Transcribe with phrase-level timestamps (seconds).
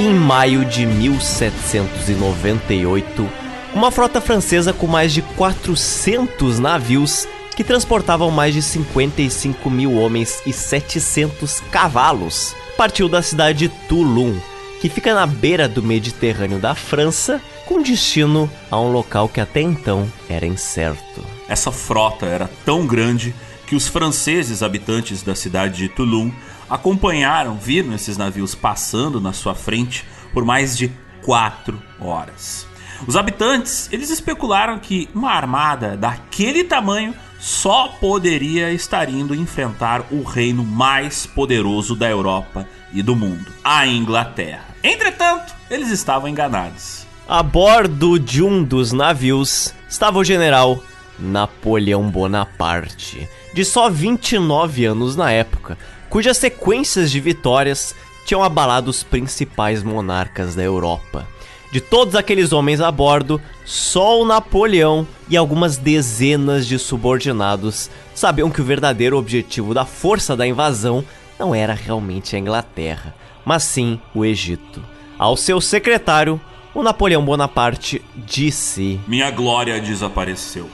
[0.00, 3.30] Em maio de 1798,
[3.74, 10.40] uma frota francesa com mais de 400 navios que transportavam mais de 55 mil homens
[10.46, 14.32] e 700 cavalos partiu da cidade de Toulon,
[14.80, 19.60] que fica na beira do Mediterrâneo da França, com destino a um local que até
[19.60, 21.22] então era incerto.
[21.46, 23.34] Essa frota era tão grande
[23.66, 26.30] que os franceses habitantes da cidade de Toulon
[26.70, 30.90] acompanharam, viram esses navios passando na sua frente por mais de
[31.22, 32.66] quatro horas.
[33.06, 40.22] Os habitantes, eles especularam que uma armada daquele tamanho só poderia estar indo enfrentar o
[40.22, 44.66] reino mais poderoso da Europa e do mundo, a Inglaterra.
[44.84, 47.06] Entretanto, eles estavam enganados.
[47.26, 50.82] A bordo de um dos navios estava o general
[51.18, 55.78] Napoleão Bonaparte, de só 29 anos na época,
[56.10, 57.94] cujas sequências de vitórias
[58.26, 61.26] tinham abalado os principais monarcas da Europa.
[61.72, 68.50] De todos aqueles homens a bordo, só o Napoleão e algumas dezenas de subordinados sabiam
[68.50, 71.04] que o verdadeiro objetivo da força da invasão
[71.38, 73.14] não era realmente a Inglaterra,
[73.44, 74.82] mas sim o Egito.
[75.16, 76.40] Ao seu secretário,
[76.74, 80.68] o Napoleão Bonaparte disse: Minha glória desapareceu.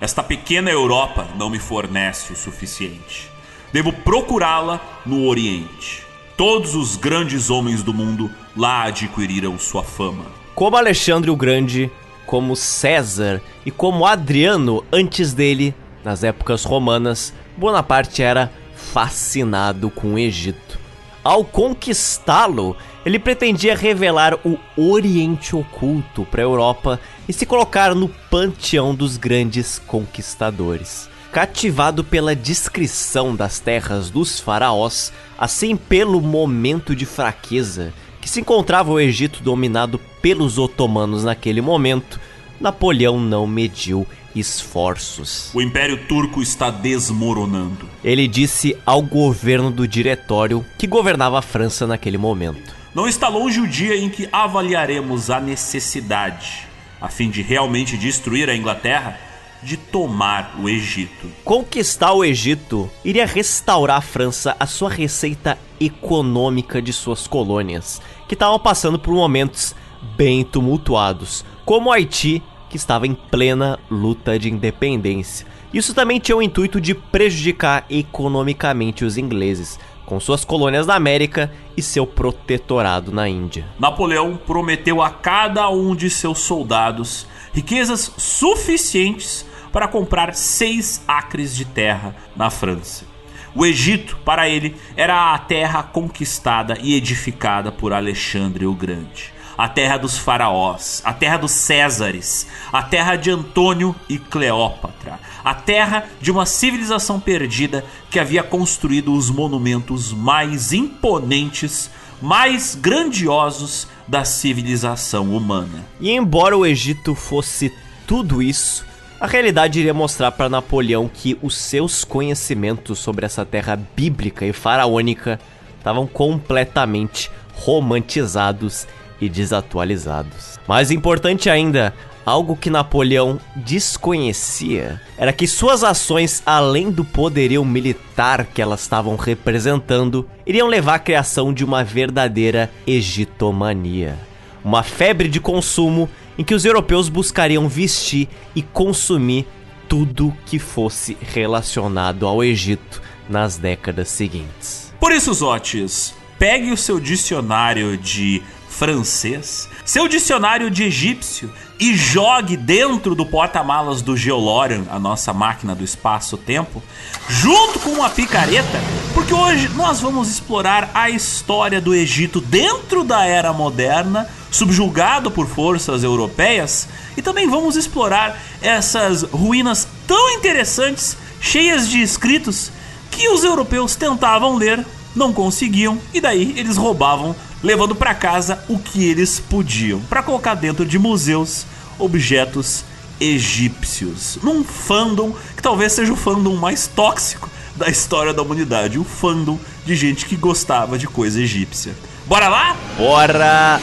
[0.00, 3.31] Esta pequena Europa não me fornece o suficiente.
[3.72, 6.04] Devo procurá-la no Oriente.
[6.36, 10.26] Todos os grandes homens do mundo lá adquiriram sua fama.
[10.54, 11.90] Como Alexandre o Grande,
[12.26, 20.18] como César e como Adriano antes dele, nas épocas romanas, Bonaparte era fascinado com o
[20.18, 20.78] Egito.
[21.24, 28.08] Ao conquistá-lo, ele pretendia revelar o Oriente Oculto para a Europa e se colocar no
[28.08, 31.08] panteão dos grandes conquistadores.
[31.32, 38.92] Cativado pela descrição das terras dos faraós, assim pelo momento de fraqueza que se encontrava
[38.92, 42.20] o Egito dominado pelos otomanos naquele momento,
[42.60, 44.06] Napoleão não mediu
[44.36, 45.50] esforços.
[45.54, 47.88] O Império Turco está desmoronando.
[48.04, 52.76] Ele disse ao governo do diretório que governava a França naquele momento.
[52.94, 56.68] Não está longe o dia em que avaliaremos a necessidade,
[57.00, 59.31] a fim de realmente destruir a Inglaterra,
[59.62, 61.28] de tomar o Egito.
[61.44, 68.34] Conquistar o Egito iria restaurar a França a sua receita econômica de suas colônias, que
[68.34, 69.74] estavam passando por momentos
[70.16, 75.46] bem tumultuados, como o Haiti, que estava em plena luta de independência.
[75.72, 81.50] Isso também tinha o intuito de prejudicar economicamente os ingleses, com suas colônias na América
[81.76, 83.66] e seu protetorado na Índia.
[83.78, 91.64] Napoleão prometeu a cada um de seus soldados riquezas suficientes para comprar seis acres de
[91.64, 93.06] terra na França.
[93.54, 99.32] O Egito, para ele, era a terra conquistada e edificada por Alexandre o Grande.
[99.56, 105.54] A terra dos faraós, a terra dos Césares, a terra de Antônio e Cleópatra, a
[105.54, 111.90] terra de uma civilização perdida que havia construído os monumentos mais imponentes,
[112.22, 115.84] mais grandiosos da civilização humana.
[116.00, 117.70] E embora o Egito fosse
[118.06, 118.86] tudo isso,
[119.22, 124.52] a realidade iria mostrar para Napoleão que os seus conhecimentos sobre essa terra bíblica e
[124.52, 125.38] faraônica
[125.78, 128.84] estavam completamente romantizados
[129.20, 130.58] e desatualizados.
[130.66, 131.94] Mais importante ainda,
[132.26, 139.14] algo que Napoleão desconhecia era que suas ações, além do poderio militar que elas estavam
[139.14, 144.18] representando, iriam levar à criação de uma verdadeira egitomania.
[144.64, 146.08] Uma febre de consumo
[146.38, 149.46] em que os europeus buscariam vestir e consumir
[149.88, 154.92] tudo que fosse relacionado ao Egito nas décadas seguintes.
[154.98, 162.56] Por isso, Zotes, pegue o seu dicionário de francês, seu dicionário de egípcio e jogue
[162.56, 166.82] dentro do porta-malas do Geolorian, a nossa máquina do espaço-tempo,
[167.28, 168.80] junto com uma picareta,
[169.14, 175.46] porque hoje nós vamos explorar a história do Egito dentro da era moderna, subjugado por
[175.46, 182.72] forças europeias, e também vamos explorar essas ruínas tão interessantes, cheias de escritos
[183.10, 188.78] que os europeus tentavam ler, não conseguiam e daí eles roubavam levando para casa o
[188.78, 191.64] que eles podiam, para colocar dentro de museus
[191.98, 192.84] objetos
[193.20, 199.04] egípcios, num fandom que talvez seja o fandom mais tóxico da história da humanidade, o
[199.04, 201.94] fandom de gente que gostava de coisa egípcia.
[202.26, 202.76] Bora lá?
[202.96, 203.80] Bora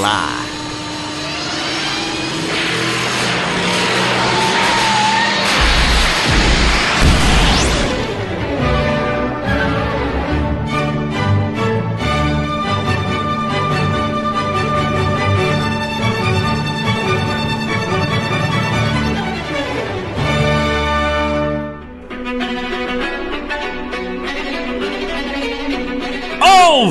[0.00, 0.65] lá!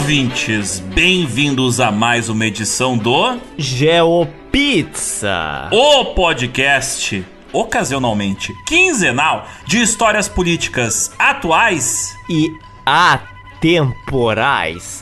[0.06, 11.12] Ouvintes, bem-vindos a mais uma edição do GeoPizza, o podcast ocasionalmente quinzenal de histórias políticas
[11.18, 12.52] atuais e
[12.86, 13.84] atemporais.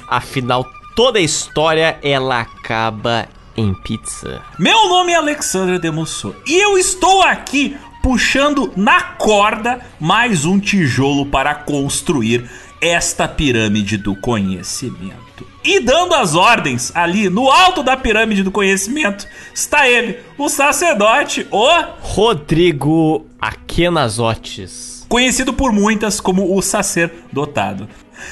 [0.07, 0.65] Afinal,
[0.95, 3.27] toda história ela acaba
[3.57, 4.41] em pizza.
[4.57, 11.25] Meu nome é Alexandre Demusso e eu estou aqui puxando na corda mais um tijolo
[11.25, 12.49] para construir
[12.83, 15.47] esta pirâmide do conhecimento.
[15.63, 21.47] E dando as ordens ali no alto da pirâmide do conhecimento está ele, o sacerdote,
[21.49, 21.67] o
[22.01, 27.87] Rodrigo Aquenazotes, conhecido por muitas como o sacerdotado.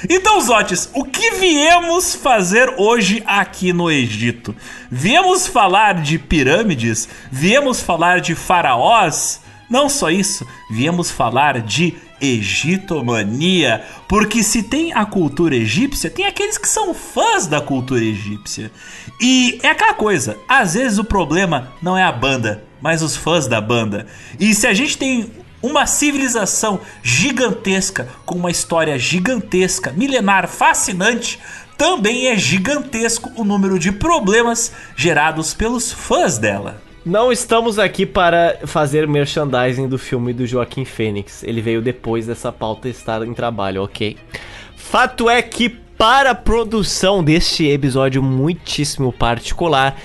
[0.09, 4.56] Então, Zotes, o que viemos fazer hoje aqui no Egito?
[4.89, 7.09] Viemos falar de pirâmides?
[7.31, 9.42] Viemos falar de faraós?
[9.69, 16.57] Não só isso, viemos falar de egitomania, porque se tem a cultura egípcia, tem aqueles
[16.57, 18.71] que são fãs da cultura egípcia.
[19.19, 23.47] E é aquela coisa, às vezes o problema não é a banda, mas os fãs
[23.47, 24.06] da banda.
[24.39, 25.31] E se a gente tem
[25.62, 31.39] uma civilização gigantesca, com uma história gigantesca, milenar, fascinante,
[31.77, 36.81] também é gigantesco o número de problemas gerados pelos fãs dela.
[37.03, 41.42] Não estamos aqui para fazer merchandising do filme do Joaquim Fênix.
[41.44, 44.18] Ele veio depois dessa pauta estar em trabalho, ok?
[44.75, 45.68] Fato é que
[46.01, 49.95] para a produção deste episódio muitíssimo particular,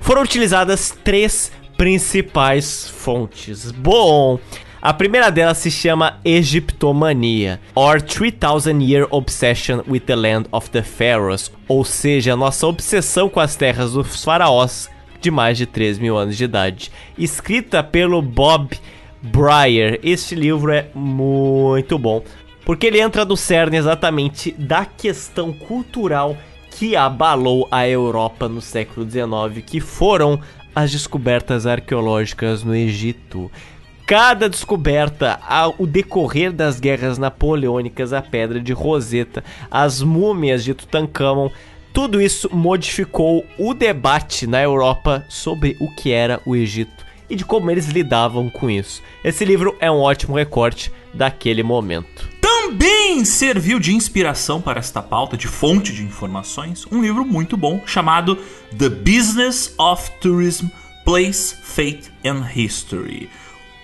[0.00, 3.70] foram utilizadas três principais fontes.
[3.70, 4.38] Bom,
[4.80, 10.82] a primeira delas se chama Egiptomania, or 3000 Year Obsession with the Land of the
[10.82, 14.90] Pharaohs, ou seja, nossa obsessão com as terras dos faraós
[15.22, 16.90] de mais de 3 mil anos de idade.
[17.16, 18.76] Escrita pelo Bob
[19.22, 20.00] Breyer.
[20.02, 22.22] Este livro é muito bom,
[22.64, 26.36] porque ele entra do cerne exatamente da questão cultural
[26.72, 30.40] que abalou a Europa no século XIX, que foram
[30.74, 33.50] as descobertas arqueológicas no Egito.
[34.04, 35.38] Cada descoberta,
[35.78, 41.50] o decorrer das guerras napoleônicas, a pedra de Roseta, as múmias de Tutankhamon,
[41.92, 47.44] tudo isso modificou o debate na Europa sobre o que era o Egito e de
[47.44, 49.02] como eles lidavam com isso.
[49.22, 52.28] Esse livro é um ótimo recorte daquele momento.
[52.40, 57.82] Também serviu de inspiração para esta pauta, de fonte de informações, um livro muito bom
[57.86, 58.36] chamado
[58.78, 60.68] The Business of Tourism
[61.04, 63.28] Place, Fate and History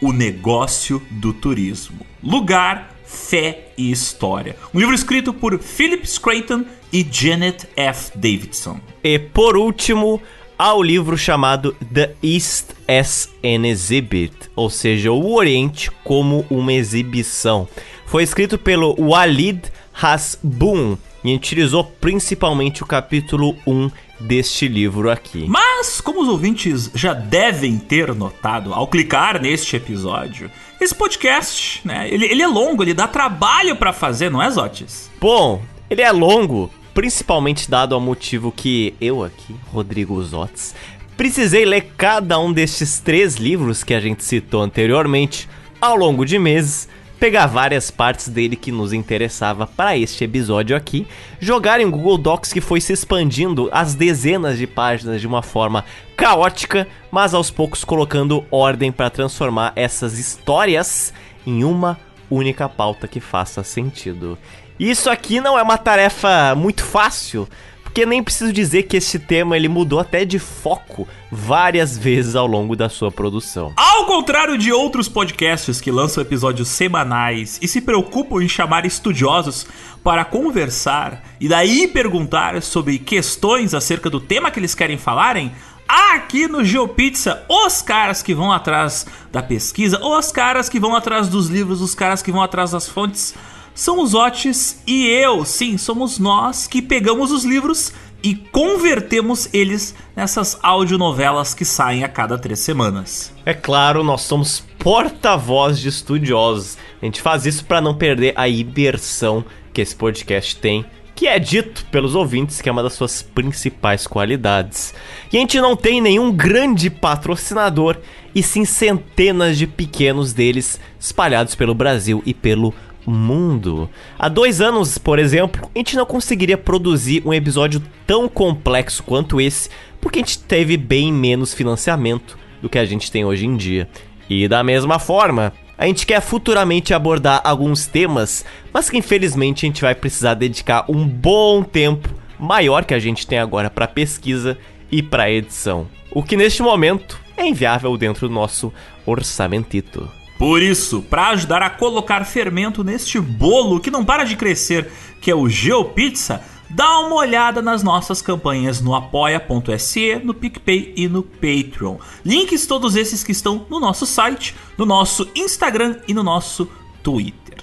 [0.00, 2.06] O Negócio do Turismo.
[2.22, 4.56] Lugar, Fé e História.
[4.72, 8.16] Um livro escrito por Philip Scraton e Janet F.
[8.16, 8.80] Davidson.
[9.02, 10.20] E por último,
[10.58, 16.72] há o livro chamado The East as an Exhibit, ou seja, o Oriente como uma
[16.72, 17.68] exibição.
[18.06, 19.62] Foi escrito pelo Walid
[19.92, 25.46] Hasbun e utilizou principalmente o capítulo 1 deste livro aqui.
[25.48, 30.50] Mas, como os ouvintes já devem ter notado ao clicar neste episódio,
[30.80, 35.10] esse podcast, né, ele, ele é longo, ele dá trabalho para fazer, não é, Zotis?
[35.20, 40.74] Bom, ele é longo, principalmente dado ao motivo que eu aqui, Rodrigo Zotes,
[41.16, 45.48] precisei ler cada um destes três livros que a gente citou anteriormente
[45.80, 46.88] ao longo de meses
[47.20, 51.06] pegar várias partes dele que nos interessava para este episódio aqui,
[51.38, 55.84] jogar em Google Docs que foi se expandindo as dezenas de páginas de uma forma
[56.16, 61.14] caótica, mas aos poucos colocando ordem para transformar essas histórias
[61.46, 61.96] em uma
[62.28, 64.36] única pauta que faça sentido.
[64.78, 67.48] Isso aqui não é uma tarefa muito fácil,
[67.82, 72.46] porque nem preciso dizer que esse tema ele mudou até de foco várias vezes ao
[72.46, 73.72] longo da sua produção.
[73.76, 79.66] Ao contrário de outros podcasts que lançam episódios semanais e se preocupam em chamar estudiosos
[80.04, 85.50] para conversar e daí perguntar sobre questões acerca do tema que eles querem falarem,
[85.88, 91.26] aqui no GeoPizza, os caras que vão atrás da pesquisa, os caras que vão atrás
[91.28, 93.34] dos livros, os caras que vão atrás das fontes
[93.78, 99.94] são os Otis e eu, sim, somos nós que pegamos os livros e convertemos eles
[100.16, 103.32] nessas audionovelas que saem a cada três semanas.
[103.46, 106.76] É claro, nós somos porta-voz de estudiosos.
[107.00, 111.38] A gente faz isso para não perder a imersão que esse podcast tem, que é
[111.38, 114.92] dito pelos ouvintes que é uma das suas principais qualidades.
[115.32, 117.96] E a gente não tem nenhum grande patrocinador,
[118.34, 123.88] e sim centenas de pequenos deles espalhados pelo Brasil e pelo mundo mundo.
[124.18, 129.40] Há dois anos, por exemplo, a gente não conseguiria produzir um episódio tão complexo quanto
[129.40, 133.56] esse, porque a gente teve bem menos financiamento do que a gente tem hoje em
[133.56, 133.88] dia.
[134.28, 139.68] E da mesma forma, a gente quer futuramente abordar alguns temas, mas que infelizmente a
[139.68, 144.58] gente vai precisar dedicar um bom tempo maior que a gente tem agora para pesquisa
[144.90, 145.86] e para edição.
[146.10, 148.72] O que neste momento é inviável dentro do nosso
[149.06, 150.10] orçamentito.
[150.38, 154.88] Por isso, para ajudar a colocar fermento neste bolo que não para de crescer,
[155.20, 156.40] que é o GeoPizza,
[156.70, 161.96] dá uma olhada nas nossas campanhas no apoia.se, no PicPay e no Patreon.
[162.24, 166.70] Links todos esses que estão no nosso site, no nosso Instagram e no nosso
[167.02, 167.58] Twitter.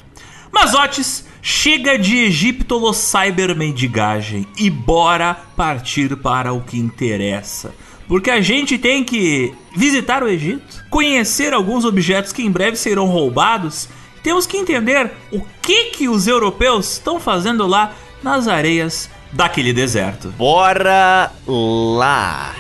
[0.52, 7.74] Mazotes, chega de egíptolo cybermendigagem e bora partir para o que interessa.
[8.08, 13.08] Porque a gente tem que visitar o Egito, conhecer alguns objetos que em breve serão
[13.08, 13.90] roubados.
[14.22, 20.30] Temos que entender o que que os europeus estão fazendo lá nas areias daquele deserto.
[20.38, 22.56] Bora lá!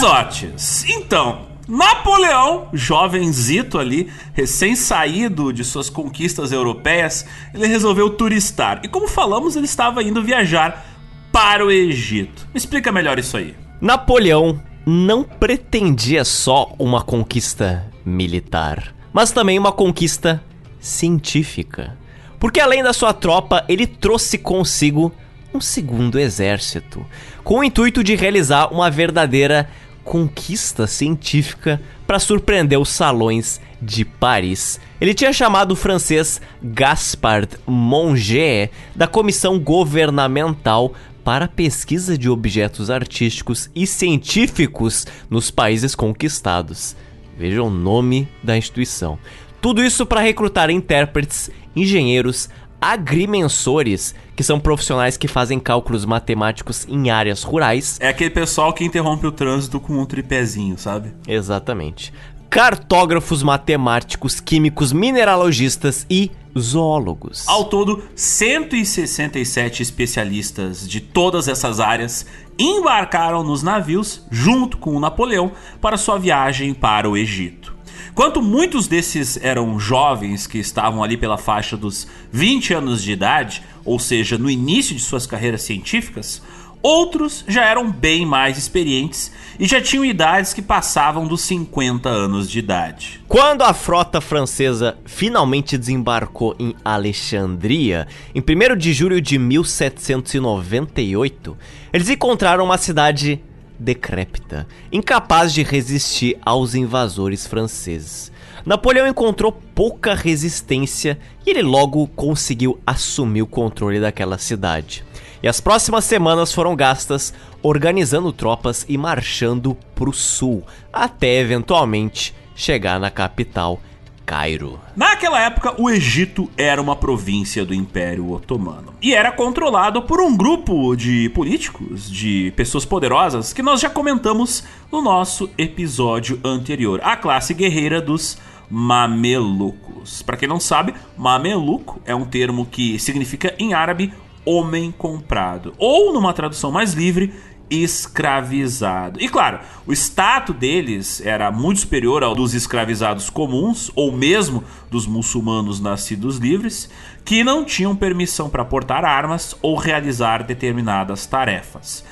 [0.00, 8.80] Mazotes, então, Napoleão, jovenzito ali, recém-saído de suas conquistas europeias, ele resolveu turistar.
[8.82, 10.82] E como falamos, ele estava indo viajar
[11.30, 12.48] para o Egito.
[12.54, 13.54] Me explica melhor isso aí.
[13.82, 20.42] Napoleão não pretendia só uma conquista militar, mas também uma conquista
[20.80, 21.98] científica.
[22.40, 25.12] Porque além da sua tropa, ele trouxe consigo
[25.52, 27.04] um segundo exército,
[27.44, 29.68] com o intuito de realizar uma verdadeira
[30.08, 34.80] conquista científica para surpreender os salões de Paris.
[34.98, 43.68] Ele tinha chamado o francês Gaspard Monge da Comissão Governamental para pesquisa de objetos artísticos
[43.74, 46.96] e científicos nos países conquistados.
[47.36, 49.18] Veja o nome da instituição.
[49.60, 52.48] Tudo isso para recrutar intérpretes, engenheiros,
[52.80, 57.98] agrimensores, que são profissionais que fazem cálculos matemáticos em áreas rurais.
[58.00, 61.12] É aquele pessoal que interrompe o trânsito com um tripézinho, sabe?
[61.26, 62.12] Exatamente.
[62.48, 67.46] Cartógrafos matemáticos, químicos, mineralogistas e zoólogos.
[67.46, 72.26] Ao todo, 167 especialistas de todas essas áreas
[72.58, 77.77] embarcaram nos navios junto com o Napoleão para sua viagem para o Egito.
[78.18, 83.62] Quanto muitos desses eram jovens que estavam ali pela faixa dos 20 anos de idade,
[83.84, 86.42] ou seja, no início de suas carreiras científicas,
[86.80, 92.48] Outros já eram bem mais experientes e já tinham idades que passavam dos 50 anos
[92.48, 93.20] de idade.
[93.26, 101.58] Quando a frota francesa finalmente desembarcou em Alexandria, em 1 de julho de 1798,
[101.92, 103.42] eles encontraram uma cidade
[103.78, 108.32] decrépita, incapaz de resistir aos invasores franceses.
[108.66, 115.04] Napoleão encontrou pouca resistência e ele logo conseguiu assumir o controle daquela cidade.
[115.42, 117.32] E as próximas semanas foram gastas
[117.62, 123.80] organizando tropas e marchando para o sul, até eventualmente chegar na capital,
[124.28, 124.78] Cairo.
[124.94, 130.36] Naquela época, o Egito era uma província do Império Otomano e era controlado por um
[130.36, 137.16] grupo de políticos, de pessoas poderosas que nós já comentamos no nosso episódio anterior, a
[137.16, 138.36] classe guerreira dos
[138.70, 140.20] mamelucos.
[140.20, 144.12] Para quem não sabe, mameluco é um termo que significa em árabe
[144.44, 145.74] homem comprado.
[145.78, 147.32] Ou, numa tradução mais livre,
[147.70, 149.20] escravizado.
[149.20, 155.06] E claro, o status deles era muito superior ao dos escravizados comuns, ou mesmo dos
[155.06, 156.90] muçulmanos nascidos livres,
[157.24, 162.04] que não tinham permissão para portar armas ou realizar determinadas tarefas.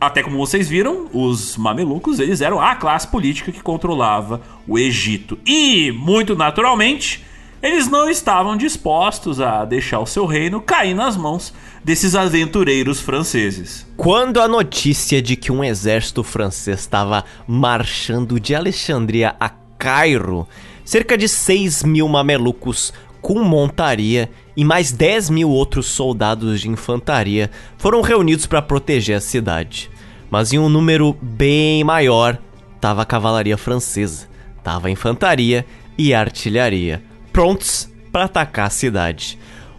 [0.00, 5.38] Até como vocês viram, os mamelucos eles eram a classe política que controlava o Egito.
[5.46, 7.24] E, muito naturalmente,
[7.62, 11.54] eles não estavam dispostos a deixar o seu reino cair nas mãos
[11.84, 13.86] desses aventureiros franceses.
[13.96, 20.46] Quando a notícia de que um exército francês estava marchando de Alexandria a Cairo,
[20.84, 27.48] cerca de 6 mil mamelucos com montaria e mais 10 mil outros soldados de infantaria
[27.78, 29.88] foram reunidos para proteger a cidade.
[30.28, 32.38] Mas em um número bem maior
[32.74, 34.28] estava a cavalaria francesa,
[34.58, 35.64] estava a infantaria
[35.96, 39.38] e a artilharia prontos para atacar a cidade.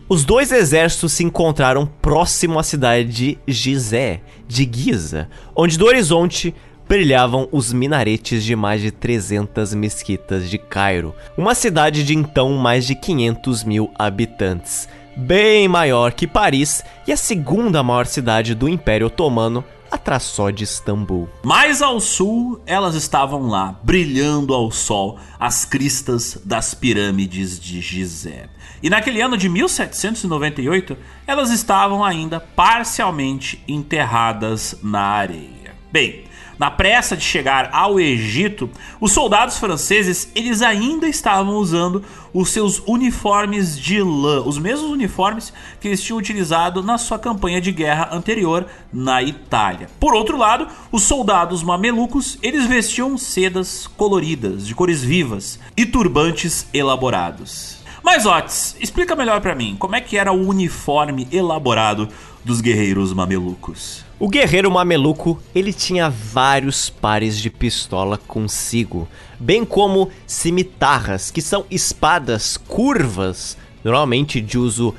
[0.09, 6.53] Os dois exércitos se encontraram próximo à cidade de Gizé, de Giza, onde do horizonte
[6.87, 12.85] brilhavam os minaretes de mais de 300 mesquitas de Cairo, uma cidade de então mais
[12.85, 19.07] de 500 mil habitantes, bem maior que Paris e a segunda maior cidade do Império
[19.07, 21.29] Otomano atrás só de Istambul.
[21.43, 28.49] Mais ao sul, elas estavam lá, brilhando ao sol, as cristas das pirâmides de Gizé.
[28.81, 35.73] E naquele ano de 1798, elas estavam ainda parcialmente enterradas na areia.
[35.91, 36.25] Bem,
[36.63, 38.69] na pressa de chegar ao Egito,
[39.01, 42.01] os soldados franceses eles ainda estavam usando
[42.33, 45.51] os seus uniformes de lã, os mesmos uniformes
[45.81, 49.89] que eles tinham utilizado na sua campanha de guerra anterior na Itália.
[49.99, 56.65] Por outro lado, os soldados mamelucos eles vestiam sedas coloridas, de cores vivas e turbantes
[56.73, 57.79] elaborados.
[58.01, 62.07] Mas Otis, explica melhor para mim, como é que era o uniforme elaborado
[62.41, 64.02] dos guerreiros mamelucos?
[64.19, 69.07] O guerreiro mameluco, ele tinha vários pares de pistola consigo,
[69.39, 74.93] bem como cimitarras, que são espadas curvas, normalmente de uso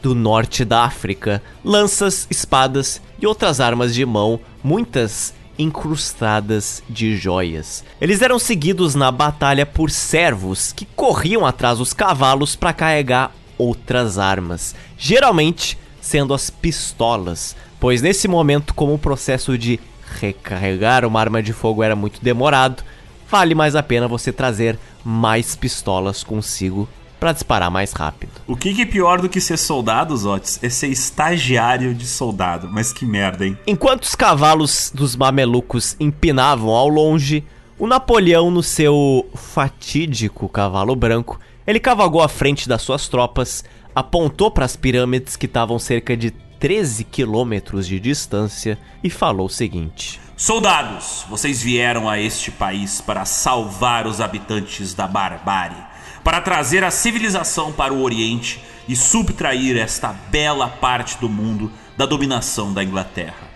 [0.00, 7.84] do norte da África, lanças, espadas e outras armas de mão, muitas incrustadas de joias.
[8.00, 14.16] Eles eram seguidos na batalha por servos que corriam atrás dos cavalos para carregar outras
[14.16, 19.80] armas, geralmente sendo as pistolas, pois nesse momento, como o processo de
[20.20, 22.84] recarregar uma arma de fogo era muito demorado,
[23.28, 28.32] vale mais a pena você trazer mais pistolas consigo para disparar mais rápido.
[28.46, 30.58] O que, que, é pior do que ser soldado, Zotes?
[30.62, 32.68] É ser estagiário de soldado.
[32.72, 33.58] Mas que merda, hein?
[33.66, 37.44] Enquanto os cavalos dos mamelucos empinavam ao longe,
[37.78, 44.50] o Napoleão, no seu fatídico cavalo branco, ele cavalgou à frente das suas tropas, apontou
[44.50, 50.20] para as pirâmides que estavam cerca de 13 quilômetros de distância e falou o seguinte:
[50.36, 55.82] Soldados, vocês vieram a este país para salvar os habitantes da barbárie,
[56.22, 62.04] para trazer a civilização para o Oriente e subtrair esta bela parte do mundo da
[62.04, 63.48] dominação da Inglaterra.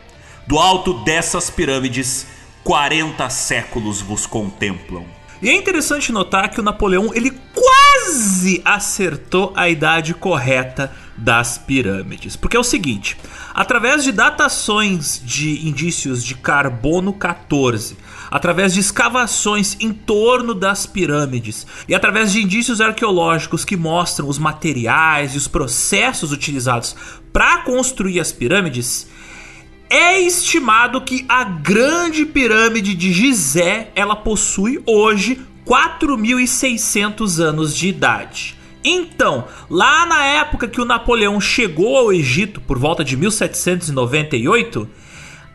[0.47, 2.27] Do alto dessas pirâmides,
[2.65, 5.05] 40 séculos vos contemplam.
[5.43, 12.37] E é interessante notar que o Napoleão ele quase acertou a idade correta das pirâmides.
[12.37, 13.17] Porque é o seguinte:
[13.55, 17.97] através de datações de indícios de carbono 14,
[18.31, 24.39] através de escavações em torno das pirâmides e através de indícios arqueológicos que mostram os
[24.39, 26.97] materiais e os processos utilizados
[27.33, 29.07] para construir as pirâmides,
[29.89, 38.64] é estimado que a grande pirâmide de Gizé ela possui hoje 4.600 anos de idade.
[38.85, 44.87] Então, lá na época que o Napoleão chegou ao Egito, por volta de 1798,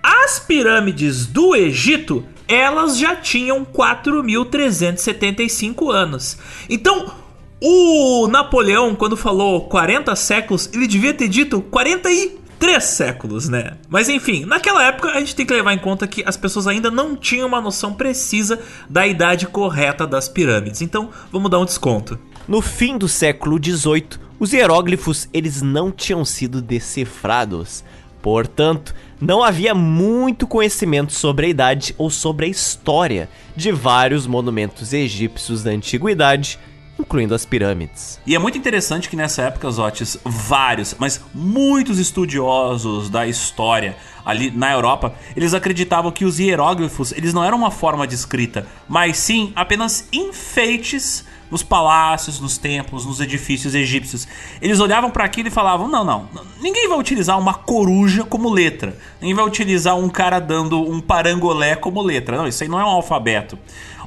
[0.01, 6.39] as pirâmides do Egito, elas já tinham 4.375 anos.
[6.67, 7.13] Então,
[7.61, 13.77] o Napoleão, quando falou 40 séculos, ele devia ter dito 43 séculos, né?
[13.89, 16.89] Mas enfim, naquela época a gente tem que levar em conta que as pessoas ainda
[16.89, 20.81] não tinham uma noção precisa da idade correta das pirâmides.
[20.81, 22.17] Então, vamos dar um desconto.
[22.49, 27.83] No fim do século XVIII, os hieróglifos eles não tinham sido decifrados.
[28.23, 34.93] Portanto, não havia muito conhecimento sobre a idade ou sobre a história de vários monumentos
[34.93, 36.57] egípcios da antiguidade,
[36.99, 38.19] incluindo as pirâmides.
[38.25, 44.49] E é muito interessante que nessa época, Zotes, vários, mas muitos estudiosos da história ali
[44.49, 49.17] na Europa, eles acreditavam que os hieróglifos, eles não eram uma forma de escrita, mas
[49.17, 54.27] sim apenas enfeites nos palácios, nos templos, nos edifícios egípcios.
[54.61, 56.29] Eles olhavam para aquilo e falavam: não, não,
[56.61, 61.75] ninguém vai utilizar uma coruja como letra, ninguém vai utilizar um cara dando um parangolé
[61.75, 62.37] como letra.
[62.37, 63.57] Não, isso aí não é um alfabeto.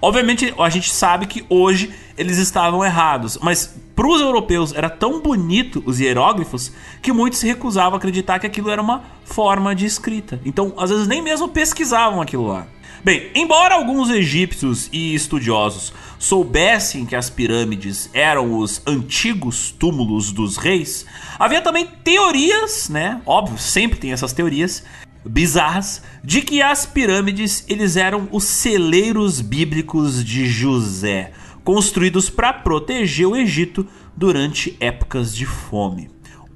[0.00, 5.20] Obviamente, a gente sabe que hoje eles estavam errados, mas para os europeus era tão
[5.20, 9.86] bonito os hieróglifos que muitos se recusavam a acreditar que aquilo era uma forma de
[9.86, 10.40] escrita.
[10.44, 12.66] Então, às vezes, nem mesmo pesquisavam aquilo lá.
[13.04, 20.56] Bem, embora alguns egípcios e estudiosos soubessem que as pirâmides eram os antigos túmulos dos
[20.56, 21.04] reis,
[21.36, 23.20] havia também teorias, né?
[23.26, 24.84] Óbvio, sempre tem essas teorias
[25.24, 31.32] bizarras de que as pirâmides eles eram os celeiros bíblicos de José,
[31.64, 33.84] construídos para proteger o Egito
[34.16, 36.08] durante épocas de fome.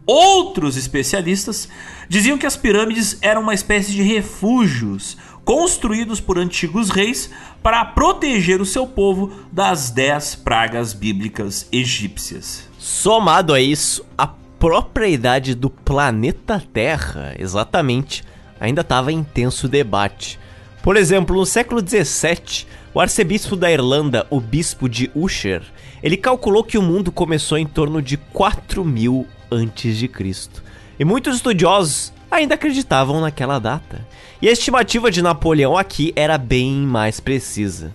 [0.06, 1.68] Outros especialistas
[2.08, 7.30] diziam que as pirâmides eram uma espécie de refúgios construídos por antigos reis
[7.62, 12.68] para proteger o seu povo das dez pragas bíblicas egípcias.
[12.76, 18.24] Somado a isso, a própria idade do planeta Terra, exatamente,
[18.58, 20.36] ainda estava em intenso debate.
[20.82, 25.62] Por exemplo, no século 17, o arcebispo da Irlanda, o bispo de Usher,
[26.02, 30.64] ele calculou que o mundo começou em torno de 4000 antes de Cristo.
[30.98, 34.06] E muitos estudiosos ainda acreditavam naquela data.
[34.40, 37.92] E a estimativa de Napoleão aqui era bem mais precisa.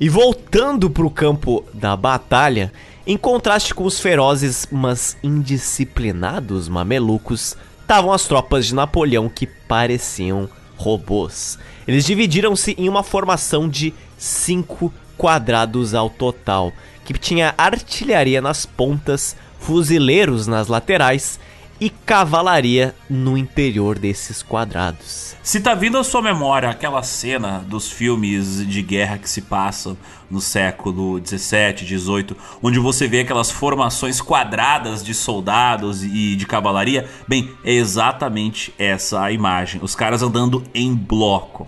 [0.00, 2.72] E voltando para o campo da batalha,
[3.06, 10.48] em contraste com os ferozes, mas indisciplinados mamelucos, estavam as tropas de Napoleão que pareciam
[10.76, 11.58] robôs.
[11.86, 16.72] Eles dividiram-se em uma formação de cinco quadrados ao total,
[17.04, 21.38] que tinha artilharia nas pontas, fuzileiros nas laterais
[21.82, 25.34] e cavalaria no interior desses quadrados.
[25.42, 29.98] Se tá vindo à sua memória aquela cena dos filmes de guerra que se passam
[30.30, 37.10] no século 17, 18, onde você vê aquelas formações quadradas de soldados e de cavalaria,
[37.26, 39.80] bem, é exatamente essa a imagem.
[39.82, 41.66] Os caras andando em bloco.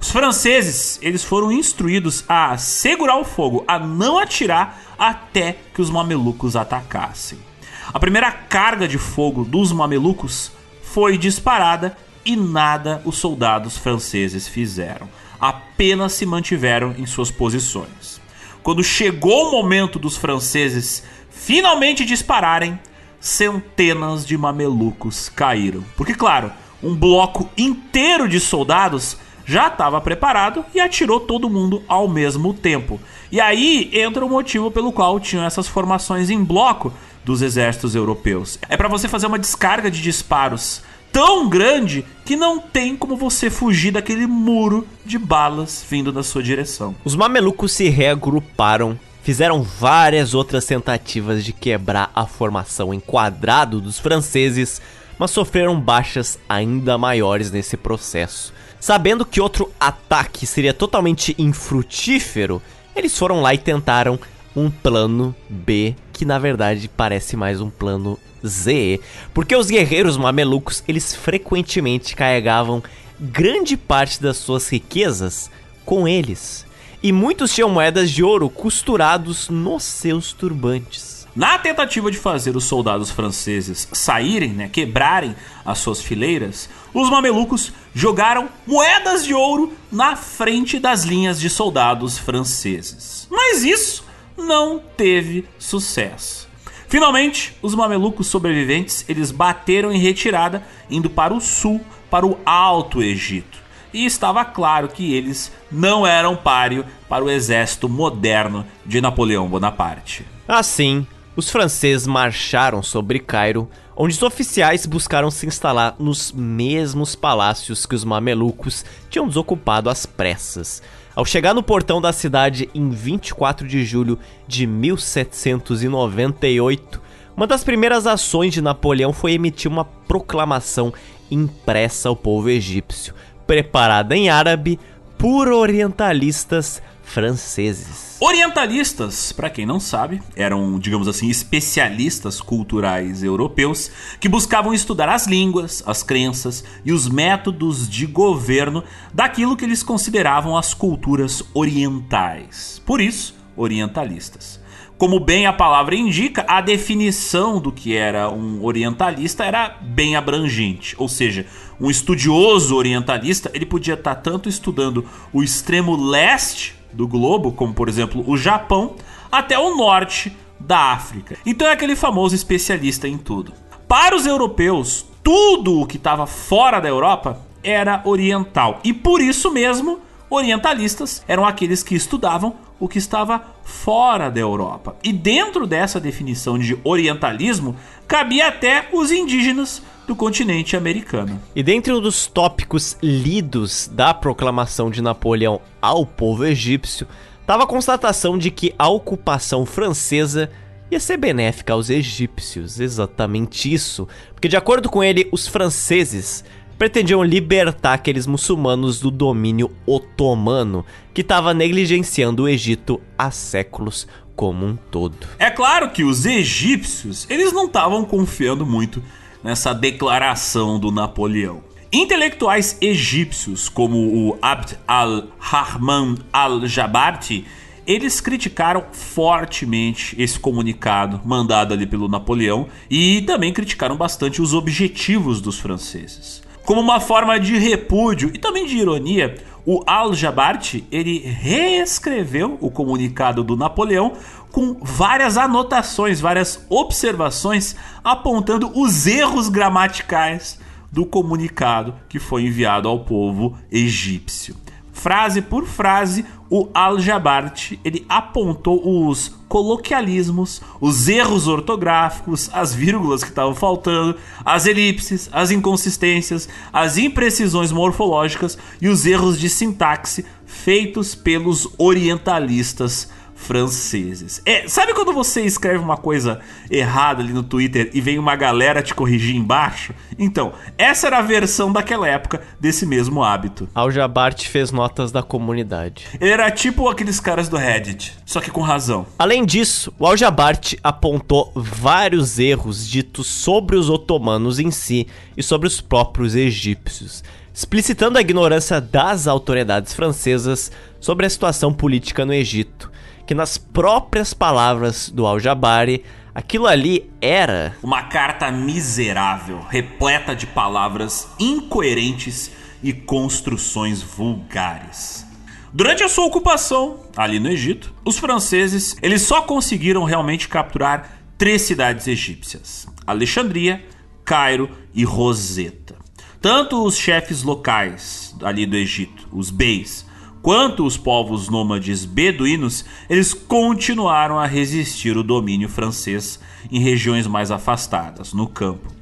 [0.00, 5.88] Os franceses, eles foram instruídos a segurar o fogo, a não atirar até que os
[5.88, 7.45] mamelucos atacassem.
[7.92, 10.50] A primeira carga de fogo dos mamelucos
[10.82, 15.08] foi disparada e nada os soldados franceses fizeram.
[15.40, 18.20] Apenas se mantiveram em suas posições.
[18.62, 22.78] Quando chegou o momento dos franceses finalmente dispararem,
[23.20, 25.84] centenas de mamelucos caíram.
[25.96, 26.50] Porque, claro,
[26.82, 33.00] um bloco inteiro de soldados já estava preparado e atirou todo mundo ao mesmo tempo.
[33.30, 36.92] E aí entra o motivo pelo qual tinham essas formações em bloco
[37.26, 38.56] dos exércitos europeus.
[38.68, 40.80] É para você fazer uma descarga de disparos
[41.12, 46.40] tão grande que não tem como você fugir daquele muro de balas vindo na sua
[46.40, 46.94] direção.
[47.04, 53.98] Os mamelucos se reagruparam, fizeram várias outras tentativas de quebrar a formação em quadrado dos
[53.98, 54.80] franceses,
[55.18, 58.54] mas sofreram baixas ainda maiores nesse processo.
[58.78, 62.62] Sabendo que outro ataque seria totalmente infrutífero,
[62.94, 64.16] eles foram lá e tentaram
[64.54, 69.00] um plano B, que na verdade parece mais um plano Z,
[69.34, 72.82] porque os guerreiros mamelucos, eles frequentemente carregavam
[73.20, 75.50] grande parte das suas riquezas
[75.84, 76.64] com eles.
[77.02, 81.26] E muitos tinham moedas de ouro costurados nos seus turbantes.
[81.36, 87.74] Na tentativa de fazer os soldados franceses saírem, né, quebrarem as suas fileiras, os mamelucos
[87.94, 93.28] jogaram moedas de ouro na frente das linhas de soldados franceses.
[93.30, 94.05] Mas isso
[94.36, 96.48] não teve sucesso.
[96.88, 103.02] Finalmente, os mamelucos sobreviventes eles bateram em retirada, indo para o sul, para o Alto
[103.02, 103.58] Egito.
[103.92, 110.24] E estava claro que eles não eram páreo para o exército moderno de Napoleão Bonaparte.
[110.46, 117.84] Assim, os franceses marcharam sobre Cairo, onde os oficiais buscaram se instalar nos mesmos palácios
[117.84, 120.82] que os mamelucos tinham desocupado às pressas.
[121.16, 127.00] Ao chegar no portão da cidade em 24 de julho de 1798,
[127.34, 130.92] uma das primeiras ações de Napoleão foi emitir uma proclamação
[131.30, 133.14] impressa ao povo egípcio,
[133.46, 134.78] preparada em árabe
[135.16, 138.16] por orientalistas franceses.
[138.20, 143.90] Orientalistas, para quem não sabe, eram, digamos assim, especialistas culturais europeus
[144.20, 148.82] que buscavam estudar as línguas, as crenças e os métodos de governo
[149.14, 152.82] daquilo que eles consideravam as culturas orientais.
[152.84, 154.60] Por isso, orientalistas.
[154.98, 160.96] Como bem a palavra indica, a definição do que era um orientalista era bem abrangente,
[160.98, 161.44] ou seja,
[161.78, 167.88] um estudioso orientalista, ele podia estar tanto estudando o extremo leste do globo, como por
[167.88, 168.94] exemplo o Japão,
[169.30, 171.36] até o norte da África.
[171.44, 173.52] Então é aquele famoso especialista em tudo.
[173.86, 179.50] Para os europeus, tudo o que estava fora da Europa era oriental e por isso
[179.50, 184.96] mesmo orientalistas eram aqueles que estudavam o que estava fora da Europa.
[185.02, 187.74] E dentro dessa definição de orientalismo,
[188.06, 191.40] cabia até os indígenas do continente americano.
[191.54, 197.06] E dentre um dos tópicos lidos da proclamação de Napoleão ao povo egípcio,
[197.40, 200.50] estava a constatação de que a ocupação francesa
[200.90, 202.78] ia ser benéfica aos egípcios.
[202.78, 204.06] Exatamente isso.
[204.32, 206.44] Porque, de acordo com ele, os franceses
[206.78, 214.66] pretendiam libertar aqueles muçulmanos do domínio otomano que estava negligenciando o Egito há séculos como
[214.66, 215.26] um todo.
[215.38, 219.02] É claro que os egípcios, eles não estavam confiando muito
[219.46, 221.62] nessa declaração do Napoleão.
[221.92, 227.46] Intelectuais egípcios como o Abd al-Rahman al-Jabarti,
[227.86, 235.40] eles criticaram fortemente esse comunicado mandado ali pelo Napoleão e também criticaram bastante os objetivos
[235.40, 236.42] dos franceses.
[236.66, 243.44] Como uma forma de repúdio e também de ironia, o Al-Jabarte ele reescreveu o comunicado
[243.44, 244.14] do Napoleão
[244.50, 250.58] com várias anotações, várias observações apontando os erros gramaticais
[250.90, 254.56] do comunicado que foi enviado ao povo egípcio.
[254.92, 263.30] Frase por frase, o Al-Jabart ele apontou os coloquialismos, os erros ortográficos, as vírgulas que
[263.30, 271.14] estavam faltando, as elipses, as inconsistências, as imprecisões morfológicas e os erros de sintaxe feitos
[271.14, 274.42] pelos orientalistas franceses.
[274.44, 278.82] É, sabe quando você escreve uma coisa errada ali no Twitter e vem uma galera
[278.82, 279.94] te corrigir embaixo?
[280.18, 283.68] Então, essa era a versão daquela época desse mesmo hábito.
[283.74, 286.06] Al Jabart fez notas da comunidade.
[286.20, 289.06] Ele era tipo aqueles caras do Reddit, só que com razão.
[289.18, 295.42] Além disso, o Al Jabart apontou vários erros ditos sobre os otomanos em si e
[295.42, 297.22] sobre os próprios egípcios
[297.52, 300.70] explicitando a ignorância das autoridades francesas
[301.00, 302.90] sobre a situação política no Egito
[303.26, 311.28] que nas próprias palavras do Al-Jabari, aquilo ali era uma carta miserável, repleta de palavras
[311.38, 315.26] incoerentes e construções vulgares.
[315.72, 321.62] Durante a sua ocupação ali no Egito, os franceses eles só conseguiram realmente capturar três
[321.62, 323.84] cidades egípcias: Alexandria,
[324.24, 325.96] Cairo e Roseta.
[326.40, 330.05] Tanto os chefes locais ali do Egito, os beis,
[330.46, 336.38] quanto os povos nômades beduínos, eles continuaram a resistir o domínio francês
[336.70, 338.94] em regiões mais afastadas, no campo.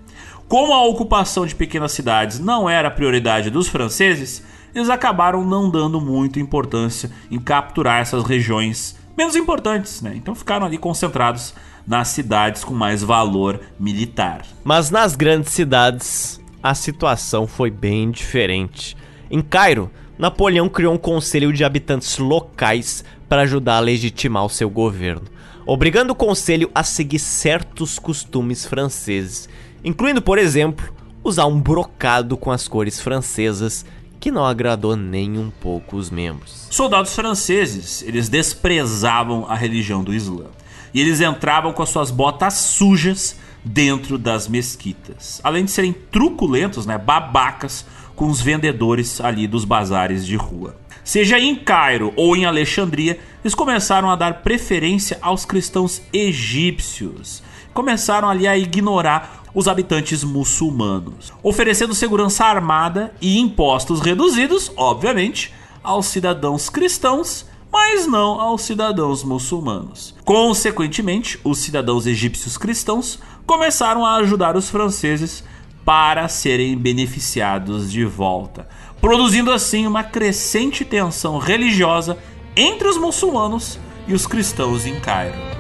[0.48, 4.42] Como a ocupação de pequenas cidades não era a prioridade dos franceses,
[4.74, 10.14] eles acabaram não dando muita importância em capturar essas regiões menos importantes, né?
[10.16, 11.52] Então ficaram ali concentrados
[11.87, 14.46] nas cidades com mais valor militar.
[14.64, 18.96] Mas nas grandes cidades, a situação foi bem diferente.
[19.30, 24.70] Em Cairo, Napoleão criou um conselho de habitantes locais para ajudar a legitimar o seu
[24.70, 25.27] governo,
[25.66, 29.48] obrigando o conselho a seguir certos costumes franceses,
[29.83, 33.85] incluindo, por exemplo, usar um brocado com as cores francesas
[34.20, 36.68] que não agradou nem um pouco os membros.
[36.70, 40.46] Soldados franceses, eles desprezavam a religião do Islã.
[40.94, 45.40] E eles entravam com as suas botas sujas dentro das mesquitas.
[45.42, 50.77] Além de serem truculentos, né, babacas com os vendedores ali dos bazares de rua.
[51.05, 57.42] Seja em Cairo ou em Alexandria, eles começaram a dar preferência aos cristãos egípcios.
[57.74, 66.07] Começaram ali a ignorar os habitantes muçulmanos, oferecendo segurança armada e impostos reduzidos, obviamente, aos
[66.07, 70.14] cidadãos cristãos, mas não aos cidadãos muçulmanos.
[70.24, 75.44] Consequentemente, os cidadãos egípcios cristãos começaram a ajudar os franceses
[75.85, 78.66] para serem beneficiados de volta,
[79.01, 82.16] produzindo assim uma crescente tensão religiosa
[82.57, 85.55] entre os muçulmanos e os cristãos em Cairo.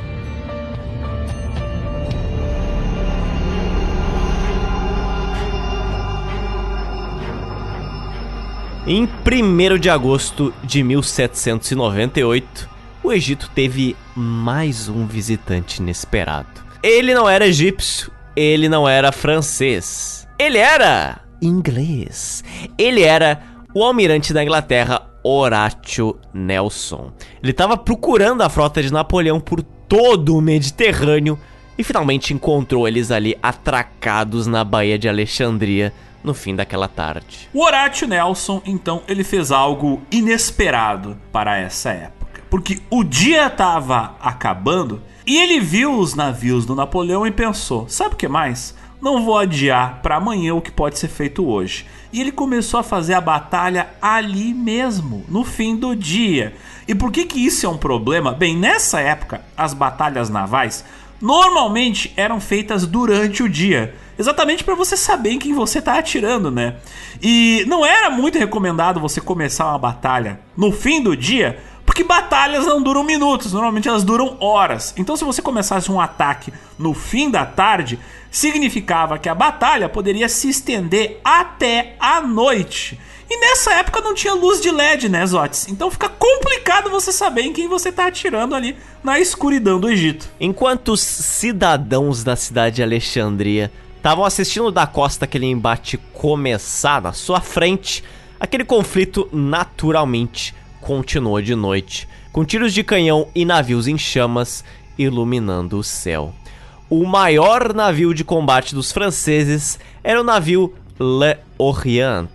[8.86, 12.68] Em 1 de agosto de 1798,
[13.02, 16.62] o Egito teve mais um visitante inesperado.
[16.82, 20.26] Ele não era egípcio, ele não era francês.
[20.38, 22.42] Ele era inglês.
[22.76, 23.42] Ele era
[23.74, 27.12] o almirante da Inglaterra, Horatio Nelson.
[27.42, 31.38] Ele estava procurando a frota de Napoleão por todo o Mediterrâneo
[31.76, 35.92] e finalmente encontrou eles ali atracados na Baía de Alexandria
[36.22, 37.48] no fim daquela tarde.
[37.52, 44.16] O Horatio Nelson, então, ele fez algo inesperado para essa época, porque o dia estava
[44.20, 48.74] acabando e ele viu os navios do Napoleão e pensou: sabe o que mais?
[49.00, 51.86] Não vou adiar para amanhã o que pode ser feito hoje.
[52.12, 56.54] E ele começou a fazer a batalha ali mesmo, no fim do dia.
[56.86, 58.32] E por que, que isso é um problema?
[58.32, 60.84] Bem, nessa época, as batalhas navais
[61.20, 63.94] normalmente eram feitas durante o dia.
[64.18, 66.76] Exatamente para você saber em quem você está atirando, né?
[67.20, 71.58] E não era muito recomendado você começar uma batalha no fim do dia,
[71.94, 74.92] porque batalhas não duram minutos, normalmente elas duram horas.
[74.96, 78.00] Então, se você começasse um ataque no fim da tarde,
[78.32, 82.98] significava que a batalha poderia se estender até a noite.
[83.30, 85.68] E nessa época não tinha luz de LED, né, Zotes?
[85.68, 90.28] Então fica complicado você saber em quem você tá atirando ali na escuridão do Egito.
[90.40, 97.12] Enquanto os cidadãos da cidade de Alexandria estavam assistindo da costa aquele embate começar na
[97.12, 98.02] sua frente,
[98.40, 100.52] aquele conflito naturalmente
[100.84, 104.62] continuou de noite, com tiros de canhão e navios em chamas
[104.98, 106.34] iluminando o céu.
[106.90, 112.28] O maior navio de combate dos franceses era o navio Le Orient,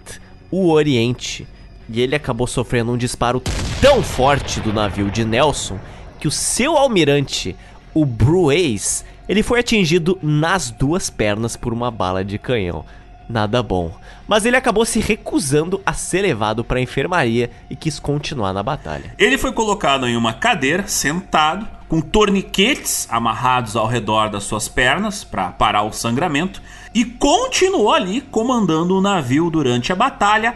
[0.49, 1.47] o Oriente,
[1.87, 3.39] e ele acabou sofrendo um disparo
[3.79, 5.79] tão forte do navio de Nelson
[6.19, 7.55] que o seu almirante,
[7.93, 12.83] o Brueys, ele foi atingido nas duas pernas por uma bala de canhão.
[13.29, 13.91] Nada bom.
[14.27, 18.63] Mas ele acabou se recusando a ser levado para a enfermaria e quis continuar na
[18.63, 19.13] batalha.
[19.17, 25.23] Ele foi colocado em uma cadeira, sentado, com torniquetes amarrados ao redor das suas pernas
[25.23, 26.61] para parar o sangramento
[26.93, 30.53] e continuou ali comandando o navio durante a batalha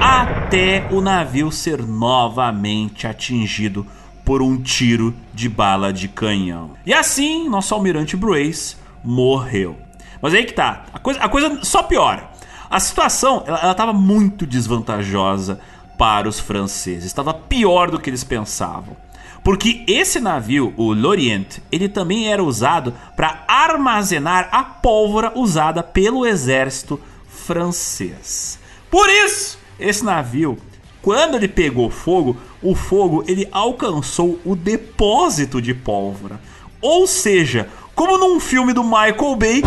[0.00, 3.86] até o navio ser novamente atingido
[4.24, 6.72] por um tiro de bala de canhão.
[6.84, 9.76] E assim, nosso almirante Bruce morreu.
[10.22, 12.30] Mas aí que tá, a coisa, a coisa só piora.
[12.70, 15.60] A situação, ela, ela tava muito desvantajosa
[15.98, 18.96] para os franceses, estava pior do que eles pensavam.
[19.44, 26.24] Porque esse navio, o L'Orient, ele também era usado para armazenar a pólvora usada pelo
[26.24, 28.58] exército francês.
[28.88, 30.56] Por isso, esse navio,
[31.02, 36.40] quando ele pegou fogo, o fogo ele alcançou o depósito de pólvora.
[36.80, 39.62] Ou seja, como num filme do Michael Bay,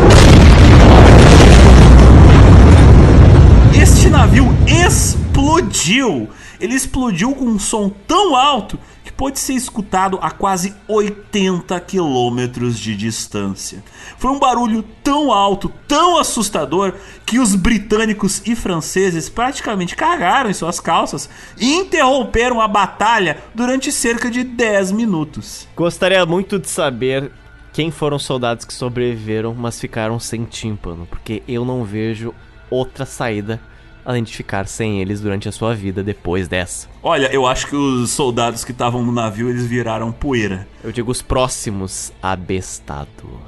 [3.80, 6.28] este navio explodiu.
[6.58, 8.78] Ele explodiu com um som tão alto
[9.16, 13.82] pôde ser escutado a quase 80 quilômetros de distância.
[14.18, 16.92] Foi um barulho tão alto, tão assustador,
[17.24, 23.90] que os britânicos e franceses praticamente cagaram em suas calças e interromperam a batalha durante
[23.90, 25.66] cerca de 10 minutos.
[25.74, 27.32] Gostaria muito de saber
[27.76, 32.32] quem foram os soldados que sobreviveram, mas ficaram sem tímpano, porque eu não vejo
[32.70, 33.60] outra saída
[34.02, 36.88] além de ficar sem eles durante a sua vida depois dessa.
[37.02, 40.66] Olha, eu acho que os soldados que estavam no navio eles viraram poeira.
[40.82, 43.38] Eu digo os próximos abestado.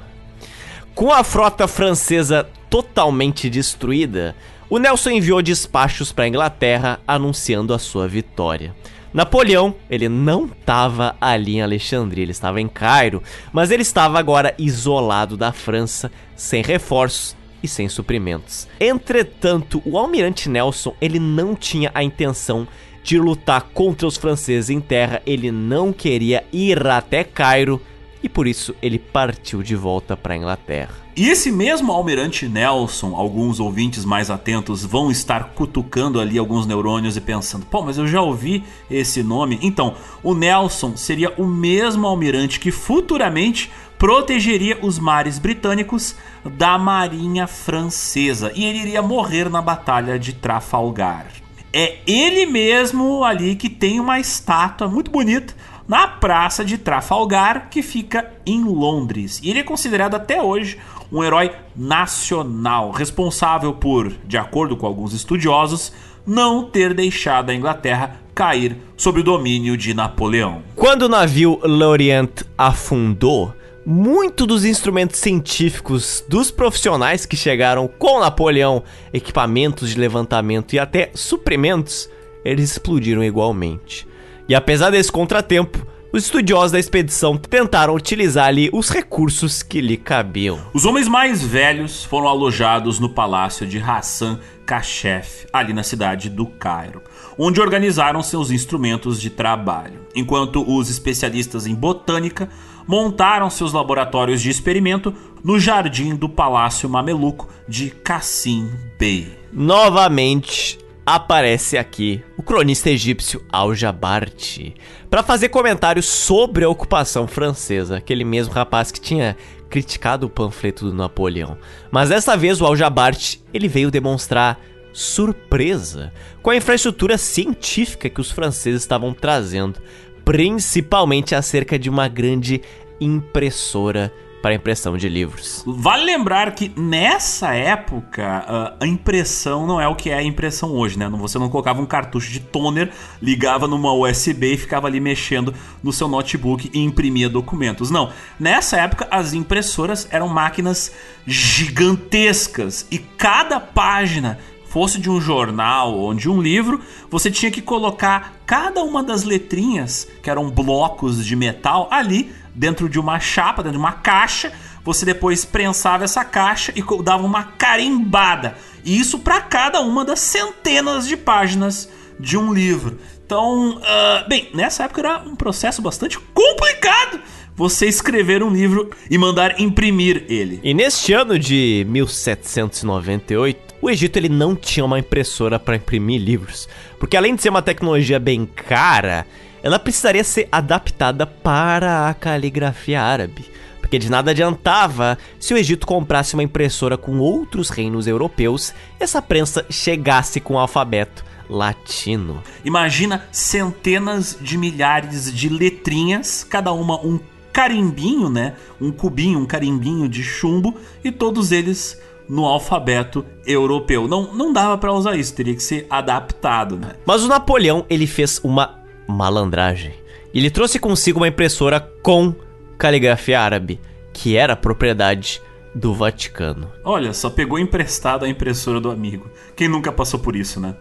[0.93, 4.35] Com a frota francesa totalmente destruída,
[4.69, 8.75] o Nelson enviou despachos para a Inglaterra anunciando a sua vitória.
[9.13, 14.53] Napoleão, ele não estava ali em Alexandria, ele estava em Cairo, mas ele estava agora
[14.57, 18.67] isolado da França, sem reforços e sem suprimentos.
[18.79, 22.67] Entretanto, o almirante Nelson ele não tinha a intenção
[23.03, 27.81] de lutar contra os franceses em terra, ele não queria ir até Cairo
[28.21, 30.93] e por isso ele partiu de volta para a Inglaterra.
[31.19, 37.17] E esse mesmo almirante Nelson, alguns ouvintes mais atentos vão estar cutucando ali alguns neurônios
[37.17, 39.59] e pensando: pô, mas eu já ouvi esse nome.
[39.61, 47.47] Então, o Nelson seria o mesmo almirante que futuramente protegeria os mares britânicos da marinha
[47.47, 51.27] francesa e ele iria morrer na batalha de Trafalgar.
[51.73, 55.53] É ele mesmo ali que tem uma estátua muito bonita
[55.85, 59.41] na praça de Trafalgar, que fica em Londres.
[59.43, 60.77] E ele é considerado até hoje
[61.11, 65.91] um herói nacional, responsável por, de acordo com alguns estudiosos,
[66.25, 70.61] não ter deixado a Inglaterra cair sob o domínio de Napoleão.
[70.75, 73.53] Quando o navio L'Orient afundou,
[73.85, 81.09] muito dos instrumentos científicos dos profissionais que chegaram com Napoleão, equipamentos de levantamento e até
[81.15, 82.09] suprimentos,
[82.45, 84.07] eles explodiram igualmente.
[84.47, 89.95] E apesar desse contratempo, os estudiosos da expedição tentaram utilizar ali os recursos que lhe
[89.95, 90.59] cabiam.
[90.73, 96.45] Os homens mais velhos foram alojados no palácio de Hassan Kashef, ali na cidade do
[96.45, 97.01] Cairo,
[97.37, 102.49] onde organizaram seus instrumentos de trabalho, enquanto os especialistas em botânica
[102.87, 109.31] montaram seus laboratórios de experimento no jardim do Palácio Mameluco de Cassim Bey.
[109.53, 110.79] Novamente
[111.15, 114.75] aparece aqui o cronista egípcio Al-Jabarte
[115.09, 119.35] para fazer comentários sobre a ocupação francesa, aquele mesmo rapaz que tinha
[119.71, 121.57] criticado o panfleto do Napoleão.
[121.89, 124.59] Mas dessa vez o Al-Jabarte ele veio demonstrar
[124.93, 129.79] surpresa com a infraestrutura científica que os franceses estavam trazendo
[130.23, 132.61] principalmente acerca de uma grande
[133.01, 135.63] impressora para impressão de livros.
[135.65, 140.71] Vale lembrar que nessa época ah, a impressão não é o que é a impressão
[140.71, 141.09] hoje, né?
[141.09, 145.91] Você não colocava um cartucho de toner, ligava numa USB e ficava ali mexendo no
[145.91, 147.91] seu notebook e imprimia documentos.
[147.91, 150.93] Não, nessa época as impressoras eram máquinas
[151.25, 156.79] gigantescas e cada página fosse de um jornal ou de um livro,
[157.09, 162.89] você tinha que colocar cada uma das letrinhas, que eram blocos de metal, ali dentro
[162.89, 164.51] de uma chapa, dentro de uma caixa.
[164.83, 168.55] Você depois prensava essa caixa e dava uma carimbada.
[168.83, 171.89] E isso para cada uma das centenas de páginas
[172.19, 172.99] de um livro.
[173.25, 177.19] Então, uh, bem, nessa época era um processo bastante complicado
[177.59, 180.61] você escrever um livro e mandar imprimir ele.
[180.63, 186.69] E neste ano de 1798, o Egito ele não tinha uma impressora para imprimir livros,
[186.97, 189.27] porque além de ser uma tecnologia bem cara,
[189.61, 195.87] ela precisaria ser adaptada para a caligrafia árabe porque de nada adiantava se o Egito
[195.87, 202.43] comprasse uma impressora com outros reinos europeus e essa prensa chegasse com o alfabeto latino.
[202.63, 207.19] Imagina centenas de milhares de letrinhas, cada uma um
[207.51, 208.53] carimbinho, né?
[208.79, 211.99] Um cubinho, um carimbinho de chumbo e todos eles
[212.29, 214.07] no alfabeto europeu.
[214.07, 216.91] Não, não dava para usar isso, teria que ser adaptado, né?
[217.03, 218.78] Mas o Napoleão, ele fez uma
[219.09, 219.93] malandragem.
[220.33, 222.33] Ele trouxe consigo uma impressora com
[222.77, 223.79] caligrafia árabe,
[224.13, 225.41] que era propriedade
[225.73, 226.71] do Vaticano.
[226.83, 229.29] Olha, só pegou emprestado a impressora do amigo.
[229.55, 230.75] Quem nunca passou por isso, né?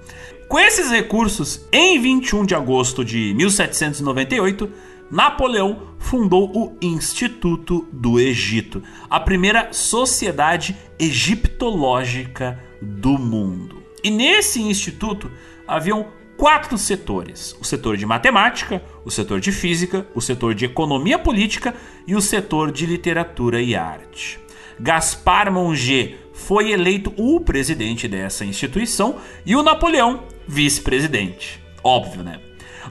[0.48, 4.70] Com esses recursos, em 21 de agosto de 1798,
[5.10, 13.82] Napoleão fundou o Instituto do Egito, a primeira sociedade egiptológica do mundo.
[14.02, 15.30] E nesse instituto
[15.66, 16.06] haviam
[16.39, 21.74] quatro setores: o setor de matemática, o setor de física, o setor de economia política
[22.07, 24.41] e o setor de literatura e arte.
[24.80, 31.61] Gaspar Monge foi eleito o presidente dessa instituição e o Napoleão vice-presidente.
[31.82, 32.41] Óbvio, né?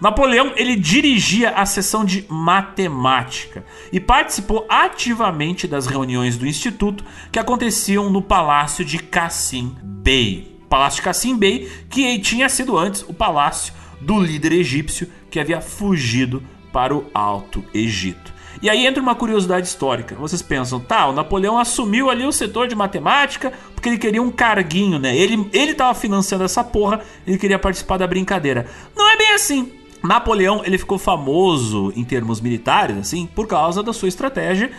[0.01, 7.39] Napoleão ele dirigia a seção de matemática e participou ativamente das reuniões do instituto que
[7.39, 10.56] aconteciam no palácio de Cassim Bey.
[10.69, 16.43] Palácio Cassim Bey, que tinha sido antes o palácio do líder egípcio que havia fugido
[16.71, 18.33] para o Alto Egito.
[18.61, 20.15] E aí entra uma curiosidade histórica.
[20.15, 24.31] Vocês pensam, tá, o Napoleão assumiu ali o setor de matemática porque ele queria um
[24.31, 25.15] carguinho, né?
[25.15, 28.65] Ele, ele tava financiando essa porra, ele queria participar da brincadeira.
[28.95, 29.71] Não é bem assim.
[30.03, 34.71] Napoleão, ele ficou famoso em termos militares, assim, por causa da sua estratégia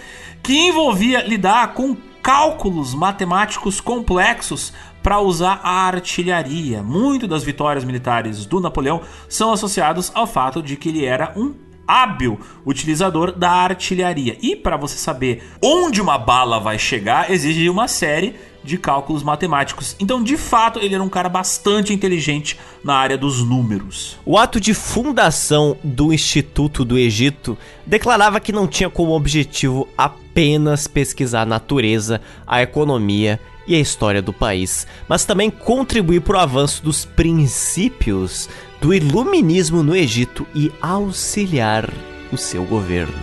[0.43, 4.73] que envolvia lidar com cálculos matemáticos complexos
[5.03, 6.83] para usar a artilharia.
[6.83, 11.55] Muito das vitórias militares do Napoleão são associados ao fato de que ele era um
[11.89, 14.37] hábil utilizador da artilharia.
[14.43, 19.97] E para você saber onde uma bala vai chegar, exige uma série de cálculos matemáticos.
[19.99, 24.19] Então, de fato, ele era um cara bastante inteligente na área dos números.
[24.27, 30.87] O ato de fundação do Instituto do Egito declarava que não tinha como objetivo apenas
[30.87, 36.41] pesquisar a natureza, a economia e a história do país, mas também contribuir para o
[36.41, 38.49] avanço dos princípios
[38.81, 41.93] do iluminismo no Egito e auxiliar
[42.33, 43.15] o seu governo.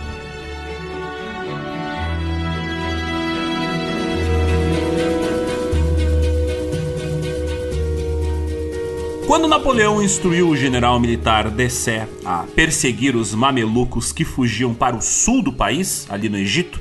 [9.26, 15.02] Quando Napoleão instruiu o general militar Dessé a perseguir os mamelucos que fugiam para o
[15.02, 16.80] sul do país, ali no Egito,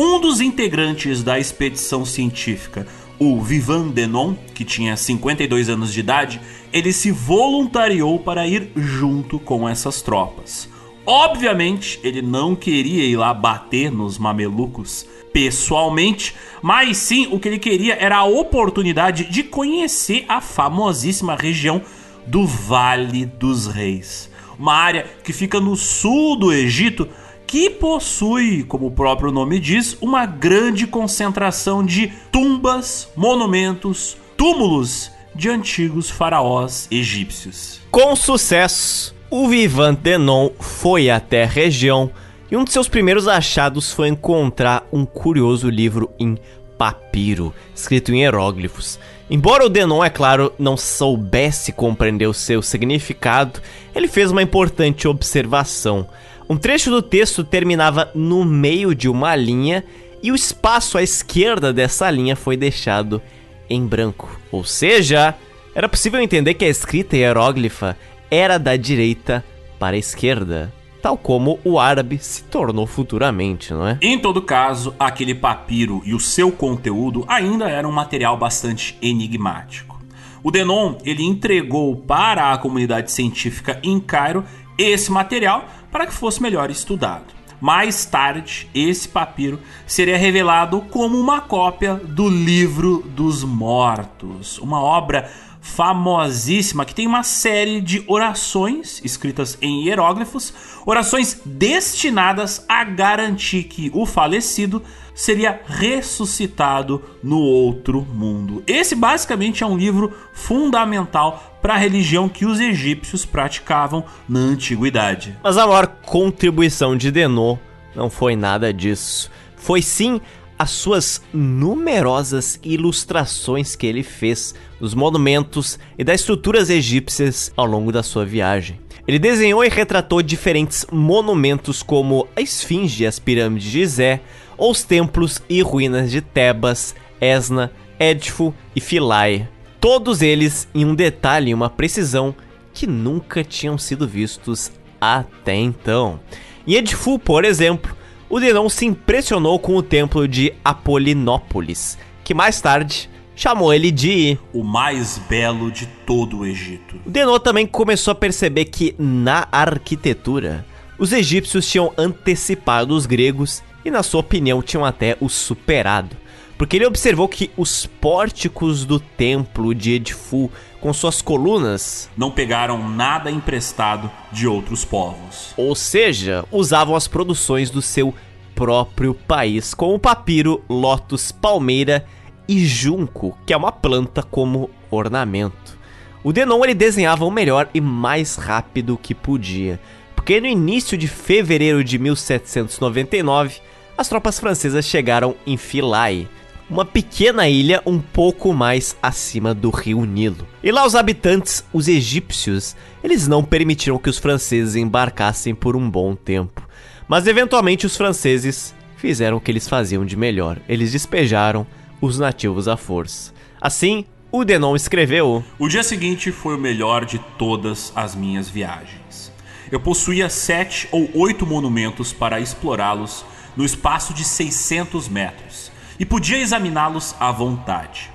[0.00, 2.86] um dos integrantes da expedição científica,
[3.18, 6.40] o Vivan Denon, que tinha 52 anos de idade,
[6.72, 10.70] ele se voluntariou para ir junto com essas tropas.
[11.04, 17.58] Obviamente, ele não queria ir lá bater nos mamelucos pessoalmente, mas sim o que ele
[17.58, 21.82] queria era a oportunidade de conhecer a famosíssima região
[22.26, 27.06] do Vale dos Reis, uma área que fica no sul do Egito
[27.50, 35.48] que possui, como o próprio nome diz, uma grande concentração de tumbas, monumentos, túmulos de
[35.48, 37.80] antigos faraós egípcios.
[37.90, 42.12] Com sucesso, o Vivant Denon foi até a região
[42.52, 46.38] e um de seus primeiros achados foi encontrar um curioso livro em
[46.78, 48.96] papiro, escrito em hieróglifos.
[49.28, 53.60] Embora o Denon, é claro, não soubesse compreender o seu significado,
[53.92, 56.06] ele fez uma importante observação.
[56.50, 59.84] Um trecho do texto terminava no meio de uma linha
[60.20, 63.22] e o espaço à esquerda dessa linha foi deixado
[63.68, 64.28] em branco.
[64.50, 65.36] Ou seja,
[65.72, 67.96] era possível entender que a escrita hieróglifa
[68.28, 69.44] era da direita
[69.78, 73.96] para a esquerda, tal como o árabe se tornou futuramente, não é?
[74.02, 80.02] Em todo caso, aquele papiro e o seu conteúdo ainda eram um material bastante enigmático.
[80.42, 84.44] O Denon ele entregou para a comunidade científica em Cairo
[84.76, 87.40] esse material para que fosse melhor estudado.
[87.60, 95.30] Mais tarde, esse papiro seria revelado como uma cópia do Livro dos Mortos, uma obra
[95.60, 100.52] famosíssima que tem uma série de orações escritas em hieróglifos,
[100.86, 104.82] orações destinadas a garantir que o falecido
[105.14, 108.62] seria ressuscitado no outro mundo.
[108.66, 115.36] Esse basicamente é um livro fundamental para a religião que os egípcios praticavam na antiguidade.
[115.42, 117.58] Mas a maior contribuição de Denô
[117.94, 119.30] não foi nada disso.
[119.56, 120.22] Foi sim
[120.60, 127.90] as suas numerosas ilustrações que ele fez dos monumentos e das estruturas egípcias ao longo
[127.90, 128.78] da sua viagem.
[129.08, 134.20] Ele desenhou e retratou diferentes monumentos como a Esfinge e as pirâmides de Gizé,
[134.58, 139.48] os templos e ruínas de Tebas, Esna, Edfu e Philae.
[139.80, 142.34] Todos eles em um detalhe e uma precisão
[142.74, 146.20] que nunca tinham sido vistos até então.
[146.66, 147.96] Em Edfu, por exemplo,
[148.30, 154.38] o Denon se impressionou com o templo de Apolinópolis, que mais tarde chamou ele de
[154.52, 157.00] o mais belo de todo o Egito.
[157.04, 160.64] O Denon também começou a perceber que na arquitetura
[160.96, 166.16] os egípcios tinham antecipado os gregos e, na sua opinião, tinham até os superado.
[166.56, 172.88] Porque ele observou que os pórticos do templo de Edfu, com suas colunas, não pegaram
[172.88, 175.52] nada emprestado de outros povos.
[175.56, 178.14] Ou seja, usavam as produções do seu
[178.54, 182.04] próprio país, como papiro, lótus, palmeira
[182.48, 185.78] e junco, que é uma planta como ornamento.
[186.22, 189.80] O Denon ele desenhava o melhor e mais rápido que podia,
[190.14, 193.60] porque no início de fevereiro de 1799,
[193.96, 196.28] as tropas francesas chegaram em Philae,
[196.70, 200.46] uma pequena ilha um pouco mais acima do rio Nilo.
[200.62, 205.90] E lá os habitantes, os egípcios, eles não permitiram que os franceses embarcassem por um
[205.90, 206.62] bom tempo.
[207.08, 210.58] Mas eventualmente os franceses fizeram o que eles faziam de melhor.
[210.68, 211.66] Eles despejaram
[212.00, 213.32] os nativos à força.
[213.60, 219.32] Assim, o Denon escreveu: O dia seguinte foi o melhor de todas as minhas viagens.
[219.72, 223.24] Eu possuía sete ou oito monumentos para explorá-los
[223.56, 225.69] no espaço de 600 metros
[226.00, 228.10] e podia examiná-los à vontade.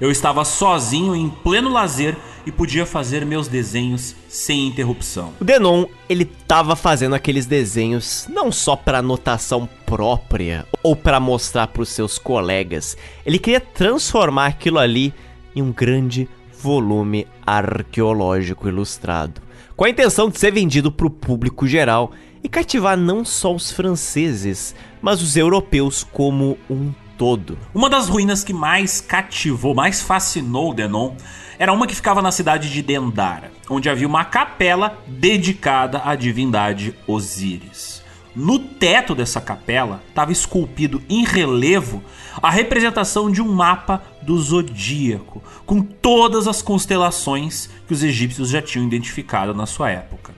[0.00, 2.16] Eu estava sozinho em pleno lazer
[2.46, 5.34] e podia fazer meus desenhos sem interrupção.
[5.38, 11.66] O Denon, ele estava fazendo aqueles desenhos não só para anotação própria ou para mostrar
[11.66, 12.96] para os seus colegas.
[13.24, 15.12] Ele queria transformar aquilo ali
[15.54, 16.26] em um grande
[16.58, 19.42] volume arqueológico ilustrado,
[19.76, 22.12] com a intenção de ser vendido para o público geral
[22.42, 27.58] e cativar não só os franceses, mas os europeus como um todo.
[27.74, 31.14] Uma das ruínas que mais cativou, mais fascinou Denon
[31.58, 36.94] era uma que ficava na cidade de Dendara, onde havia uma capela dedicada à divindade
[37.06, 38.04] Osíris.
[38.34, 42.04] No teto dessa capela estava esculpido em relevo
[42.42, 48.60] a representação de um mapa do zodíaco, com todas as constelações que os egípcios já
[48.60, 50.34] tinham identificado na sua época.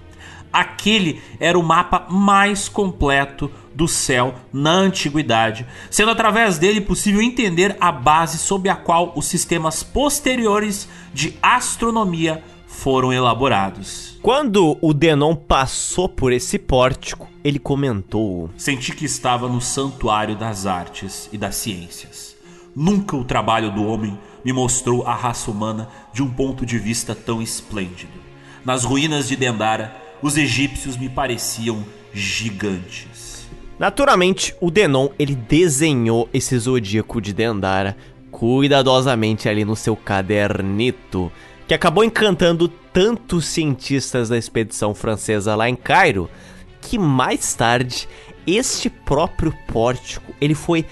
[0.52, 7.76] Aquele era o mapa mais completo do céu na antiguidade, sendo através dele possível entender
[7.80, 14.18] a base sob a qual os sistemas posteriores de astronomia foram elaborados.
[14.20, 20.66] Quando o Denon passou por esse pórtico, ele comentou: Senti que estava no santuário das
[20.66, 22.36] artes e das ciências.
[22.74, 27.14] Nunca o trabalho do homem me mostrou a raça humana de um ponto de vista
[27.14, 28.18] tão esplêndido.
[28.64, 33.07] Nas ruínas de Dendara, os egípcios me pareciam gigantes.
[33.78, 37.96] Naturalmente, o Denon ele desenhou esse zodíaco de Dendara
[38.30, 41.30] cuidadosamente ali no seu cadernito,
[41.66, 46.28] que acabou encantando tantos cientistas da expedição francesa lá em Cairo,
[46.80, 48.08] que mais tarde
[48.46, 50.84] este próprio pórtico ele foi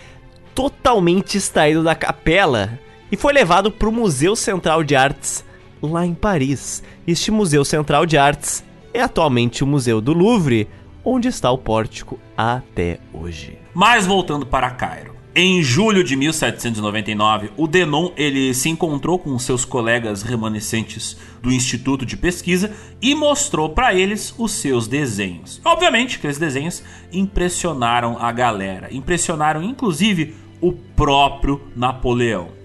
[0.55, 2.79] totalmente extraído da capela
[3.11, 5.45] e foi levado para o Museu Central de Artes
[5.83, 6.83] lá em Paris.
[7.07, 10.69] Este Museu Central de Artes é atualmente o Museu do Louvre,
[11.07, 13.57] onde está o pórtico até hoje.
[13.73, 15.15] Mas voltando para Cairo.
[15.39, 22.07] Em julho de 1799, o Denon ele se encontrou com seus colegas remanescentes do Instituto
[22.07, 25.61] de Pesquisa e mostrou para eles os seus desenhos.
[25.63, 26.83] Obviamente, aqueles desenhos
[27.13, 32.56] impressionaram a galera, impressionaram inclusive o próprio Napoleão.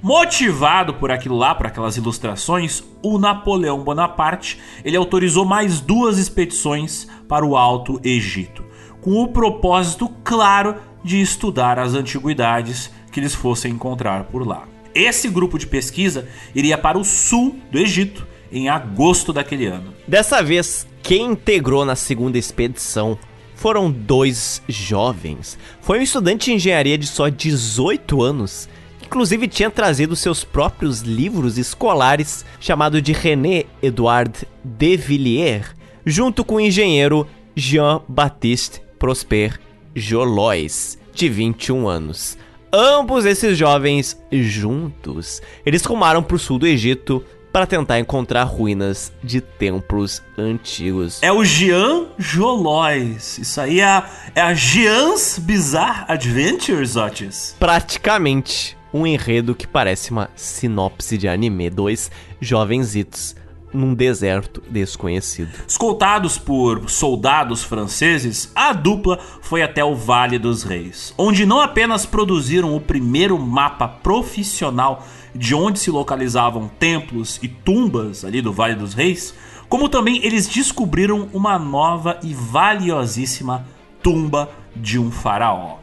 [0.00, 7.08] Motivado por aquilo lá, por aquelas ilustrações, o Napoleão Bonaparte ele autorizou mais duas expedições
[7.28, 8.64] para o Alto Egito,
[9.00, 14.68] com o propósito claro de estudar as antiguidades que eles fossem encontrar por lá.
[14.94, 19.92] Esse grupo de pesquisa iria para o sul do Egito em agosto daquele ano.
[20.06, 23.18] Dessa vez, quem integrou na segunda expedição
[23.54, 25.58] foram dois jovens.
[25.80, 28.68] Foi um estudante de engenharia de só 18 anos
[29.08, 36.56] inclusive tinha trazido seus próprios livros escolares, chamado de René Edouard de Villiers, junto com
[36.56, 39.58] o engenheiro Jean-Baptiste Prosper
[39.94, 42.36] Jolois, de 21 anos.
[42.70, 49.10] Ambos esses jovens juntos, eles rumaram para o sul do Egito para tentar encontrar ruínas
[49.24, 51.18] de templos antigos.
[51.22, 53.38] É o Jean Jolois.
[53.38, 57.56] Isso aí é a, é a Jean's Bizarre Adventures, Otis.
[57.58, 61.70] Praticamente um enredo que parece uma sinopse de anime.
[61.70, 62.10] Dois
[62.40, 63.36] jovenzitos
[63.72, 65.50] num deserto desconhecido.
[65.66, 72.06] Escoltados por soldados franceses, a dupla foi até o Vale dos Reis, onde não apenas
[72.06, 78.74] produziram o primeiro mapa profissional de onde se localizavam templos e tumbas ali do Vale
[78.74, 79.34] dos Reis,
[79.68, 83.66] como também eles descobriram uma nova e valiosíssima
[84.02, 85.78] tumba de um faraó.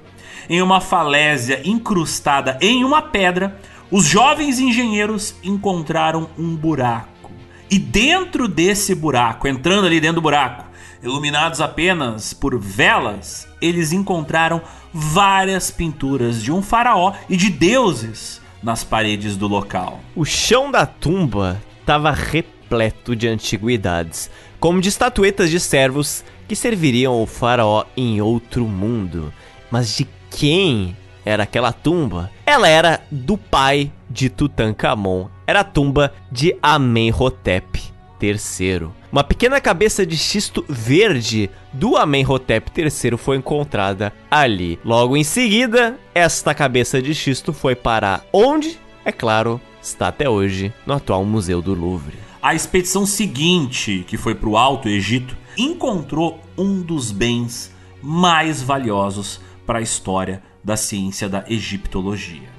[0.49, 7.31] Em uma falésia incrustada em uma pedra, os jovens engenheiros encontraram um buraco.
[7.69, 10.65] E dentro desse buraco, entrando ali dentro do buraco,
[11.01, 14.61] iluminados apenas por velas, eles encontraram
[14.93, 19.99] várias pinturas de um faraó e de deuses nas paredes do local.
[20.15, 24.29] O chão da tumba estava repleto de antiguidades,
[24.59, 29.31] como de estatuetas de servos que serviriam ao faraó em outro mundo.
[29.69, 30.05] Mas de
[30.35, 32.29] quem era aquela tumba?
[32.45, 35.29] Ela era do pai de Tutankhamon.
[35.47, 37.81] Era a tumba de Amenhotep
[38.21, 38.89] III.
[39.11, 44.77] Uma pequena cabeça de xisto verde do Amenhotep III foi encontrada ali.
[44.83, 48.77] Logo em seguida, esta cabeça de xisto foi para onde?
[49.05, 52.17] É claro, está até hoje no atual Museu do Louvre.
[52.41, 59.39] A expedição seguinte, que foi para o Alto Egito, encontrou um dos bens mais valiosos
[59.65, 62.49] para a história da ciência da egiptologia.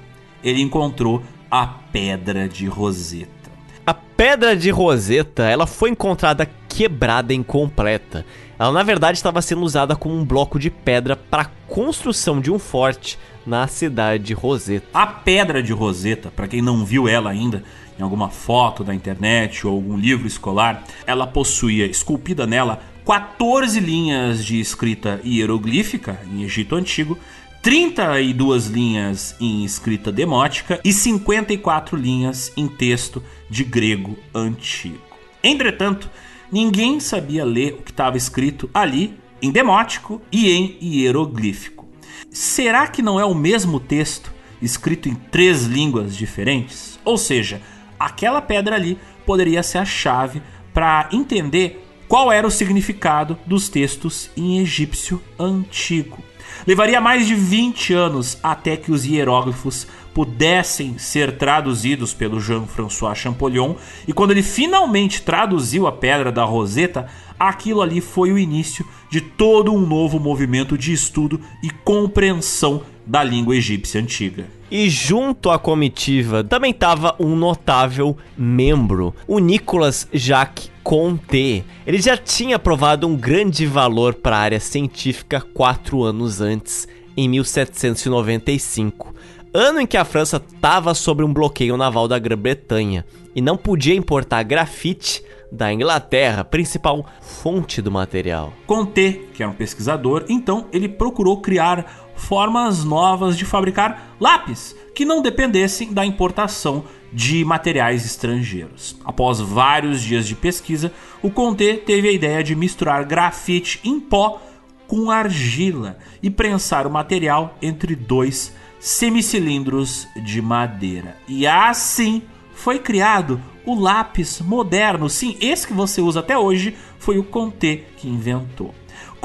[0.43, 3.51] Ele encontrou a Pedra de Roseta.
[3.85, 8.25] A Pedra de Roseta, ela foi encontrada quebrada incompleta.
[8.59, 12.51] Ela na verdade estava sendo usada como um bloco de pedra para a construção de
[12.51, 14.87] um forte na cidade de Roseta.
[14.93, 17.63] A Pedra de Roseta, para quem não viu ela ainda,
[17.97, 24.43] em alguma foto da internet ou algum livro escolar, ela possuía esculpida nela 14 linhas
[24.43, 27.17] de escrita hieroglífica em Egito Antigo,
[27.63, 34.99] 32 linhas em escrita demótica e 54 linhas em texto de grego antigo.
[35.41, 36.11] Entretanto,
[36.51, 41.87] ninguém sabia ler o que estava escrito ali em demótico e em hieroglífico.
[42.29, 46.99] Será que não é o mesmo texto escrito em três línguas diferentes?
[47.05, 47.61] Ou seja,
[47.97, 50.41] aquela pedra ali poderia ser a chave
[50.73, 56.17] para entender qual era o significado dos textos em egípcio antigo.
[56.65, 63.75] Levaria mais de 20 anos até que os hieróglifos pudessem ser traduzidos pelo Jean-François Champollion,
[64.07, 67.07] e quando ele finalmente traduziu a Pedra da Roseta,
[67.39, 73.23] aquilo ali foi o início de todo um novo movimento de estudo e compreensão da
[73.23, 74.56] língua egípcia antiga.
[74.69, 81.63] E junto à comitiva também estava um notável membro, o Nicolas Jacques Conté.
[81.85, 87.29] Ele já tinha provado um grande valor para a área científica quatro anos antes, em
[87.29, 89.13] 1795,
[89.53, 93.95] ano em que a França estava sob um bloqueio naval da Grã-Bretanha e não podia
[93.95, 98.53] importar grafite da Inglaterra, principal fonte do material.
[98.65, 105.05] Conté, que era um pesquisador, então ele procurou criar formas novas de fabricar lápis que
[105.05, 108.97] não dependessem da importação de materiais estrangeiros.
[109.05, 110.91] Após vários dias de pesquisa,
[111.21, 114.41] o Conté teve a ideia de misturar grafite em pó
[114.87, 121.15] com argila e prensar o material entre dois semicilindros de madeira.
[121.27, 125.09] E assim foi criado o lápis moderno.
[125.09, 128.73] Sim, esse que você usa até hoje foi o Conté que inventou.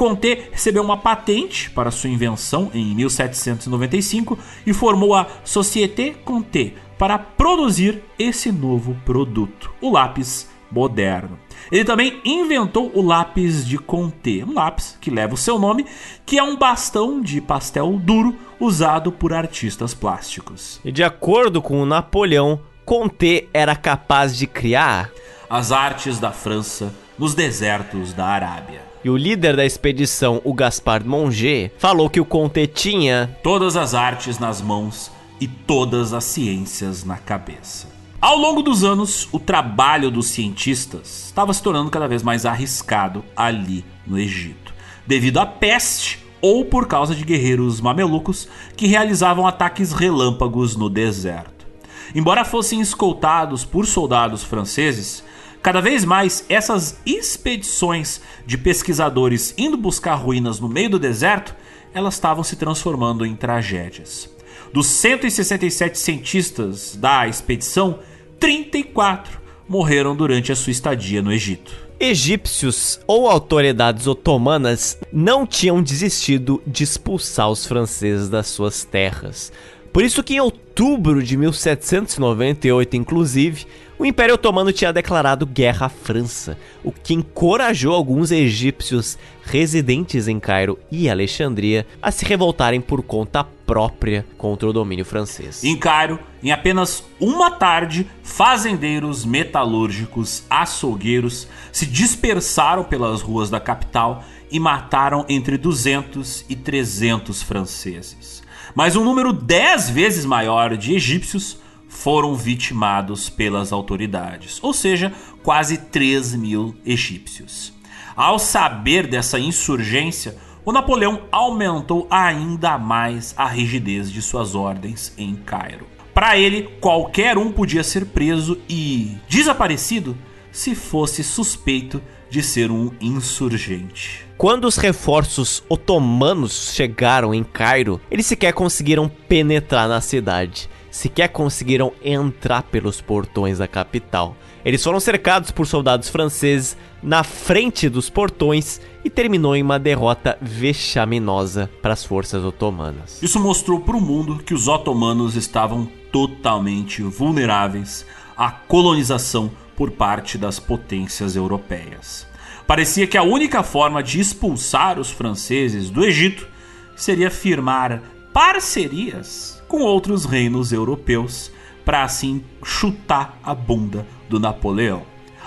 [0.03, 4.37] Conté recebeu uma patente para sua invenção em 1795
[4.67, 11.39] e formou a Société Conté para produzir esse novo produto, o lápis moderno.
[11.71, 15.85] Ele também inventou o lápis de Conté, um lápis que leva o seu nome,
[16.25, 20.81] que é um bastão de pastel duro usado por artistas plásticos.
[20.83, 25.09] E de acordo com o Napoleão, Conté era capaz de criar
[25.49, 28.92] as artes da França nos desertos da Arábia.
[29.03, 33.93] E o líder da expedição, o Gaspard Monge, falou que o Conté tinha todas as
[33.93, 37.85] artes nas mãos e todas as ciências na cabeça.
[38.21, 43.25] Ao longo dos anos, o trabalho dos cientistas estava se tornando cada vez mais arriscado
[43.35, 44.73] ali no Egito,
[45.05, 48.47] devido à peste ou por causa de guerreiros mamelucos
[48.77, 51.67] que realizavam ataques relâmpagos no deserto.
[52.15, 55.23] Embora fossem escoltados por soldados franceses,
[55.63, 61.55] Cada vez mais, essas expedições de pesquisadores indo buscar ruínas no meio do deserto,
[61.93, 64.29] elas estavam se transformando em tragédias.
[64.73, 67.99] Dos 167 cientistas da expedição,
[68.41, 71.73] 34 morreram durante a sua estadia no Egito.
[71.97, 79.49] Egípcios ou autoridades otomanas não tinham desistido de expulsar os franceses das suas terras.
[79.93, 83.65] Por isso que em outubro de 1798, inclusive,
[84.03, 90.41] o Império Otomano tinha declarado guerra à França, o que encorajou alguns egípcios residentes em
[90.41, 95.63] Cairo e Alexandria a se revoltarem por conta própria contra o domínio francês.
[95.63, 104.25] Em Cairo, em apenas uma tarde, fazendeiros, metalúrgicos, açougueiros se dispersaram pelas ruas da capital
[104.51, 108.43] e mataram entre 200 e 300 franceses.
[108.75, 111.62] Mas um número 10 vezes maior de egípcios
[111.93, 117.71] foram vitimados pelas autoridades, ou seja, quase 3 mil egípcios.
[118.15, 120.35] Ao saber dessa insurgência,
[120.65, 125.87] o Napoleão aumentou ainda mais a rigidez de suas ordens em Cairo.
[126.13, 130.17] Para ele, qualquer um podia ser preso e desaparecido
[130.51, 134.25] se fosse suspeito de ser um insurgente.
[134.37, 141.91] Quando os reforços otomanos chegaram em Cairo, eles sequer conseguiram penetrar na cidade sequer conseguiram
[142.05, 144.37] entrar pelos portões da capital.
[144.63, 150.37] Eles foram cercados por soldados franceses na frente dos portões e terminou em uma derrota
[150.39, 153.21] vexaminosa para as forças otomanas.
[153.23, 158.05] Isso mostrou para o mundo que os otomanos estavam totalmente vulneráveis
[158.37, 162.27] à colonização por parte das potências europeias.
[162.67, 166.47] Parecia que a única forma de expulsar os franceses do Egito
[166.95, 171.51] seria firmar parcerias com outros reinos europeus
[171.83, 175.01] para assim chutar a bunda do Napoleão.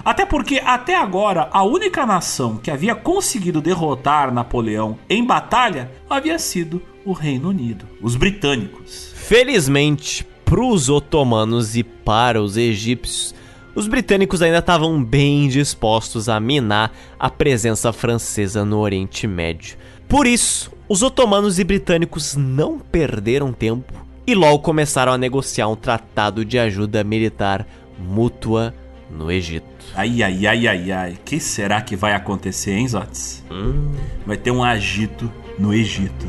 [0.05, 6.41] Até porque até agora a única nação que havia conseguido derrotar Napoleão em batalha havia
[6.41, 9.12] sido o Reino Unido, os britânicos.
[9.14, 13.33] Felizmente, para os otomanos e para os egípcios,
[13.77, 19.79] os britânicos ainda estavam bem dispostos a minar a presença francesa no Oriente Médio.
[20.09, 25.77] Por isso, os otomanos e britânicos não perderam tempo e logo começaram a negociar um
[25.77, 27.66] tratado de ajuda militar
[27.99, 28.74] mútua
[29.11, 29.64] no Egito.
[29.95, 31.18] Ai, ai, ai, ai, ai.
[31.24, 33.45] que será que vai acontecer, hein, Zotes?
[33.51, 33.93] Hum.
[34.27, 36.27] Vai ter um agito no Egito.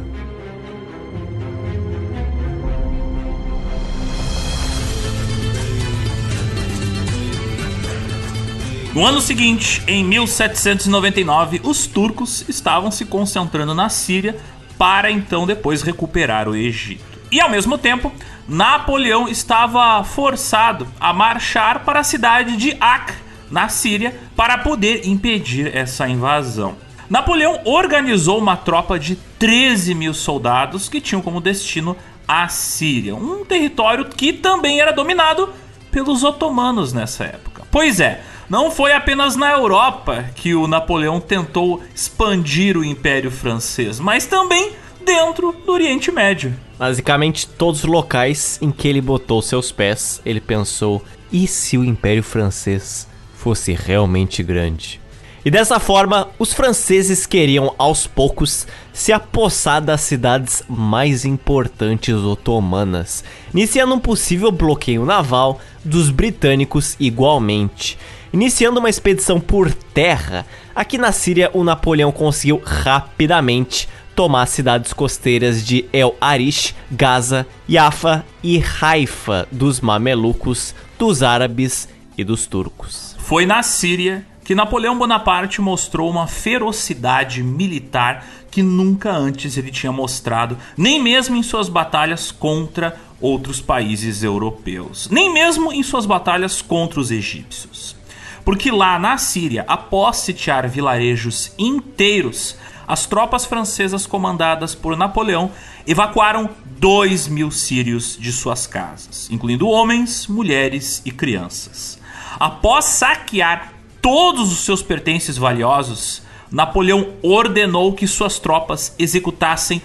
[8.93, 14.35] No ano seguinte, em 1799, os turcos estavam se concentrando na Síria
[14.75, 17.06] para então depois recuperar o Egito.
[17.31, 18.11] E ao mesmo tempo,
[18.47, 23.17] Napoleão estava forçado a marchar para a cidade de Acre,
[23.51, 26.75] na Síria, para poder impedir essa invasão.
[27.09, 31.95] Napoleão organizou uma tropa de 13 mil soldados que tinham como destino
[32.27, 35.49] a Síria, um território que também era dominado
[35.89, 37.63] pelos otomanos nessa época.
[37.71, 43.99] Pois é, não foi apenas na Europa que o Napoleão tentou expandir o Império Francês,
[43.99, 44.73] mas também
[45.07, 46.53] dentro do Oriente Médio.
[46.77, 51.01] Basicamente, todos os locais em que ele botou seus pés, ele pensou:
[51.31, 54.99] e se o Império Francês fosse realmente grande?
[55.45, 63.23] E dessa forma, os franceses queriam aos poucos se apossar das cidades mais importantes otomanas,
[63.53, 67.97] iniciando um possível bloqueio naval dos britânicos igualmente.
[68.33, 70.45] Iniciando uma expedição por terra,
[70.75, 73.87] aqui na Síria o Napoleão conseguiu rapidamente
[74.17, 81.87] tomar cidades costeiras de El Arish, Gaza, Yafa e Haifa dos mamelucos, dos árabes
[82.17, 83.15] e dos turcos.
[83.19, 89.91] Foi na Síria que Napoleão Bonaparte mostrou uma ferocidade militar que nunca antes ele tinha
[89.91, 96.59] mostrado, nem mesmo em suas batalhas contra outros países europeus, nem mesmo em suas batalhas
[96.59, 97.95] contra os egípcios.
[98.43, 102.55] Porque lá na Síria, após sitiar vilarejos inteiros,
[102.87, 105.51] as tropas francesas comandadas por Napoleão
[105.85, 111.99] evacuaram 2 mil sírios de suas casas, incluindo homens, mulheres e crianças.
[112.39, 119.81] Após saquear todos os seus pertences valiosos, Napoleão ordenou que suas tropas executassem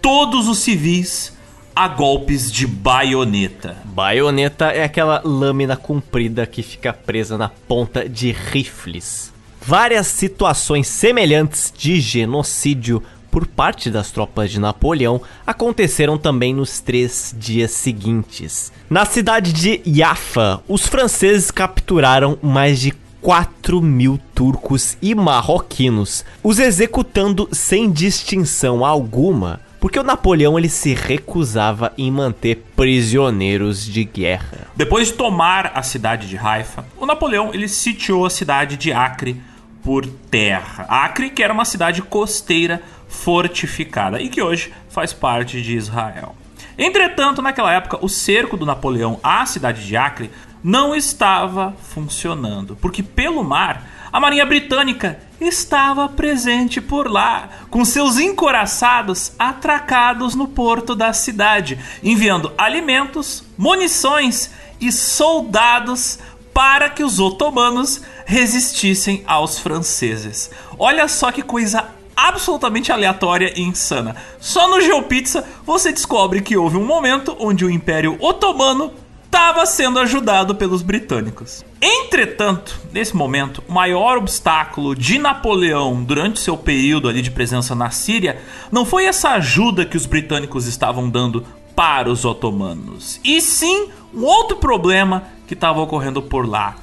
[0.00, 1.36] todos os civis
[1.74, 3.76] a golpes de baioneta.
[3.84, 9.33] Baioneta é aquela lâmina comprida que fica presa na ponta de rifles.
[9.66, 17.34] Várias situações semelhantes de genocídio por parte das tropas de Napoleão aconteceram também nos três
[17.38, 18.70] dias seguintes.
[18.90, 22.92] Na cidade de Jaffa, os franceses capturaram mais de
[23.22, 30.92] 4 mil turcos e marroquinos, os executando sem distinção alguma, porque o Napoleão ele se
[30.92, 34.68] recusava em manter prisioneiros de guerra.
[34.76, 39.40] Depois de tomar a cidade de Haifa, o Napoleão ele sitiou a cidade de Acre
[39.84, 40.86] por terra.
[40.88, 46.34] Acre, que era uma cidade costeira fortificada e que hoje faz parte de Israel.
[46.76, 50.30] Entretanto, naquela época, o cerco do Napoleão à cidade de Acre
[50.62, 58.18] não estava funcionando, porque pelo mar a Marinha Britânica estava presente por lá, com seus
[58.18, 66.18] encoraçados atracados no porto da cidade, enviando alimentos, munições e soldados
[66.54, 70.50] para que os otomanos resistissem aos franceses.
[70.78, 74.14] Olha só que coisa absolutamente aleatória e insana.
[74.38, 78.92] Só no GeoPizza você descobre que houve um momento onde o Império Otomano
[79.24, 81.64] estava sendo ajudado pelos britânicos.
[81.82, 87.90] Entretanto, nesse momento, o maior obstáculo de Napoleão durante seu período ali de presença na
[87.90, 88.40] Síria
[88.70, 91.44] não foi essa ajuda que os britânicos estavam dando
[91.74, 96.76] para os otomanos, e sim um outro problema que estava ocorrendo por lá.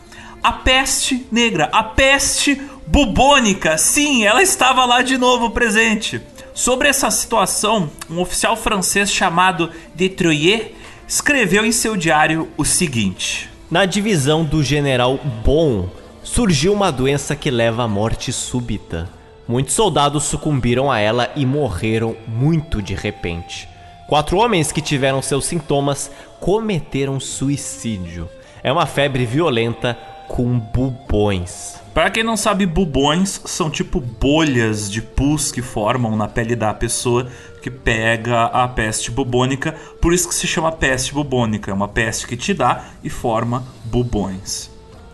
[0.43, 6.21] A peste negra, a peste bubônica, sim, ela estava lá de novo presente.
[6.53, 10.73] Sobre essa situação, um oficial francês chamado de Troyer
[11.07, 15.89] escreveu em seu diário o seguinte: Na divisão do general Bon
[16.23, 19.09] surgiu uma doença que leva à morte súbita.
[19.47, 23.67] Muitos soldados sucumbiram a ela e morreram muito de repente.
[24.07, 28.29] Quatro homens que tiveram seus sintomas cometeram suicídio.
[28.63, 29.97] É uma febre violenta
[30.27, 31.81] com bubões.
[31.93, 36.73] Para quem não sabe, bubões são tipo bolhas de pus que formam na pele da
[36.73, 37.27] pessoa
[37.61, 42.25] que pega a peste bubônica, por isso que se chama peste bubônica, é uma peste
[42.25, 44.71] que te dá e forma bubões.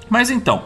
[0.08, 0.64] Mas então,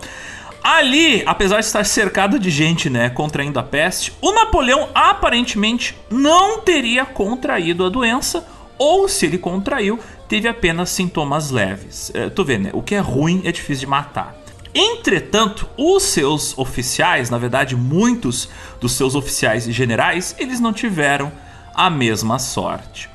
[0.61, 6.59] ali, apesar de estar cercado de gente, né, contraindo a peste, o Napoleão aparentemente não
[6.59, 8.45] teria contraído a doença,
[8.77, 9.99] ou se ele contraiu,
[10.31, 12.09] teve apenas sintomas leves.
[12.13, 12.69] É, tu vê, né?
[12.71, 14.33] O que é ruim é difícil de matar.
[14.73, 18.47] Entretanto, os seus oficiais, na verdade, muitos
[18.79, 21.33] dos seus oficiais e generais, eles não tiveram
[21.75, 23.09] a mesma sorte.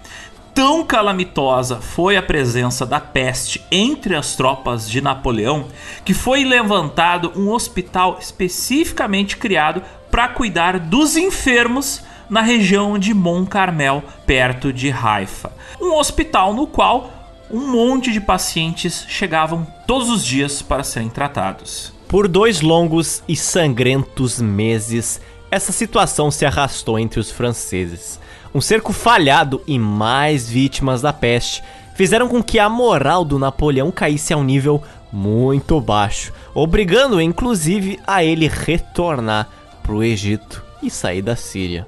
[0.52, 5.68] Tão calamitosa foi a presença da peste entre as tropas de Napoleão
[6.04, 13.48] que foi levantado um hospital especificamente criado para cuidar dos enfermos na região de Mont
[13.48, 15.52] Carmel, perto de Haifa.
[15.80, 17.10] Um hospital no qual
[17.50, 21.92] um monte de pacientes chegavam todos os dias para serem tratados.
[22.08, 25.20] Por dois longos e sangrentos meses,
[25.50, 28.20] essa situação se arrastou entre os franceses.
[28.54, 31.62] Um cerco falhado e mais vítimas da peste
[31.94, 37.98] fizeram com que a moral do Napoleão caísse a um nível muito baixo, obrigando inclusive
[38.06, 39.48] a ele retornar
[39.82, 41.86] para o Egito e sair da Síria.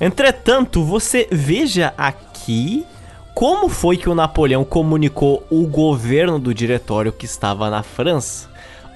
[0.00, 2.86] Entretanto, você veja aqui
[3.34, 8.48] como foi que o Napoleão comunicou o governo do diretório que estava na França?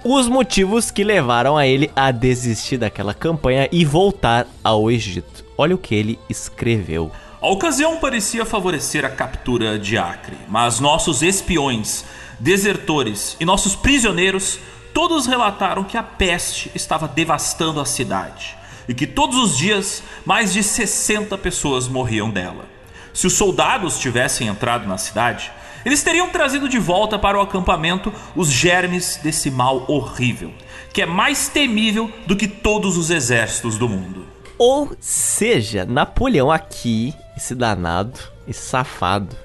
[0.02, 5.44] Os motivos que levaram a ele a desistir daquela campanha e voltar ao Egito.
[5.56, 7.12] Olha o que ele escreveu.
[7.40, 12.04] A ocasião parecia favorecer a captura de Acre, mas nossos espiões,
[12.40, 14.58] desertores e nossos prisioneiros
[14.94, 18.56] todos relataram que a peste estava devastando a cidade
[18.88, 22.66] e que todos os dias mais de 60 pessoas morriam dela.
[23.12, 25.52] Se os soldados tivessem entrado na cidade,
[25.84, 30.52] eles teriam trazido de volta para o acampamento os germes desse mal horrível,
[30.92, 34.26] que é mais temível do que todos os exércitos do mundo.
[34.56, 38.18] Ou seja, Napoleão aqui, esse danado,
[38.48, 39.36] esse safado,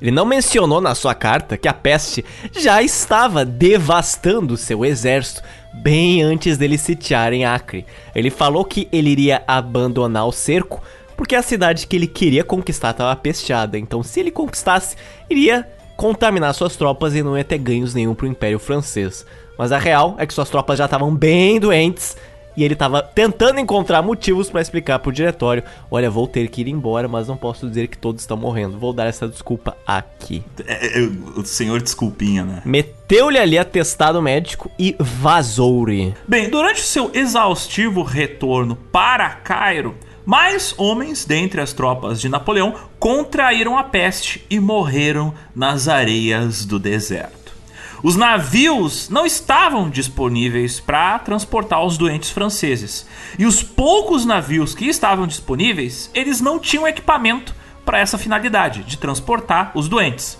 [0.00, 5.42] ele não mencionou na sua carta que a peste já estava devastando seu exército
[5.72, 7.86] bem antes deles sitiarem Acre.
[8.14, 10.82] Ele falou que ele iria abandonar o cerco
[11.16, 13.78] porque a cidade que ele queria conquistar estava pesteada.
[13.78, 14.96] Então, se ele conquistasse,
[15.28, 19.26] iria contaminar suas tropas e não ia ter ganhos nenhum pro Império Francês.
[19.58, 22.16] Mas a real é que suas tropas já estavam bem doentes
[22.56, 26.68] e ele estava tentando encontrar motivos para explicar pro diretório: olha, vou ter que ir
[26.68, 28.78] embora, mas não posso dizer que todos estão morrendo.
[28.78, 30.42] Vou dar essa desculpa aqui.
[30.66, 31.02] É, é,
[31.36, 32.62] o senhor desculpinha, né?
[32.64, 36.14] Meteu-lhe ali atestado médico e vazou-lhe.
[36.26, 39.94] Bem, durante o seu exaustivo retorno para Cairo,
[40.24, 46.78] mais homens dentre as tropas de Napoleão contraíram a peste e morreram nas areias do
[46.78, 47.39] deserto.
[48.02, 53.06] Os navios não estavam disponíveis para transportar os doentes franceses.
[53.38, 58.96] E os poucos navios que estavam disponíveis, eles não tinham equipamento para essa finalidade, de
[58.96, 60.38] transportar os doentes.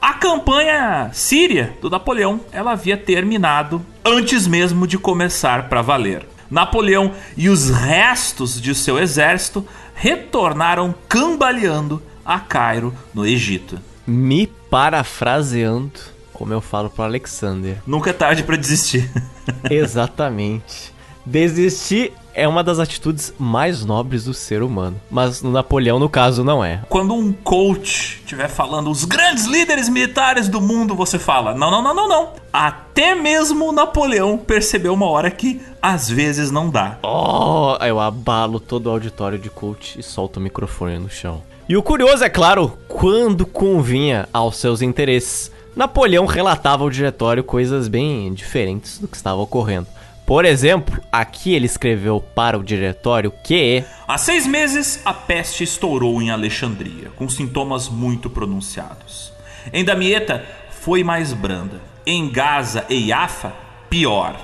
[0.00, 6.26] A campanha síria do Napoleão, ela havia terminado antes mesmo de começar para valer.
[6.50, 13.80] Napoleão e os restos de seu exército retornaram cambaleando a Cairo, no Egito.
[14.06, 15.98] Me parafraseando,
[16.36, 17.78] como eu falo para Alexander.
[17.86, 19.10] Nunca é tarde para desistir.
[19.70, 20.94] Exatamente.
[21.24, 25.00] Desistir é uma das atitudes mais nobres do ser humano.
[25.10, 26.82] Mas no Napoleão, no caso, não é.
[26.90, 31.82] Quando um coach estiver falando os grandes líderes militares do mundo, você fala: não, não,
[31.82, 32.32] não, não, não.
[32.52, 36.98] Até mesmo Napoleão percebeu uma hora que às vezes não dá.
[37.02, 41.42] Oh, eu abalo todo o auditório de coach e solto o microfone no chão.
[41.66, 45.55] E o curioso é claro, quando convinha aos seus interesses.
[45.76, 49.86] Napoleão relatava ao diretório coisas bem diferentes do que estava ocorrendo.
[50.24, 53.84] Por exemplo, aqui ele escreveu para o diretório que.
[54.08, 59.34] Há seis meses, a peste estourou em Alexandria, com sintomas muito pronunciados.
[59.70, 61.78] Em Damieta, foi mais branda.
[62.06, 63.52] Em Gaza e Yafa,
[63.90, 64.40] pior.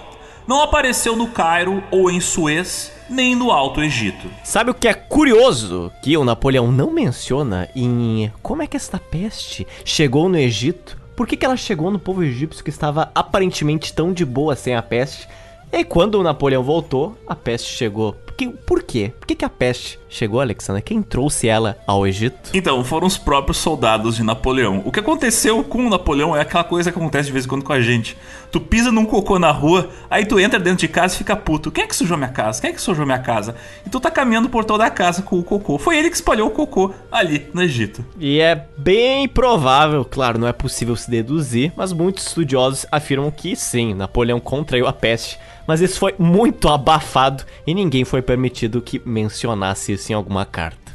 [0.47, 4.29] Não apareceu no Cairo ou em Suez, nem no Alto Egito.
[4.45, 5.91] Sabe o que é curioso?
[6.03, 11.01] Que o Napoleão não menciona em como é que esta peste chegou no Egito?
[11.17, 14.75] Por que, que ela chegou no povo egípcio que estava aparentemente tão de boa sem
[14.75, 15.29] a peste?
[15.71, 18.17] E quando o Napoleão voltou, a peste chegou.
[18.33, 19.13] Porque, por quê?
[19.21, 20.83] Por que, que a peste chegou, Alexandre?
[20.83, 22.51] Quem trouxe ela ao Egito?
[22.55, 24.83] Então, foram os próprios soldados de Napoleão.
[24.85, 27.63] O que aconteceu com o Napoleão é aquela coisa que acontece de vez em quando
[27.63, 28.17] com a gente.
[28.51, 31.71] Tu pisa num cocô na rua, aí tu entra dentro de casa e fica puto.
[31.71, 32.61] Quem é que sujou minha casa?
[32.61, 33.55] Quem é que sujou minha casa?
[33.87, 35.79] E tu tá caminhando por toda a casa com o cocô.
[35.79, 38.05] Foi ele que espalhou o cocô ali no Egito.
[38.19, 43.55] E é bem provável, claro, não é possível se deduzir, mas muitos estudiosos afirmam que
[43.57, 49.01] sim, Napoleão contraiu a peste mas isso foi muito abafado e ninguém foi permitido que
[49.05, 50.93] mencionasse isso em alguma carta.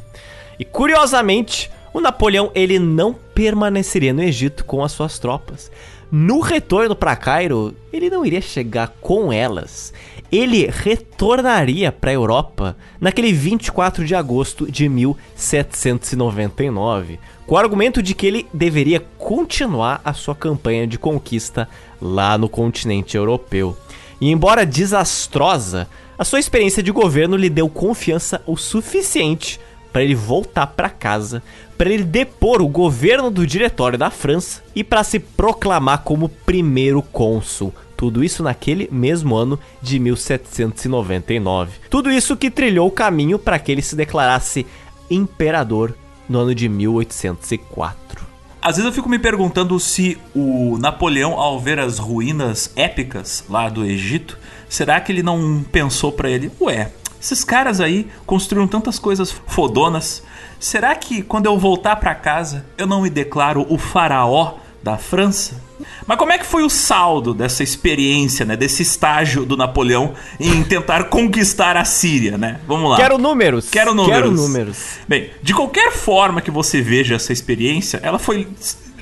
[0.58, 5.70] E curiosamente, o Napoleão ele não permaneceria no Egito com as suas tropas.
[6.10, 9.92] No retorno para Cairo, ele não iria chegar com elas.
[10.32, 18.14] Ele retornaria para a Europa naquele 24 de agosto de 1799, com o argumento de
[18.14, 21.66] que ele deveria continuar a sua campanha de conquista
[22.00, 23.76] lá no continente europeu.
[24.20, 25.88] E embora desastrosa,
[26.18, 29.60] a sua experiência de governo lhe deu confiança o suficiente
[29.92, 31.42] para ele voltar para casa,
[31.76, 37.02] para ele depor o governo do diretório da França e para se proclamar como primeiro
[37.02, 37.72] cônsul.
[37.96, 41.72] Tudo isso naquele mesmo ano de 1799.
[41.90, 44.66] Tudo isso que trilhou o caminho para que ele se declarasse
[45.10, 45.94] imperador
[46.28, 48.27] no ano de 1804.
[48.60, 53.68] Às vezes eu fico me perguntando se o Napoleão, ao ver as ruínas épicas lá
[53.68, 54.36] do Egito,
[54.68, 56.90] será que ele não pensou para ele, ué,
[57.20, 60.22] esses caras aí construíram tantas coisas fodonas,
[60.58, 64.54] será que quando eu voltar para casa eu não me declaro o faraó
[64.88, 65.60] da França?
[66.06, 70.64] Mas como é que foi o saldo dessa experiência, né, desse estágio do Napoleão em
[70.64, 72.58] tentar conquistar a Síria, né?
[72.66, 72.96] Vamos lá.
[72.96, 73.68] Quero números.
[73.68, 74.16] Quero números.
[74.16, 74.78] Quero números.
[75.06, 78.48] Bem, de qualquer forma que você veja essa experiência, ela foi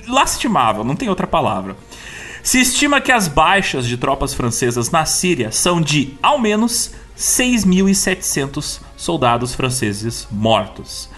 [0.09, 1.77] lastimável, não tem outra palavra.
[2.43, 8.81] Se estima que as baixas de tropas francesas na Síria são de, ao menos, 6.700
[8.97, 11.09] soldados franceses mortos.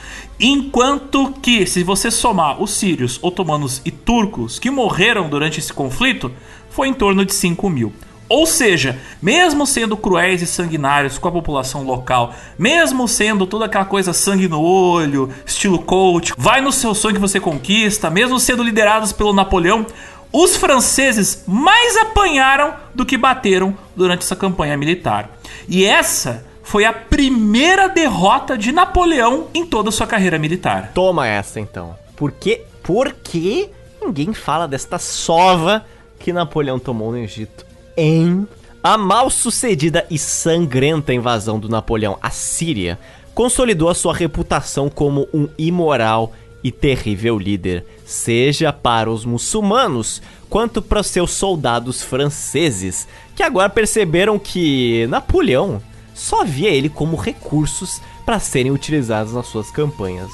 [0.41, 6.31] Enquanto que, se você somar os sírios, otomanos e turcos que morreram durante esse conflito,
[6.71, 7.93] foi em torno de 5 mil.
[8.29, 13.87] Ou seja, mesmo sendo cruéis e sanguinários com a população local, mesmo sendo toda aquela
[13.87, 18.63] coisa sangue no olho, estilo coach, vai no seu sonho que você conquista, mesmo sendo
[18.63, 19.87] liderados pelo Napoleão,
[20.31, 25.31] os franceses mais apanharam do que bateram durante essa campanha militar.
[25.67, 30.93] E essa foi a primeira derrota de Napoleão em toda a sua carreira militar.
[30.93, 31.97] Toma essa então.
[32.15, 33.71] Por que, por que
[34.03, 35.87] ninguém fala desta sova
[36.19, 37.65] que Napoleão tomou no Egito?
[37.97, 38.47] Em
[38.85, 42.99] a mal sucedida e sangrenta invasão do Napoleão à Síria
[43.35, 50.83] consolidou a sua reputação como um imoral e terrível líder, seja para os muçulmanos quanto
[50.83, 55.81] para seus soldados franceses, que agora perceberam que Napoleão
[56.19, 60.31] só via ele como recursos para serem utilizados nas suas campanhas.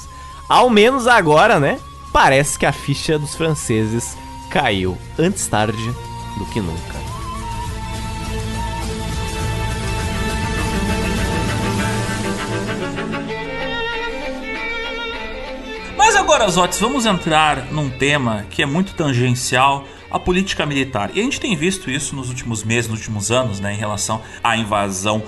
[0.49, 1.79] Ao menos agora, né?
[2.11, 4.17] Parece que a ficha dos franceses
[4.49, 5.93] caiu antes tarde
[6.37, 6.95] do que nunca.
[15.95, 21.11] Mas agora, Zotes, vamos entrar num tema que é muito tangencial à política militar.
[21.13, 24.21] E a gente tem visto isso nos últimos meses, nos últimos anos, né, em relação
[24.43, 25.23] à invasão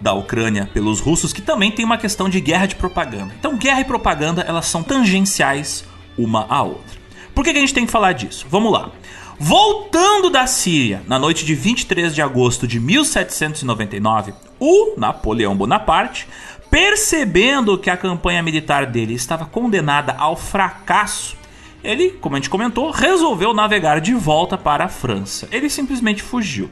[0.00, 3.34] da Ucrânia pelos russos, que também tem uma questão de guerra de propaganda.
[3.38, 5.84] Então, guerra e propaganda, elas são tangenciais
[6.16, 6.98] uma à outra.
[7.34, 8.46] Por que, que a gente tem que falar disso?
[8.50, 8.90] Vamos lá.
[9.38, 16.26] Voltando da Síria, na noite de 23 de agosto de 1799, o Napoleão Bonaparte,
[16.68, 21.36] percebendo que a campanha militar dele estava condenada ao fracasso,
[21.84, 25.48] ele, como a gente comentou, resolveu navegar de volta para a França.
[25.52, 26.68] Ele simplesmente fugiu.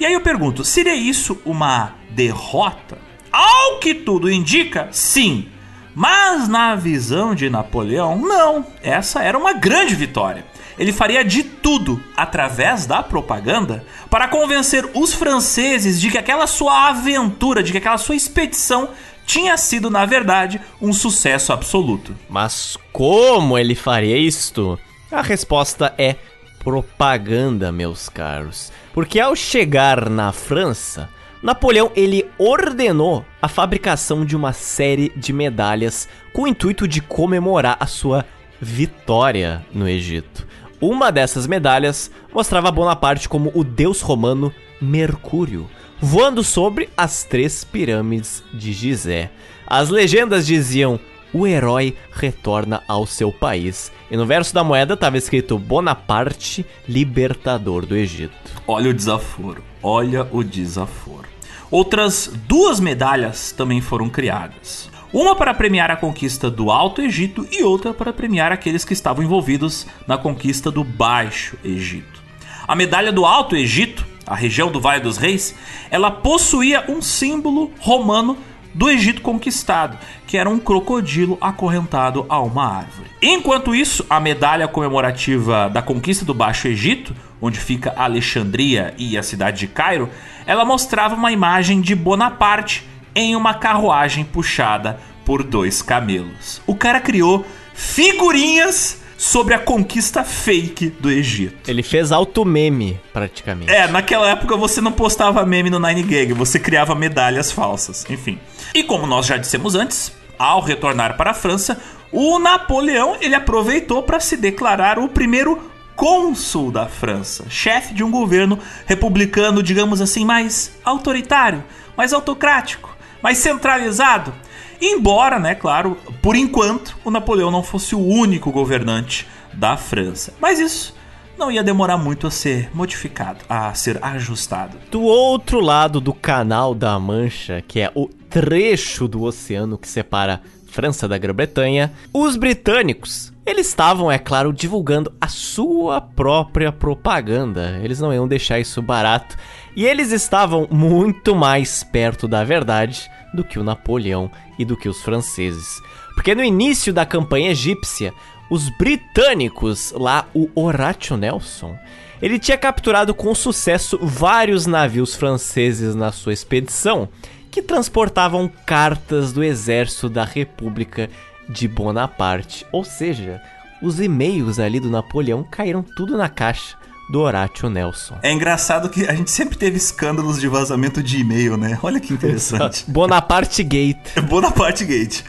[0.00, 2.96] E aí eu pergunto, seria isso uma derrota?
[3.30, 5.48] Ao que tudo indica, sim.
[5.94, 8.64] Mas na visão de Napoleão, não.
[8.82, 10.46] Essa era uma grande vitória.
[10.78, 16.88] Ele faria de tudo, através da propaganda, para convencer os franceses de que aquela sua
[16.88, 18.88] aventura, de que aquela sua expedição
[19.26, 22.16] tinha sido, na verdade, um sucesso absoluto.
[22.26, 24.78] Mas como ele faria isto?
[25.12, 26.16] A resposta é
[26.62, 28.70] propaganda, meus caros.
[28.92, 31.08] Porque ao chegar na França,
[31.42, 37.76] Napoleão ele ordenou a fabricação de uma série de medalhas com o intuito de comemorar
[37.80, 38.26] a sua
[38.60, 40.46] vitória no Egito.
[40.80, 48.42] Uma dessas medalhas mostrava Bonaparte como o deus romano Mercúrio, voando sobre as três pirâmides
[48.52, 49.30] de Gizé.
[49.66, 51.00] As legendas diziam:
[51.32, 53.90] o herói retorna ao seu país.
[54.10, 58.34] E no verso da moeda estava escrito Bonaparte, libertador do Egito.
[58.66, 61.28] Olha o desaforo, olha o desaforo.
[61.70, 64.90] Outras duas medalhas também foram criadas.
[65.12, 69.24] Uma para premiar a conquista do Alto Egito e outra para premiar aqueles que estavam
[69.24, 72.22] envolvidos na conquista do Baixo Egito.
[72.66, 75.54] A medalha do Alto Egito, a região do Vale dos Reis,
[75.90, 78.38] ela possuía um símbolo romano
[78.72, 83.10] do Egito conquistado, que era um crocodilo acorrentado a uma árvore.
[83.20, 89.22] Enquanto isso, a medalha comemorativa da conquista do Baixo Egito, onde fica Alexandria e a
[89.22, 90.08] cidade de Cairo,
[90.46, 96.62] ela mostrava uma imagem de Bonaparte em uma carruagem puxada por dois camelos.
[96.66, 97.44] O cara criou
[97.74, 101.70] figurinhas sobre a conquista fake do Egito.
[101.70, 103.70] Ele fez auto meme, praticamente.
[103.70, 108.38] É, naquela época você não postava meme no Nine Gag, você criava medalhas falsas, enfim.
[108.74, 111.78] E como nós já dissemos antes, ao retornar para a França,
[112.10, 118.10] o Napoleão ele aproveitou para se declarar o primeiro cônsul da França, chefe de um
[118.10, 121.62] governo republicano, digamos assim, mais autoritário,
[121.94, 124.32] mais autocrático, mais centralizado.
[124.80, 130.32] Embora, né, claro, por enquanto, o Napoleão não fosse o único governante da França.
[130.40, 130.94] Mas isso
[131.38, 134.76] não ia demorar muito a ser modificado, a ser ajustado.
[134.90, 140.40] Do outro lado do Canal da Mancha, que é o trecho do oceano que separa
[140.66, 147.80] França da Grã-Bretanha, os britânicos, eles estavam, é claro, divulgando a sua própria propaganda.
[147.82, 149.36] Eles não iam deixar isso barato.
[149.74, 154.88] E eles estavam muito mais perto da verdade do que o Napoleão e do que
[154.88, 155.80] os franceses.
[156.14, 158.12] Porque no início da campanha egípcia,
[158.50, 161.78] os britânicos, lá o Horatio Nelson,
[162.20, 167.08] ele tinha capturado com sucesso vários navios franceses na sua expedição
[167.50, 171.08] que transportavam cartas do exército da República
[171.48, 172.66] de Bonaparte.
[172.70, 173.40] Ou seja,
[173.82, 176.79] os e-mails ali do Napoleão caíram tudo na caixa
[177.10, 178.18] do Horatio Nelson.
[178.22, 181.76] É engraçado que a gente sempre teve escândalos de vazamento de e-mail, né?
[181.82, 182.84] Olha que interessante.
[182.88, 183.98] Bonaparte Gate.
[184.28, 185.22] Bonaparte Gate.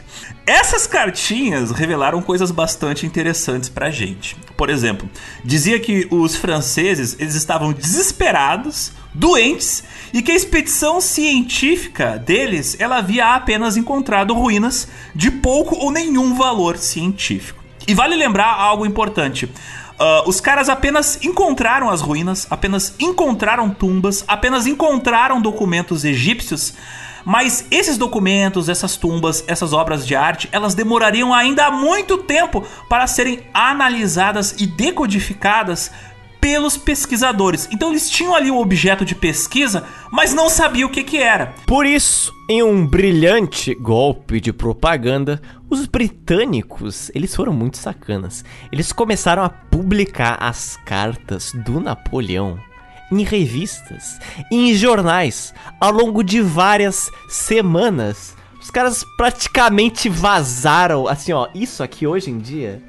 [0.46, 4.36] Essas cartinhas revelaram coisas bastante interessantes pra gente.
[4.56, 5.08] Por exemplo,
[5.44, 12.98] dizia que os franceses eles estavam desesperados, doentes e que a expedição científica deles ela
[12.98, 17.62] havia apenas encontrado ruínas de pouco ou nenhum valor científico.
[17.86, 19.48] E vale lembrar algo importante.
[20.02, 26.74] Uh, os caras apenas encontraram as ruínas, apenas encontraram tumbas, apenas encontraram documentos egípcios,
[27.24, 33.06] mas esses documentos, essas tumbas, essas obras de arte, elas demorariam ainda muito tempo para
[33.06, 35.92] serem analisadas e decodificadas
[36.42, 37.68] pelos pesquisadores.
[37.70, 41.54] Então eles tinham ali o objeto de pesquisa, mas não sabiam o que, que era.
[41.64, 45.40] Por isso, em um brilhante golpe de propaganda,
[45.70, 48.44] os britânicos, eles foram muito sacanas.
[48.72, 52.58] Eles começaram a publicar as cartas do Napoleão
[53.12, 54.18] em revistas,
[54.50, 58.34] em jornais, ao longo de várias semanas.
[58.60, 62.82] Os caras praticamente vazaram, assim, ó, isso aqui hoje em dia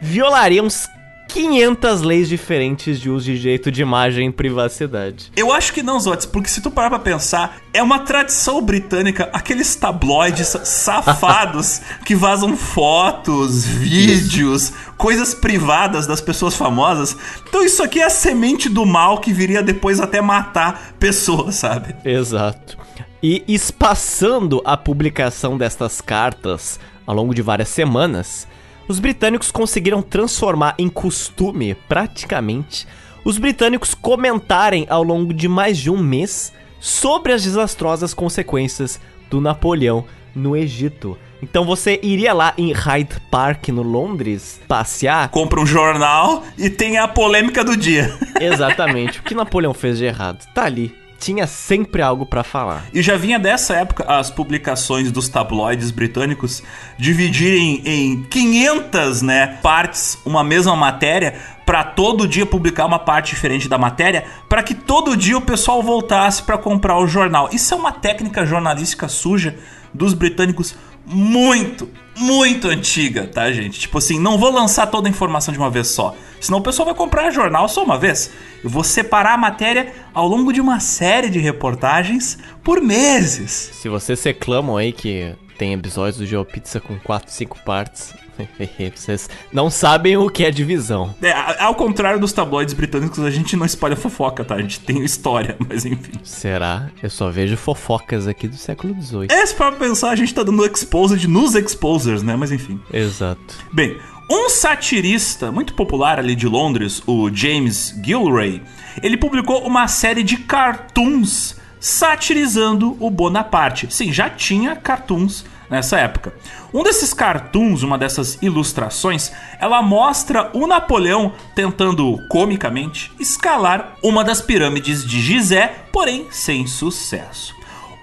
[0.00, 0.88] violaria uns
[1.32, 5.30] 500 leis diferentes de uso de direito de imagem e privacidade.
[5.36, 9.30] Eu acho que não, Zotes, porque se tu parar pra pensar, é uma tradição britânica,
[9.32, 17.16] aqueles tabloides safados que vazam fotos, vídeos, coisas privadas das pessoas famosas.
[17.48, 21.94] Então isso aqui é a semente do mal que viria depois até matar pessoas, sabe?
[22.04, 22.76] Exato.
[23.22, 28.46] E espaçando a publicação destas cartas ao longo de várias semanas,
[28.90, 32.88] os britânicos conseguiram transformar em costume, praticamente,
[33.24, 39.00] os britânicos comentarem ao longo de mais de um mês sobre as desastrosas consequências
[39.30, 40.04] do Napoleão
[40.34, 41.16] no Egito.
[41.40, 45.28] Então você iria lá em Hyde Park, no Londres, passear.
[45.28, 48.12] Compra um jornal e tem a polêmica do dia.
[48.42, 49.20] Exatamente.
[49.20, 50.44] o que Napoleão fez de errado?
[50.52, 50.99] Tá ali.
[51.20, 52.86] Tinha sempre algo para falar.
[52.92, 56.62] E já vinha dessa época as publicações dos tabloides britânicos
[56.98, 61.34] dividirem em 500, né, partes uma mesma matéria
[61.66, 65.82] para todo dia publicar uma parte diferente da matéria, para que todo dia o pessoal
[65.82, 67.48] voltasse para comprar o jornal.
[67.52, 69.56] Isso é uma técnica jornalística suja
[69.94, 70.74] dos britânicos
[71.06, 71.88] muito,
[72.20, 73.80] muito antiga, tá, gente?
[73.80, 76.86] Tipo assim, não vou lançar toda a informação de uma vez só, senão o pessoal
[76.86, 78.30] vai comprar jornal só uma vez.
[78.62, 83.70] Eu vou separar a matéria ao longo de uma série de reportagens por meses.
[83.72, 88.14] Se vocês reclamam aí que tem episódios do GeoPizza com 4, 5 partes.
[88.94, 91.14] Vocês não sabem o que é divisão.
[91.22, 94.54] É, ao contrário dos tabloides britânicos, a gente não espalha fofoca, tá?
[94.54, 96.12] A gente tem história, mas enfim.
[96.22, 96.90] Será?
[97.02, 99.28] Eu só vejo fofocas aqui do século XVIII.
[99.30, 102.36] É, se for pensar, a gente tá dando exposed nos exposers, né?
[102.36, 102.80] Mas enfim.
[102.92, 103.56] Exato.
[103.72, 103.96] Bem,
[104.30, 108.62] um satirista muito popular ali de Londres, o James Gilray,
[109.02, 113.88] ele publicou uma série de cartoons satirizando o Bonaparte.
[113.90, 116.34] Sim, já tinha cartoons nessa época.
[116.74, 124.42] Um desses cartoons, uma dessas ilustrações, ela mostra o Napoleão tentando comicamente escalar uma das
[124.42, 127.54] pirâmides de Gizé, porém sem sucesso.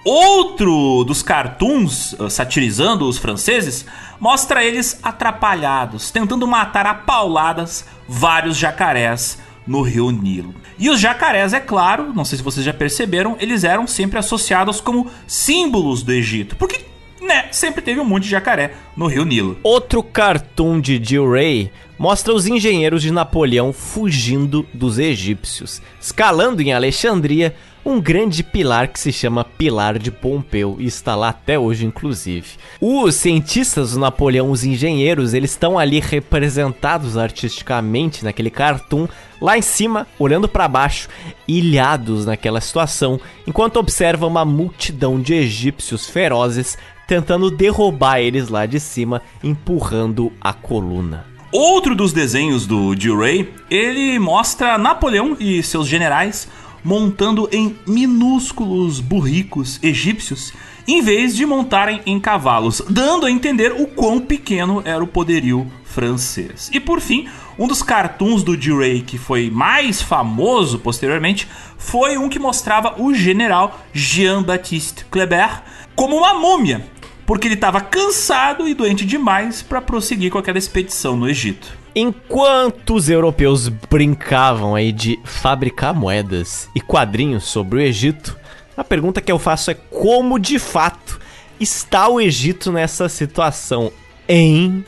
[0.04, 3.84] Outro dos cartoons uh, satirizando os franceses
[4.18, 10.54] mostra eles atrapalhados, tentando matar a pauladas vários jacarés no rio Nilo.
[10.78, 14.80] E os jacarés, é claro, não sei se vocês já perceberam, eles eram sempre associados
[14.80, 16.56] como símbolos do Egito.
[16.56, 16.86] Porque,
[17.20, 19.58] né, sempre teve um monte de jacaré no rio Nilo.
[19.62, 26.72] Outro cartoon de Jill Ray mostra os engenheiros de Napoleão fugindo dos egípcios, escalando em
[26.72, 27.54] Alexandria
[27.84, 32.46] um grande pilar que se chama Pilar de Pompeu e está lá até hoje, inclusive.
[32.80, 39.08] Os cientistas do Napoleão, os engenheiros, eles estão ali representados artisticamente naquele cartoon,
[39.40, 41.08] lá em cima, olhando para baixo,
[41.46, 46.76] ilhados naquela situação, enquanto observam uma multidão de egípcios ferozes
[47.08, 51.24] tentando derrubar eles lá de cima, empurrando a coluna.
[51.50, 56.46] Outro dos desenhos do Jill Ray, ele mostra Napoleão e seus generais
[56.84, 60.52] montando em minúsculos burricos egípcios,
[60.86, 65.66] em vez de montarem em cavalos, dando a entender o quão pequeno era o poderio
[65.84, 66.70] francês.
[66.72, 67.26] E por fim,
[67.58, 73.12] um dos cartoons do D-Ray que foi mais famoso posteriormente foi um que mostrava o
[73.12, 75.62] general Jean-Baptiste Kleber
[75.96, 76.86] como uma múmia,
[77.28, 81.76] porque ele estava cansado e doente demais para prosseguir com aquela expedição no Egito.
[81.94, 88.34] Enquanto os europeus brincavam aí de fabricar moedas e quadrinhos sobre o Egito,
[88.74, 91.20] a pergunta que eu faço é como de fato
[91.60, 93.92] está o Egito nessa situação
[94.26, 94.82] em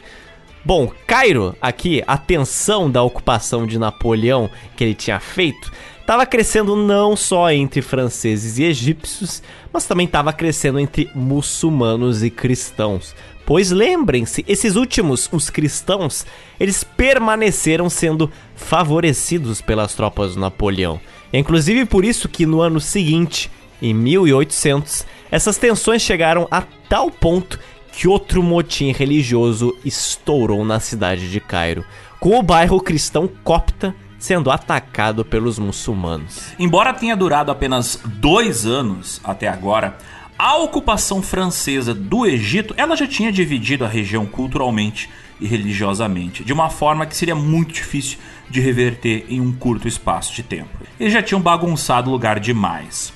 [0.64, 5.72] Bom, Cairo, aqui, a tensão da ocupação de Napoleão que ele tinha feito,
[6.10, 9.40] estava crescendo não só entre franceses e egípcios,
[9.72, 13.14] mas também estava crescendo entre muçulmanos e cristãos.
[13.46, 16.26] Pois lembrem-se, esses últimos, os cristãos,
[16.58, 21.00] eles permaneceram sendo favorecidos pelas tropas do Napoleão.
[21.32, 23.48] É inclusive por isso que no ano seguinte,
[23.80, 27.56] em 1800, essas tensões chegaram a tal ponto
[27.92, 31.84] que outro motim religioso estourou na cidade de Cairo,
[32.18, 36.52] com o bairro cristão copta sendo atacado pelos muçulmanos.
[36.58, 39.96] Embora tenha durado apenas dois anos até agora,
[40.38, 45.10] a ocupação francesa do Egito, ela já tinha dividido a região culturalmente
[45.40, 48.18] e religiosamente, de uma forma que seria muito difícil
[48.48, 50.68] de reverter em um curto espaço de tempo.
[50.98, 53.12] Eles já tinham bagunçado o lugar demais.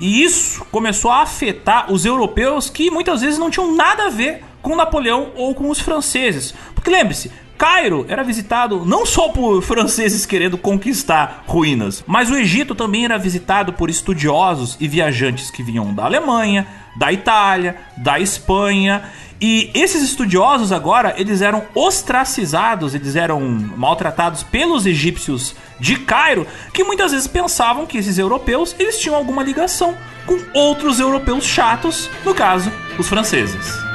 [0.00, 4.42] E isso começou a afetar os europeus que muitas vezes não tinham nada a ver
[4.62, 6.54] com Napoleão ou com os franceses.
[6.74, 7.30] Porque lembre-se,
[7.60, 13.18] Cairo era visitado não só por franceses querendo conquistar ruínas, mas o Egito também era
[13.18, 16.66] visitado por estudiosos e viajantes que vinham da Alemanha,
[16.96, 19.02] da Itália, da Espanha.
[19.38, 23.42] E esses estudiosos agora, eles eram ostracizados, eles eram
[23.76, 29.42] maltratados pelos egípcios de Cairo, que muitas vezes pensavam que esses europeus, eles tinham alguma
[29.42, 33.89] ligação com outros europeus chatos, no caso, os franceses.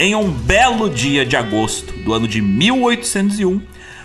[0.00, 3.60] Em um belo dia de agosto do ano de 1801,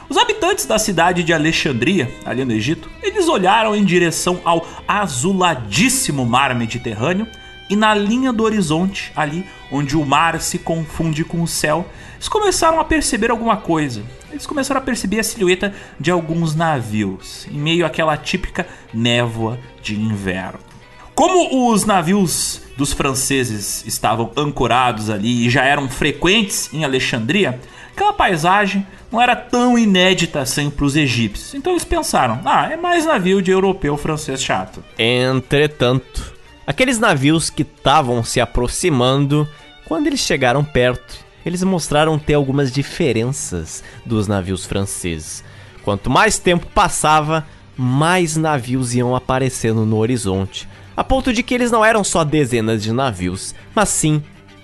[0.09, 6.25] os habitantes da cidade de Alexandria, ali no Egito, eles olharam em direção ao azuladíssimo
[6.25, 7.27] mar Mediterrâneo
[7.69, 12.27] e na linha do horizonte, ali onde o mar se confunde com o céu, eles
[12.27, 14.01] começaram a perceber alguma coisa.
[14.31, 19.95] Eles começaram a perceber a silhueta de alguns navios, em meio àquela típica névoa de
[19.95, 20.57] inverno.
[21.13, 27.59] Como os navios dos franceses estavam ancorados ali e já eram frequentes em Alexandria,
[27.91, 31.53] aquela paisagem não era tão inédita assim para os egípcios.
[31.53, 34.83] Então eles pensaram: ah, é mais navio de europeu francês chato.
[34.97, 36.33] Entretanto,
[36.65, 39.47] aqueles navios que estavam se aproximando,
[39.85, 45.43] quando eles chegaram perto, eles mostraram ter algumas diferenças dos navios franceses.
[45.83, 47.45] Quanto mais tempo passava,
[47.75, 52.81] mais navios iam aparecendo no horizonte, a ponto de que eles não eram só dezenas
[52.83, 54.21] de navios, mas sim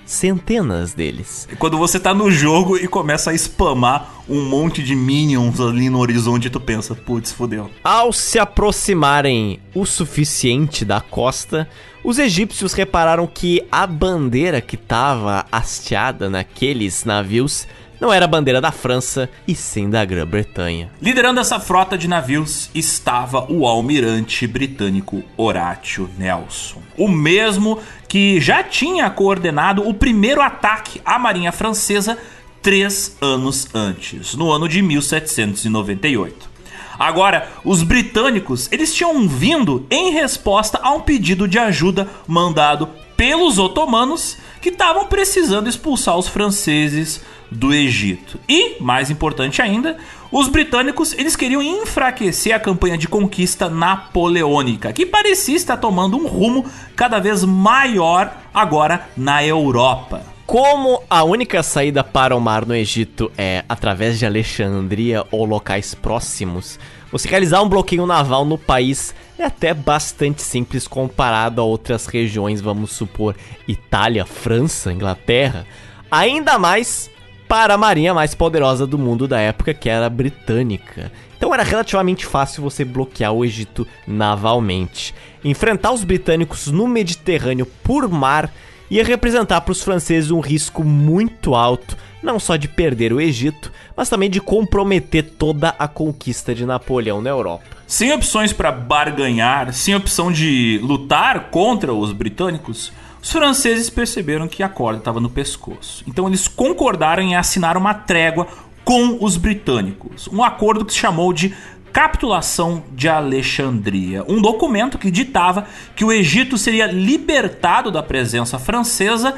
[0.09, 1.47] centenas deles.
[1.59, 5.99] Quando você tá no jogo e começa a spamar um monte de minions ali no
[5.99, 7.69] horizonte, tu pensa, putz, fodeu.
[7.83, 11.69] Ao se aproximarem o suficiente da costa,
[12.03, 17.67] os egípcios repararam que a bandeira que estava hasteada naqueles navios
[17.99, 20.89] não era a bandeira da França e sim da Grã-Bretanha.
[21.01, 28.63] Liderando essa frota de navios estava o almirante britânico Horatio Nelson, o mesmo que já
[28.63, 32.17] tinha coordenado o primeiro ataque à marinha francesa
[32.61, 36.49] três anos antes, no ano de 1798.
[36.97, 43.57] Agora, os britânicos, eles tinham vindo em resposta a um pedido de ajuda mandado pelos
[43.57, 47.21] otomanos que estavam precisando expulsar os franceses
[47.51, 48.39] do Egito.
[48.47, 49.97] E, mais importante ainda,
[50.31, 56.27] os britânicos eles queriam enfraquecer a campanha de conquista napoleônica, que parecia estar tomando um
[56.27, 56.65] rumo
[56.95, 60.21] cada vez maior agora na Europa.
[60.45, 65.93] Como a única saída para o mar no Egito é através de Alexandria ou locais
[65.93, 66.79] próximos,
[67.11, 72.61] você realizar um bloqueio naval no país é até bastante simples comparado a outras regiões,
[72.61, 73.35] vamos supor
[73.67, 75.67] Itália, França, Inglaterra.
[76.11, 77.09] Ainda mais
[77.49, 81.11] para a marinha mais poderosa do mundo da época, que era a britânica.
[81.35, 85.15] Então era relativamente fácil você bloquear o Egito navalmente.
[85.43, 88.53] Enfrentar os britânicos no Mediterrâneo por mar
[88.87, 93.71] ia representar para os franceses um risco muito alto, não só de perder o Egito,
[93.97, 97.65] mas também de comprometer toda a conquista de Napoleão na Europa.
[97.87, 104.63] Sem opções para barganhar, sem opção de lutar contra os britânicos, os franceses perceberam que
[104.63, 106.03] a corda estava no pescoço.
[106.07, 108.47] Então eles concordaram em assinar uma trégua
[108.83, 111.53] com os britânicos, um acordo que se chamou de
[111.91, 119.35] Capitulação de Alexandria, um documento que ditava que o Egito seria libertado da presença francesa,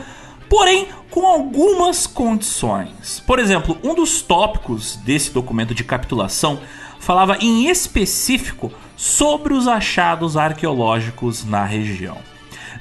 [0.50, 3.22] porém com algumas condições.
[3.26, 6.60] Por exemplo, um dos tópicos desse documento de capitulação
[7.00, 12.18] falava em específico sobre os achados arqueológicos na região.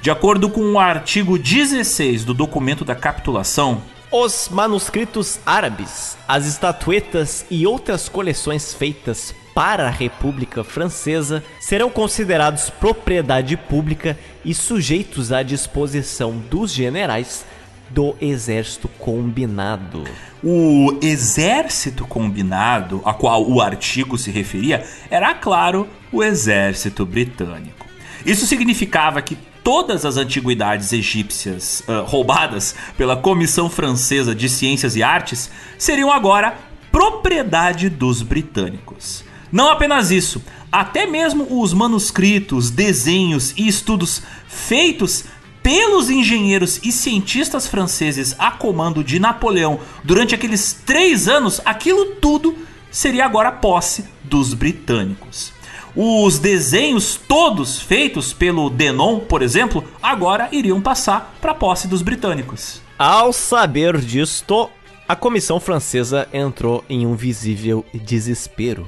[0.01, 7.45] De acordo com o artigo 16 do documento da capitulação, os manuscritos árabes, as estatuetas
[7.51, 15.43] e outras coleções feitas para a República Francesa serão considerados propriedade pública e sujeitos à
[15.43, 17.45] disposição dos generais
[17.87, 20.05] do Exército Combinado.
[20.43, 27.85] O Exército Combinado, a qual o artigo se referia, era, claro, o Exército Britânico.
[28.25, 35.03] Isso significava que todas as antiguidades egípcias uh, roubadas pela Comissão Francesa de Ciências e
[35.03, 36.57] Artes seriam agora
[36.91, 39.23] propriedade dos britânicos.
[39.51, 45.25] Não apenas isso, até mesmo os manuscritos, desenhos e estudos feitos
[45.61, 52.57] pelos engenheiros e cientistas franceses a comando de Napoleão durante aqueles três anos, aquilo tudo
[52.89, 55.53] seria agora posse dos britânicos.
[55.95, 62.01] Os desenhos todos feitos pelo Denon, por exemplo, agora iriam passar para a posse dos
[62.01, 62.81] britânicos.
[62.97, 64.69] Ao saber disto,
[65.07, 68.87] a comissão francesa entrou em um visível desespero.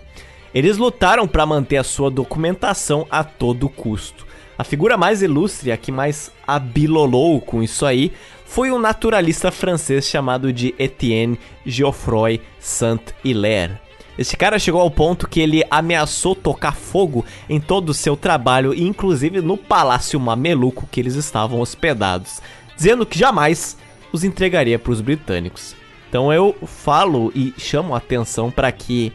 [0.54, 4.26] Eles lutaram para manter a sua documentação a todo custo.
[4.58, 8.14] A figura mais ilustre, a que mais abilolou com isso aí,
[8.46, 13.80] foi um naturalista francês chamado de Etienne Geoffroy Saint-Hilaire.
[14.18, 18.73] Este cara chegou ao ponto que ele ameaçou tocar fogo em todo o seu trabalho,
[18.73, 22.41] inclusive no palácio mameluco que eles estavam hospedados,
[22.76, 23.76] dizendo que jamais
[24.11, 25.76] os entregaria para os britânicos.
[26.07, 29.11] Então eu falo e chamo a atenção para que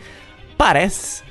[0.57, 1.23] parece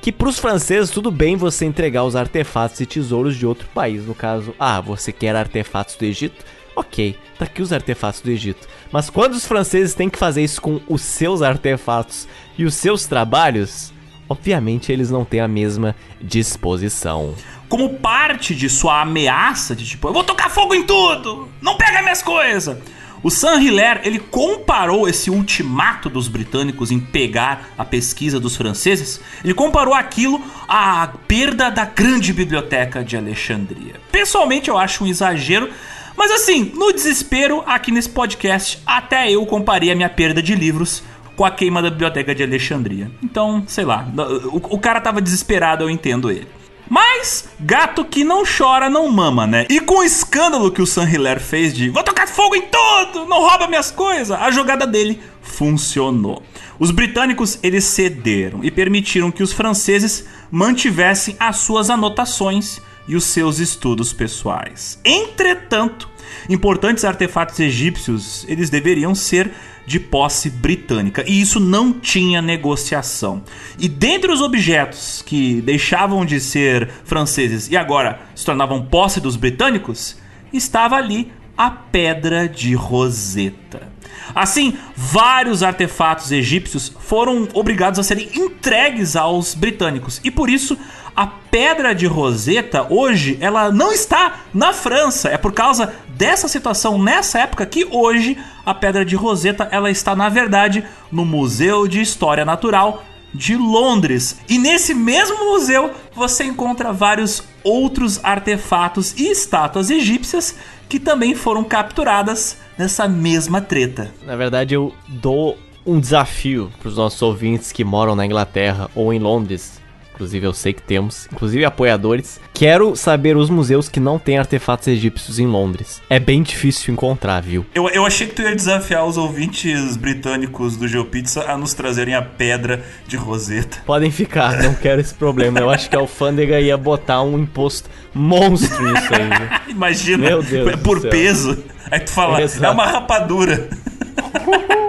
[0.00, 4.06] que para os franceses tudo bem você entregar os artefatos e tesouros de outro país.
[4.06, 6.44] No caso, ah, você quer artefatos do Egito?
[6.76, 8.68] Ok, tá aqui os artefatos do Egito.
[8.92, 12.28] Mas quando os franceses têm que fazer isso com os seus artefatos
[12.58, 13.94] e os seus trabalhos,
[14.28, 17.34] obviamente eles não têm a mesma disposição.
[17.66, 22.02] Como parte de sua ameaça de tipo, eu vou tocar fogo em tudo, não pega
[22.02, 22.76] minhas coisas.
[23.22, 29.54] O Saint-Hilaire, ele comparou esse ultimato dos britânicos em pegar a pesquisa dos franceses, ele
[29.54, 33.94] comparou aquilo à perda da grande biblioteca de Alexandria.
[34.12, 35.70] Pessoalmente eu acho um exagero,
[36.16, 41.02] mas assim, no desespero, aqui nesse podcast, até eu comparei a minha perda de livros
[41.36, 43.10] com a queima da biblioteca de Alexandria.
[43.22, 44.08] Então, sei lá,
[44.50, 46.48] o, o cara tava desesperado, eu entendo ele.
[46.88, 49.66] Mas, gato que não chora não mama, né?
[49.68, 53.26] E com o escândalo que o Sam Hiller fez de vou tocar fogo em tudo,
[53.26, 56.42] não rouba minhas coisas, a jogada dele funcionou.
[56.78, 63.24] Os britânicos eles cederam e permitiram que os franceses mantivessem as suas anotações e os
[63.24, 64.98] seus estudos pessoais.
[65.04, 66.08] Entretanto,
[66.48, 69.50] importantes artefatos egípcios eles deveriam ser
[69.86, 71.24] de posse britânica.
[71.26, 73.42] E isso não tinha negociação.
[73.78, 79.36] E dentre os objetos que deixavam de ser franceses e agora se tornavam posse dos
[79.36, 80.16] britânicos,
[80.52, 83.94] estava ali a Pedra de Roseta.
[84.34, 90.76] Assim, vários artefatos egípcios foram obrigados a serem entregues aos britânicos e por isso
[91.16, 95.30] a Pedra de Roseta hoje ela não está na França.
[95.30, 100.14] É por causa dessa situação nessa época que hoje a Pedra de Roseta ela está
[100.14, 103.02] na verdade no Museu de História Natural
[103.32, 104.38] de Londres.
[104.48, 110.54] E nesse mesmo museu você encontra vários outros artefatos e estátuas egípcias
[110.88, 114.12] que também foram capturadas nessa mesma treta.
[114.24, 119.12] Na verdade, eu dou um desafio para os nossos ouvintes que moram na Inglaterra ou
[119.12, 119.80] em Londres
[120.16, 122.40] Inclusive eu sei que temos, inclusive apoiadores.
[122.54, 126.00] Quero saber os museus que não têm artefatos egípcios em Londres.
[126.08, 127.66] É bem difícil encontrar, viu?
[127.74, 132.14] Eu, eu achei que tu ia desafiar os ouvintes britânicos do GeoPizza a nos trazerem
[132.14, 133.82] a pedra de Roseta.
[133.84, 135.60] Podem ficar, não quero esse problema.
[135.60, 139.28] Eu acho que a alfândega ia botar um imposto monstro nisso aí.
[139.28, 139.58] Viu?
[139.76, 141.62] Imagina, Meu Deus é por peso.
[141.90, 142.64] Aí tu fala, Exato.
[142.64, 143.68] é uma rapadura.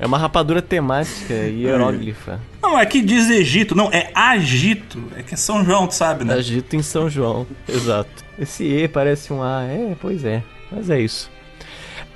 [0.00, 2.40] É uma rapadura temática e hieróglifa.
[2.62, 4.98] Não, é que diz Egito, não, é Agito.
[5.14, 6.32] É que é São João, tu sabe, né?
[6.34, 8.24] Agito em São João, exato.
[8.38, 11.30] Esse E parece um A, é, pois é, mas é isso.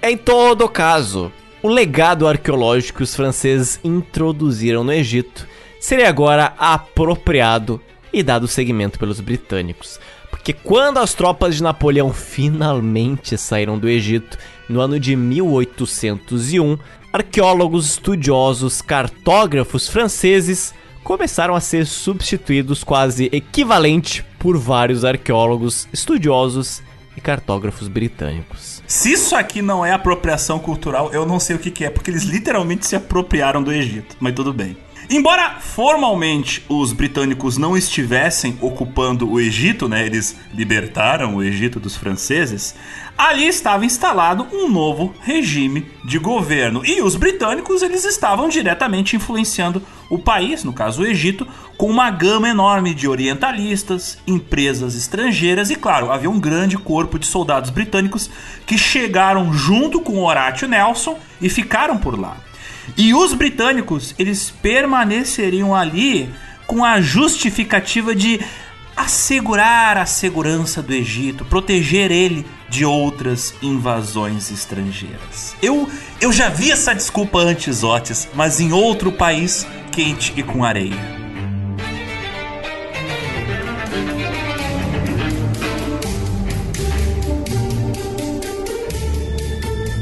[0.03, 1.31] Em todo caso,
[1.63, 5.47] o legado arqueológico que os franceses introduziram no Egito
[5.79, 7.79] seria agora apropriado
[8.11, 10.01] e dado seguimento pelos britânicos.
[10.31, 14.39] Porque quando as tropas de Napoleão finalmente saíram do Egito
[14.71, 16.79] no ano de 1801,
[17.15, 20.75] arqueólogos, estudiosos, cartógrafos franceses
[21.05, 26.83] começaram a ser substituídos quase equivalente por vários arqueólogos, estudiosos
[27.17, 28.83] e cartógrafos britânicos.
[28.89, 32.11] Se isso aqui não é apropriação cultural, eu não sei o que, que é, porque
[32.11, 34.77] eles literalmente se apropriaram do Egito, mas tudo bem.
[35.11, 41.95] Embora formalmente os britânicos não estivessem ocupando o Egito, né, eles libertaram o Egito dos
[41.95, 42.75] franceses,
[43.17, 49.83] ali estava instalado um novo regime de governo e os britânicos eles estavam diretamente influenciando
[50.09, 55.77] o país, no caso o Egito, com uma gama enorme de orientalistas, empresas estrangeiras e,
[55.77, 58.31] claro, havia um grande corpo de soldados britânicos
[58.67, 62.37] que chegaram junto com Horatio Nelson e ficaram por lá.
[62.97, 66.29] E os britânicos, eles permaneceriam ali
[66.67, 68.41] com a justificativa de
[68.97, 75.55] assegurar a segurança do Egito, proteger ele de outras invasões estrangeiras.
[75.61, 75.89] Eu,
[76.21, 81.14] eu já vi essa desculpa antes, Otis, mas em outro país quente e com areia.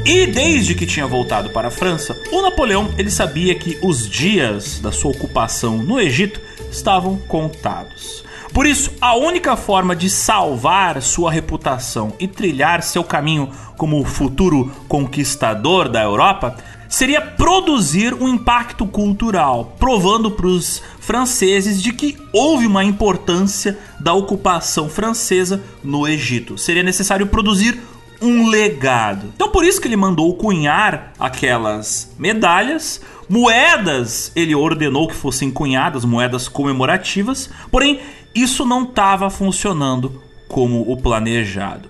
[0.05, 4.79] E desde que tinha voltado para a França, o Napoleão ele sabia que os dias
[4.79, 8.21] da sua ocupação no Egito estavam contados.
[8.53, 14.73] Por isso, a única forma de salvar sua reputação e trilhar seu caminho como futuro
[14.89, 16.57] conquistador da Europa
[16.89, 24.13] seria produzir um impacto cultural, provando para os franceses de que houve uma importância da
[24.13, 26.57] ocupação francesa no Egito.
[26.57, 27.81] Seria necessário produzir
[28.23, 29.31] um legado.
[29.35, 36.05] Então por isso que ele mandou cunhar aquelas medalhas, moedas, ele ordenou que fossem cunhadas,
[36.05, 37.99] moedas comemorativas, porém
[38.33, 41.89] isso não estava funcionando como o planejado.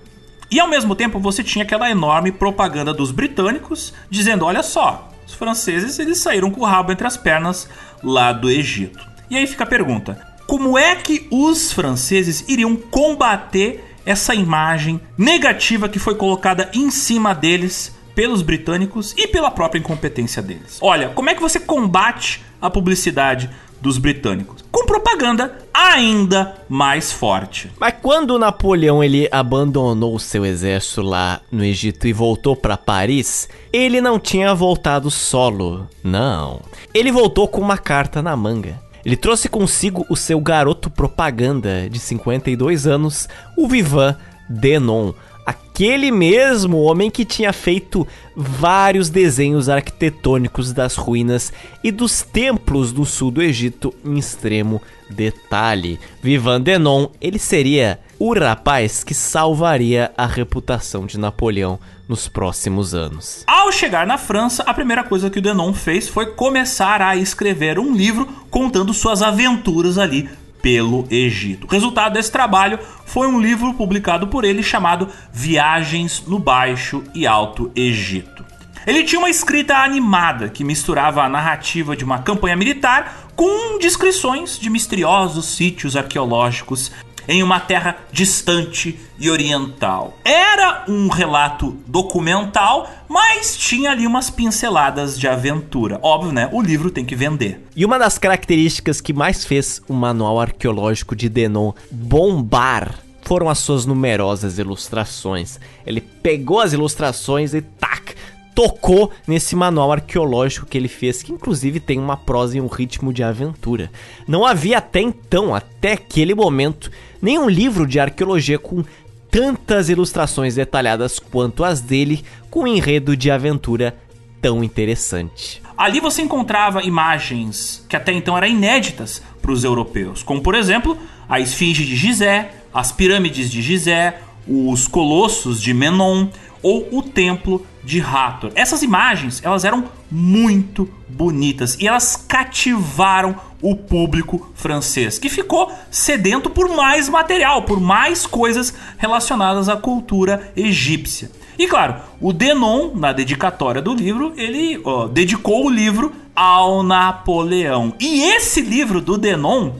[0.50, 5.34] E ao mesmo tempo você tinha aquela enorme propaganda dos britânicos dizendo: olha só, os
[5.34, 7.68] franceses eles saíram com o rabo entre as pernas
[8.02, 9.06] lá do Egito.
[9.30, 15.88] E aí fica a pergunta: como é que os franceses iriam combater essa imagem negativa
[15.88, 20.78] que foi colocada em cima deles pelos britânicos e pela própria incompetência deles.
[20.80, 23.50] Olha, como é que você combate a publicidade
[23.80, 24.64] dos britânicos?
[24.74, 27.70] com propaganda ainda mais forte.
[27.78, 34.00] Mas quando Napoleão ele abandonou seu exército lá no Egito e voltou para Paris, ele
[34.00, 36.60] não tinha voltado solo, não.
[36.92, 38.82] Ele voltou com uma carta na manga.
[39.04, 44.16] Ele trouxe consigo o seu garoto propaganda de 52 anos, o Vivan
[44.48, 45.12] Denon,
[45.44, 51.52] aquele mesmo homem que tinha feito vários desenhos arquitetônicos das ruínas
[51.82, 56.00] e dos templos do sul do Egito em extremo detalhe.
[56.22, 61.78] Vivan Denon, ele seria o rapaz que salvaria a reputação de Napoleão
[62.08, 63.44] nos próximos anos.
[63.46, 67.78] Ao chegar na França, a primeira coisa que o Denon fez foi começar a escrever
[67.78, 70.28] um livro contando suas aventuras ali
[70.62, 71.66] pelo Egito.
[71.66, 77.26] O resultado desse trabalho foi um livro publicado por ele chamado Viagens no Baixo e
[77.26, 78.44] Alto Egito.
[78.86, 84.58] Ele tinha uma escrita animada que misturava a narrativa de uma campanha militar com descrições
[84.58, 86.92] de misteriosos sítios arqueológicos
[87.28, 90.16] em uma terra distante e oriental.
[90.24, 95.98] Era um relato documental, mas tinha ali umas pinceladas de aventura.
[96.02, 96.48] Óbvio, né?
[96.52, 97.64] O livro tem que vender.
[97.76, 103.58] E uma das características que mais fez o manual arqueológico de Denon bombar foram as
[103.58, 105.58] suas numerosas ilustrações.
[105.86, 108.14] Ele pegou as ilustrações e tac,
[108.54, 113.12] tocou nesse manual arqueológico que ele fez, que inclusive tem uma prosa e um ritmo
[113.12, 113.90] de aventura.
[114.28, 116.90] Não havia até então, até aquele momento,
[117.24, 118.84] nenhum livro de arqueologia com
[119.30, 123.96] tantas ilustrações detalhadas quanto as dele, com um enredo de aventura
[124.40, 125.60] tão interessante.
[125.76, 130.96] Ali você encontrava imagens que até então eram inéditas para os europeus, como por exemplo
[131.28, 136.28] a esfinge de Gizé, as pirâmides de Gizé, os colossos de Menon
[136.62, 138.50] ou o templo de Hathor.
[138.54, 146.50] Essas imagens, elas eram muito bonitas e elas cativaram o público francês, que ficou sedento
[146.50, 151.30] por mais material, por mais coisas relacionadas à cultura egípcia.
[151.58, 157.94] E claro, o Denon, na dedicatória do livro, ele ó, dedicou o livro ao Napoleão.
[158.00, 159.72] E esse livro do Denon,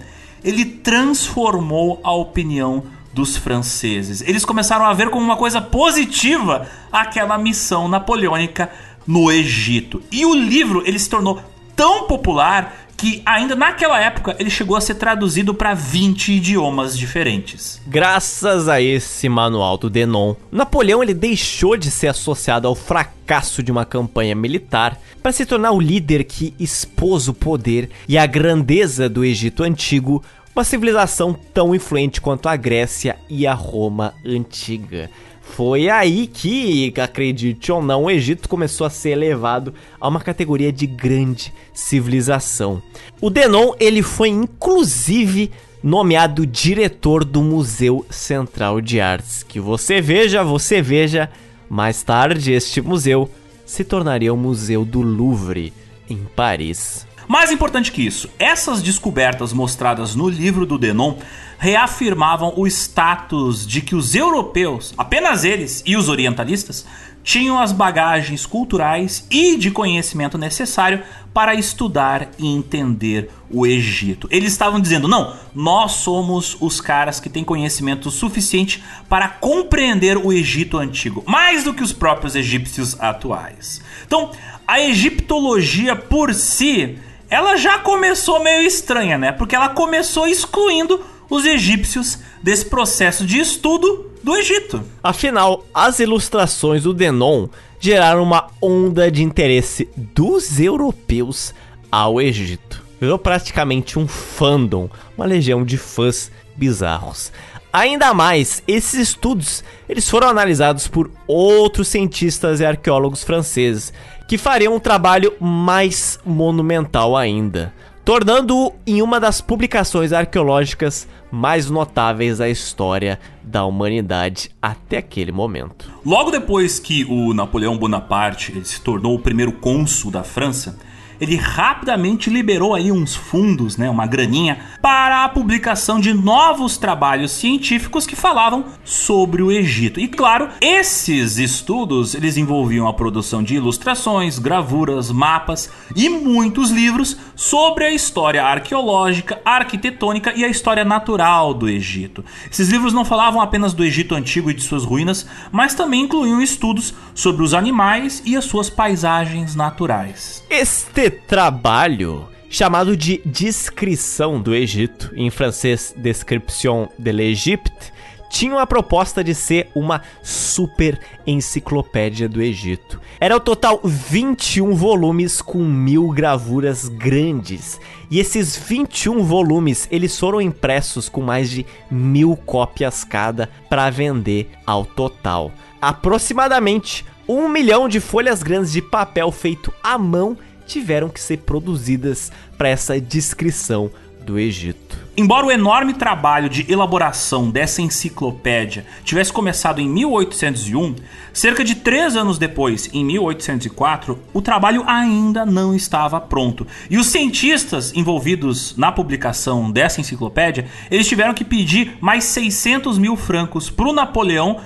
[0.44, 4.20] ele transformou a opinião dos franceses.
[4.22, 8.70] Eles começaram a ver como uma coisa positiva aquela missão napoleônica
[9.06, 10.02] no Egito.
[10.10, 11.40] E o livro ele se tornou
[11.76, 17.80] tão popular que ainda naquela época ele chegou a ser traduzido para 20 idiomas diferentes.
[17.86, 23.72] Graças a esse manual do Denon, Napoleão ele deixou de ser associado ao fracasso de
[23.72, 29.08] uma campanha militar para se tornar o líder que expôs o poder e a grandeza
[29.08, 30.22] do Egito antigo
[30.55, 35.10] uma civilização tão influente quanto a Grécia e a Roma antiga.
[35.43, 40.72] Foi aí que, acredite ou não, o Egito começou a ser elevado a uma categoria
[40.72, 42.82] de grande civilização.
[43.20, 45.51] O Denon, ele foi inclusive
[45.82, 49.43] nomeado diretor do Museu Central de Artes.
[49.43, 51.31] Que você veja, você veja,
[51.68, 53.31] mais tarde este museu
[53.66, 55.72] se tornaria o Museu do Louvre
[56.09, 57.06] em Paris.
[57.26, 61.16] Mais importante que isso, essas descobertas mostradas no livro do Denon
[61.59, 66.84] reafirmavam o status de que os europeus, apenas eles e os orientalistas,
[67.24, 71.02] tinham as bagagens culturais e de conhecimento necessário
[71.32, 74.28] para estudar e entender o Egito.
[74.30, 80.32] Eles estavam dizendo: não, nós somos os caras que têm conhecimento suficiente para compreender o
[80.32, 83.80] Egito antigo, mais do que os próprios egípcios atuais.
[84.06, 84.30] Então,
[84.68, 86.98] a egiptologia por si
[87.28, 89.32] ela já começou meio estranha, né?
[89.32, 94.82] Porque ela começou excluindo os egípcios desse processo de estudo do Egito.
[95.02, 97.48] Afinal, as ilustrações do Denon
[97.78, 101.55] geraram uma onda de interesse dos europeus
[101.90, 102.82] ao Egito.
[103.01, 107.32] Virou praticamente um fandom, uma legião de fãs bizarros.
[107.72, 113.92] Ainda mais, esses estudos eles foram analisados por outros cientistas e arqueólogos franceses
[114.26, 117.72] que fariam um trabalho mais monumental ainda,
[118.05, 125.90] tornando-o em uma das publicações arqueológicas mais notáveis da história da humanidade até aquele momento.
[126.05, 130.78] Logo depois que o Napoleão Bonaparte se tornou o primeiro cônsul da França,
[131.20, 137.32] ele rapidamente liberou aí uns fundos, né, uma graninha, para a publicação de novos trabalhos
[137.32, 140.00] científicos que falavam sobre o Egito.
[140.00, 147.16] E claro, esses estudos eles envolviam a produção de ilustrações, gravuras, mapas e muitos livros
[147.34, 152.24] sobre a história arqueológica, arquitetônica e a história natural do Egito.
[152.50, 156.40] Esses livros não falavam apenas do Egito antigo e de suas ruínas, mas também incluíam
[156.40, 160.44] estudos sobre os animais e as suas paisagens naturais.
[160.50, 167.92] Este trabalho chamado de Descrição do Egito, em francês Description de l'Égypte,
[168.34, 173.00] tinha a proposta de ser uma super enciclopédia do Egito.
[173.20, 177.80] Era o total 21 volumes com mil gravuras grandes.
[178.10, 184.50] E esses 21 volumes, eles foram impressos com mais de mil cópias cada para vender
[184.66, 185.52] ao total.
[185.80, 190.36] Aproximadamente um milhão de folhas grandes de papel feito à mão
[190.66, 193.90] tiveram que ser produzidas para essa descrição
[194.24, 195.04] do Egito.
[195.16, 200.96] Embora o enorme trabalho de elaboração dessa enciclopédia tivesse começado em 1801,
[201.32, 206.66] cerca de três anos depois, em 1804, o trabalho ainda não estava pronto.
[206.90, 213.14] E os cientistas envolvidos na publicação dessa enciclopédia, eles tiveram que pedir mais 600 mil
[213.14, 214.60] francos para o Napoleão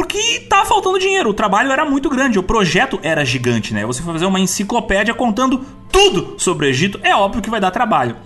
[0.00, 3.84] porque estava faltando dinheiro, o trabalho era muito grande, o projeto era gigante, né?
[3.84, 5.62] Você fazer uma enciclopédia contando
[5.92, 8.16] tudo sobre o Egito, é óbvio que vai dar trabalho.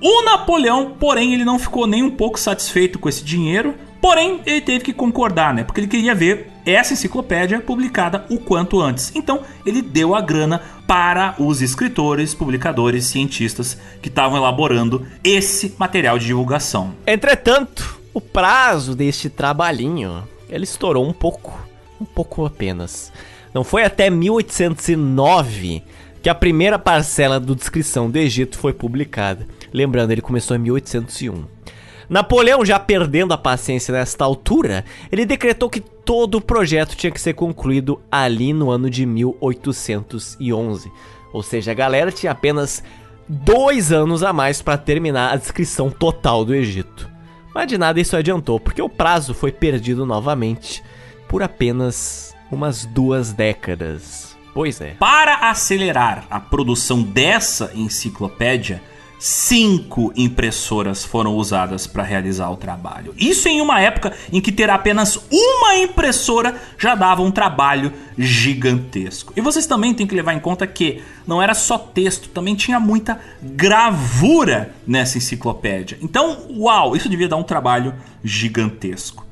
[0.00, 4.60] O Napoleão, porém, ele não ficou nem um pouco satisfeito com esse dinheiro, porém, ele
[4.62, 5.62] teve que concordar, né?
[5.62, 9.12] Porque ele queria ver essa enciclopédia publicada o quanto antes.
[9.14, 16.18] Então, ele deu a grana para os escritores, publicadores, cientistas que estavam elaborando esse material
[16.18, 16.96] de divulgação.
[17.06, 21.58] Entretanto, o prazo deste trabalhinho, ele estourou um pouco,
[22.00, 23.10] um pouco apenas.
[23.54, 25.82] Não foi até 1809
[26.22, 29.46] que a primeira parcela do Descrição do Egito foi publicada.
[29.72, 31.44] Lembrando, ele começou em 1801.
[32.08, 37.20] Napoleão, já perdendo a paciência nesta altura, ele decretou que todo o projeto tinha que
[37.20, 40.92] ser concluído ali no ano de 1811.
[41.32, 42.82] Ou seja, a galera tinha apenas
[43.26, 47.11] dois anos a mais para terminar a descrição total do Egito.
[47.54, 50.82] Mas de nada isso adiantou, porque o prazo foi perdido novamente
[51.28, 54.36] por apenas umas duas décadas.
[54.54, 54.94] Pois é.
[54.98, 58.82] Para acelerar a produção dessa enciclopédia,
[59.22, 63.14] cinco impressoras foram usadas para realizar o trabalho.
[63.16, 69.32] Isso em uma época em que ter apenas uma impressora já dava um trabalho gigantesco.
[69.36, 72.80] E vocês também têm que levar em conta que não era só texto, também tinha
[72.80, 75.96] muita gravura nessa enciclopédia.
[76.02, 77.94] Então, uau, isso devia dar um trabalho
[78.24, 79.24] gigantesco.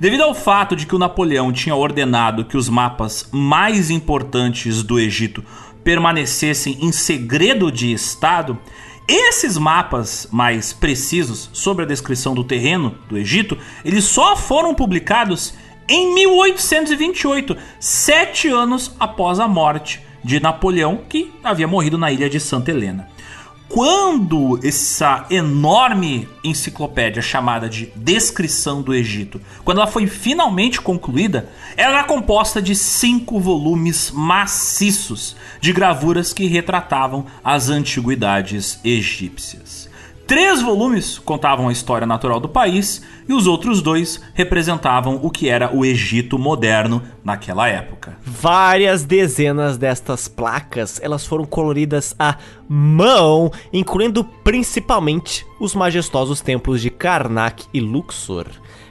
[0.00, 4.98] Devido ao fato de que o Napoleão tinha ordenado que os mapas mais importantes do
[4.98, 5.44] Egito
[5.84, 8.58] permanecessem em segredo de Estado,
[9.08, 15.54] esses mapas mais precisos sobre a descrição do terreno do Egito, eles só foram publicados
[15.88, 22.40] em 1828, sete anos após a morte de Napoleão, que havia morrido na ilha de
[22.40, 23.08] Santa Helena.
[23.68, 31.98] Quando essa enorme enciclopédia chamada de Descrição do Egito, quando ela foi finalmente concluída, ela
[31.98, 39.85] era composta de cinco volumes maciços de gravuras que retratavam as antiguidades egípcias.
[40.26, 45.48] Três volumes contavam a história natural do país e os outros dois representavam o que
[45.48, 48.18] era o Egito moderno naquela época.
[48.24, 52.38] Várias dezenas destas placas, elas foram coloridas à
[52.68, 58.46] mão, incluindo principalmente os majestosos templos de Karnak e Luxor.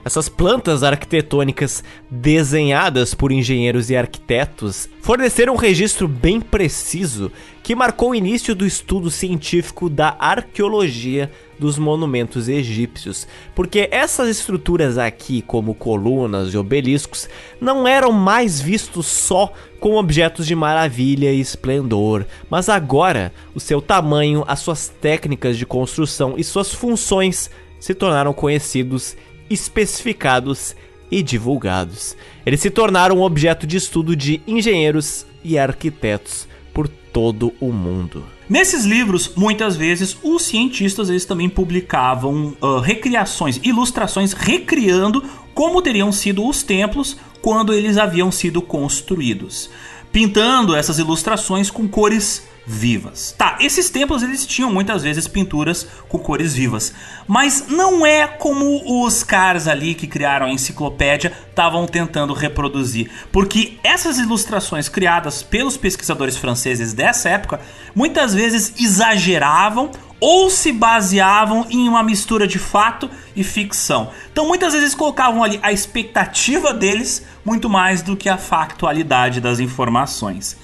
[0.06, 7.32] Essas plantas arquitetônicas desenhadas por engenheiros e arquitetos forneceram um registro bem preciso
[7.64, 14.99] que marcou o início do estudo científico da arqueologia dos monumentos egípcios, porque essas estruturas
[14.99, 17.27] aqui, como colunas e obeliscos,
[17.60, 23.82] não eram mais vistos só como objetos de maravilha e esplendor, mas agora o seu
[23.82, 27.49] tamanho, as suas técnicas de construção e suas funções
[27.80, 29.15] se tornaram conhecidos
[29.50, 30.76] especificados
[31.12, 32.16] e divulgados.
[32.46, 38.26] Eles se tornaram objeto de estudo de engenheiros e arquitetos por todo o mundo.
[38.50, 45.24] Nesses livros, muitas vezes, os cientistas eles também publicavam uh, recriações, ilustrações recriando
[45.54, 49.70] como teriam sido os templos quando eles haviam sido construídos,
[50.12, 53.34] pintando essas ilustrações com cores vivas.
[53.38, 56.94] Tá, esses templos eles tinham muitas vezes pinturas com cores vivas,
[57.28, 63.78] mas não é como os caras ali que criaram a enciclopédia estavam tentando reproduzir, porque
[63.84, 67.62] essas ilustrações criadas pelos pesquisadores franceses dessa época
[67.94, 69.92] muitas vezes exageravam
[70.28, 74.10] ou se baseavam em uma mistura de fato e ficção.
[74.32, 79.60] Então muitas vezes colocavam ali a expectativa deles muito mais do que a factualidade das
[79.60, 80.58] informações.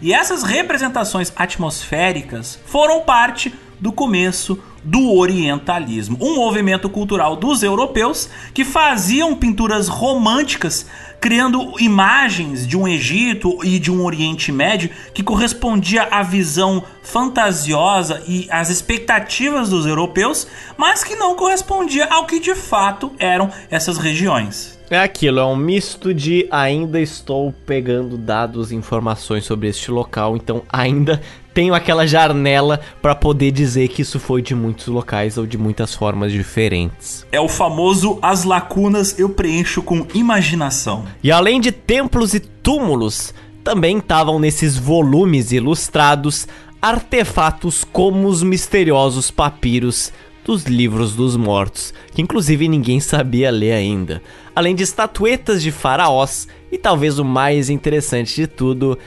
[0.00, 8.28] E essas representações atmosféricas foram parte do começo do orientalismo, um movimento cultural dos europeus
[8.54, 10.86] que faziam pinturas românticas,
[11.20, 18.22] criando imagens de um Egito e de um Oriente Médio que correspondia à visão fantasiosa
[18.26, 20.46] e às expectativas dos europeus,
[20.76, 24.78] mas que não correspondia ao que de fato eram essas regiões.
[24.90, 30.34] É aquilo, é um misto de ainda estou pegando dados e informações sobre este local,
[30.34, 31.20] então ainda
[31.54, 35.94] tenho aquela janela para poder dizer que isso foi de muitos locais ou de muitas
[35.94, 37.26] formas diferentes.
[37.32, 41.04] É o famoso as lacunas eu preencho com imaginação.
[41.22, 43.34] E além de templos e túmulos,
[43.64, 46.46] também estavam nesses volumes ilustrados
[46.80, 50.12] artefatos como os misteriosos papiros
[50.44, 54.22] dos livros dos mortos, que inclusive ninguém sabia ler ainda,
[54.56, 58.98] além de estatuetas de faraós e talvez o mais interessante de tudo,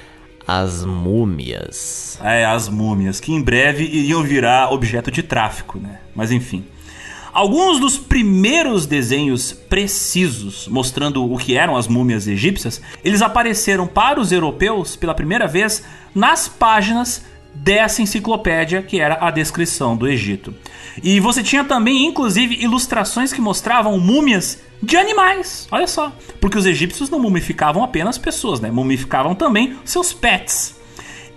[0.47, 2.19] as múmias.
[2.23, 5.99] É, as múmias, que em breve iriam virar objeto de tráfico, né?
[6.15, 6.65] Mas enfim.
[7.33, 14.19] Alguns dos primeiros desenhos precisos mostrando o que eram as múmias egípcias, eles apareceram para
[14.19, 15.81] os europeus pela primeira vez
[16.13, 17.23] nas páginas
[17.53, 20.53] dessa enciclopédia que era a descrição do Egito.
[21.03, 25.67] E você tinha também, inclusive, ilustrações que mostravam múmias de animais.
[25.71, 26.11] Olha só.
[26.39, 28.71] Porque os egípcios não mumificavam apenas pessoas, né?
[28.71, 30.75] Mumificavam também seus pets.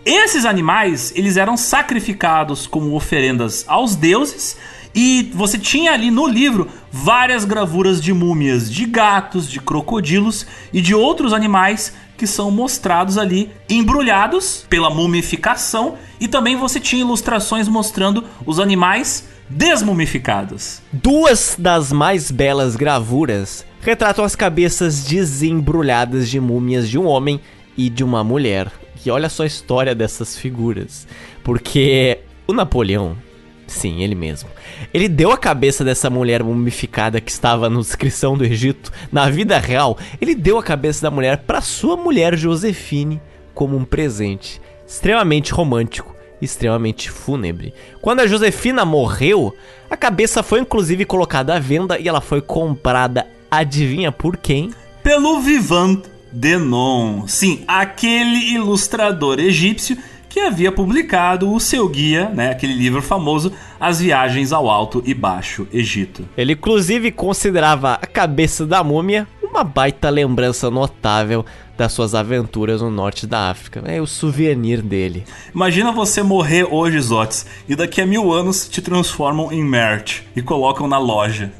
[0.04, 4.56] Esses animais, eles eram sacrificados como oferendas aos deuses
[4.94, 10.80] e você tinha ali no livro várias gravuras de múmias de gatos, de crocodilos e
[10.80, 11.92] de outros animais
[12.24, 19.28] que são mostrados ali embrulhados pela mumificação e também você tinha ilustrações mostrando os animais
[19.50, 20.80] desmumificados.
[20.90, 27.38] Duas das mais belas gravuras retratam as cabeças desembrulhadas de múmias de um homem
[27.76, 28.72] e de uma mulher.
[29.04, 31.06] E olha só a história dessas figuras,
[31.42, 33.18] porque o Napoleão
[33.66, 34.48] Sim, ele mesmo.
[34.92, 39.58] Ele deu a cabeça dessa mulher mumificada que estava na inscrição do Egito, na vida
[39.58, 43.20] real, ele deu a cabeça da mulher para sua mulher Josefine
[43.54, 47.72] como um presente extremamente romântico, extremamente fúnebre.
[48.00, 49.54] Quando a Josefina morreu,
[49.90, 54.72] a cabeça foi inclusive colocada à venda e ela foi comprada, adivinha por quem?
[55.02, 57.26] Pelo Vivant Denon.
[57.26, 59.96] Sim, aquele ilustrador egípcio
[60.34, 65.14] que havia publicado o seu guia, né, aquele livro famoso, As Viagens ao Alto e
[65.14, 66.28] Baixo Egito.
[66.36, 71.46] Ele inclusive considerava a cabeça da múmia uma baita lembrança notável
[71.78, 73.84] das suas aventuras no norte da África.
[73.86, 75.22] É o souvenir dele.
[75.54, 80.42] Imagina você morrer hoje, Zotes, e daqui a mil anos te transformam em merch e
[80.42, 81.52] colocam na loja.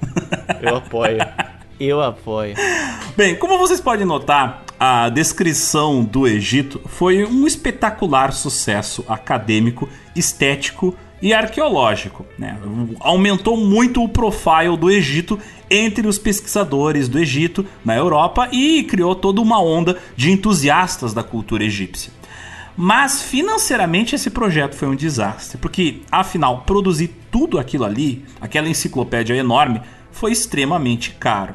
[0.60, 1.18] Eu apoio.
[1.84, 2.54] Eu apoio.
[3.16, 10.96] Bem, como vocês podem notar, a descrição do Egito foi um espetacular sucesso acadêmico, estético
[11.22, 12.24] e arqueológico.
[12.38, 12.58] Né?
[13.00, 15.38] Aumentou muito o profile do Egito
[15.70, 21.22] entre os pesquisadores do Egito na Europa e criou toda uma onda de entusiastas da
[21.22, 22.12] cultura egípcia.
[22.76, 29.34] Mas financeiramente esse projeto foi um desastre, porque afinal produzir tudo aquilo ali, aquela enciclopédia
[29.34, 29.80] enorme,
[30.10, 31.54] foi extremamente caro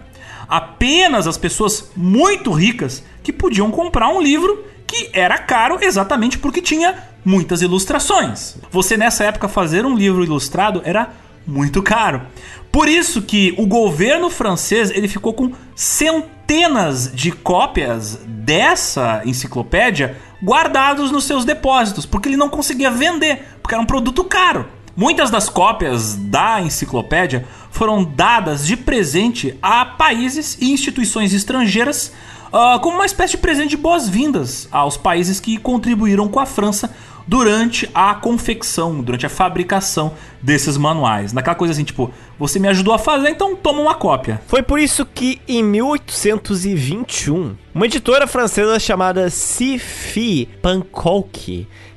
[0.49, 6.61] apenas as pessoas muito ricas que podiam comprar um livro que era caro exatamente porque
[6.61, 8.57] tinha muitas ilustrações.
[8.71, 11.09] Você nessa época fazer um livro ilustrado era
[11.45, 12.23] muito caro.
[12.71, 21.11] Por isso que o governo francês ele ficou com centenas de cópias dessa enciclopédia guardados
[21.11, 24.65] nos seus depósitos, porque ele não conseguia vender, porque era um produto caro.
[24.95, 32.11] Muitas das cópias da enciclopédia foram dadas de presente a países e instituições estrangeiras
[32.47, 36.93] uh, como uma espécie de presente de boas-vindas aos países que contribuíram com a França
[37.29, 41.31] durante a confecção, durante a fabricação desses manuais.
[41.31, 44.41] Naquela coisa assim, tipo, você me ajudou a fazer, então toma uma cópia.
[44.47, 51.29] Foi por isso que em 1821, uma editora francesa chamada Sifi Pankow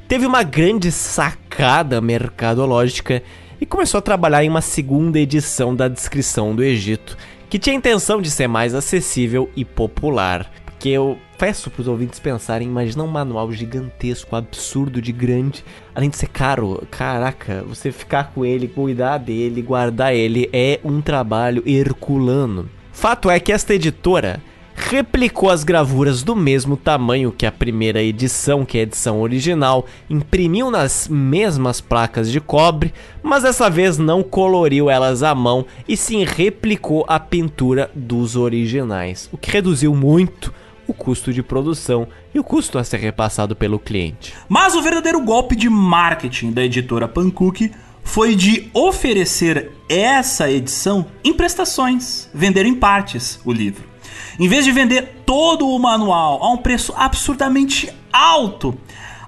[0.07, 3.23] teve uma grande sacada mercadológica
[3.63, 7.17] e começou a trabalhar em uma segunda edição da descrição do Egito,
[7.49, 10.51] que tinha a intenção de ser mais acessível e popular.
[10.65, 15.65] Porque eu peço para os ouvintes pensarem, imagina um manual gigantesco, absurdo de grande,
[15.95, 16.85] além de ser caro.
[16.91, 22.69] Caraca, você ficar com ele, cuidar dele, guardar ele é um trabalho herculano.
[22.93, 24.43] Fato é que esta editora
[24.75, 29.87] replicou as gravuras do mesmo tamanho que a primeira edição, que é a edição original,
[30.09, 32.93] imprimiu nas mesmas placas de cobre,
[33.23, 39.29] mas dessa vez não coloriu elas à mão e sim replicou a pintura dos originais,
[39.33, 40.53] o que reduziu muito
[40.87, 44.35] o custo de produção e o custo a ser repassado pelo cliente.
[44.49, 47.71] Mas o verdadeiro golpe de marketing da editora Pankook
[48.03, 53.92] foi de oferecer essa edição em prestações, vender em partes o livro.
[54.39, 58.79] Em vez de vender todo o manual a um preço absurdamente alto,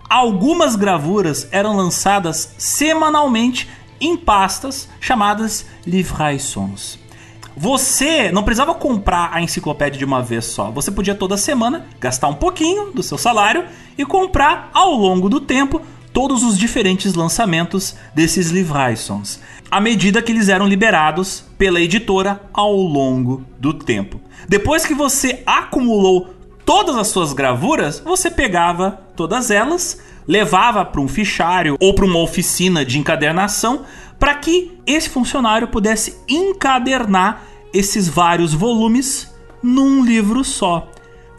[0.08, 3.68] algumas gravuras eram lançadas semanalmente
[4.00, 6.98] em pastas chamadas livraisons.
[7.56, 10.70] Você não precisava comprar a enciclopédia de uma vez só.
[10.72, 13.64] Você podia toda semana gastar um pouquinho do seu salário
[13.96, 15.80] e comprar ao longo do tempo
[16.12, 19.40] todos os diferentes lançamentos desses livraisons,
[19.74, 24.20] à medida que eles eram liberados pela editora ao longo do tempo.
[24.48, 26.32] Depois que você acumulou
[26.64, 32.20] todas as suas gravuras, você pegava todas elas, levava para um fichário ou para uma
[32.20, 33.82] oficina de encadernação
[34.16, 37.42] para que esse funcionário pudesse encadernar
[37.72, 40.88] esses vários volumes num livro só.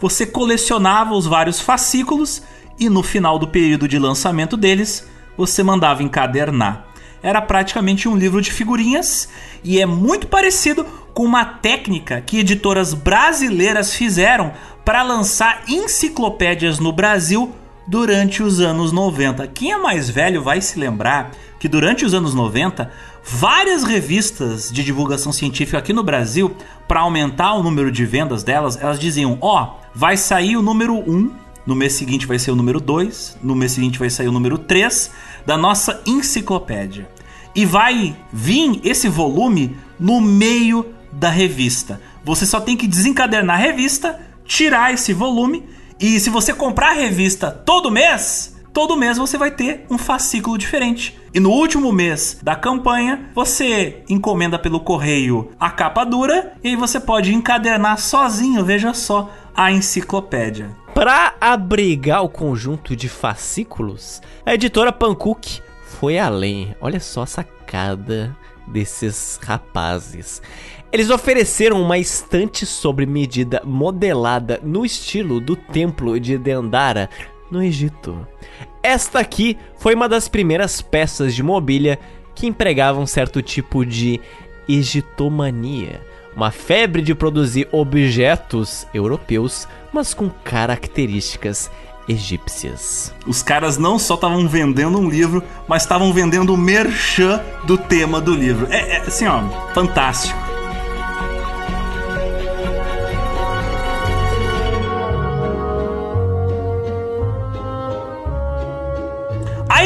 [0.02, 2.44] Você colecionava os vários fascículos
[2.78, 5.08] e no final do período de lançamento deles,
[5.38, 6.95] você mandava encadernar.
[7.26, 9.28] Era praticamente um livro de figurinhas
[9.64, 14.54] e é muito parecido com uma técnica que editoras brasileiras fizeram
[14.86, 17.52] para lançar enciclopédias no Brasil
[17.88, 19.48] durante os anos 90.
[19.48, 22.92] Quem é mais velho vai se lembrar que durante os anos 90,
[23.24, 26.56] várias revistas de divulgação científica aqui no Brasil,
[26.88, 30.94] para aumentar o número de vendas delas, elas diziam: "Ó, oh, vai sair o número
[30.94, 31.32] 1,
[31.66, 34.60] no mês seguinte vai ser o número 2, no mês seguinte vai sair o número
[34.60, 35.10] 3
[35.44, 37.15] da nossa enciclopédia.
[37.56, 42.02] E vai vir esse volume no meio da revista.
[42.24, 45.64] Você só tem que desencadernar a revista, tirar esse volume
[46.00, 50.58] e se você comprar a revista todo mês, todo mês você vai ter um fascículo
[50.58, 51.18] diferente.
[51.34, 56.76] E no último mês da campanha, você encomenda pelo correio a capa dura e aí
[56.76, 60.76] você pode encadernar sozinho, veja só, a enciclopédia.
[60.94, 65.62] Para abrigar o conjunto de fascículos, a editora Pankook
[66.00, 66.76] foi além.
[66.80, 68.36] Olha só a sacada
[68.68, 70.42] desses rapazes.
[70.92, 77.10] Eles ofereceram uma estante sobre medida modelada no estilo do templo de Dendara,
[77.52, 78.26] no Egito.
[78.82, 82.00] Esta aqui foi uma das primeiras peças de mobília
[82.34, 84.20] que empregavam certo tipo de
[84.68, 86.02] egitomania,
[86.36, 91.70] uma febre de produzir objetos europeus, mas com características
[92.08, 93.14] egípcias.
[93.26, 98.22] Os caras não só estavam vendendo um livro, mas estavam vendendo o merchan do tema
[98.22, 98.68] do livro.
[98.70, 99.42] É, é assim, ó,
[99.74, 100.46] fantástico.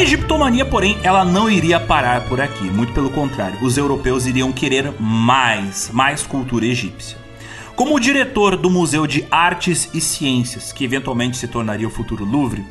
[0.00, 3.58] egiptomania, porém, ela não iria parar por aqui, muito pelo contrário.
[3.60, 7.19] Os europeus iriam querer mais, mais cultura egípcia.
[7.80, 12.62] Como diretor do Museu de Artes e Ciências, que eventualmente se tornaria o futuro Louvre,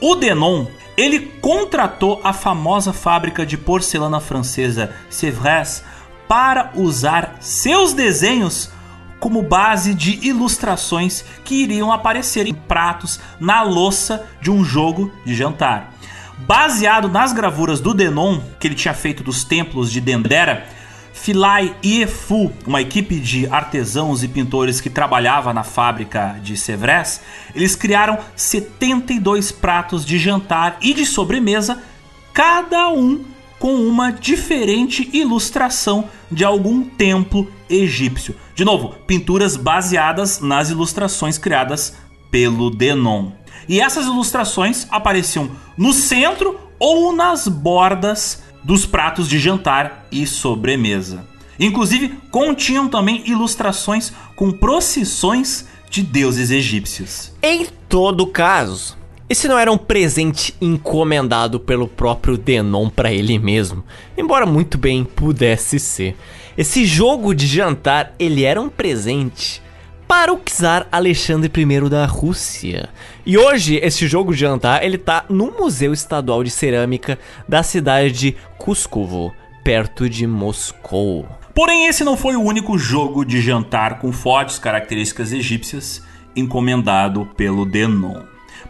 [0.00, 0.66] o Denon,
[0.96, 5.84] ele contratou a famosa fábrica de porcelana francesa Sévres
[6.26, 8.68] para usar seus desenhos
[9.20, 15.32] como base de ilustrações que iriam aparecer em pratos na louça de um jogo de
[15.32, 15.92] jantar.
[16.38, 20.66] Baseado nas gravuras do Denon, que ele tinha feito dos templos de Dendera,
[21.16, 27.20] Filai e Efu, uma equipe de artesãos e pintores que trabalhava na fábrica de Sevres,
[27.54, 31.82] eles criaram 72 pratos de jantar e de sobremesa,
[32.32, 33.24] cada um
[33.58, 38.36] com uma diferente ilustração de algum templo egípcio.
[38.54, 41.96] De novo, pinturas baseadas nas ilustrações criadas
[42.30, 43.32] pelo Denon.
[43.66, 51.24] E essas ilustrações apareciam no centro ou nas bordas dos pratos de jantar e sobremesa.
[51.58, 57.32] Inclusive, continham também ilustrações com procissões de deuses egípcios.
[57.40, 58.98] Em todo caso,
[59.30, 63.84] esse não era um presente encomendado pelo próprio Denon para ele mesmo,
[64.18, 66.16] embora muito bem pudesse ser.
[66.58, 69.62] Esse jogo de jantar, ele era um presente
[70.06, 72.88] para o czar Alexandre I da Rússia.
[73.24, 77.18] E hoje esse jogo de jantar ele tá no Museu Estadual de Cerâmica
[77.48, 79.34] da cidade de Cuscovo,
[79.64, 81.26] perto de Moscou.
[81.54, 86.02] Porém, esse não foi o único jogo de jantar com fortes características egípcias
[86.36, 88.22] encomendado pelo Denon.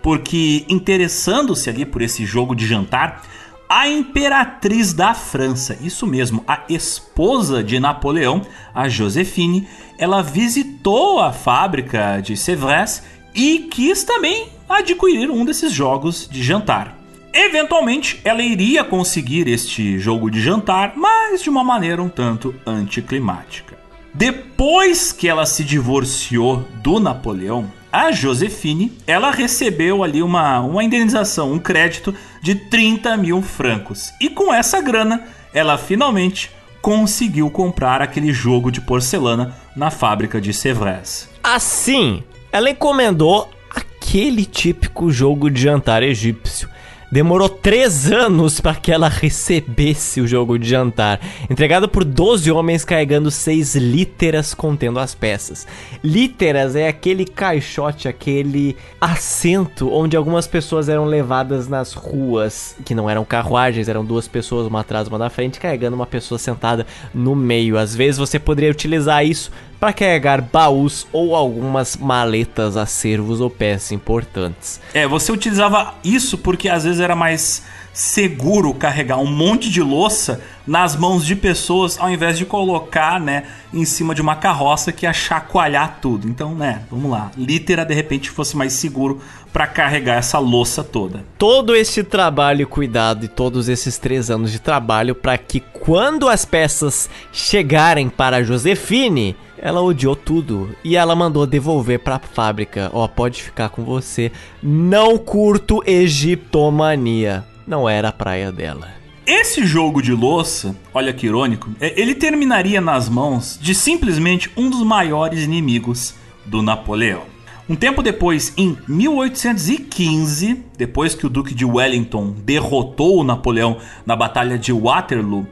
[0.02, 3.22] Porque interessando-se ali por esse jogo de jantar,
[3.68, 8.43] a imperatriz da França, isso mesmo, a esposa de Napoleão,
[8.74, 9.66] a Josephine,
[9.98, 13.02] ela visitou a fábrica de Sevres
[13.34, 16.97] e quis também adquirir um desses jogos de jantar.
[17.32, 23.76] Eventualmente, ela iria conseguir este jogo de jantar, mas de uma maneira um tanto anticlimática.
[24.14, 31.51] Depois que ela se divorciou do Napoleão, a Josefine, ela recebeu ali uma, uma indenização,
[31.51, 34.12] um crédito de 30 mil francos.
[34.20, 35.24] E com essa grana,
[35.55, 36.51] ela finalmente
[36.82, 41.31] conseguiu comprar aquele jogo de porcelana na fábrica de Sèvres.
[41.43, 46.68] Assim, ela encomendou aquele típico jogo de jantar egípcio
[47.10, 52.84] Demorou três anos para que ela recebesse o jogo de jantar, entregado por 12 homens
[52.84, 55.68] carregando seis literas contendo as peças.
[56.02, 63.08] Literas é aquele caixote, aquele assento onde algumas pessoas eram levadas nas ruas, que não
[63.08, 66.84] eram carruagens, eram duas pessoas, uma atrás, uma na frente, carregando uma pessoa sentada
[67.14, 67.78] no meio.
[67.78, 73.93] Às vezes você poderia utilizar isso para carregar baús ou algumas maletas, acervos ou peças
[73.93, 74.81] importantes.
[74.94, 77.62] É, você utilizava isso porque às vezes era mais
[77.97, 83.44] seguro carregar um monte de louça nas mãos de pessoas ao invés de colocar, né,
[83.73, 86.28] em cima de uma carroça que ia chacoalhar tudo.
[86.28, 87.31] Então, né, vamos lá.
[87.39, 91.24] Litera de repente fosse mais seguro para carregar essa louça toda.
[91.39, 96.28] Todo esse trabalho e cuidado e todos esses três anos de trabalho para que quando
[96.28, 102.90] as peças chegarem para Josefine, ela odiou tudo e ela mandou devolver para a fábrica.
[102.93, 104.31] Ó, oh, pode ficar com você.
[104.62, 108.88] Não curto egiptomania não era a praia dela.
[109.26, 114.70] Esse jogo de louça, olha que irônico, é, ele terminaria nas mãos de simplesmente um
[114.70, 116.14] dos maiores inimigos
[116.44, 117.22] do Napoleão.
[117.68, 124.14] Um tempo depois, em 1815, depois que o Duque de Wellington derrotou o Napoleão na
[124.14, 125.44] Batalha de Waterloo,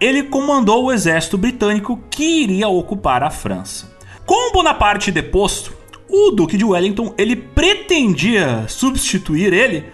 [0.00, 3.96] ele comandou o exército britânico que iria ocupar a França.
[4.26, 5.72] Com Bonaparte deposto,
[6.08, 9.84] o Duque de Wellington ele pretendia substituir ele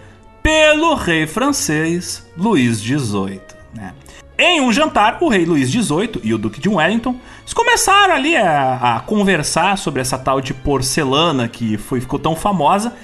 [0.47, 3.41] pelo rei francês Luís XVIII.
[3.73, 3.93] Né?
[4.39, 7.17] Em um jantar, o rei Luís XVIII e o Duque de Wellington
[7.53, 12.95] começaram ali a, a, conversar sobre essa tal de porcelana que foi, ficou tão famosa.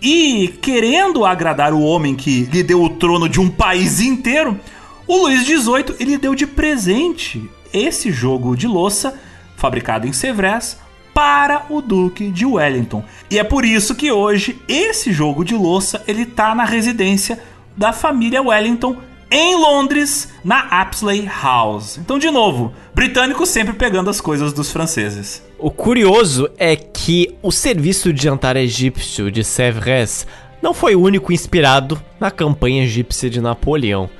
[0.00, 4.60] E querendo agradar o homem que lhe deu o trono de um país inteiro,
[5.04, 9.20] o Luís XVIII ele deu de presente esse jogo de louça
[9.56, 10.78] fabricado em Sèvres
[11.14, 13.04] para o Duque de Wellington.
[13.30, 17.38] E é por isso que hoje esse jogo de louça ele tá na residência
[17.76, 18.96] da família Wellington
[19.30, 21.96] em Londres, na Apsley House.
[21.96, 25.42] Então, de novo, britânicos sempre pegando as coisas dos franceses.
[25.58, 30.26] O curioso é que o serviço de jantar egípcio de Sèvres
[30.60, 34.10] não foi o único inspirado na campanha egípcia de Napoleão.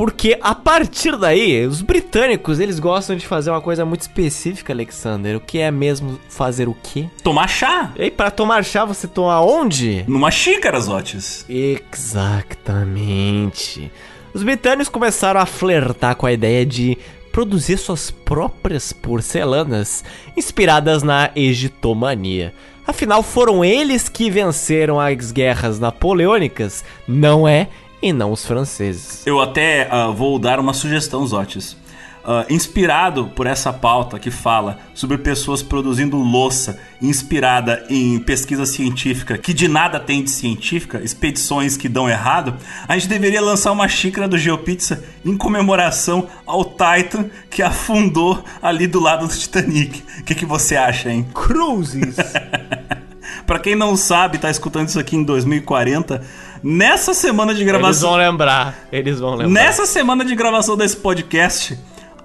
[0.00, 5.36] Porque a partir daí, os britânicos, eles gostam de fazer uma coisa muito específica, Alexander.
[5.36, 7.10] O que é mesmo fazer o quê?
[7.22, 7.92] Tomar chá.
[7.98, 10.02] E para tomar chá você toma onde?
[10.08, 11.44] Numa xícara, Zotes.
[11.50, 13.92] Exatamente.
[14.32, 16.96] Os britânicos começaram a flertar com a ideia de
[17.30, 20.02] produzir suas próprias porcelanas,
[20.34, 22.54] inspiradas na egiptomania.
[22.86, 27.68] Afinal, foram eles que venceram as guerras napoleônicas, não é?
[28.02, 29.26] E não os franceses.
[29.26, 31.76] Eu até uh, vou dar uma sugestão, Zotes.
[32.22, 39.38] Uh, inspirado por essa pauta que fala sobre pessoas produzindo louça inspirada em pesquisa científica
[39.38, 42.54] que de nada tem de científica, expedições que dão errado,
[42.86, 48.86] a gente deveria lançar uma xícara do GeoPizza em comemoração ao Titan que afundou ali
[48.86, 50.04] do lado do Titanic.
[50.18, 51.26] O que, que você acha, hein?
[51.32, 52.16] Cruzes!
[53.46, 56.22] Para quem não sabe, tá escutando isso aqui em 2040,
[56.62, 57.88] nessa semana de gravação.
[57.90, 59.48] Eles vão lembrar, eles vão lembrar.
[59.48, 61.78] Nessa semana de gravação desse podcast,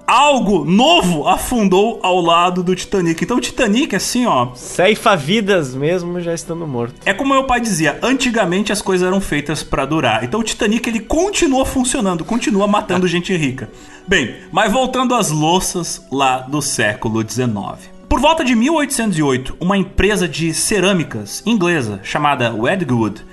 [0.06, 3.24] algo novo afundou ao lado do Titanic.
[3.24, 4.54] Então o Titanic, assim, ó.
[4.54, 6.94] Ceifa vidas mesmo já estando morto.
[7.04, 10.22] É como meu pai dizia: antigamente as coisas eram feitas para durar.
[10.24, 13.68] Então o Titanic ele continua funcionando, continua matando gente rica.
[14.06, 17.96] Bem, mas voltando às louças lá do século XIX.
[18.08, 23.24] Por volta de 1808, uma empresa de cerâmicas inglesa chamada Wedgwood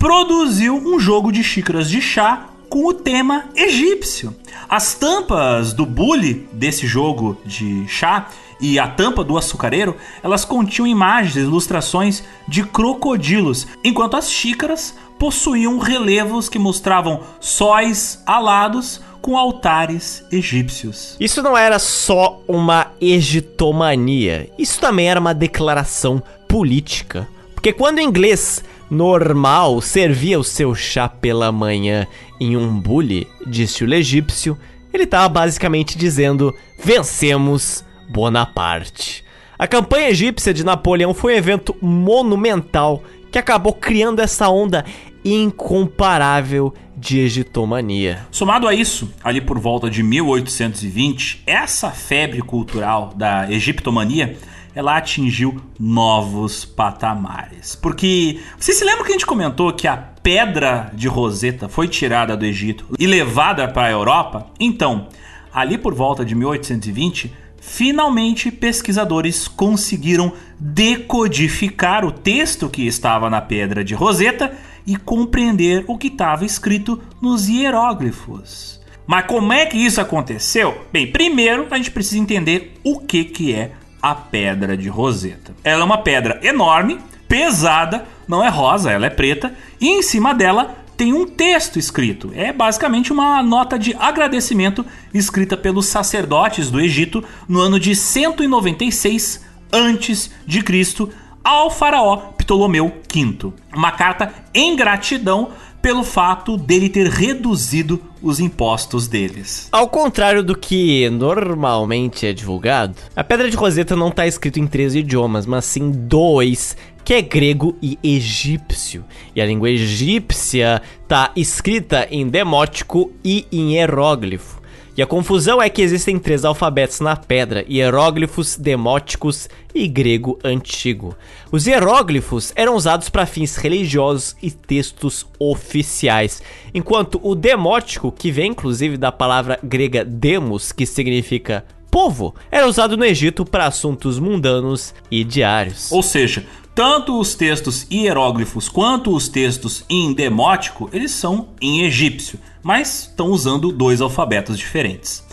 [0.00, 4.34] produziu um jogo de xícaras de chá com o tema egípcio.
[4.66, 8.28] As tampas do bule desse jogo de chá
[8.58, 15.78] e a tampa do açucareiro, elas continham imagens ilustrações de crocodilos, enquanto as xícaras possuíam
[15.78, 21.14] relevos que mostravam sóis alados com altares egípcios.
[21.20, 27.28] Isso não era só uma egitomania, isso também era uma declaração política.
[27.54, 32.06] Porque quando o inglês normal servia o seu chá pela manhã
[32.40, 34.58] em um bule, disse o egípcio,
[34.92, 39.24] ele estava basicamente dizendo: vencemos Bonaparte.
[39.58, 44.84] A campanha egípcia de Napoleão foi um evento monumental que acabou criando essa onda
[45.24, 48.26] incomparável de egitomania.
[48.30, 54.36] Somado a isso, ali por volta de 1820, essa febre cultural da egiptomania
[54.74, 57.74] ela atingiu novos patamares.
[57.74, 62.36] Porque você se lembra que a gente comentou que a pedra de Roseta foi tirada
[62.36, 64.46] do Egito e levada para a Europa?
[64.58, 65.08] Então,
[65.52, 73.84] ali por volta de 1820, finalmente pesquisadores conseguiram decodificar o texto que estava na pedra
[73.84, 74.52] de Roseta
[74.86, 78.80] e compreender o que estava escrito nos hieróglifos.
[79.06, 80.86] Mas como é que isso aconteceu?
[80.92, 85.52] Bem, primeiro a gente precisa entender o que, que é a pedra de Roseta.
[85.62, 86.98] Ela é uma pedra enorme,
[87.28, 92.30] pesada, não é rosa, ela é preta, e em cima dela tem um texto escrito.
[92.34, 99.44] É basicamente uma nota de agradecimento escrita pelos sacerdotes do Egito no ano de 196
[99.72, 101.10] antes de Cristo
[101.42, 103.52] ao faraó Ptolomeu V.
[103.74, 109.68] Uma carta em gratidão pelo fato dele ter reduzido os impostos deles.
[109.72, 114.66] Ao contrário do que normalmente é divulgado, a Pedra de Roseta não está escrito em
[114.66, 119.04] três idiomas, mas sim dois, que é grego e egípcio.
[119.34, 124.59] E a língua egípcia está escrita em demótico e em hieróglifo.
[124.96, 131.16] E a confusão é que existem três alfabetos na pedra: hieróglifos, demóticos e grego antigo.
[131.50, 136.42] Os hieróglifos eram usados para fins religiosos e textos oficiais,
[136.74, 142.96] enquanto o demótico, que vem inclusive da palavra grega demos, que significa povo, era usado
[142.96, 145.90] no Egito para assuntos mundanos e diários.
[145.90, 152.38] Ou seja, tanto os textos hieróglifos quanto os textos em demótico, eles são em egípcio,
[152.62, 155.24] mas estão usando dois alfabetos diferentes.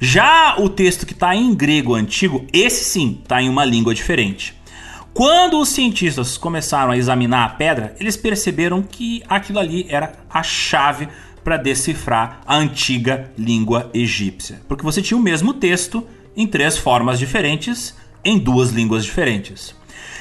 [0.00, 4.54] Já o texto que está em grego antigo, esse sim está em uma língua diferente.
[5.14, 10.42] Quando os cientistas começaram a examinar a pedra, eles perceberam que aquilo ali era a
[10.42, 11.08] chave
[11.42, 16.06] para decifrar a antiga língua egípcia, porque você tinha o mesmo texto
[16.36, 19.74] em três formas diferentes, em duas línguas diferentes.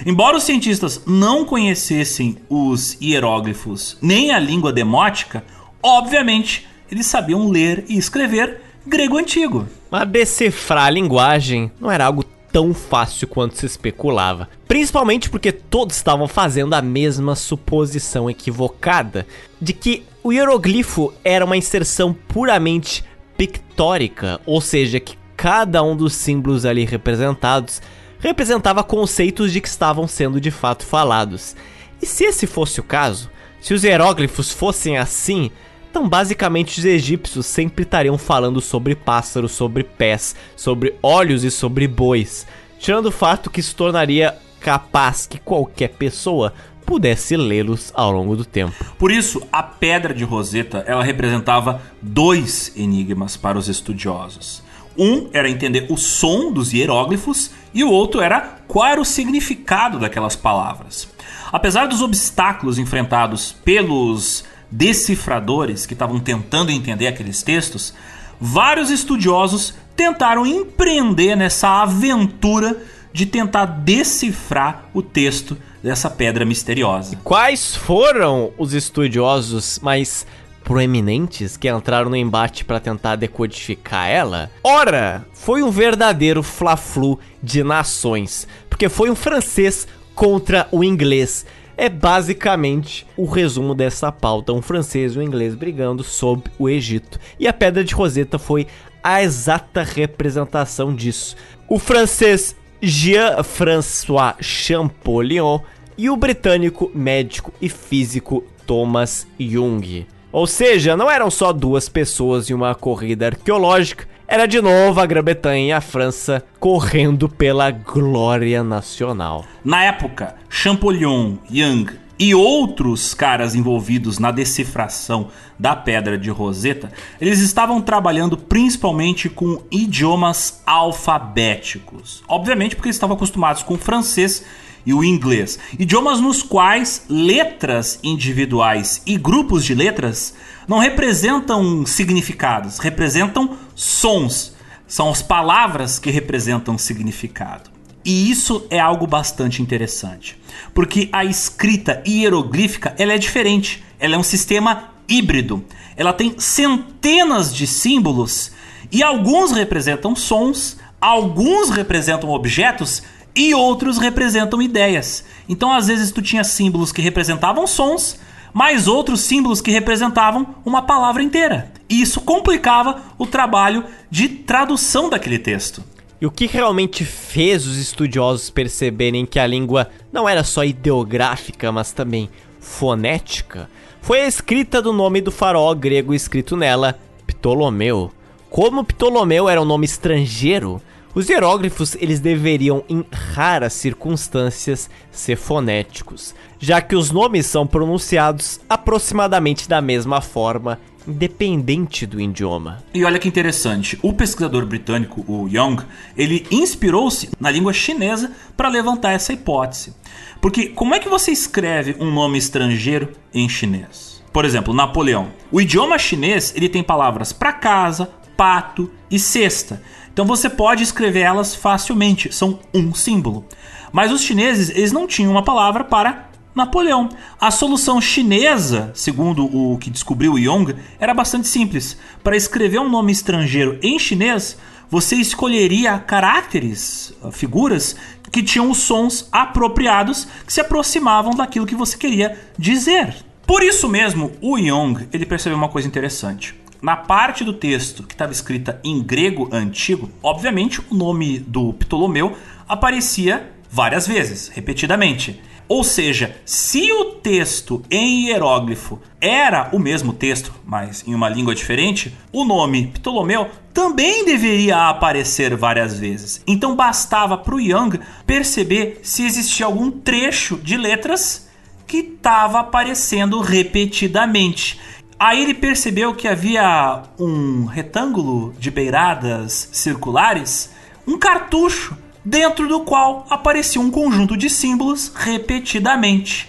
[0.05, 5.43] Embora os cientistas não conhecessem os hieróglifos nem a língua demótica,
[5.85, 9.67] obviamente eles sabiam ler e escrever grego antigo.
[9.91, 14.49] Mas decifrar a linguagem não era algo tão fácil quanto se especulava.
[14.67, 19.27] Principalmente porque todos estavam fazendo a mesma suposição equivocada
[19.61, 23.03] de que o hieroglifo era uma inserção puramente
[23.37, 27.81] pictórica, ou seja, que cada um dos símbolos ali representados
[28.19, 31.55] representava conceitos de que estavam sendo de fato falados.
[32.01, 33.29] E se esse fosse o caso,
[33.59, 35.51] se os hieróglifos fossem assim,
[35.95, 41.87] então basicamente os egípcios sempre estariam falando sobre pássaros, sobre pés, sobre olhos e sobre
[41.87, 42.45] bois,
[42.77, 46.53] tirando o fato que isso tornaria capaz que qualquer pessoa
[46.85, 48.75] pudesse lê-los ao longo do tempo.
[48.99, 54.61] Por isso, a pedra de Roseta, ela representava dois enigmas para os estudiosos.
[54.97, 59.97] Um era entender o som dos hieróglifos e o outro era qual era o significado
[59.97, 61.07] daquelas palavras.
[61.53, 64.43] Apesar dos obstáculos enfrentados pelos
[64.75, 67.93] decifradores que estavam tentando entender aqueles textos,
[68.39, 72.77] vários estudiosos tentaram empreender nessa aventura
[73.13, 77.17] de tentar decifrar o texto dessa pedra misteriosa.
[77.23, 80.27] Quais foram os estudiosos mais
[80.65, 84.51] proeminentes que entraram no embate para tentar decodificar ela?
[84.61, 91.45] Ora, foi um verdadeiro fla-flu de nações, porque foi um francês contra o inglês.
[91.77, 97.19] É basicamente o resumo dessa pauta: um francês e um inglês brigando sobre o Egito.
[97.39, 98.67] E a Pedra de Roseta foi
[99.03, 101.35] a exata representação disso.
[101.69, 105.59] O francês Jean-François Champollion
[105.97, 110.05] e o britânico médico e físico Thomas Jung.
[110.35, 115.05] Ou seja, não eram só duas pessoas em uma corrida arqueológica, era de novo a
[115.05, 119.45] Grã-Bretanha e a França correndo pela glória nacional.
[119.63, 121.85] Na época, Champollion, Young
[122.19, 126.91] e outros caras envolvidos na decifração da Pedra de Roseta,
[127.21, 132.21] eles estavam trabalhando principalmente com idiomas alfabéticos.
[132.27, 134.43] Obviamente porque eles estavam acostumados com o francês
[134.85, 135.57] e o inglês.
[135.77, 140.33] Idiomas nos quais letras individuais e grupos de letras
[140.67, 144.53] não representam significados, representam sons.
[144.87, 147.71] São as palavras que representam significado.
[148.03, 150.39] E isso é algo bastante interessante,
[150.75, 153.83] porque a escrita hieroglífica ela é diferente.
[153.99, 155.65] Ela é um sistema híbrido.
[155.97, 158.51] Ela tem centenas de símbolos
[158.91, 163.01] e alguns representam sons, alguns representam objetos
[163.35, 165.25] e outros representam ideias.
[165.49, 168.19] Então, às vezes, tu tinha símbolos que representavam sons,
[168.53, 171.71] mais outros símbolos que representavam uma palavra inteira.
[171.89, 175.83] E isso complicava o trabalho de tradução daquele texto.
[176.21, 181.71] E o que realmente fez os estudiosos perceberem que a língua não era só ideográfica,
[181.71, 182.29] mas também
[182.59, 183.69] fonética,
[184.01, 188.11] foi a escrita do nome do faraó grego escrito nela, Ptolomeu
[188.49, 190.81] Como Ptolomeu era um nome estrangeiro,
[191.15, 198.59] os hieróglifos eles deveriam, em raras circunstâncias, ser fonéticos, já que os nomes são pronunciados
[198.69, 200.77] aproximadamente da mesma forma,
[201.07, 202.83] independente do idioma.
[202.93, 205.77] E olha que interessante, o pesquisador britânico, o Young,
[206.17, 209.93] ele inspirou-se na língua chinesa para levantar essa hipótese.
[210.41, 214.23] Porque como é que você escreve um nome estrangeiro em chinês?
[214.33, 215.29] Por exemplo, Napoleão.
[215.49, 219.81] O idioma chinês ele tem palavras para casa, pato e cesta.
[220.15, 223.43] Então você pode escrever elas facilmente, são um símbolo.
[223.91, 227.09] Mas os chineses, eles não tinham uma palavra para Napoleão.
[227.37, 231.97] A solução chinesa, segundo o que descobriu Yong, era bastante simples.
[232.23, 234.57] Para escrever um nome estrangeiro em chinês,
[234.89, 237.97] você escolheria caracteres, figuras
[238.31, 243.13] que tinham os sons apropriados que se aproximavam daquilo que você queria dizer.
[243.45, 246.55] Por isso mesmo, o Yong ele percebeu uma coisa interessante.
[246.85, 252.37] Na parte do texto que estava escrita em grego antigo, obviamente o nome do Ptolomeu
[252.69, 255.41] aparecia várias vezes, repetidamente.
[255.67, 261.55] Ou seja, se o texto em hieróglifo era o mesmo texto, mas em uma língua
[261.55, 266.43] diferente, o nome Ptolomeu também deveria aparecer várias vezes.
[266.45, 271.49] Então bastava para o Young perceber se existia algum trecho de letras
[271.87, 274.79] que estava aparecendo repetidamente.
[275.25, 280.69] Aí ele percebeu que havia um retângulo de beiradas circulares,
[281.07, 286.47] um cartucho, dentro do qual aparecia um conjunto de símbolos repetidamente.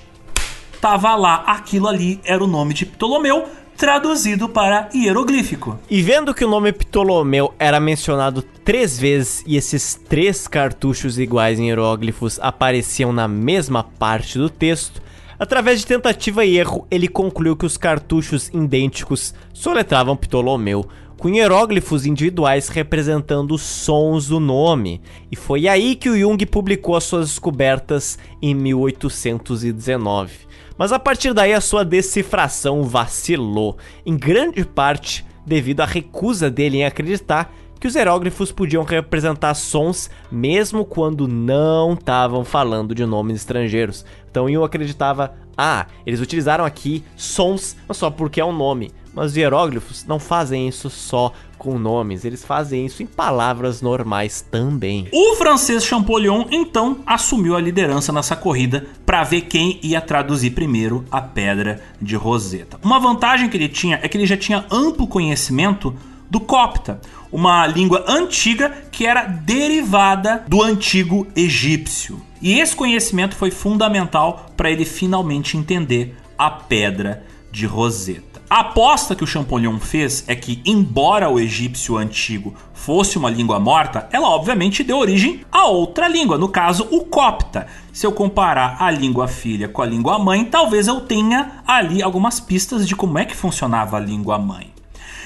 [0.78, 3.46] Tava lá, aquilo ali era o nome de Ptolomeu,
[3.78, 5.78] traduzido para hieroglífico.
[5.88, 11.58] E vendo que o nome Ptolomeu era mencionado três vezes e esses três cartuchos iguais
[11.58, 15.00] em hieróglifos apareciam na mesma parte do texto,
[15.38, 20.88] Através de tentativa e erro, ele concluiu que os cartuchos idênticos soletravam Ptolomeu,
[21.18, 25.00] com hieróglifos individuais representando os sons do nome.
[25.30, 30.46] E foi aí que o Jung publicou as suas descobertas em 1819.
[30.78, 36.78] Mas a partir daí a sua decifração vacilou, em grande parte devido à recusa dele
[36.78, 43.36] em acreditar que os hieróglifos podiam representar sons mesmo quando não estavam falando de nomes
[43.36, 44.04] estrangeiros.
[44.30, 49.30] Então eu acreditava, ah, eles utilizaram aqui sons não só porque é um nome, mas
[49.30, 55.08] os hieróglifos não fazem isso só com nomes, eles fazem isso em palavras normais também.
[55.10, 61.02] O francês Champollion então assumiu a liderança nessa corrida para ver quem ia traduzir primeiro
[61.10, 62.78] a pedra de Roseta.
[62.84, 65.94] Uma vantagem que ele tinha é que ele já tinha amplo conhecimento
[66.30, 67.00] do copta,
[67.30, 72.20] uma língua antiga que era derivada do antigo egípcio.
[72.40, 78.36] E esse conhecimento foi fundamental para ele finalmente entender a pedra de Roseta.
[78.48, 83.58] A aposta que o Champollion fez é que, embora o egípcio antigo fosse uma língua
[83.58, 87.66] morta, ela obviamente deu origem a outra língua, no caso o copta.
[87.92, 92.38] Se eu comparar a língua filha com a língua mãe, talvez eu tenha ali algumas
[92.38, 94.75] pistas de como é que funcionava a língua mãe.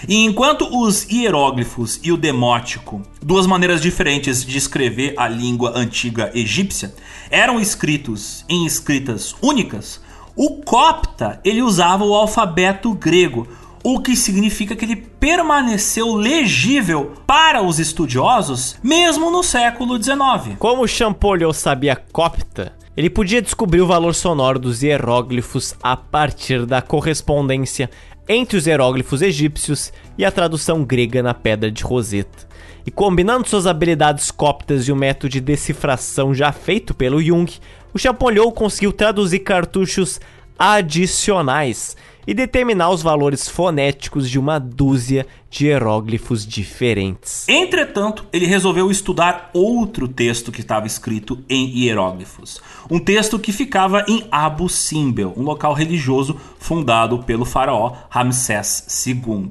[0.09, 6.31] E enquanto os hieróglifos e o demótico, duas maneiras diferentes de escrever a língua antiga
[6.35, 6.95] egípcia,
[7.31, 10.01] eram escritos em escritas únicas,
[10.35, 13.47] o copta ele usava o alfabeto grego,
[13.83, 20.57] o que significa que ele permaneceu legível para os estudiosos mesmo no século XIX.
[20.59, 26.83] Como Champollion sabia copta, ele podia descobrir o valor sonoro dos hieróglifos a partir da
[26.83, 27.91] correspondência
[28.33, 32.47] entre os hieróglifos egípcios e a tradução grega na pedra de Roseta.
[32.87, 37.53] E combinando suas habilidades cóptas e o método de decifração já feito pelo Jung,
[37.93, 40.21] o Champollion conseguiu traduzir cartuchos
[40.57, 41.97] adicionais
[42.31, 47.45] e determinar os valores fonéticos de uma dúzia de hieróglifos diferentes.
[47.49, 52.63] Entretanto, ele resolveu estudar outro texto que estava escrito em hieróglifos.
[52.89, 59.51] Um texto que ficava em Abu Simbel, um local religioso fundado pelo faraó Ramsés II.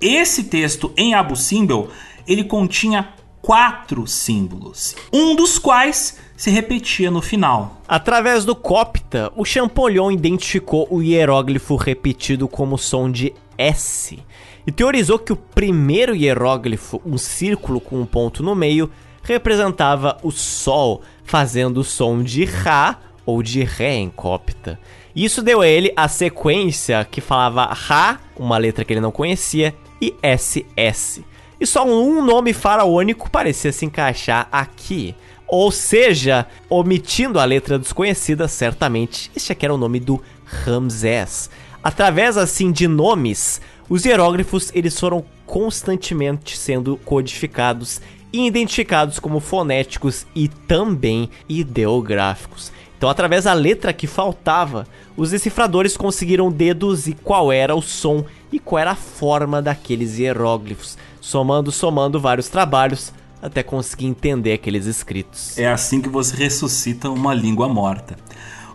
[0.00, 1.90] Esse texto em Abu Simbel,
[2.26, 3.08] ele continha
[3.46, 7.80] quatro símbolos, um dos quais se repetia no final.
[7.86, 14.18] Através do copta, o Champollion identificou o hieróglifo repetido como som de S
[14.66, 18.90] e teorizou que o primeiro hieróglifo, um círculo com um ponto no meio,
[19.22, 24.76] representava o Sol, fazendo o som de Ra ou de Ré em copta.
[25.14, 29.72] Isso deu a ele a sequência que falava Ra, uma letra que ele não conhecia,
[30.02, 31.24] e SS.
[31.60, 35.14] E só um nome faraônico parecia se encaixar aqui.
[35.48, 41.48] Ou seja, omitindo a letra desconhecida, certamente este aqui era o nome do Ramsés.
[41.82, 48.00] Através assim de nomes, Os hieróglifos eles foram constantemente sendo codificados
[48.32, 52.72] e identificados como fonéticos e também ideográficos.
[52.96, 54.86] Então, através da letra que faltava,
[55.16, 60.96] os decifradores conseguiram deduzir qual era o som e qual era a forma daqueles hieróglifos,
[61.20, 63.12] somando, somando vários trabalhos
[63.42, 65.58] até conseguir entender aqueles escritos.
[65.58, 68.16] É assim que você ressuscita uma língua morta.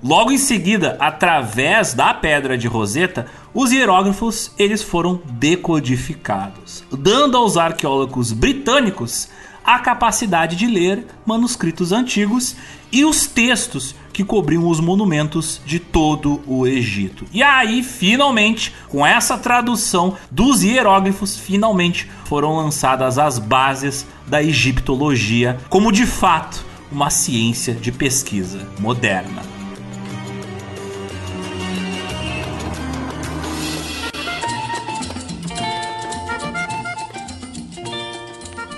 [0.04, 7.56] Logo em seguida, através da pedra de Roseta, os hieróglifos eles foram decodificados, dando aos
[7.56, 9.30] arqueólogos britânicos
[9.64, 12.56] a capacidade de ler manuscritos antigos
[12.92, 17.26] e os textos que cobriam os monumentos de todo o Egito.
[17.32, 25.58] E aí, finalmente, com essa tradução dos hieróglifos, finalmente foram lançadas as bases da egiptologia
[25.70, 29.61] como de fato uma ciência de pesquisa moderna.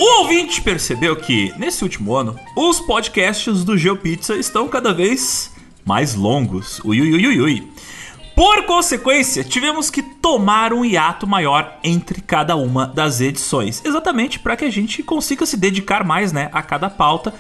[0.05, 5.53] O ouvinte percebeu que, nesse último ano, os podcasts do GeoPizza estão cada vez
[5.85, 6.81] mais longos.
[6.84, 7.71] Ui, ui, ui, ui.
[8.35, 14.57] Por consequência, tivemos que tomar um hiato maior entre cada uma das edições, exatamente para
[14.57, 17.34] que a gente consiga se dedicar mais né, a cada pauta,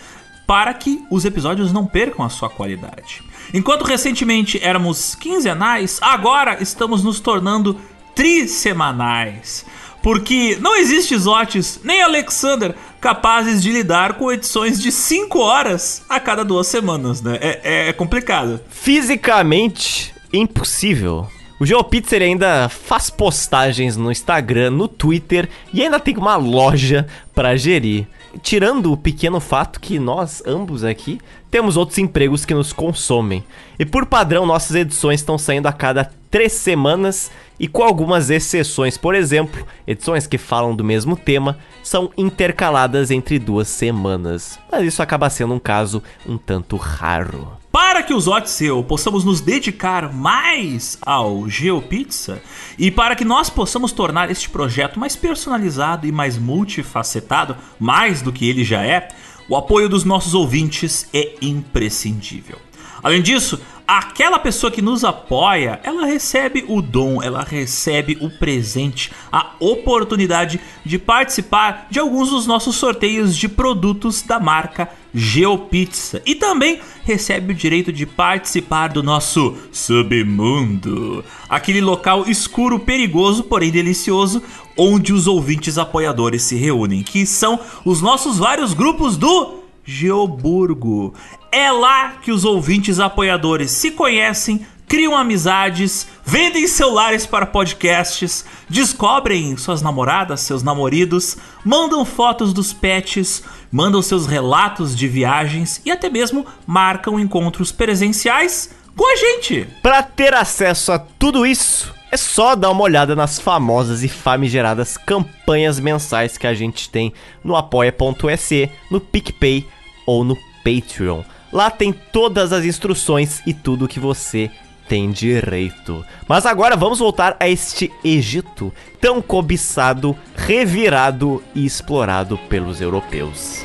[0.47, 3.21] para que os episódios não percam a sua qualidade.
[3.53, 7.77] Enquanto recentemente éramos quinzenais, agora estamos nos tornando
[8.15, 9.65] trissemanais
[10.03, 16.19] porque não existe Zotes nem Alexander capazes de lidar com edições de 5 horas a
[16.19, 17.39] cada duas semanas, né?
[17.41, 18.59] É, é complicado.
[18.69, 21.27] Fisicamente impossível.
[21.59, 27.55] O GeoPizza ainda faz postagens no Instagram, no Twitter e ainda tem uma loja para
[27.55, 28.05] gerir.
[28.41, 31.19] Tirando o pequeno fato que nós, ambos aqui,
[31.49, 33.43] temos outros empregos que nos consomem.
[33.79, 37.29] E por padrão, nossas edições estão saindo a cada três semanas
[37.59, 38.97] e com algumas exceções.
[38.97, 44.57] Por exemplo, edições que falam do mesmo tema são intercaladas entre duas semanas.
[44.71, 47.53] Mas isso acaba sendo um caso um tanto raro.
[47.71, 52.41] Para que os Otis e eu possamos nos dedicar mais ao GeoPizza
[52.79, 58.33] e para que nós possamos tornar este projeto mais personalizado e mais multifacetado, mais do
[58.33, 59.07] que ele já é,
[59.47, 62.57] o apoio dos nossos ouvintes é imprescindível.
[63.03, 69.11] Além disso, aquela pessoa que nos apoia, ela recebe o dom, ela recebe o presente,
[69.31, 76.33] a oportunidade de participar de alguns dos nossos sorteios de produtos da marca GeoPizza e
[76.33, 84.41] também recebe o direito de participar do nosso submundo, aquele local escuro, perigoso, porém delicioso,
[84.75, 91.13] onde os ouvintes apoiadores se reúnem, que são os nossos vários grupos do Geoburgo.
[91.55, 99.55] É lá que os ouvintes apoiadores se conhecem, criam amizades, vendem celulares para podcasts, descobrem
[99.55, 106.09] suas namoradas, seus namoridos, mandam fotos dos pets, mandam seus relatos de viagens e até
[106.09, 109.67] mesmo marcam encontros presenciais com a gente.
[109.83, 114.97] Para ter acesso a tudo isso, é só dar uma olhada nas famosas e famigeradas
[114.97, 117.13] campanhas mensais que a gente tem
[117.43, 119.67] no apoia.se, no PicPay
[120.07, 121.21] ou no Patreon.
[121.53, 124.49] Lá tem todas as instruções e tudo que você
[124.89, 126.03] tem direito.
[126.27, 133.63] Mas agora vamos voltar a este Egito tão cobiçado, revirado e explorado pelos europeus.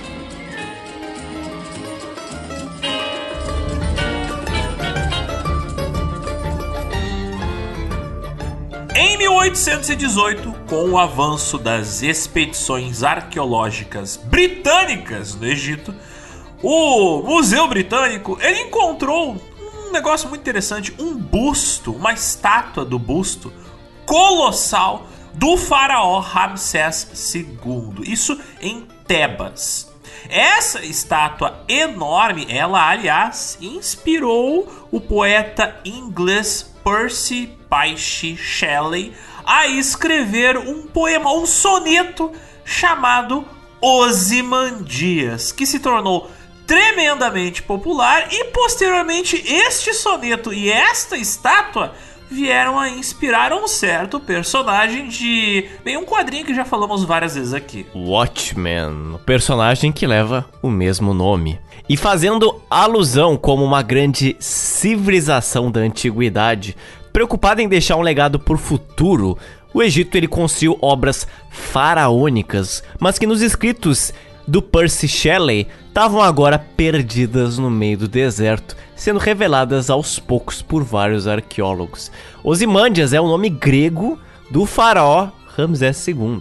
[8.94, 15.94] Em 1818, com o avanço das expedições arqueológicas britânicas no Egito,
[16.62, 19.36] o Museu Britânico ele encontrou
[19.88, 23.52] um negócio muito interessante, um busto, uma estátua do busto
[24.04, 28.02] colossal do faraó Ramsés II.
[28.02, 29.88] Isso em Tebas.
[30.28, 39.14] Essa estátua enorme, ela aliás inspirou o poeta inglês Percy Bysshe Shelley
[39.44, 42.32] a escrever um poema, um soneto
[42.64, 43.46] chamado
[43.80, 46.30] Osimandias, que se tornou
[46.68, 51.94] tremendamente popular e posteriormente este soneto e esta estátua
[52.30, 57.54] vieram a inspirar um certo personagem de bem um quadrinho que já falamos várias vezes
[57.54, 57.86] aqui.
[57.94, 61.58] Watchmen, o personagem que leva o mesmo nome.
[61.88, 66.76] E fazendo alusão como uma grande civilização da antiguidade,
[67.14, 69.38] preocupada em deixar um legado por futuro,
[69.72, 74.12] o Egito ele construiu obras faraônicas, mas que nos escritos
[74.48, 80.82] do Percy Shelley estavam agora perdidas no meio do deserto, sendo reveladas aos poucos por
[80.82, 82.10] vários arqueólogos.
[82.42, 84.18] Ozymandias é um nome grego
[84.50, 86.40] do faraó Ramsés II.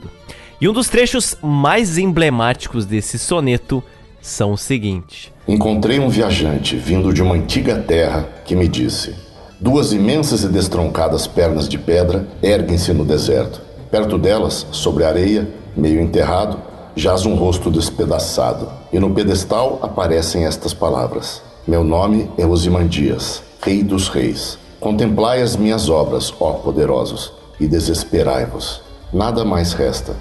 [0.62, 3.84] E um dos trechos mais emblemáticos desse soneto
[4.22, 9.14] são o seguinte: Encontrei um viajante vindo de uma antiga terra que me disse:
[9.60, 13.62] Duas imensas e destroncadas pernas de pedra erguem-se no deserto.
[13.92, 16.60] Perto delas, sobre a areia, meio enterrado,
[16.98, 18.68] jaz um rosto despedaçado.
[18.92, 24.58] E no pedestal aparecem estas palavras: Meu nome é Osimandias, Rei dos Reis.
[24.80, 28.82] Contemplai as minhas obras, ó poderosos, e desesperai-vos.
[29.14, 30.16] Nada mais resta.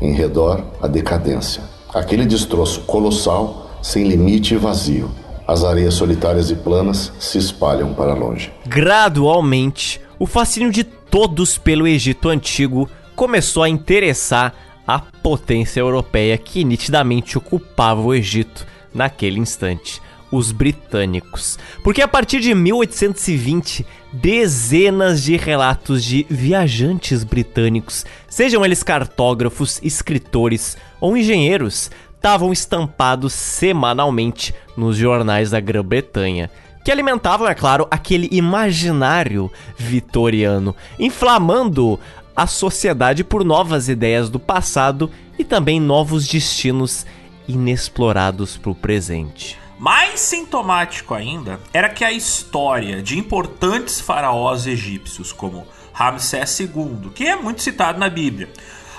[0.00, 1.62] Em redor, a decadência.
[1.92, 5.10] Aquele destroço colossal, sem limite e vazio.
[5.46, 8.52] As areias solitárias e planas se espalham para longe.
[8.66, 14.54] Gradualmente, o fascínio de todos pelo Egito Antigo começou a interessar
[14.86, 20.00] a potência europeia que nitidamente ocupava o Egito naquele instante
[20.30, 21.58] os britânicos.
[21.82, 30.76] Porque a partir de 1820, dezenas de relatos de viajantes britânicos, sejam eles cartógrafos, escritores
[31.00, 36.50] ou engenheiros, estavam estampados semanalmente nos jornais da Grã-Bretanha
[36.84, 41.98] que alimentavam, é claro, aquele imaginário vitoriano, inflamando
[42.36, 47.06] a sociedade por novas ideias do passado e também novos destinos
[47.46, 49.58] inexplorados para o presente.
[49.78, 57.26] Mais sintomático ainda era que a história de importantes faraós egípcios como Ramsés II, que
[57.26, 58.48] é muito citado na Bíblia,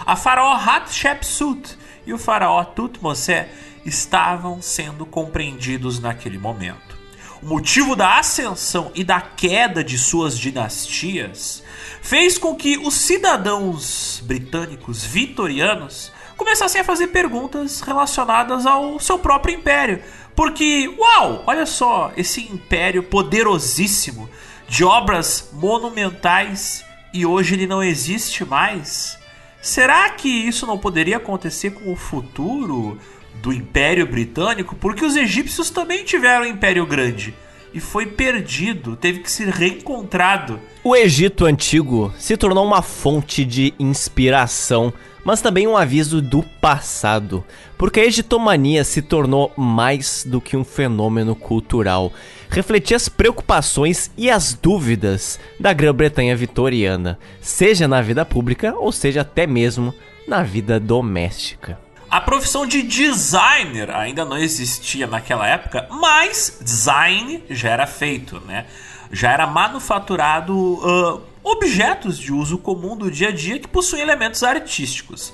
[0.05, 3.45] a faraó Hatshepsut e o faraó Tutmose
[3.85, 6.95] estavam sendo compreendidos naquele momento.
[7.41, 11.63] O motivo da ascensão e da queda de suas dinastias
[12.05, 19.55] fez com que os cidadãos britânicos vitorianos começassem a fazer perguntas relacionadas ao seu próprio
[19.55, 20.03] império,
[20.35, 24.29] porque, uau, olha só, esse império poderosíssimo
[24.67, 29.17] de obras monumentais e hoje ele não existe mais.
[29.59, 32.99] Será que isso não poderia acontecer com o futuro
[33.41, 34.75] do Império Britânico?
[34.75, 37.33] Porque os egípcios também tiveram um império grande
[37.75, 40.59] e foi perdido, teve que ser reencontrado.
[40.83, 44.93] O Egito Antigo se tornou uma fonte de inspiração
[45.25, 47.43] mas também um aviso do passado,
[47.79, 52.13] porque a egitomania se tornou mais do que um fenômeno cultural.
[52.47, 59.21] Refletia as preocupações e as dúvidas da Grã-Bretanha vitoriana, seja na vida pública ou seja
[59.21, 59.91] até mesmo
[60.27, 61.84] na vida doméstica.
[62.15, 68.67] A profissão de designer ainda não existia naquela época, mas design já era feito, né?
[69.11, 74.43] Já era manufaturado uh, objetos de uso comum do dia a dia que possuem elementos
[74.43, 75.33] artísticos.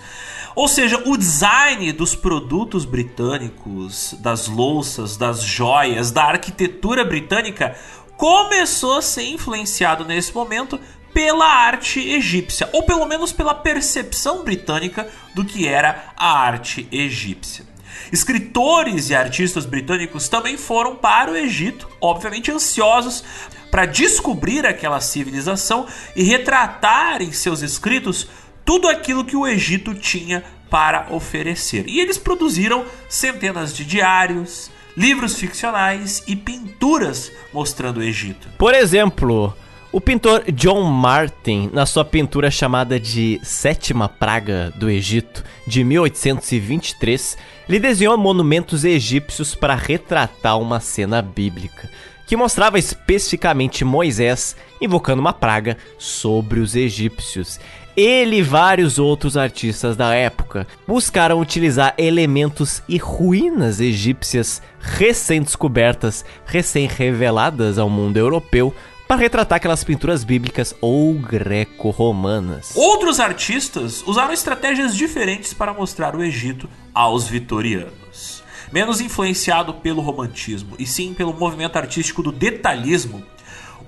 [0.56, 7.76] Ou seja, o design dos produtos britânicos, das louças, das joias, da arquitetura britânica
[8.18, 10.80] começou a ser influenciado nesse momento
[11.14, 17.66] pela arte egípcia, ou pelo menos pela percepção britânica do que era a arte egípcia.
[18.12, 23.24] Escritores e artistas britânicos também foram para o Egito, obviamente ansiosos
[23.70, 28.28] para descobrir aquela civilização e retratar em seus escritos
[28.66, 31.86] tudo aquilo que o Egito tinha para oferecer.
[31.88, 38.50] E eles produziram centenas de diários, livros ficcionais e pinturas mostrando o Egito.
[38.58, 39.56] Por exemplo,
[39.92, 47.38] o pintor John Martin, na sua pintura chamada de Sétima Praga do Egito, de 1823,
[47.68, 51.90] ele desenhou monumentos egípcios para retratar uma cena bíblica
[52.32, 57.60] que mostrava especificamente Moisés invocando uma praga sobre os egípcios.
[57.94, 67.78] Ele e vários outros artistas da época buscaram utilizar elementos e ruínas egípcias recém-descobertas, recém-reveladas
[67.78, 68.74] ao mundo europeu
[69.12, 72.72] para retratar aquelas pinturas bíblicas ou greco-romanas.
[72.78, 80.78] Outros artistas usaram estratégias diferentes para mostrar o Egito aos vitorianos menos influenciado pelo romantismo
[80.80, 83.22] e sim pelo movimento artístico do detalhismo,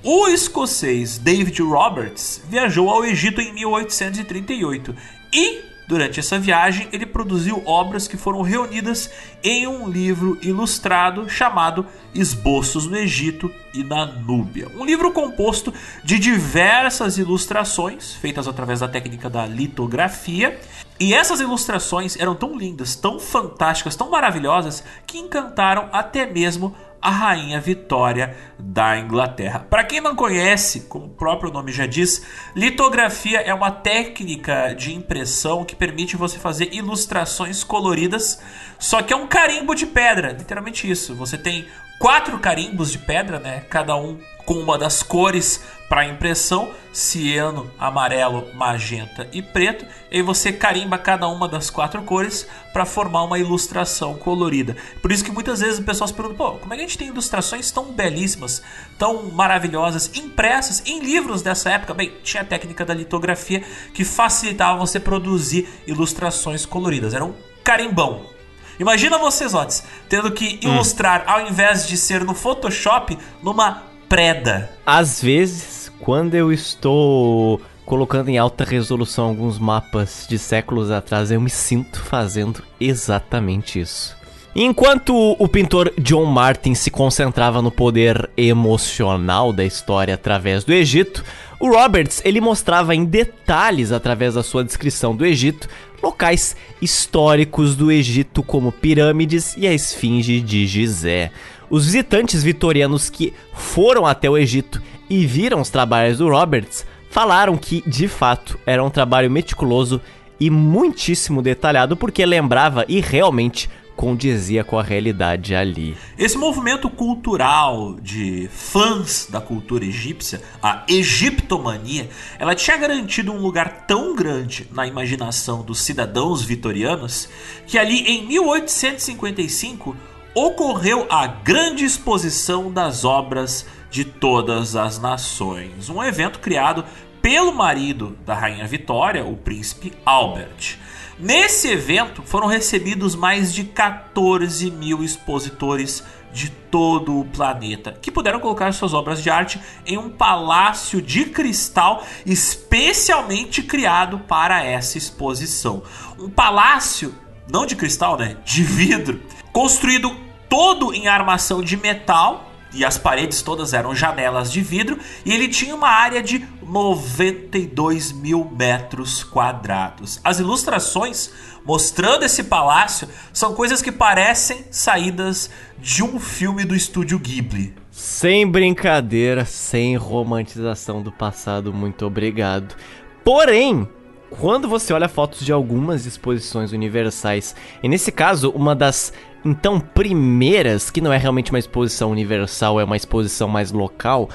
[0.04, 4.94] o escocês David Roberts viajou ao Egito em 1838
[5.32, 9.10] e Durante essa viagem, ele produziu obras que foram reunidas
[9.44, 11.86] em um livro ilustrado chamado
[12.16, 14.70] Esboços no Egito e na Núbia.
[14.76, 15.74] Um livro composto
[16.04, 20.60] de diversas ilustrações, feitas através da técnica da litografia.
[21.00, 26.74] E essas ilustrações eram tão lindas, tão fantásticas, tão maravilhosas, que encantaram até mesmo
[27.04, 29.60] a rainha Vitória da Inglaterra.
[29.60, 32.26] Para quem não conhece, como o próprio nome já diz,
[32.56, 38.42] litografia é uma técnica de impressão que permite você fazer ilustrações coloridas,
[38.80, 41.14] só que é um carimbo de pedra, literalmente isso.
[41.16, 41.68] Você tem
[42.00, 43.66] quatro carimbos de pedra, né?
[43.70, 49.86] Cada um com uma das cores para impressão, ciano, amarelo, magenta e preto.
[50.12, 54.76] E você carimba cada uma das quatro cores para formar uma ilustração colorida.
[55.02, 56.98] Por isso que muitas vezes o pessoal se pergunta, pô, como é que a gente
[56.98, 58.62] tem ilustrações tão belíssimas,
[58.98, 61.94] tão maravilhosas, impressas em livros dessa época?
[61.94, 67.14] Bem, tinha a técnica da litografia que facilitava você produzir ilustrações coloridas.
[67.14, 67.34] Era um
[67.64, 68.34] carimbão,
[68.80, 70.74] Imagina vocês, Otis, tendo que hum.
[70.74, 73.84] ilustrar, ao invés de ser no Photoshop, numa
[74.14, 74.70] preda.
[74.86, 81.42] Às vezes, quando eu estou colocando em alta resolução alguns mapas de séculos atrás, eu
[81.42, 84.16] me sinto fazendo exatamente isso.
[84.56, 91.26] Enquanto o pintor John Martin se concentrava no poder emocional da história através do Egito,
[91.60, 95.68] o Roberts ele mostrava em detalhes através da sua descrição do Egito
[96.04, 101.32] locais históricos do Egito como pirâmides e a esfinge de Gizé.
[101.74, 104.80] Os visitantes vitorianos que foram até o Egito
[105.10, 110.00] e viram os trabalhos do Roberts falaram que, de fato, era um trabalho meticuloso
[110.40, 115.98] e muitíssimo detalhado porque lembrava e realmente condizia com a realidade ali.
[116.16, 123.88] Esse movimento cultural de fãs da cultura egípcia, a egiptomania, ela tinha garantido um lugar
[123.88, 127.28] tão grande na imaginação dos cidadãos vitorianos
[127.66, 136.04] que ali em 1855 ocorreu a grande exposição das obras de todas as nações, um
[136.04, 136.84] evento criado
[137.22, 140.78] pelo marido da rainha Vitória, o príncipe Albert.
[141.20, 146.04] Nesse evento foram recebidos mais de 14 mil expositores
[146.34, 151.26] de todo o planeta, que puderam colocar suas obras de arte em um palácio de
[151.26, 155.84] cristal especialmente criado para essa exposição.
[156.20, 157.14] Um palácio,
[157.50, 158.36] não de cristal, né?
[158.44, 159.22] De vidro,
[159.54, 160.23] construído
[160.54, 165.48] todo em armação de metal e as paredes todas eram janelas de vidro e ele
[165.48, 170.22] tinha uma área de 92 mil metros quadrados.
[170.24, 171.32] As ilustrações
[171.66, 175.50] mostrando esse palácio são coisas que parecem saídas
[175.80, 177.74] de um filme do estúdio Ghibli.
[177.90, 182.76] Sem brincadeira, sem romantização do passado, muito obrigado.
[183.24, 183.90] Porém,
[184.30, 189.14] quando você olha fotos de algumas exposições universais, e nesse caso, uma das
[189.46, 194.30] então primeiras, que não é realmente uma exposição universal, é uma exposição mais local,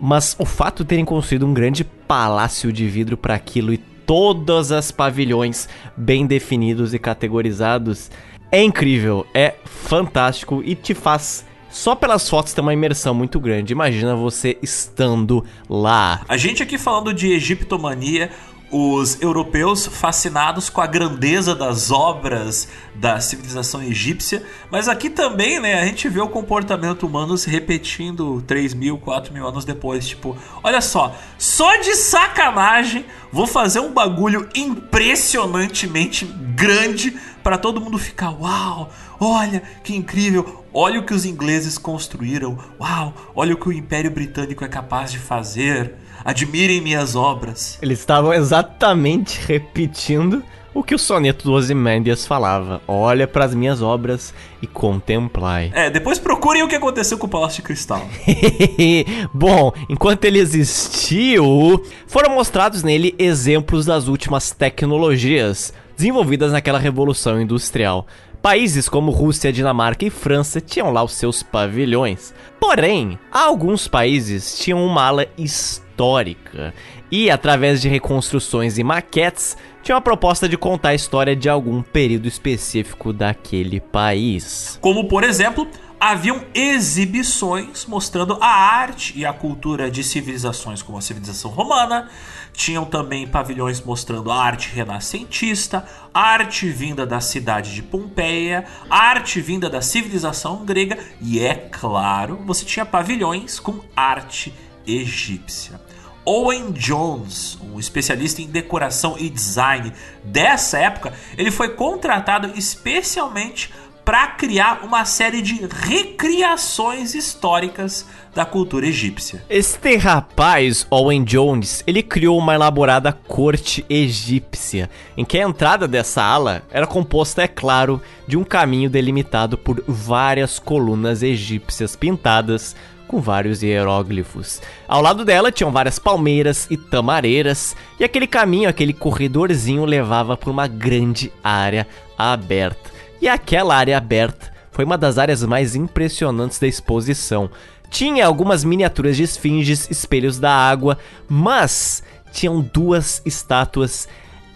[0.00, 4.72] mas o fato de terem construído um grande palácio de vidro para aquilo e todas
[4.72, 8.10] as pavilhões bem definidos e categorizados
[8.50, 13.72] é incrível, é fantástico e te faz só pelas fotos ter uma imersão muito grande.
[13.72, 16.20] Imagina você estando lá.
[16.28, 18.30] A gente aqui falando de egiptomania,
[18.76, 25.80] os europeus fascinados com a grandeza das obras da civilização egípcia, mas aqui também, né,
[25.80, 30.08] a gente vê o comportamento humano se repetindo 3 mil, 4 mil anos depois.
[30.08, 37.96] Tipo, olha só, só de sacanagem vou fazer um bagulho impressionantemente grande para todo mundo
[37.96, 38.90] ficar, uau,
[39.20, 44.10] olha que incrível, olha o que os ingleses construíram, uau, olha o que o Império
[44.10, 45.94] Britânico é capaz de fazer
[46.24, 47.78] admirem minhas obras.
[47.82, 50.42] Eles estavam exatamente repetindo
[50.74, 52.82] o que o soneto do Ozymandias falava.
[52.88, 55.70] Olha para as minhas obras e contemplai.
[55.72, 58.04] É, depois procurem o que aconteceu com o Palácio de Cristal.
[59.32, 68.06] Bom, enquanto ele existiu, foram mostrados nele exemplos das últimas tecnologias desenvolvidas naquela revolução industrial.
[68.44, 72.34] Países como Rússia, Dinamarca e França tinham lá os seus pavilhões.
[72.60, 76.74] Porém, alguns países tinham uma ala histórica
[77.10, 81.80] e, através de reconstruções e maquetes, tinha uma proposta de contar a história de algum
[81.80, 84.78] período específico daquele país.
[84.82, 85.66] Como, por exemplo,
[85.98, 92.10] haviam exibições mostrando a arte e a cultura de civilizações como a civilização romana.
[92.54, 99.68] Tinham também pavilhões mostrando a arte renascentista, arte vinda da cidade de Pompeia, arte vinda
[99.68, 104.54] da civilização grega e, é claro, você tinha pavilhões com arte
[104.86, 105.80] egípcia.
[106.24, 113.70] Owen Jones, um especialista em decoração e design dessa época, ele foi contratado especialmente
[114.04, 119.44] para criar uma série de recriações históricas da cultura egípcia.
[119.48, 126.22] Este rapaz, Owen Jones, ele criou uma elaborada corte egípcia, em que a entrada dessa
[126.22, 132.76] ala era composta, é claro, de um caminho delimitado por várias colunas egípcias pintadas
[133.06, 134.60] com vários hieróglifos.
[134.88, 140.50] Ao lado dela tinham várias palmeiras e tamareiras, e aquele caminho, aquele corredorzinho levava por
[140.50, 141.86] uma grande área
[142.18, 142.93] aberta.
[143.20, 147.48] E aquela área aberta foi uma das áreas mais impressionantes da exposição.
[147.88, 154.08] Tinha algumas miniaturas de esfinges, espelhos da água, mas tinham duas estátuas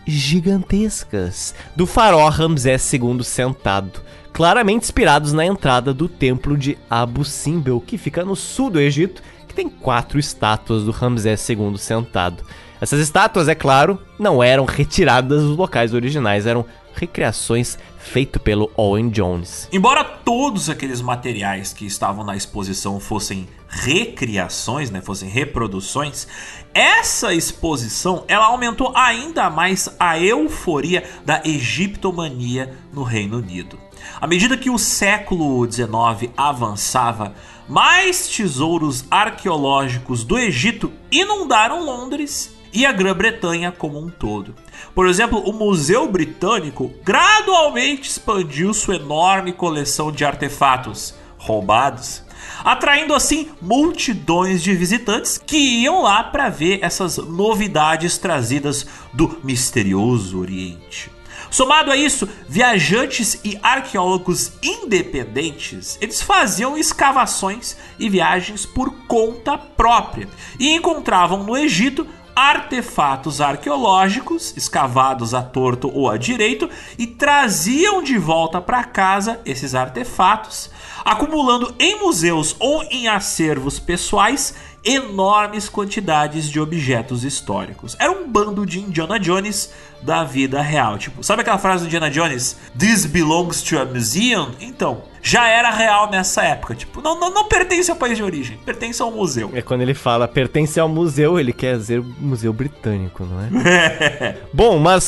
[0.04, 4.00] gigantescas do faraó Ramsés II sentado,
[4.32, 9.22] claramente inspirados na entrada do templo de Abu Simbel, que fica no sul do Egito,
[9.46, 12.42] que tem quatro estátuas do Ramsés II sentado.
[12.80, 16.64] Essas estátuas, é claro, não eram retiradas dos locais originais, eram
[16.98, 19.68] recriações feito pelo Owen Jones.
[19.72, 26.26] Embora todos aqueles materiais que estavam na exposição fossem recriações, né, fossem reproduções,
[26.74, 33.78] essa exposição ela aumentou ainda mais a euforia da egiptomania no Reino Unido.
[34.20, 37.34] À medida que o século XIX avançava,
[37.68, 44.54] mais tesouros arqueológicos do Egito inundaram Londres e a Grã-Bretanha como um todo.
[44.94, 52.22] Por exemplo, o Museu Britânico gradualmente expandiu sua enorme coleção de artefatos roubados,
[52.64, 60.38] atraindo assim multidões de visitantes que iam lá para ver essas novidades trazidas do misterioso
[60.38, 61.10] Oriente.
[61.50, 70.28] Somado a isso, viajantes e arqueólogos independentes, eles faziam escavações e viagens por conta própria
[70.58, 72.06] e encontravam no Egito
[72.38, 79.74] artefatos arqueológicos escavados a torto ou a direito e traziam de volta para casa esses
[79.74, 80.70] artefatos,
[81.04, 84.54] acumulando em museus ou em acervos pessoais
[84.84, 87.96] enormes quantidades de objetos históricos.
[87.98, 89.72] Era um bando de Indiana Jones
[90.08, 90.96] da vida real.
[90.96, 92.56] Tipo, sabe aquela frase do Indiana Jones?
[92.76, 94.52] This belongs to a museum?
[94.58, 96.74] Então, já era real nessa época.
[96.74, 99.50] Tipo, não, não, não pertence ao país de origem, pertence ao museu.
[99.52, 104.38] É quando ele fala pertence ao museu, ele quer dizer museu britânico, não é?
[104.50, 105.04] Bom, mas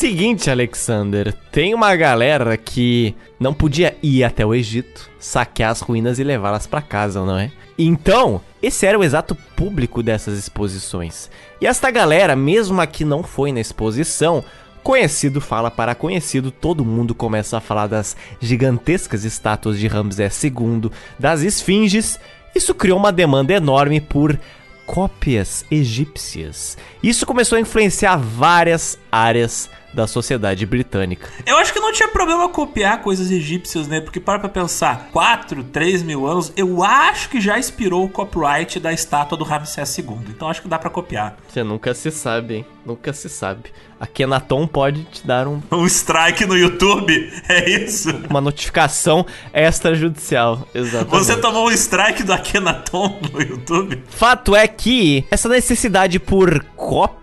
[0.00, 6.18] seguinte, Alexander, tem uma galera que não podia ir até o Egito, saquear as ruínas
[6.18, 7.52] e levá-las para casa, não é?
[7.78, 11.30] Então, esse era o exato público dessas exposições.
[11.60, 14.42] E esta galera, mesmo a que não foi na exposição,
[14.82, 20.90] Conhecido fala para conhecido, todo mundo começa a falar das gigantescas estátuas de Ramsés II,
[21.18, 22.18] das esfinges.
[22.54, 24.40] Isso criou uma demanda enorme por
[24.86, 26.78] cópias egípcias.
[27.02, 31.28] Isso começou a influenciar várias áreas da sociedade britânica.
[31.46, 34.00] Eu acho que não tinha problema copiar coisas egípcias, né?
[34.00, 38.78] Porque para pra pensar, 4, 3 mil anos, eu acho que já inspirou o copyright
[38.78, 40.18] da estátua do Ramsés II.
[40.28, 41.36] Então acho que dá para copiar.
[41.48, 42.66] Você nunca se sabe, hein?
[42.84, 43.72] Nunca se sabe.
[43.98, 45.60] A Kenaton pode te dar um...
[45.70, 48.08] Um strike no YouTube, é isso?
[48.30, 51.10] Uma notificação extrajudicial, exatamente.
[51.10, 54.02] Você tomou um strike do Akhenaton no YouTube?
[54.08, 56.64] Fato é que essa necessidade por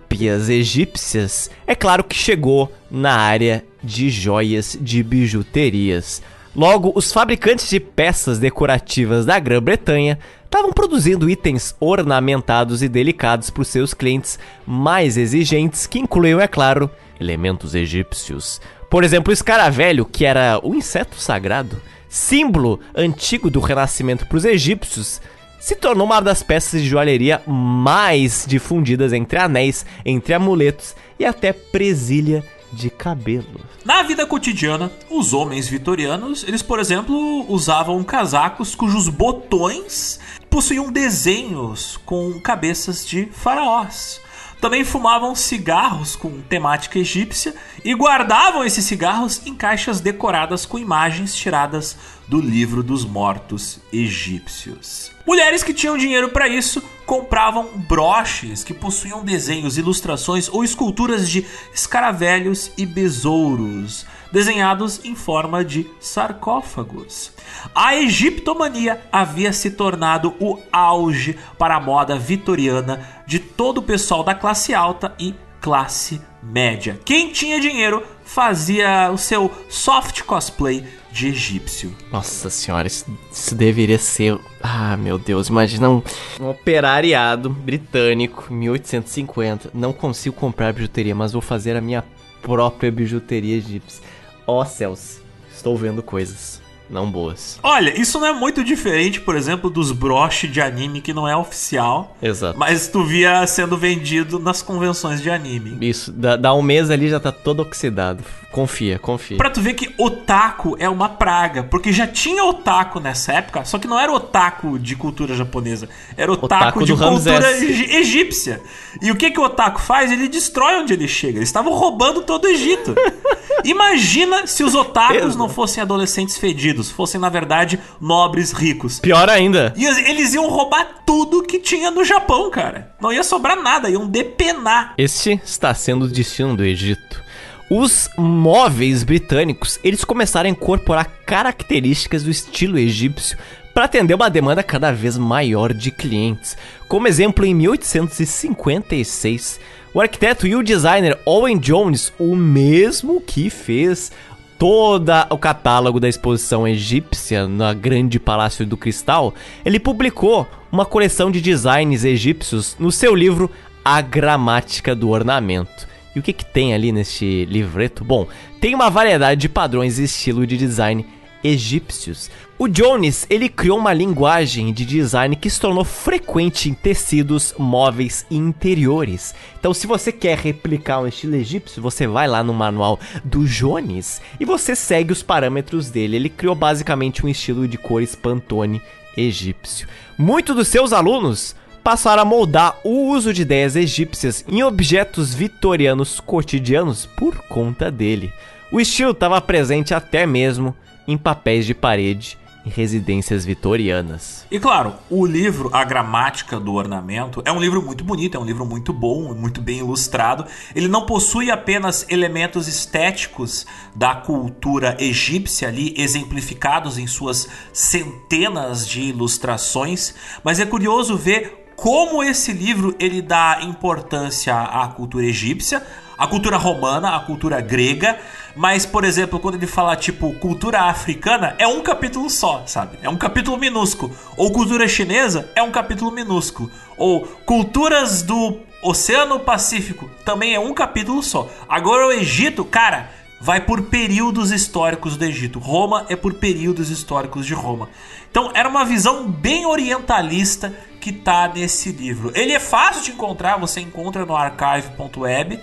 [0.08, 6.22] cópias egípcias, é claro que chegou na área de joias de bijuterias.
[6.56, 13.62] Logo, os fabricantes de peças decorativas da Grã-Bretanha estavam produzindo itens ornamentados e delicados para
[13.62, 18.62] os seus clientes mais exigentes, que incluíam, é claro, elementos egípcios.
[18.90, 24.46] Por exemplo, o escaravelho, que era o inseto sagrado, símbolo antigo do renascimento para os
[24.46, 25.22] egípcios,
[25.60, 31.52] se tornou uma das peças de joalheria mais difundidas entre anéis, entre amuletos e até
[31.52, 33.60] presilha de cabelo.
[33.86, 40.19] Na vida cotidiana, os homens vitorianos, eles, por exemplo, usavam casacos cujos botões
[40.49, 44.19] possuíam desenhos com cabeças de faraós.
[44.60, 47.53] Também fumavam cigarros com temática egípcia
[47.86, 51.95] e guardavam esses cigarros em caixas decoradas com imagens tiradas
[52.27, 55.16] do livro dos mortos egípcios.
[55.28, 61.46] Mulheres que tinham dinheiro para isso compravam broches que possuíam desenhos, ilustrações ou esculturas de
[61.73, 67.34] escaravelhos e besouros, desenhados em forma de sarcófagos.
[67.76, 74.23] A egiptomania havia se tornado o auge para a moda vitoriana de todo o pessoal
[74.23, 76.97] da classe alta e classe média.
[77.04, 81.91] Quem tinha dinheiro fazia o seu soft cosplay de egípcio.
[82.12, 84.37] Nossa senhora, isso, isso deveria ser.
[84.62, 86.04] Ah, meu Deus, imagina um,
[86.39, 89.71] um operariado britânico, 1850.
[89.73, 92.04] Não consigo comprar bijuteria, mas vou fazer a minha
[92.39, 94.04] própria bijuteria egípcia.
[94.46, 95.20] Ó oh, céus,
[95.52, 97.60] estou vendo coisas não boas.
[97.62, 101.36] Olha, isso não é muito diferente, por exemplo, dos broches de anime que não é
[101.36, 102.16] oficial.
[102.22, 102.57] Exato.
[102.57, 105.78] Mas tu via sendo vendido nas convenções de anime.
[105.82, 108.24] Isso, dá, dá um mês ali já tá todo oxidado.
[108.52, 109.38] Confia, confia.
[109.38, 113.78] Pra tu ver que otaku é uma praga, porque já tinha otaku nessa época, só
[113.78, 116.46] que não era otaku de cultura japonesa, era otaku,
[116.80, 118.62] otaku de cultura egípcia.
[119.02, 120.12] E o que que o otaku faz?
[120.12, 121.38] Ele destrói onde ele chega.
[121.38, 122.96] Eles estavam roubando todo o Egito.
[123.64, 128.99] Imagina se os otakus não fossem adolescentes fedidos, fossem, na verdade, nobres ricos.
[128.99, 129.73] Pior ainda.
[129.76, 132.94] E eles iam roubar tudo que tinha no Japão, cara.
[133.02, 134.94] Não ia sobrar nada, iam depenar.
[134.97, 137.28] Este está sendo o destino do Egito.
[137.70, 143.38] Os móveis britânicos, eles começaram a incorporar características do estilo egípcio
[143.73, 146.56] para atender uma demanda cada vez maior de clientes.
[146.88, 149.60] Como exemplo, em 1856,
[149.94, 154.12] o arquiteto e o designer Owen Jones, o mesmo que fez
[154.57, 161.29] todo o catálogo da exposição egípcia na Grande Palácio do Cristal, ele publicou uma coleção
[161.29, 163.49] de designs egípcios no seu livro
[163.86, 165.87] A Gramática do Ornamento.
[166.15, 168.03] E o que, que tem ali neste livreto?
[168.03, 168.27] Bom,
[168.60, 171.05] tem uma variedade de padrões e estilo de design
[171.44, 172.31] egípcios.
[172.60, 178.26] O Jones, ele criou uma linguagem de design que se tornou frequente em tecidos, móveis
[178.31, 179.36] e interiores.
[179.60, 184.19] Então, se você quer replicar um estilo egípcio, você vai lá no manual do Jones
[184.39, 186.15] e você segue os parâmetros dele.
[186.15, 188.81] Ele criou basicamente um estilo de cores Pantone
[189.15, 189.87] egípcio.
[190.18, 196.19] Muitos dos seus alunos passaram a moldar o uso de ideias egípcias em objetos vitorianos
[196.19, 198.34] cotidianos por conta dele.
[198.71, 200.76] O estilo estava presente até mesmo
[201.07, 202.36] em papéis de parede
[202.68, 204.46] residências vitorianas.
[204.52, 208.46] E claro, o livro A Gramática do Ornamento é um livro muito bonito, é um
[208.46, 210.46] livro muito bom, muito bem ilustrado.
[210.76, 213.65] Ele não possui apenas elementos estéticos
[213.96, 220.13] da cultura egípcia ali exemplificados em suas centenas de ilustrações,
[220.44, 225.86] mas é curioso ver como esse livro ele dá importância à cultura egípcia,
[226.18, 228.18] à cultura romana, à cultura grega,
[228.55, 232.97] mas por exemplo, quando ele fala tipo cultura africana, é um capítulo só, sabe?
[233.02, 234.15] É um capítulo minúsculo.
[234.36, 236.71] Ou cultura chinesa, é um capítulo minúsculo.
[236.97, 241.49] Ou culturas do Oceano Pacífico, também é um capítulo só.
[241.70, 245.60] Agora o Egito, cara, vai por períodos históricos do Egito.
[245.60, 247.89] Roma é por períodos históricos de Roma.
[248.29, 252.31] Então era uma visão bem orientalista que tá nesse livro.
[252.36, 255.60] Ele é fácil de encontrar, você encontra no archive.web.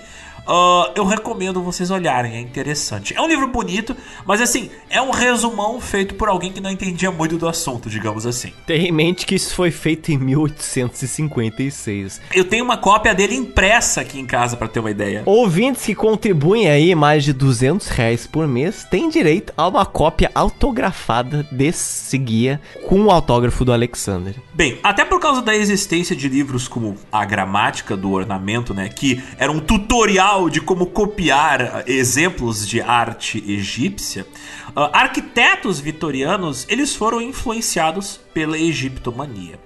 [0.46, 3.14] Uh, eu recomendo vocês olharem, é interessante.
[3.16, 7.10] É um livro bonito, mas assim, é um resumão feito por alguém que não entendia
[7.10, 8.52] muito do assunto, digamos assim.
[8.66, 12.20] Tenha em mente que isso foi feito em 1856.
[12.34, 15.22] Eu tenho uma cópia dele impressa aqui em casa para ter uma ideia.
[15.24, 20.30] Ouvintes que contribuem aí mais de 200 reais por mês têm direito a uma cópia
[20.34, 24.34] autografada desse guia com o autógrafo do Alexander.
[24.52, 29.22] Bem, até por causa da existência de livros como A Gramática do Ornamento, né, que
[29.38, 34.26] era um tutorial de como copiar exemplos de arte egípcia,
[34.70, 39.58] uh, arquitetos vitorianos eles foram influenciados pela egiptomania.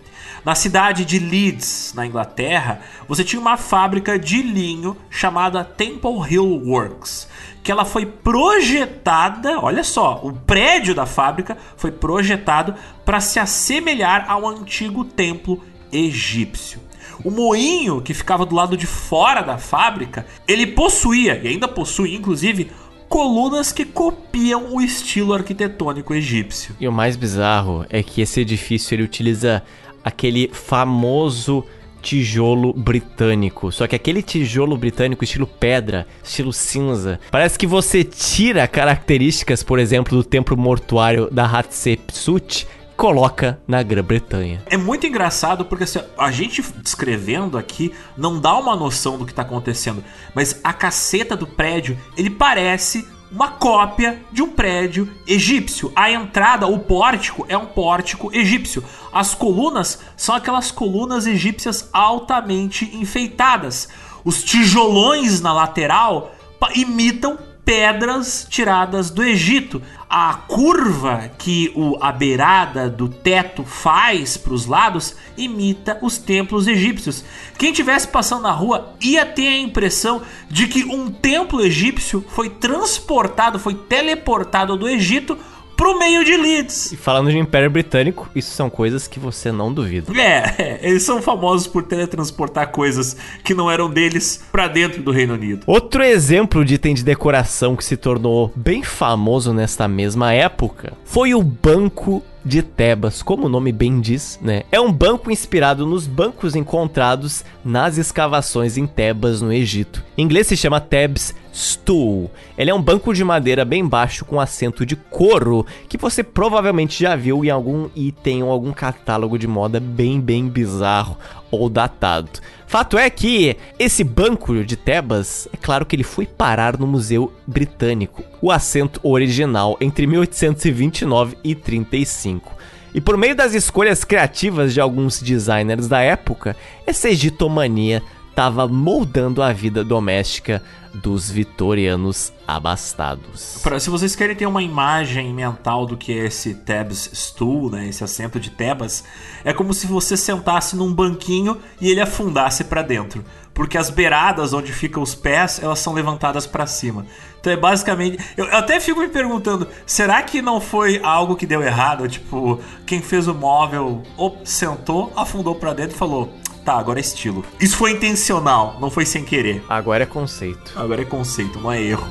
[0.45, 6.63] Na cidade de Leeds, na Inglaterra, você tinha uma fábrica de linho chamada Temple Hill
[6.65, 7.29] Works,
[7.63, 12.75] que ela foi projetada, olha só, o prédio da fábrica foi projetado
[13.05, 16.88] para se assemelhar ao antigo templo egípcio.
[17.25, 22.15] O moinho que ficava do lado de fora da fábrica, ele possuía e ainda possui
[22.15, 22.71] inclusive
[23.09, 26.77] colunas que copiam o estilo arquitetônico egípcio.
[26.79, 29.63] E o mais bizarro é que esse edifício ele utiliza
[30.05, 31.65] aquele famoso
[32.01, 33.73] tijolo britânico.
[33.73, 39.79] Só que aquele tijolo britânico estilo pedra, estilo cinza, parece que você tira características, por
[39.79, 42.67] exemplo, do templo mortuário da Hatshepsut
[42.99, 44.61] coloca na Grã-Bretanha.
[44.67, 49.31] É muito engraçado porque assim, a gente descrevendo aqui não dá uma noção do que
[49.31, 50.03] está acontecendo,
[50.35, 55.93] mas a caceta do prédio, ele parece uma cópia de um prédio egípcio.
[55.95, 58.83] A entrada, o pórtico, é um pórtico egípcio.
[59.13, 63.89] As colunas são aquelas colunas egípcias altamente enfeitadas.
[64.25, 66.35] Os tijolões na lateral
[66.75, 67.39] imitam
[67.69, 69.83] pedras tiradas do Egito.
[70.09, 76.67] A curva que o, a beirada do teto faz para os lados imita os templos
[76.67, 77.23] egípcios.
[77.59, 82.49] Quem tivesse passando na rua ia ter a impressão de que um templo egípcio foi
[82.49, 85.37] transportado, foi teleportado do Egito
[85.79, 86.93] pro meio de Leeds.
[86.93, 90.13] E falando de Império Britânico, isso são coisas que você não duvida.
[90.21, 95.35] É, eles são famosos por teletransportar coisas que não eram deles pra dentro do Reino
[95.35, 95.63] Unido.
[95.67, 101.33] Outro exemplo de item de decoração que se tornou bem famoso nesta mesma época foi
[101.33, 104.63] o Banco de Tebas, como o nome bem diz, né?
[104.73, 110.03] É um banco inspirado nos bancos encontrados nas escavações em Tebas, no Egito.
[110.17, 112.31] Em inglês se chama Thebes Stool.
[112.57, 117.03] Ele é um banco de madeira bem baixo com assento de couro que você provavelmente
[117.03, 121.19] já viu em algum item ou algum catálogo de moda bem bem bizarro
[121.51, 122.31] ou datado.
[122.69, 127.33] Fato é que esse banco de Tebas, é claro que ele foi parar no Museu
[127.45, 132.55] Britânico, o assento original entre 1829 e 35.
[132.95, 136.55] E por meio das escolhas criativas de alguns designers da época,
[136.87, 138.01] essa egitomania
[138.39, 140.63] estava moldando a vida doméstica
[140.95, 143.61] dos vitorianos abastados.
[143.81, 148.03] Se vocês querem ter uma imagem mental do que é esse Tebas Stool, né, esse
[148.03, 149.05] assento de Tebas,
[149.45, 154.53] é como se você sentasse num banquinho e ele afundasse para dentro, porque as beiradas
[154.53, 157.07] onde ficam os pés, elas são levantadas para cima.
[157.41, 161.47] Então é basicamente, eu, eu até fico me perguntando, será que não foi algo que
[161.47, 166.33] deu errado, tipo, quem fez o móvel ou sentou, afundou para dentro e falou:
[166.69, 167.43] Tá, agora é estilo.
[167.59, 169.65] Isso foi intencional, não foi sem querer.
[169.71, 170.75] Agora é conceito.
[170.77, 172.07] Agora é conceito, não é erro.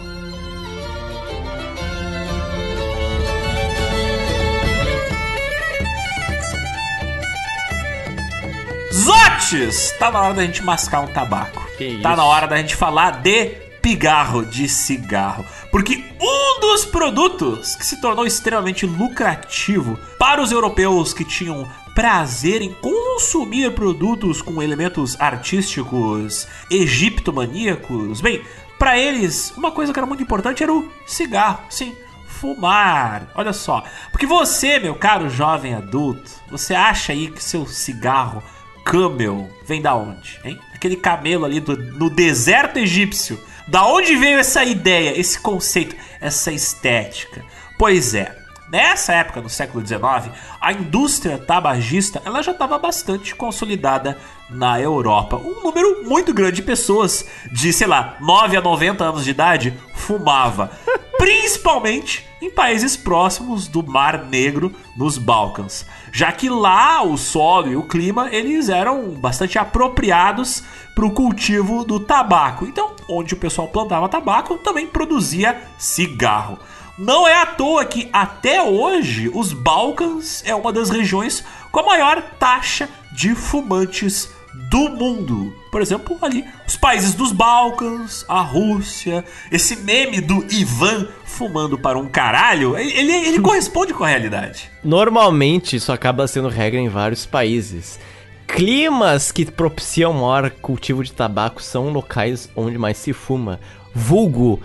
[8.91, 9.93] Zotes!
[9.99, 11.63] Tá na hora da gente mascar um tabaco.
[11.77, 12.17] Que tá isso?
[12.17, 15.45] na hora da gente falar de pigarro, de cigarro.
[15.69, 22.61] Porque um dos produtos que se tornou extremamente lucrativo para os europeus que tinham prazer
[22.61, 28.43] em consumir produtos com elementos artísticos egiptomaníacos, bem,
[28.77, 33.31] para eles, uma coisa que era muito importante era o cigarro, sim, fumar.
[33.33, 38.43] Olha só, porque você, meu caro jovem adulto, você acha aí que seu cigarro
[38.85, 40.59] Camel vem da onde, hein?
[40.75, 43.39] Aquele camelo ali do, no deserto egípcio.
[43.67, 47.43] Da onde veio essa ideia, esse conceito, essa estética?
[47.75, 48.37] Pois é,
[48.69, 54.17] nessa época, no século XIX, a indústria tabagista ela já estava bastante consolidada
[54.49, 55.37] na Europa.
[55.37, 59.73] Um número muito grande de pessoas de, sei lá, 9 a 90 anos de idade
[59.93, 60.71] fumava.
[61.17, 65.85] Principalmente em países próximos do Mar Negro, nos Balcãs.
[66.11, 70.63] Já que lá o solo e o clima eles eram bastante apropriados
[70.93, 72.65] para o cultivo do tabaco.
[72.65, 76.59] Então, onde o pessoal plantava tabaco, também produzia cigarro.
[76.97, 81.85] Não é à toa que até hoje os Balcãs é uma das regiões com a
[81.85, 84.27] maior taxa de fumantes
[84.71, 85.55] do mundo.
[85.71, 91.99] Por exemplo, ali, os países dos Balcãs, a Rússia, esse meme do Ivan fumando para
[91.99, 94.71] um caralho, ele, ele corresponde com a realidade.
[94.83, 97.99] Normalmente isso acaba sendo regra em vários países.
[98.47, 103.59] Climas que propiciam maior cultivo de tabaco são locais onde mais se fuma.
[103.93, 104.59] Vulgo,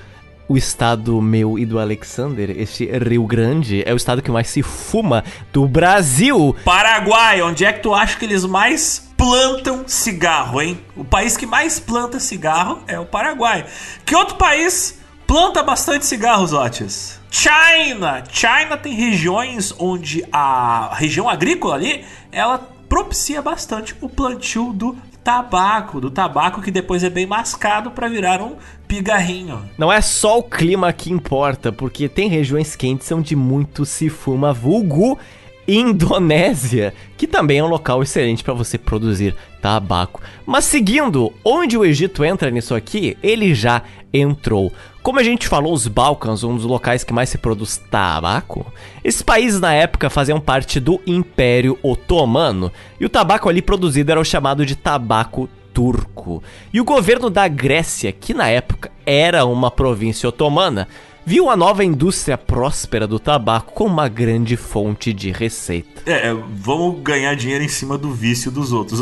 [0.52, 4.62] o estado meu e do Alexander, este Rio Grande, é o estado que mais se
[4.62, 6.54] fuma do Brasil.
[6.62, 10.78] Paraguai, onde é que tu acha que eles mais plantam cigarro, hein?
[10.94, 13.64] O país que mais planta cigarro é o Paraguai.
[14.04, 17.18] Que outro país planta bastante cigarros, Otis?
[17.30, 18.22] China!
[18.30, 22.58] China tem regiões onde a região agrícola ali, ela
[22.90, 28.42] propicia bastante o plantio do tabaco, do tabaco que depois é bem mascado para virar
[28.42, 28.56] um
[28.92, 29.62] pigarrinho.
[29.78, 34.52] Não é só o clima que importa, porque tem regiões quentes onde muito se fuma
[34.52, 35.18] vulgo
[35.66, 40.20] Indonésia, que também é um local excelente para você produzir tabaco.
[40.44, 44.70] Mas seguindo, onde o Egito entra nisso aqui, ele já entrou.
[45.02, 48.70] Como a gente falou, os Balcãs, um dos locais que mais se produz tabaco,
[49.02, 54.20] esses países na época faziam parte do Império Otomano, e o tabaco ali produzido era
[54.20, 56.42] o chamado de tabaco turco.
[56.72, 60.88] E o governo da Grécia, que na época era uma província otomana,
[61.24, 66.02] viu a nova indústria próspera do tabaco como uma grande fonte de receita.
[66.06, 69.00] É, é, vamos ganhar dinheiro em cima do vício dos outros.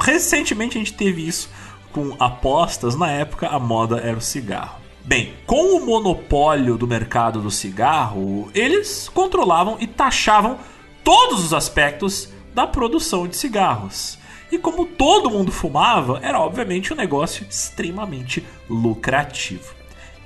[0.00, 1.50] Recentemente a gente teve isso
[1.92, 4.80] com apostas, na época a moda era o cigarro.
[5.04, 10.58] Bem, com o monopólio do mercado do cigarro, eles controlavam e taxavam
[11.02, 14.19] todos os aspectos da produção de cigarros.
[14.50, 19.74] E como todo mundo fumava, era obviamente um negócio extremamente lucrativo.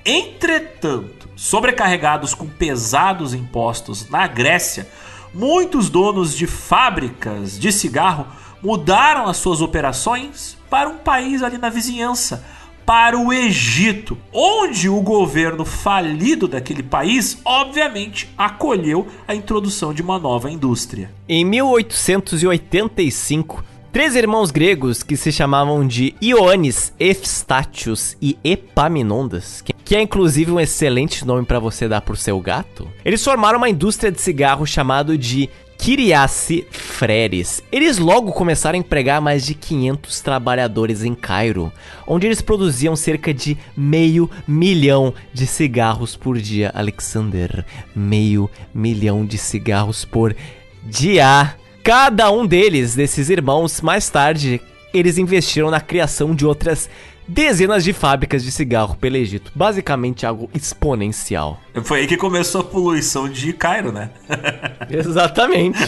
[0.05, 4.89] Entretanto, sobrecarregados com pesados impostos na Grécia,
[5.33, 8.27] muitos donos de fábricas de cigarro
[8.63, 12.45] mudaram as suas operações para um país ali na vizinhança,
[12.85, 20.19] para o Egito, onde o governo falido daquele país, obviamente, acolheu a introdução de uma
[20.19, 21.11] nova indústria.
[21.27, 23.65] Em 1885,
[23.95, 30.51] três irmãos gregos que se chamavam de Ioannis, Eustátios e Epaminondas, que- que é inclusive
[30.51, 34.67] um excelente nome para você dar pro seu gato, eles formaram uma indústria de cigarro
[34.67, 35.49] chamado de
[35.79, 37.63] Kiriace Freres.
[37.71, 41.73] Eles logo começaram a empregar mais de 500 trabalhadores em Cairo,
[42.05, 46.73] onde eles produziam cerca de meio milhão de cigarros por dia.
[46.75, 47.65] Alexander,
[47.95, 50.35] meio milhão de cigarros por
[50.83, 51.55] dia.
[51.85, 54.59] Cada um deles, desses irmãos, mais tarde,
[54.95, 56.89] eles investiram na criação de outras
[57.29, 59.53] dezenas de fábricas de cigarro pelo Egito.
[59.55, 61.61] Basicamente algo exponencial.
[61.83, 64.09] Foi aí que começou a poluição de Cairo, né?
[64.89, 65.79] Exatamente.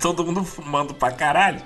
[0.00, 1.60] Todo mundo fumando pra caralho.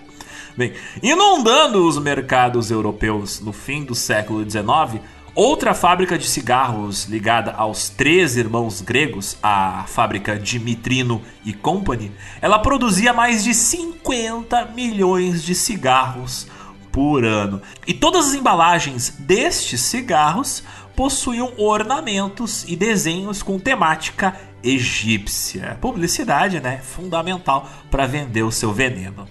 [0.56, 5.00] Bem, inundando os mercados europeus no fim do século XIX,
[5.34, 12.58] outra fábrica de cigarros ligada aos três irmãos gregos, a fábrica Dimitrino e Company, ela
[12.58, 16.46] produzia mais de 50 milhões de cigarros
[16.92, 17.62] por ano.
[17.86, 20.62] E todas as embalagens destes cigarros
[20.94, 25.78] possuíam ornamentos e desenhos com temática egípcia.
[25.80, 26.78] Publicidade, né?
[26.78, 29.26] Fundamental para vender o seu veneno.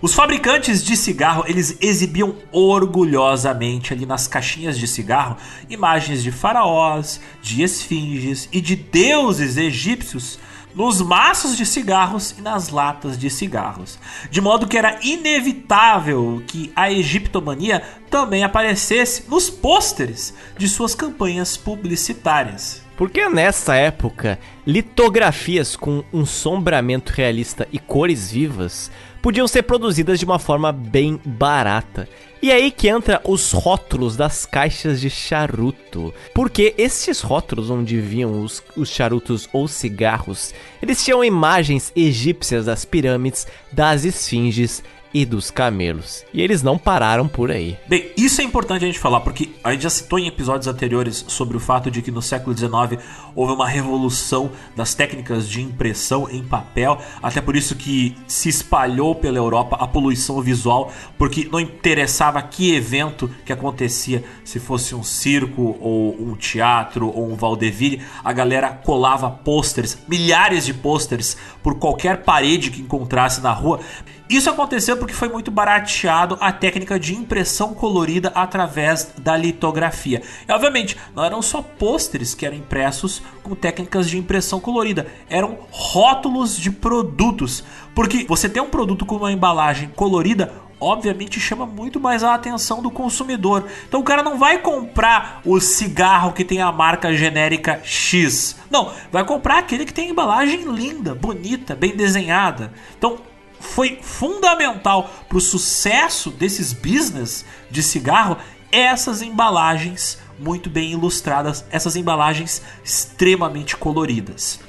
[0.00, 5.36] Os fabricantes de cigarro, eles exibiam orgulhosamente ali nas caixinhas de cigarro
[5.68, 10.38] imagens de faraós, de esfinges e de deuses egípcios
[10.72, 13.98] nos maços de cigarros e nas latas de cigarros.
[14.30, 21.56] De modo que era inevitável que a egiptomania também aparecesse nos pôsteres de suas campanhas
[21.56, 22.86] publicitárias.
[22.96, 28.90] Porque nessa época, litografias com um sombramento realista e cores vivas
[29.28, 32.08] podiam ser produzidas de uma forma bem barata.
[32.40, 36.14] E é aí que entra os rótulos das caixas de charuto.
[36.34, 42.86] Porque esses rótulos onde vinham os, os charutos ou cigarros, eles tinham imagens egípcias das
[42.86, 44.82] pirâmides, das esfinges
[45.12, 46.24] e dos camelos.
[46.32, 47.78] E eles não pararam por aí.
[47.88, 51.24] Bem, isso é importante a gente falar, porque a gente já citou em episódios anteriores
[51.28, 53.02] sobre o fato de que no século XIX
[53.34, 59.14] houve uma revolução das técnicas de impressão em papel, até por isso que se espalhou
[59.14, 65.02] pela Europa a poluição visual, porque não interessava que evento que acontecia, se fosse um
[65.02, 71.78] circo ou um teatro ou um vaudeville, a galera colava pôsteres, milhares de pôsteres por
[71.78, 73.80] qualquer parede que encontrasse na rua.
[74.28, 80.22] Isso aconteceu porque foi muito barateado a técnica de impressão colorida através da litografia.
[80.46, 85.58] E obviamente, não eram só pôsteres que eram impressos com técnicas de impressão colorida, eram
[85.70, 87.64] rótulos de produtos.
[87.94, 92.82] Porque você tem um produto com uma embalagem colorida, obviamente chama muito mais a atenção
[92.82, 93.66] do consumidor.
[93.88, 98.56] Então o cara não vai comprar o cigarro que tem a marca genérica X.
[98.70, 102.74] Não, vai comprar aquele que tem embalagem linda, bonita, bem desenhada.
[102.98, 103.18] Então
[103.60, 108.38] foi fundamental para o sucesso desses business de cigarro
[108.70, 114.60] essas embalagens muito bem ilustradas, essas embalagens extremamente coloridas.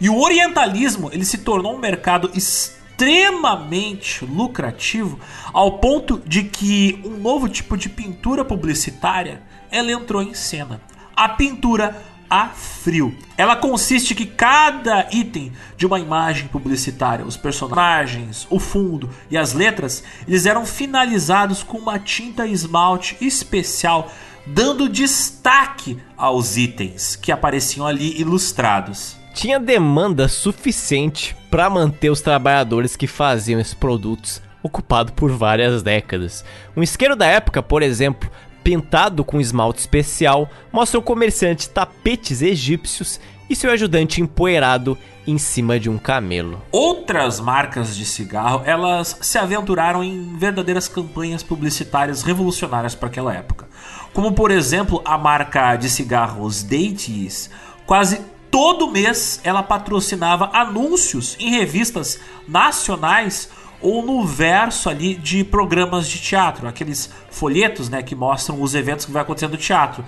[0.00, 5.18] E o orientalismo ele se tornou um mercado extremamente lucrativo
[5.52, 10.80] ao ponto de que um novo tipo de pintura publicitária ela entrou em cena.
[11.14, 13.14] A pintura a frio.
[13.36, 19.52] Ela consiste que cada item de uma imagem publicitária, os personagens, o fundo e as
[19.52, 24.10] letras, eles eram finalizados com uma tinta esmalte especial,
[24.46, 29.18] dando destaque aos itens que apareciam ali ilustrados.
[29.34, 36.42] Tinha demanda suficiente para manter os trabalhadores que faziam esses produtos ocupado por várias décadas.
[36.74, 38.30] Um isqueiro da época, por exemplo,
[38.62, 45.78] pintado com esmalte especial, mostra o comerciante tapetes egípcios e seu ajudante empoeirado em cima
[45.78, 46.60] de um camelo.
[46.70, 53.68] Outras marcas de cigarro, elas se aventuraram em verdadeiras campanhas publicitárias revolucionárias para aquela época.
[54.12, 57.50] Como por exemplo, a marca de cigarros Dates,
[57.86, 63.48] quase todo mês ela patrocinava anúncios em revistas nacionais
[63.82, 69.04] ou no verso ali de programas de teatro, aqueles folhetos, né, que mostram os eventos
[69.04, 70.04] que vai acontecendo no teatro.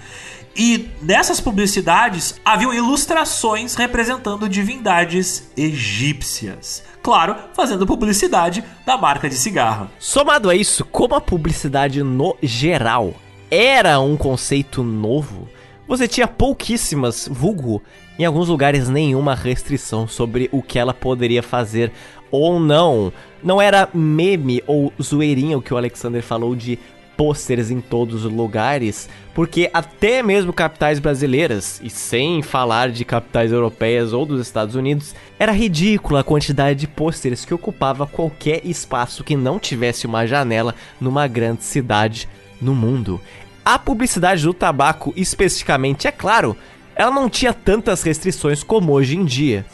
[0.57, 6.85] E nessas publicidades haviam ilustrações representando divindades egípcias.
[7.03, 9.91] Claro, fazendo publicidade da marca de cigarro.
[9.99, 13.15] Somado a isso, como a publicidade no geral
[13.51, 15.49] era um conceito novo,
[15.87, 17.83] você tinha pouquíssimas, vulgo,
[18.19, 21.93] em alguns lugares nenhuma restrição sobre o que ela poderia fazer
[22.31, 23.13] ou não.
[23.45, 26.79] Não era meme ou zoeirinha o que o Alexander falou de
[27.15, 33.53] pôsteres em todos os lugares, porque até mesmo capitais brasileiras, e sem falar de capitais
[33.53, 39.23] europeias ou dos Estados Unidos, era ridícula a quantidade de pôsteres que ocupava qualquer espaço
[39.23, 42.29] que não tivesse uma janela numa grande cidade
[42.61, 43.21] no mundo.
[43.65, 46.57] A publicidade do tabaco, especificamente, é claro,
[46.97, 49.65] ela não tinha tantas restrições como hoje em dia.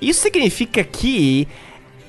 [0.00, 1.46] Isso significa que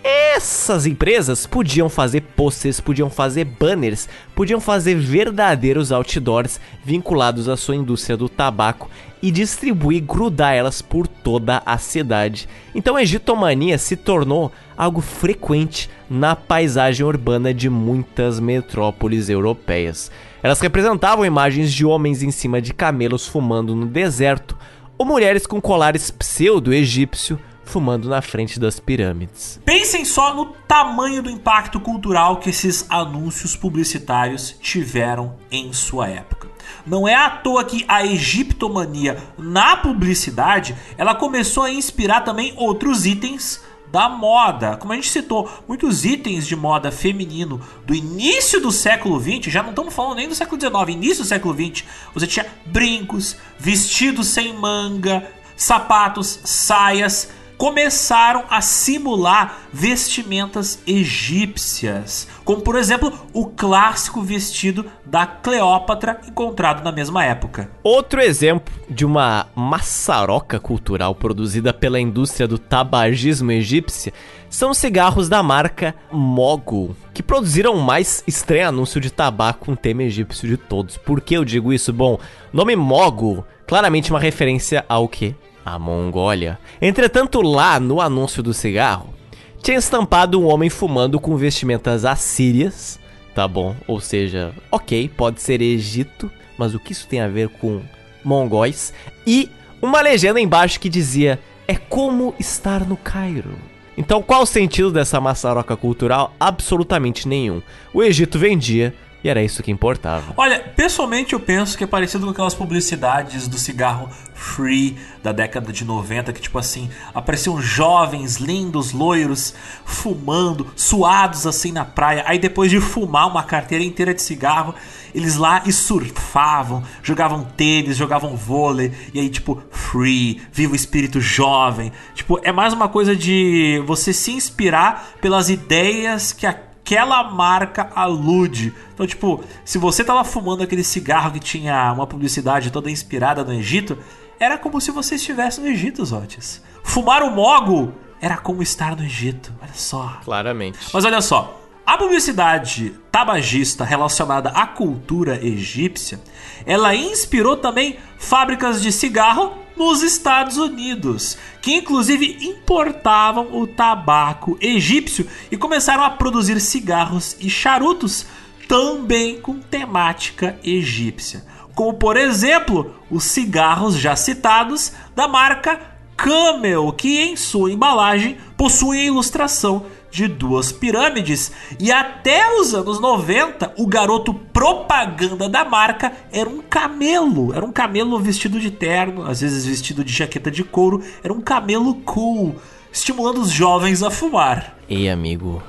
[0.04, 7.76] Essas empresas podiam fazer posters, podiam fazer banners, podiam fazer verdadeiros outdoors vinculados à sua
[7.76, 8.90] indústria do tabaco
[9.22, 12.50] e distribuir, grudar elas por toda a cidade.
[12.74, 20.10] Então a egitomania se tornou algo frequente na paisagem urbana de muitas metrópoles europeias.
[20.42, 24.58] Elas representavam imagens de homens em cima de camelos fumando no deserto,
[24.98, 27.40] ou mulheres com colares pseudo-egípcio
[27.72, 29.60] fumando na frente das pirâmides.
[29.64, 36.50] Pensem só no tamanho do impacto cultural que esses anúncios publicitários tiveram em sua época.
[36.86, 43.06] Não é à toa que a egiptomania na publicidade, ela começou a inspirar também outros
[43.06, 44.78] itens da moda.
[44.78, 49.62] Como a gente citou, muitos itens de moda feminino do início do século 20, já
[49.62, 54.28] não estamos falando nem do século 19, início do século 20, você tinha brincos, vestidos
[54.28, 57.30] sem manga, sapatos, saias,
[57.62, 66.92] começaram a simular vestimentas egípcias, como por exemplo o clássico vestido da Cleópatra encontrado na
[66.92, 67.70] mesma época.
[67.84, 74.12] Outro exemplo de uma maçaroca cultural produzida pela indústria do tabagismo egípcia
[74.50, 79.76] são os cigarros da marca Mogul, que produziram o mais estranho anúncio de tabaco com
[79.76, 80.98] tema egípcio de todos.
[80.98, 81.94] Por que eu digo isso?
[81.94, 82.18] Bom,
[82.52, 85.36] nome Mogul, claramente uma referência ao que?
[85.66, 86.60] A Mongólia.
[86.82, 89.14] Entretanto, lá no anúncio do cigarro,
[89.62, 93.00] tinha estampado um homem fumando com vestimentas assírias,
[93.36, 93.76] tá bom?
[93.88, 97.82] Ou seja, ok, pode ser Egito, mas o que isso tem a ver com
[98.24, 98.94] mongóis?
[99.26, 99.50] E
[99.82, 103.56] uma legenda embaixo que dizia: é como estar no Cairo.
[103.98, 106.34] Então, qual o sentido dessa maçaroca cultural?
[106.40, 107.62] Absolutamente nenhum.
[107.94, 110.34] O Egito vendia e era isso que importava.
[110.36, 115.72] Olha, pessoalmente eu penso que é parecido com aquelas publicidades do cigarro Free da década
[115.72, 119.54] de 90, que tipo assim, apareciam jovens, lindos, loiros,
[119.86, 122.24] fumando, suados assim na praia.
[122.26, 124.74] Aí depois de fumar uma carteira inteira de cigarro,
[125.14, 131.22] eles lá e surfavam, jogavam tênis, jogavam vôlei, e aí tipo, free, viva o espírito
[131.22, 131.92] jovem.
[132.16, 137.90] Tipo, é mais uma coisa de você se inspirar pelas ideias que a aquela marca
[137.96, 138.74] alude.
[138.94, 143.54] Então, tipo, se você tava fumando aquele cigarro que tinha uma publicidade toda inspirada no
[143.54, 143.98] Egito,
[144.38, 146.62] era como se você estivesse no Egito, Zotes.
[146.84, 149.54] Fumar o mogo era como estar no Egito.
[149.62, 150.20] Olha só.
[150.26, 150.80] Claramente.
[150.94, 151.58] Mas olha só.
[151.86, 156.20] A publicidade tabagista relacionada à cultura egípcia,
[156.66, 165.28] ela inspirou também fábricas de cigarro nos Estados Unidos, que inclusive importavam o tabaco egípcio
[165.52, 168.28] e começaram a produzir cigarros e charutos
[168.68, 171.44] também com temática egípcia.
[171.74, 175.80] Como por exemplo, os cigarros já citados da marca
[176.16, 181.52] Camel, que em sua embalagem possui a ilustração de duas pirâmides.
[181.80, 187.54] E até os anos 90, o garoto propaganda da marca era um camelo.
[187.54, 191.02] Era um camelo vestido de terno, às vezes vestido de jaqueta de couro.
[191.24, 192.56] Era um camelo cool,
[192.92, 194.78] estimulando os jovens a fumar.
[194.90, 195.64] Ei, amigo,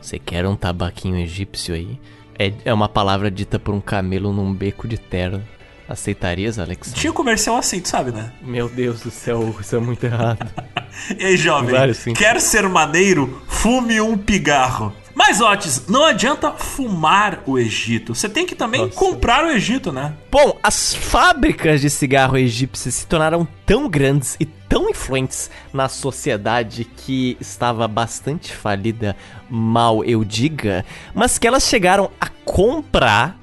[0.00, 0.20] você ah.
[0.24, 1.98] quer um tabaquinho egípcio aí?
[2.38, 5.42] É, é uma palavra dita por um camelo num beco de terno.
[5.88, 6.92] Aceitarias, Alex?
[6.94, 8.32] Tinha comercial tu sabe, né?
[8.42, 10.50] Meu Deus do céu, isso é muito errado.
[11.18, 11.74] e aí, jovem,
[12.14, 13.42] quer ser maneiro?
[13.46, 14.92] Fume um pigarro.
[15.14, 18.14] Mas, Otis, não adianta fumar o Egito.
[18.14, 18.94] Você tem que também Nossa.
[18.94, 20.12] comprar o Egito, né?
[20.30, 26.84] Bom, as fábricas de cigarro egípcias se tornaram tão grandes e tão influentes na sociedade
[26.84, 29.16] que estava bastante falida,
[29.48, 30.84] mal eu diga,
[31.14, 33.38] mas que elas chegaram a comprar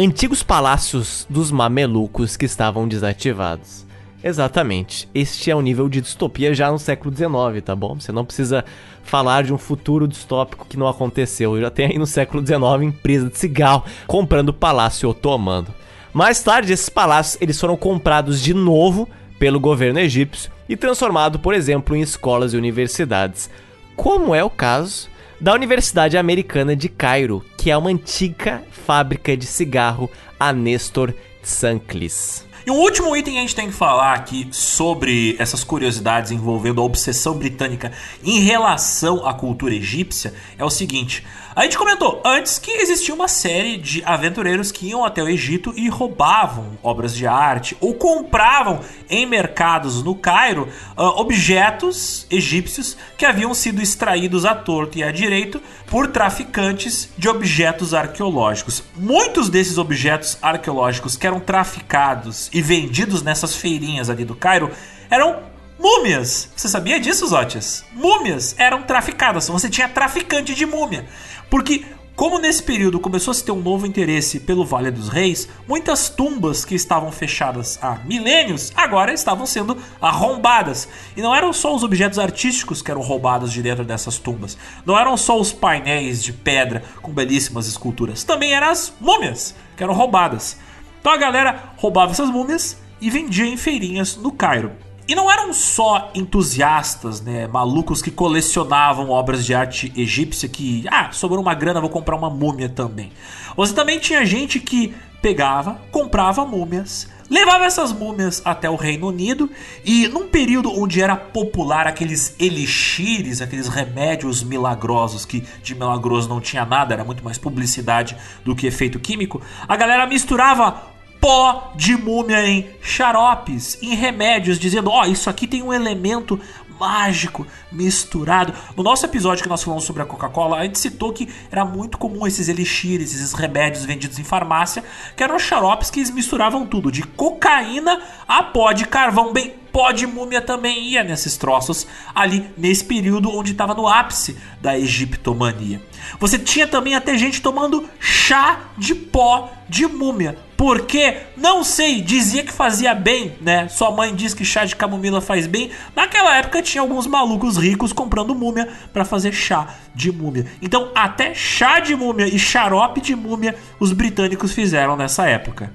[0.00, 3.84] antigos palácios dos mamelucos que estavam desativados.
[4.22, 5.08] Exatamente.
[5.12, 7.98] Este é o nível de distopia já no século XIX, tá bom?
[7.98, 8.64] Você não precisa
[9.02, 11.60] falar de um futuro distópico que não aconteceu.
[11.60, 15.66] Já tem aí no século XIX empresa de cigarro comprando palácio otomano.
[16.12, 21.54] Mais tarde, esses palácios eles foram comprados de novo pelo governo egípcio e transformados, por
[21.54, 23.50] exemplo, em escolas e universidades,
[23.96, 25.08] como é o caso
[25.40, 32.46] da Universidade Americana de Cairo, que é uma antiga fábrica de cigarro, a Nestor Tsanklis.
[32.66, 36.80] E um último item que a gente tem que falar aqui sobre essas curiosidades envolvendo
[36.80, 37.92] a obsessão britânica
[38.22, 41.24] em relação à cultura egípcia é o seguinte:
[41.58, 45.74] a gente comentou antes que existia uma série de aventureiros que iam até o Egito
[45.76, 48.78] e roubavam obras de arte ou compravam
[49.10, 55.10] em mercados no Cairo uh, objetos egípcios que haviam sido extraídos à torto e à
[55.10, 58.84] direito por traficantes de objetos arqueológicos.
[58.94, 64.70] Muitos desses objetos arqueológicos que eram traficados e vendidos nessas feirinhas ali do Cairo
[65.10, 65.42] eram
[65.78, 66.50] múmias.
[66.54, 67.84] Você sabia disso, Zotes?
[67.92, 69.48] Múmias eram traficadas.
[69.48, 71.06] Você tinha traficante de múmia.
[71.50, 71.84] Porque
[72.18, 76.08] como nesse período começou a se ter um novo interesse pelo Vale dos Reis, muitas
[76.08, 80.88] tumbas que estavam fechadas há milênios agora estavam sendo arrombadas.
[81.16, 84.98] E não eram só os objetos artísticos que eram roubados de dentro dessas tumbas, não
[84.98, 89.94] eram só os painéis de pedra com belíssimas esculturas, também eram as múmias que eram
[89.94, 90.58] roubadas.
[90.98, 94.87] Então a galera roubava essas múmias e vendia em feirinhas no Cairo.
[95.08, 101.10] E não eram só entusiastas, né, malucos que colecionavam obras de arte egípcia que, ah,
[101.12, 103.10] sobrou uma grana, vou comprar uma múmia também.
[103.56, 109.50] Você também tinha gente que pegava, comprava múmias, levava essas múmias até o Reino Unido
[109.82, 116.38] e num período onde era popular aqueles elixires, aqueles remédios milagrosos que de milagroso não
[116.38, 118.14] tinha nada, era muito mais publicidade
[118.44, 124.90] do que efeito químico, a galera misturava pó de múmia em xaropes, em remédios, dizendo:
[124.90, 126.38] ó, oh, isso aqui tem um elemento
[126.78, 128.54] mágico misturado.
[128.76, 131.98] No nosso episódio que nós falamos sobre a Coca-Cola, a gente citou que era muito
[131.98, 134.84] comum esses elixires, esses remédios vendidos em farmácia,
[135.16, 139.92] que eram xaropes que eles misturavam tudo, de cocaína a pó de carvão, bem pó
[139.92, 145.80] de múmia também ia nesses troços ali nesse período onde estava no ápice da egiptomania.
[146.18, 150.36] Você tinha também até gente tomando chá de pó de múmia.
[150.56, 153.68] Porque, não sei, dizia que fazia bem, né?
[153.68, 155.70] Sua mãe diz que chá de camomila faz bem.
[155.94, 160.46] Naquela época tinha alguns malucos ricos comprando múmia para fazer chá de múmia.
[160.60, 165.72] Então, até chá de múmia e xarope de múmia os britânicos fizeram nessa época.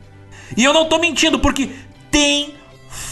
[0.57, 1.69] E eu não tô mentindo, porque
[2.11, 2.53] tem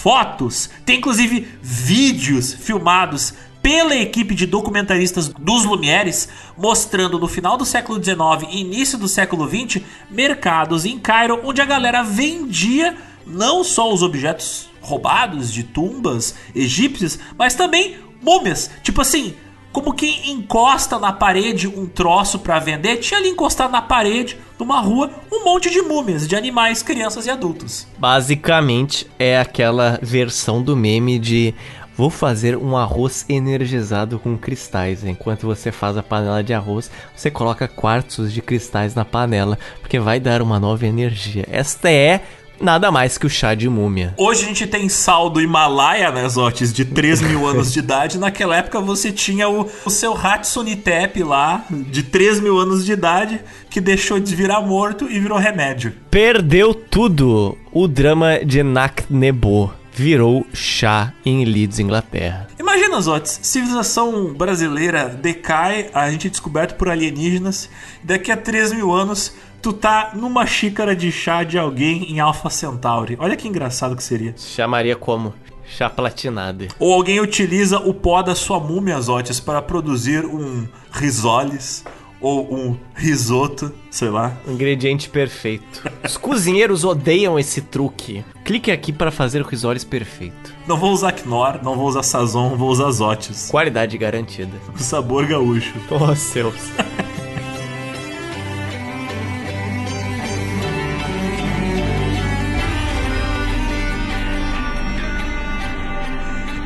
[0.02, 7.66] fotos, tem inclusive vídeos filmados pela equipe de documentaristas dos Lumieres, mostrando no final do
[7.66, 12.98] século XIX e início do século XX mercados em Cairo onde a galera vendia
[13.28, 18.72] não só os objetos roubados de tumbas egípcias, mas também múmias.
[18.82, 19.36] Tipo assim,
[19.72, 24.80] como quem encosta na parede um troço para vender, tinha ali encostado na parede, numa
[24.80, 27.88] rua, um monte de múmias de animais, crianças e adultos.
[27.98, 31.54] Basicamente é aquela versão do meme de
[31.96, 35.04] vou fazer um arroz energizado com cristais.
[35.04, 40.00] Enquanto você faz a panela de arroz, você coloca quartos de cristais na panela, porque
[40.00, 41.46] vai dar uma nova energia.
[41.52, 42.22] Esta é
[42.62, 44.14] nada mais que o chá de múmia.
[44.18, 48.18] Hoje a gente tem sal do Himalaia, né, Zotes, de 3 mil anos de idade.
[48.18, 52.94] Naquela época você tinha o, o seu Hatsune Tep lá, de 3 mil anos de
[52.94, 55.94] idade, que deixou de virar morto e virou remédio.
[56.10, 57.58] Perdeu tudo.
[57.72, 62.48] O drama de Naknebo virou chá em Leeds, Inglaterra.
[62.60, 67.70] Imagina, Zotes, civilização brasileira decai, a gente é descoberto por alienígenas,
[68.04, 72.50] daqui a 3 mil anos tu tá numa xícara de chá de alguém em Alpha
[72.50, 73.16] Centauri.
[73.20, 74.34] Olha que engraçado que seria.
[74.38, 75.34] Chamaria como?
[75.66, 76.68] Chá platinado.
[76.80, 81.86] Ou alguém utiliza o pó da sua múmia, Zotes, para produzir um risoles
[82.20, 84.34] ou um risoto, sei lá.
[84.48, 85.90] Ingrediente perfeito.
[86.04, 88.24] Os cozinheiros odeiam esse truque.
[88.44, 90.54] Clique aqui para fazer o risoles perfeito.
[90.68, 93.50] Não vou usar Knorr, não vou usar Sazon, vou usar Zotes.
[93.50, 94.56] Qualidade garantida.
[94.76, 95.74] O sabor gaúcho.
[95.90, 96.56] Oh, céus.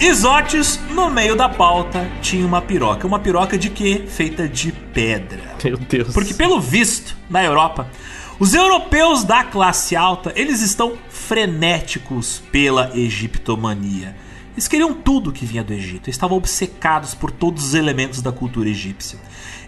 [0.07, 3.07] Isotes, no meio da pauta, tinha uma piroca.
[3.07, 4.03] Uma piroca de quê?
[4.07, 5.55] Feita de pedra.
[5.63, 6.13] Meu Deus.
[6.13, 7.89] Porque pelo visto, na Europa,
[8.39, 14.15] os europeus da classe alta, eles estão frenéticos pela egiptomania.
[14.55, 18.31] Eles queriam tudo que vinha do Egito, eles estavam obcecados por todos os elementos da
[18.31, 19.19] cultura egípcia.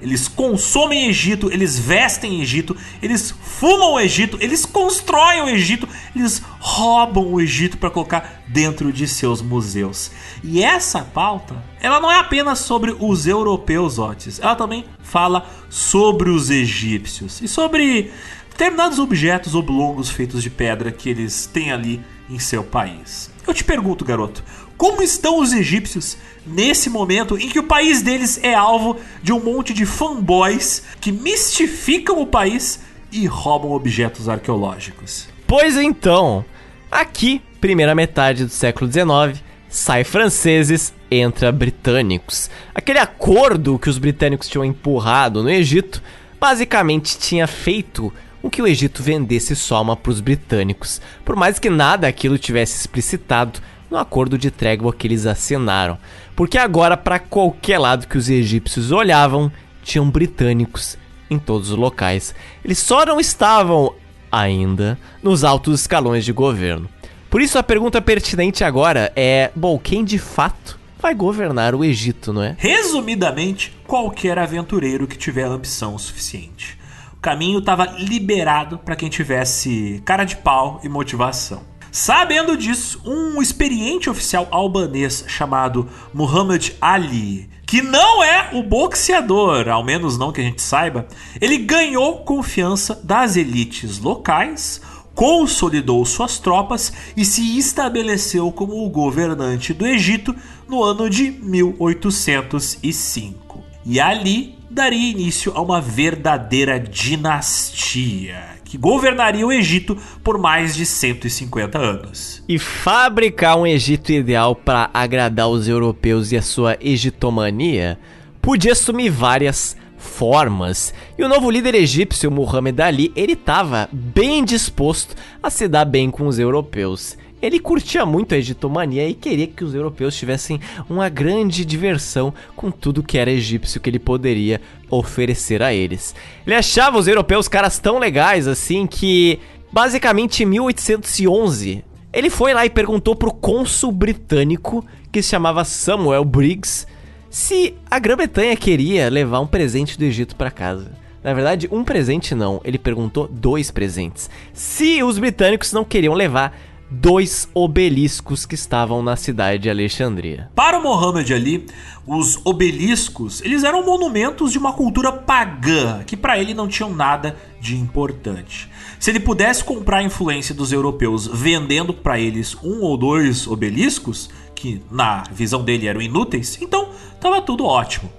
[0.01, 6.41] Eles consomem Egito, eles vestem Egito, eles fumam o Egito, eles constroem o Egito, eles
[6.59, 10.09] roubam o Egito para colocar dentro de seus museus.
[10.41, 16.29] E essa pauta, ela não é apenas sobre os europeus, Otis, ela também fala sobre
[16.29, 18.09] os egípcios e sobre
[18.49, 23.29] determinados objetos oblongos feitos de pedra que eles têm ali em seu país.
[23.45, 24.43] Eu te pergunto, garoto,
[24.77, 29.39] como estão os egípcios nesse momento em que o país deles é alvo de um
[29.43, 32.79] monte de fanboys que mistificam o país
[33.11, 35.27] e roubam objetos arqueológicos?
[35.47, 36.45] Pois então,
[36.91, 42.49] aqui, primeira metade do século XIX, sai franceses, entra britânicos.
[42.73, 46.03] Aquele acordo que os britânicos tinham empurrado no Egito
[46.39, 51.69] basicamente tinha feito o que o Egito vendesse soma para os britânicos, por mais que
[51.69, 53.59] nada aquilo tivesse explicitado
[53.89, 55.97] no acordo de trégua que eles assinaram.
[56.35, 59.51] Porque agora, para qualquer lado que os egípcios olhavam,
[59.83, 60.97] tinham britânicos
[61.29, 62.33] em todos os locais.
[62.63, 63.93] Eles só não estavam
[64.31, 66.89] ainda nos altos escalões de governo.
[67.29, 72.33] Por isso a pergunta pertinente agora é, bom, quem de fato vai governar o Egito,
[72.33, 72.55] não é?
[72.57, 76.77] Resumidamente, qualquer aventureiro que tiver ambição suficiente.
[77.13, 81.61] O caminho estava liberado para quem tivesse cara de pau e motivação.
[81.91, 89.83] Sabendo disso, um experiente oficial albanês chamado Muhammad Ali, que não é o boxeador, ao
[89.83, 91.07] menos não que a gente saiba,
[91.39, 94.81] ele ganhou confiança das elites locais,
[95.13, 100.33] consolidou suas tropas e se estabeleceu como o governante do Egito
[100.67, 103.63] no ano de 1805.
[103.83, 110.85] E ali daria início a uma verdadeira dinastia que governaria o Egito por mais de
[110.85, 112.43] 150 anos.
[112.47, 117.97] E fabricar um Egito ideal para agradar os europeus e a sua egitomania
[118.41, 120.93] podia assumir várias formas.
[121.17, 126.11] E o novo líder egípcio, Muhammad Ali, ele estava bem disposto a se dar bem
[126.11, 127.17] com os europeus.
[127.41, 130.59] Ele curtia muito a egitomania e queria que os europeus tivessem
[130.89, 134.59] uma grande diversão com tudo que era egípcio que ele poderia
[134.89, 136.15] oferecer a eles.
[136.45, 139.39] Ele achava os europeus caras tão legais assim que,
[139.71, 146.25] basicamente, em 1811, ele foi lá e perguntou pro cônsul britânico que se chamava Samuel
[146.25, 146.87] Briggs
[147.29, 150.91] se a Grã-Bretanha queria levar um presente do Egito para casa.
[151.23, 154.29] Na verdade, um presente não, ele perguntou dois presentes.
[154.53, 156.57] Se os britânicos não queriam levar
[156.89, 160.49] dois obeliscos que estavam na cidade de Alexandria.
[160.55, 161.65] Para Mohammed Ali,
[162.05, 167.35] os obeliscos, eles eram monumentos de uma cultura pagã, que para ele não tinham nada
[167.59, 168.69] de importante.
[168.99, 174.29] Se ele pudesse comprar a influência dos europeus vendendo para eles um ou dois obeliscos,
[174.55, 178.09] que na visão dele eram inúteis, então estava tudo ótimo.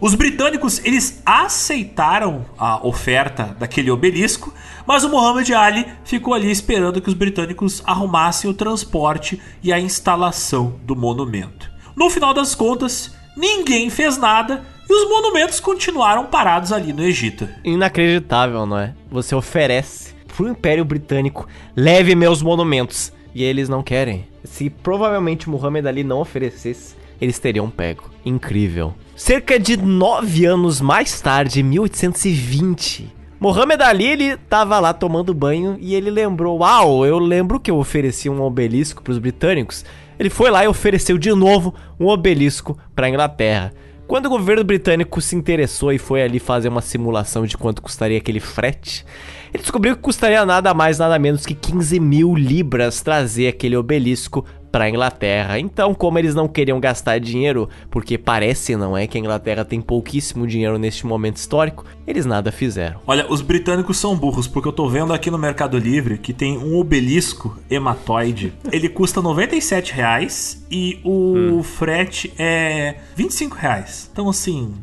[0.00, 4.52] Os britânicos eles aceitaram a oferta daquele obelisco,
[4.86, 9.78] mas o Muhammad Ali ficou ali esperando que os britânicos arrumassem o transporte e a
[9.78, 11.70] instalação do monumento.
[11.94, 17.46] No final das contas, ninguém fez nada e os monumentos continuaram parados ali no Egito.
[17.62, 18.94] Inacreditável, não é?
[19.10, 21.46] Você oferece pro Império Britânico,
[21.76, 24.26] leve meus monumentos, e eles não querem.
[24.42, 28.10] Se provavelmente Muhammad Ali não oferecesse, eles teriam pego.
[28.24, 28.94] Incrível.
[29.22, 35.76] Cerca de nove anos mais tarde, em 1820, Mohamed Ali ele tava lá tomando banho
[35.78, 39.84] e ele lembrou: Uau, eu lembro que eu ofereci um obelisco para os britânicos.
[40.18, 43.74] Ele foi lá e ofereceu de novo um obelisco para a Inglaterra.
[44.06, 48.16] Quando o governo britânico se interessou e foi ali fazer uma simulação de quanto custaria
[48.16, 49.04] aquele frete,
[49.52, 54.46] ele descobriu que custaria nada mais, nada menos que 15 mil libras trazer aquele obelisco
[54.70, 55.58] para a Inglaterra.
[55.58, 59.80] Então, como eles não queriam gastar dinheiro, porque parece não é que a Inglaterra tem
[59.80, 63.00] pouquíssimo dinheiro neste momento histórico, eles nada fizeram.
[63.06, 66.58] Olha, os britânicos são burros, porque eu tô vendo aqui no Mercado Livre que tem
[66.58, 68.52] um obelisco hematoide.
[68.70, 71.62] Ele custa 97 reais e o hum.
[71.62, 74.08] frete é 25 reais.
[74.12, 74.74] Então, assim,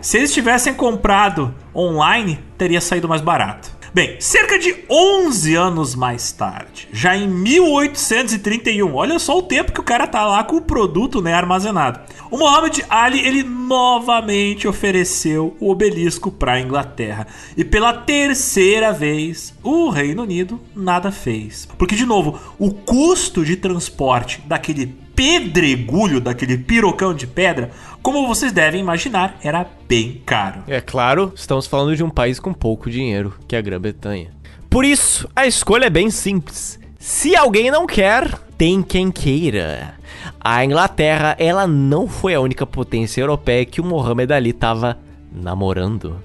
[0.00, 3.75] se eles tivessem comprado online, teria saído mais barato.
[3.94, 9.80] Bem, cerca de 11 anos mais tarde, já em 1831, olha só o tempo que
[9.80, 12.00] o cara tá lá com o produto né, armazenado.
[12.30, 19.54] O Muhammad Ali ele novamente ofereceu o obelisco para a Inglaterra e pela terceira vez
[19.62, 26.58] o Reino Unido nada fez, porque de novo o custo de transporte daquele pedregulho, daquele
[26.58, 27.70] pirocão de pedra,
[28.02, 30.62] como vocês devem imaginar, era bem caro.
[30.68, 34.30] É claro, estamos falando de um país com pouco dinheiro, que é a Grã-Bretanha.
[34.68, 36.78] Por isso, a escolha é bem simples.
[36.98, 39.94] Se alguém não quer, tem quem queira.
[40.40, 44.98] A Inglaterra, ela não foi a única potência europeia que o Mohammed Ali estava
[45.32, 46.22] namorando.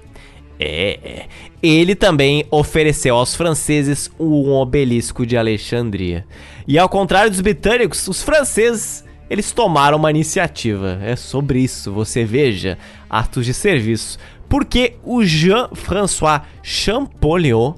[0.58, 1.26] É,
[1.62, 6.24] ele também ofereceu aos franceses um obelisco de Alexandria.
[6.66, 10.98] E ao contrário dos britânicos, os franceses eles tomaram uma iniciativa.
[11.02, 12.76] É sobre isso, você veja,
[13.08, 14.18] atos de serviço.
[14.46, 17.72] Porque o Jean-François Champollion,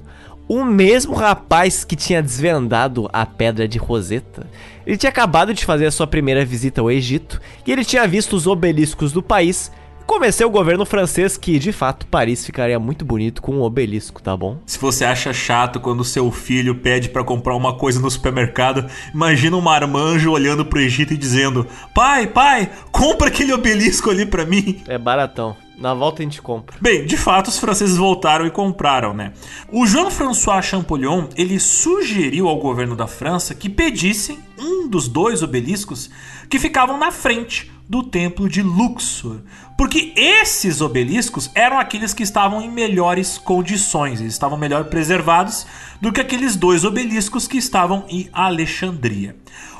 [0.48, 4.48] o mesmo rapaz que tinha desvendado a pedra de Rosetta,
[4.84, 8.34] ele tinha acabado de fazer a sua primeira visita ao Egito e ele tinha visto
[8.34, 9.70] os obeliscos do país
[10.06, 14.36] Convenceu o governo francês que, de fato, Paris ficaria muito bonito com um obelisco, tá
[14.36, 14.58] bom?
[14.66, 19.56] Se você acha chato quando seu filho pede para comprar uma coisa no supermercado, imagina
[19.56, 24.82] um marmanjo olhando pro Egito e dizendo: Pai, pai, compra aquele obelisco ali pra mim.
[24.86, 25.56] É baratão.
[25.76, 26.76] Na volta a gente compra.
[26.80, 29.32] Bem, de fato os franceses voltaram e compraram, né?
[29.72, 36.10] O Jean-François Champollion, ele sugeriu ao governo da França que pedissem um dos dois obeliscos
[36.48, 39.40] que ficavam na frente do templo de Luxor,
[39.76, 45.66] porque esses obeliscos eram aqueles que estavam em melhores condições, eles estavam melhor preservados
[46.00, 49.36] do que aqueles dois obeliscos que estavam em Alexandria.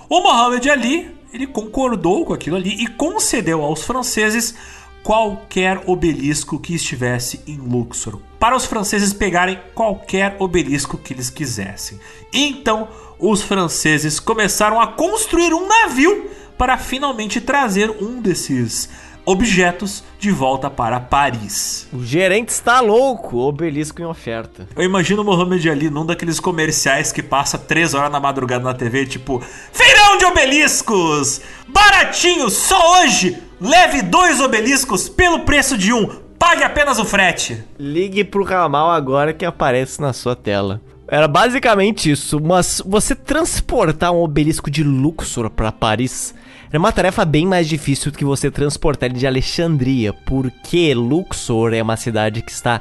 [0.08, 4.55] O Muhammad Ali, ele concordou com aquilo ali e concedeu aos franceses
[5.02, 12.00] qualquer obelisco que estivesse em Luxor, para os franceses pegarem qualquer obelisco que eles quisessem.
[12.32, 18.89] Então, os franceses começaram a construir um navio para finalmente trazer um desses
[19.24, 21.88] objetos de volta para Paris.
[21.92, 24.68] O gerente está louco, obelisco em oferta.
[24.76, 28.74] Eu imagino o Mohamed Ali num daqueles comerciais que passa três horas na madrugada na
[28.74, 31.40] TV, tipo, feirão de obeliscos!
[31.68, 33.42] Baratinho, só hoje!
[33.60, 36.06] Leve dois obeliscos pelo preço de um,
[36.38, 37.64] pague apenas o frete.
[37.78, 40.80] Ligue pro ramal agora que aparece na sua tela.
[41.06, 46.34] Era basicamente isso, mas você transportar um obelisco de Luxor para Paris
[46.76, 51.72] é uma tarefa bem mais difícil do que você transportar ele de Alexandria, porque Luxor
[51.72, 52.80] é uma cidade que está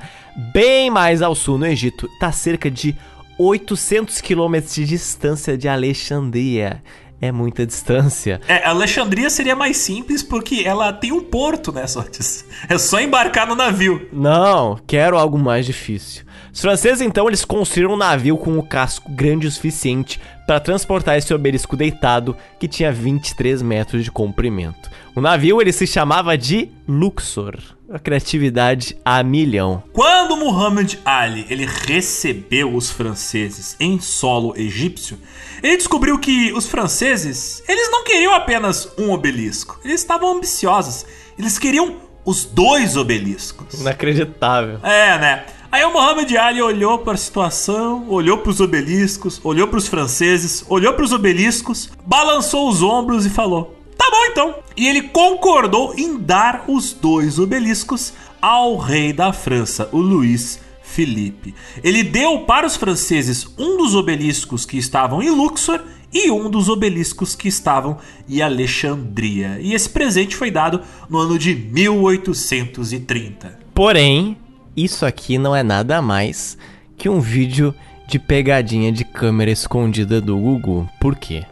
[0.52, 2.96] bem mais ao sul no Egito, está cerca de
[3.38, 6.82] 800 quilômetros de distância de Alexandria.
[7.22, 8.42] É muita distância.
[8.48, 12.46] É, Alexandria seria mais simples porque ela tem um porto, né, Sortes?
[12.68, 14.10] É só embarcar no navio.
[14.12, 16.26] Não, quero algo mais difícil.
[16.54, 21.18] Os franceses, então, eles construíram um navio com o casco grande o suficiente para transportar
[21.18, 24.92] esse obelisco deitado que tinha 23 metros de comprimento.
[25.16, 27.58] O navio ele se chamava de Luxor.
[27.92, 29.84] A criatividade a milhão.
[29.94, 35.18] Quando Muhammad Ali ele recebeu os franceses em solo egípcio,
[35.62, 41.06] ele descobriu que os franceses eles não queriam apenas um obelisco, eles estavam ambiciosos,
[41.38, 43.80] eles queriam os dois obeliscos.
[43.80, 44.80] Inacreditável.
[44.82, 45.46] É, né?
[45.74, 49.88] Aí o Muhammad Ali olhou para a situação, olhou para os obeliscos, olhou para os
[49.88, 54.56] franceses, olhou para os obeliscos, balançou os ombros e falou: Tá bom então.
[54.78, 61.56] E ele concordou em dar os dois obeliscos ao rei da França, o Luís Felipe.
[61.84, 65.82] Ele deu para os franceses um dos obeliscos que estavam em Luxor
[66.14, 67.98] e um dos obeliscos que estavam
[68.30, 69.58] em Alexandria.
[69.60, 73.58] E esse presente foi dado no ano de 1830.
[73.74, 74.38] Porém,
[74.76, 76.58] isso aqui não é nada mais
[76.98, 77.74] que um vídeo
[78.08, 80.88] de pegadinha de câmera escondida do Google.
[81.00, 81.44] Por quê?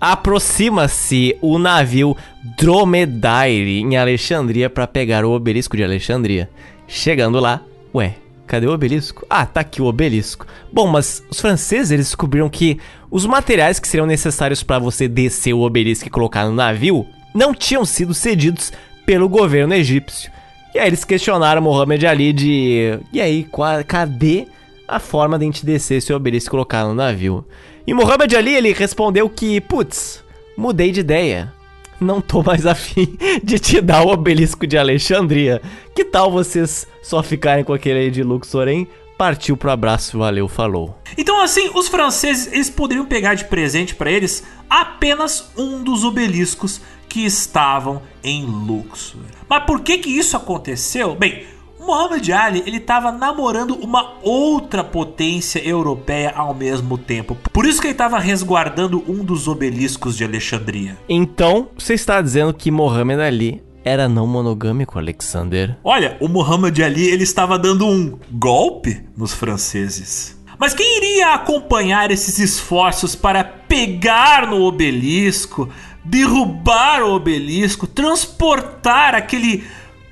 [0.00, 2.16] Aproxima-se o navio
[2.58, 6.50] Dromedary em Alexandria para pegar o obelisco de Alexandria.
[6.88, 7.62] Chegando lá,
[7.94, 9.24] ué, cadê o obelisco?
[9.30, 10.46] Ah, tá aqui o obelisco.
[10.72, 12.78] Bom, mas os franceses eles descobriram que
[13.10, 17.54] os materiais que seriam necessários para você descer o obelisco e colocar no navio não
[17.54, 18.72] tinham sido cedidos
[19.06, 20.32] pelo governo egípcio.
[20.74, 22.98] E aí eles questionaram Mohamed Ali de.
[23.12, 24.46] E aí, qual, cadê
[24.88, 27.44] a forma de a gente descer esse obelisco e colocar no navio?
[27.86, 30.22] E Mohamed Ali ele respondeu que, putz,
[30.56, 31.52] mudei de ideia.
[32.00, 35.60] Não tô mais afim de te dar o obelisco de Alexandria.
[35.94, 38.88] Que tal vocês só ficarem com aquele aí de Luxor, hein?
[39.22, 40.98] Partiu pro abraço, valeu, falou.
[41.16, 46.80] Então assim, os franceses eles poderiam pegar de presente para eles apenas um dos obeliscos
[47.08, 49.20] que estavam em Luxor.
[49.48, 51.14] Mas por que que isso aconteceu?
[51.14, 51.44] Bem,
[51.78, 57.36] Muhammad Ali ele estava namorando uma outra potência europeia ao mesmo tempo.
[57.52, 60.98] Por isso que ele estava resguardando um dos obeliscos de Alexandria.
[61.08, 65.76] Então, você está dizendo que Muhammad Ali era não monogâmico, Alexander?
[65.82, 70.40] Olha, o Muhammad Ali ele estava dando um golpe nos franceses.
[70.58, 75.68] Mas quem iria acompanhar esses esforços para pegar no obelisco,
[76.04, 79.64] derrubar o obelisco, transportar aquele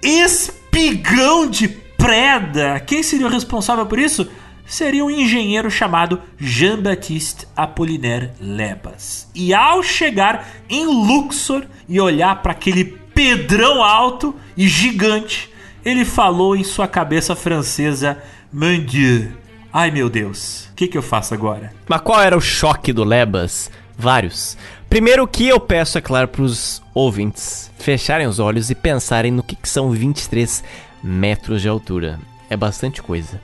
[0.02, 2.80] espigão de preda.
[2.80, 4.28] Quem seria o responsável por isso?
[4.66, 9.28] Seria um engenheiro chamado Jean-Baptiste Apollinaire Lebas.
[9.34, 15.50] E ao chegar em Luxor e olhar para aquele pedrão alto e gigante,
[15.84, 18.16] ele falou em sua cabeça francesa:
[18.50, 18.78] Mon
[19.70, 21.70] ai meu Deus, o que, que eu faço agora?
[21.86, 23.70] Mas qual era o choque do Lebas?
[23.94, 24.56] Vários.
[24.88, 29.42] Primeiro que eu peço, é claro, para os ouvintes fecharem os olhos e pensarem no
[29.42, 30.64] que, que são 23
[31.04, 32.18] metros de altura.
[32.48, 33.38] É bastante coisa.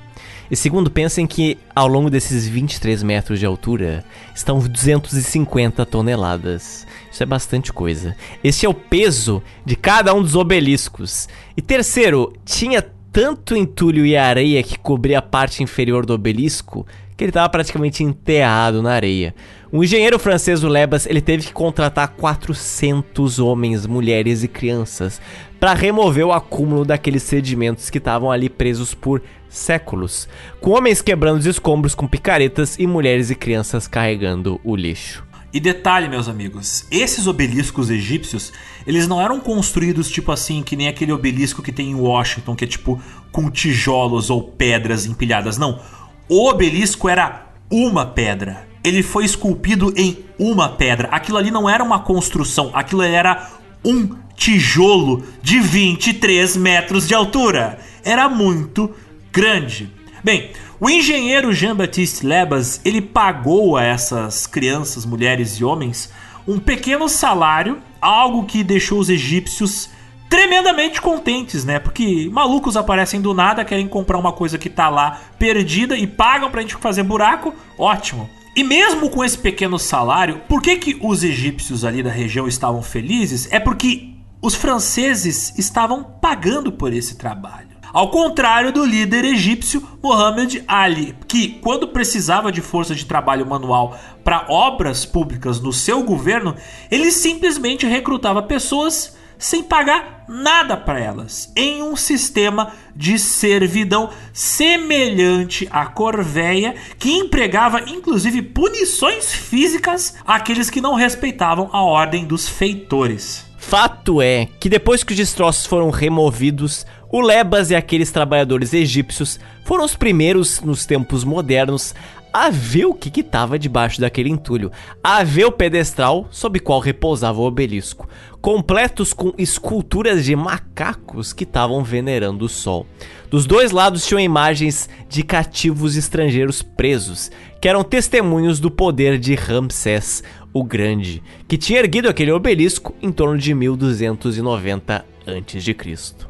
[0.51, 6.87] E segundo, pensem que ao longo desses 23 metros de altura estão 250 toneladas.
[7.11, 8.17] Isso é bastante coisa.
[8.45, 11.29] Este é o peso de cada um dos obeliscos.
[11.57, 17.25] E terceiro, tinha tanto entulho e areia que cobria a parte inferior do obelisco que
[17.25, 19.35] ele estava praticamente enterrado na areia.
[19.73, 25.21] O engenheiro francês o Lebas ele teve que contratar 400 homens, mulheres e crianças
[25.59, 30.29] para remover o acúmulo daqueles sedimentos que estavam ali presos por séculos,
[30.61, 35.25] com homens quebrando os escombros com picaretas e mulheres e crianças carregando o lixo.
[35.53, 38.53] E detalhe, meus amigos, esses obeliscos egípcios,
[38.87, 42.65] eles não eram construídos tipo assim, que nem aquele obelisco que tem em Washington, que
[42.65, 43.01] é tipo
[43.33, 45.57] com tijolos ou pedras empilhadas.
[45.57, 45.81] Não.
[46.29, 48.69] O obelisco era uma pedra.
[48.87, 51.09] Ele foi esculpido em uma pedra.
[51.11, 53.51] Aquilo ali não era uma construção, aquilo era
[53.85, 57.81] um tijolo de 23 metros de altura.
[58.05, 58.95] Era muito
[59.33, 59.91] grande.
[60.23, 66.09] Bem, o engenheiro Jean-Baptiste Lebas, ele pagou a essas crianças, mulheres e homens
[66.47, 69.91] um pequeno salário, algo que deixou os egípcios
[70.29, 71.81] tremendamente contentes, né?
[71.81, 76.51] Porque malucos aparecem do nada, querem comprar uma coisa que tá lá perdida e pagam
[76.51, 78.31] pra gente fazer buraco, ótimo.
[78.57, 82.81] E mesmo com esse pequeno salário, por que que os egípcios ali da região estavam
[82.81, 83.47] felizes?
[83.53, 87.77] É porque os franceses estavam pagando por esse trabalho.
[87.93, 93.99] Ao contrário do líder egípcio Mohammed Ali, que, quando precisava de força de trabalho manual
[94.25, 96.57] para obras públicas no seu governo,
[96.91, 105.69] ele simplesmente recrutava pessoas sem pagar nada para elas, em um sistema de servidão semelhante
[105.71, 113.47] à Corveia, que empregava inclusive punições físicas àqueles que não respeitavam a ordem dos feitores.
[113.59, 119.41] Fato é que depois que os destroços foram removidos, o Lebas e aqueles trabalhadores egípcios
[119.65, 121.95] foram os primeiros nos tempos modernos
[122.39, 124.71] a ver o que estava debaixo daquele entulho,
[125.03, 128.07] a ver o pedestral sob qual repousava o obelisco,
[128.43, 132.87] completos com esculturas de macacos que estavam venerando o sol.
[133.31, 139.35] Dos dois lados tinham imagens de cativos estrangeiros presos, que eram testemunhos do poder de
[139.35, 145.77] Ramsés o Grande, que tinha erguido aquele obelisco em torno de 1290 a.C.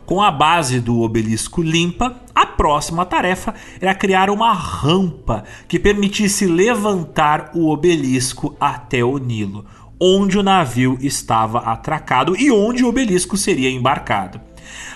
[0.04, 6.46] Com a base do obelisco limpa, a próxima tarefa era criar uma rampa que permitisse
[6.46, 9.66] levantar o obelisco até o Nilo,
[10.00, 14.40] onde o navio estava atracado e onde o obelisco seria embarcado.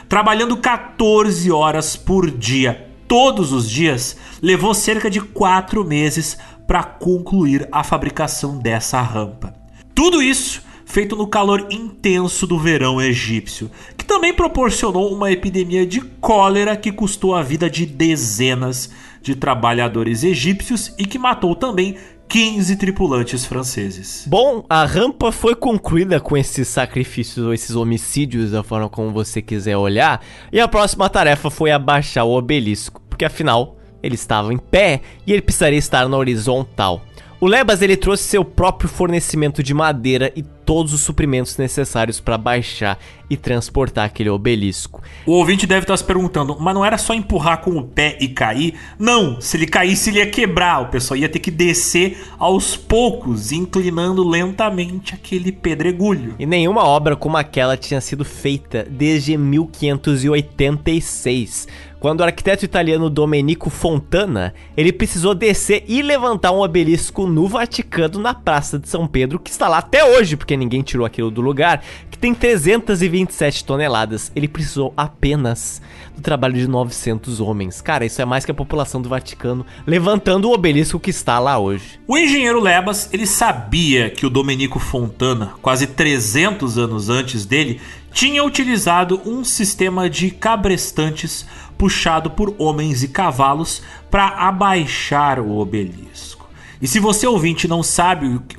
[0.08, 7.68] Trabalhando 14 horas por dia, todos os dias, levou cerca de 4 meses para concluir
[7.72, 9.54] a fabricação dessa rampa.
[9.94, 16.00] Tudo isso feito no calor intenso do verão egípcio, que também proporcionou uma epidemia de
[16.00, 18.90] cólera que custou a vida de dezenas
[19.22, 21.96] de trabalhadores egípcios e que matou também
[22.28, 24.24] 15 tripulantes franceses.
[24.26, 29.40] Bom, a rampa foi concluída com esses sacrifícios ou esses homicídios, da forma como você
[29.40, 30.20] quiser olhar,
[30.52, 35.32] e a próxima tarefa foi abaixar o obelisco, porque afinal ele estava em pé e
[35.32, 37.02] ele precisaria estar na horizontal.
[37.42, 42.36] O Lebas ele trouxe seu próprio fornecimento de madeira e todos os suprimentos necessários para
[42.36, 42.98] baixar
[43.30, 45.02] e transportar aquele obelisco.
[45.24, 48.28] O ouvinte deve estar se perguntando, mas não era só empurrar com o pé e
[48.28, 48.74] cair?
[48.98, 53.52] Não, se ele caísse ele ia quebrar, o pessoal ia ter que descer aos poucos,
[53.52, 56.34] inclinando lentamente aquele pedregulho.
[56.38, 61.66] E nenhuma obra como aquela tinha sido feita desde 1586
[62.00, 68.18] quando o arquiteto italiano Domenico Fontana, ele precisou descer e levantar um obelisco no Vaticano
[68.18, 71.42] na Praça de São Pedro, que está lá até hoje, porque ninguém tirou aquilo do
[71.42, 74.32] lugar, que tem 327 toneladas.
[74.34, 75.82] Ele precisou apenas
[76.16, 77.82] do trabalho de 900 homens.
[77.82, 81.58] Cara, isso é mais que a população do Vaticano levantando o obelisco que está lá
[81.58, 82.00] hoje.
[82.08, 87.78] O engenheiro Lebas, ele sabia que o Domenico Fontana, quase 300 anos antes dele,
[88.10, 91.46] tinha utilizado um sistema de cabrestantes
[91.80, 96.46] puxado por homens e cavalos para abaixar o obelisco.
[96.78, 98.58] E se você ouvinte não sabe o que...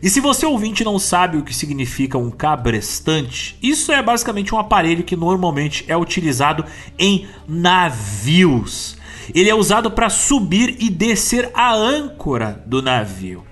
[0.00, 4.58] E se você ouvinte não sabe o que significa um cabrestante, isso é basicamente um
[4.58, 6.64] aparelho que normalmente é utilizado
[6.96, 8.96] em navios.
[9.34, 13.42] Ele é usado para subir e descer a âncora do navio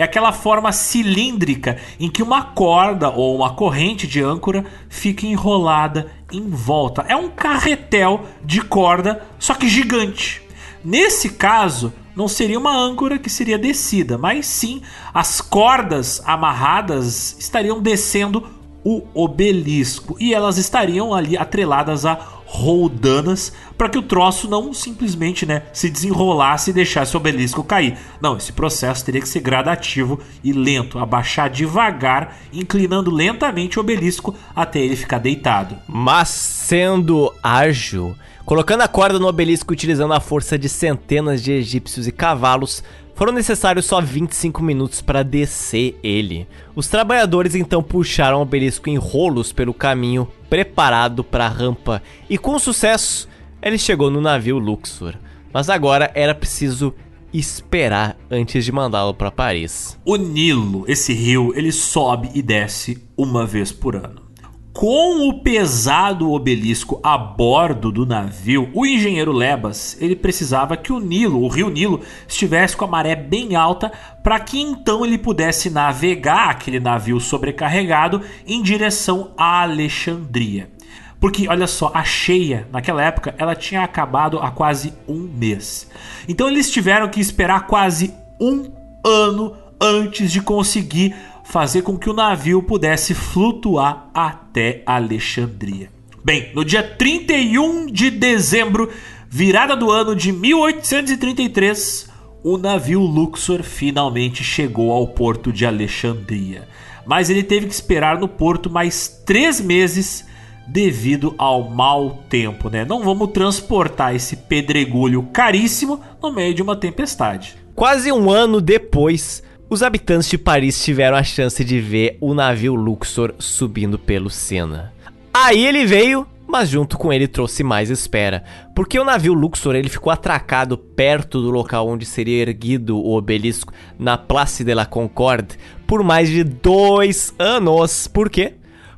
[0.00, 6.10] é aquela forma cilíndrica em que uma corda ou uma corrente de âncora fica enrolada
[6.32, 7.04] em volta.
[7.06, 10.42] É um carretel de corda, só que gigante.
[10.82, 14.80] Nesse caso, não seria uma âncora que seria descida, mas sim
[15.12, 18.46] as cordas amarradas estariam descendo
[18.82, 22.18] o obelisco e elas estariam ali atreladas a
[22.52, 27.96] roldanas para que o troço não simplesmente né, se desenrolasse e deixasse o obelisco cair.
[28.20, 34.34] Não, esse processo teria que ser gradativo e lento, abaixar devagar, inclinando lentamente o obelisco
[34.54, 35.76] até ele ficar deitado.
[35.86, 42.08] Mas sendo ágil, colocando a corda no obelisco utilizando a força de centenas de egípcios
[42.08, 42.82] e cavalos,
[43.20, 46.48] foram necessários só 25 minutos para descer ele.
[46.74, 52.38] Os trabalhadores então puxaram o obelisco em rolos pelo caminho preparado para a rampa e
[52.38, 53.28] com sucesso
[53.60, 55.16] ele chegou no navio Luxor.
[55.52, 56.94] Mas agora era preciso
[57.30, 59.98] esperar antes de mandá-lo para Paris.
[60.02, 64.29] O Nilo, esse rio, ele sobe e desce uma vez por ano.
[64.72, 71.00] Com o pesado obelisco a bordo do navio, o engenheiro Lebas ele precisava que o
[71.00, 73.90] Nilo, o rio Nilo, estivesse com a maré bem alta
[74.22, 80.70] para que então ele pudesse navegar aquele navio sobrecarregado em direção a Alexandria.
[81.18, 85.90] Porque, olha só, a cheia, naquela época, ela tinha acabado há quase um mês.
[86.28, 88.70] Então eles tiveram que esperar quase um
[89.04, 91.14] ano antes de conseguir
[91.50, 95.90] fazer com que o navio pudesse flutuar até Alexandria.
[96.22, 98.88] Bem, no dia 31 de dezembro,
[99.28, 102.08] virada do ano de 1833,
[102.44, 106.68] o navio Luxor finalmente chegou ao porto de Alexandria.
[107.04, 110.24] Mas ele teve que esperar no porto mais três meses
[110.68, 112.84] devido ao mau tempo, né?
[112.84, 117.56] Não vamos transportar esse pedregulho caríssimo no meio de uma tempestade.
[117.74, 122.74] Quase um ano depois, os habitantes de Paris tiveram a chance de ver o navio
[122.74, 124.92] Luxor subindo pelo Sena.
[125.32, 128.42] Aí ele veio, mas junto com ele trouxe mais espera,
[128.74, 133.72] porque o navio Luxor ele ficou atracado perto do local onde seria erguido o obelisco
[133.96, 138.08] na Place de la Concorde por mais de dois anos.
[138.08, 138.54] Por quê?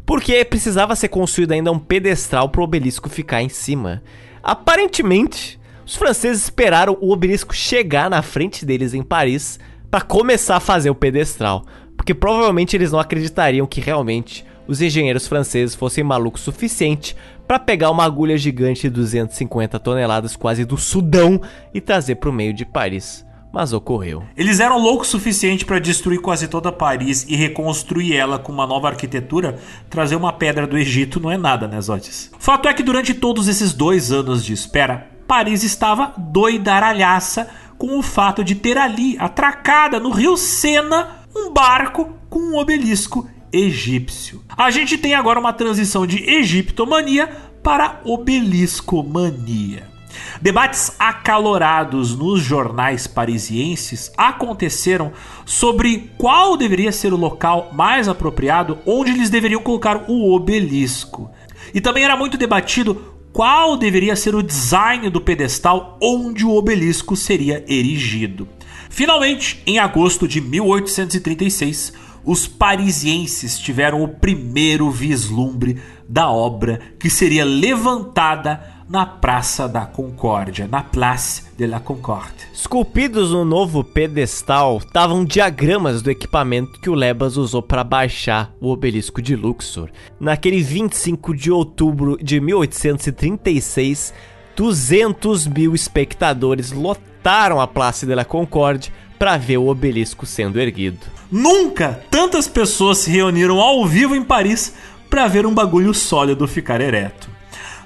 [0.06, 4.02] Porque precisava ser construído ainda um pedestral para o obelisco ficar em cima.
[4.42, 9.60] Aparentemente, os franceses esperaram o obelisco chegar na frente deles em Paris
[9.92, 11.66] para começar a fazer o pedestral,
[11.98, 17.14] porque provavelmente eles não acreditariam que realmente os engenheiros franceses fossem malucos o suficiente
[17.46, 21.38] para pegar uma agulha gigante de 250 toneladas quase do Sudão
[21.74, 23.22] e trazer para o meio de Paris.
[23.52, 24.24] Mas ocorreu.
[24.34, 28.66] Eles eram loucos o suficiente para destruir quase toda Paris e reconstruir ela com uma
[28.66, 29.58] nova arquitetura.
[29.90, 32.30] Trazer uma pedra do Egito não é nada, né, Zotes?
[32.38, 37.48] Fato é que durante todos esses dois anos de espera, Paris estava doidaralhaça
[37.78, 43.28] com o fato de ter ali, atracada no rio Sena, um barco com um obelisco
[43.52, 44.42] egípcio.
[44.56, 47.28] A gente tem agora uma transição de egiptomania
[47.62, 49.92] para obeliscomania.
[50.40, 55.12] Debates acalorados nos jornais parisienses aconteceram
[55.44, 61.30] sobre qual deveria ser o local mais apropriado onde eles deveriam colocar o obelisco.
[61.72, 67.16] E também era muito debatido qual deveria ser o design do pedestal onde o obelisco
[67.16, 68.46] seria erigido.
[68.90, 71.94] Finalmente, em agosto de 1836,
[72.24, 80.68] os parisienses tiveram o primeiro vislumbre da obra que seria levantada na Praça da Concórdia,
[80.70, 82.46] na Place de la Concorde.
[82.52, 88.70] Esculpidos no novo pedestal estavam diagramas do equipamento que o Lebas usou para baixar o
[88.70, 89.88] obelisco de Luxor.
[90.20, 94.12] Naquele 25 de outubro de 1836,
[94.54, 101.06] 200 mil espectadores lotaram a Place de la Concorde para ver o obelisco sendo erguido.
[101.30, 104.74] Nunca tantas pessoas se reuniram ao vivo em Paris
[105.08, 107.32] para ver um bagulho sólido ficar ereto.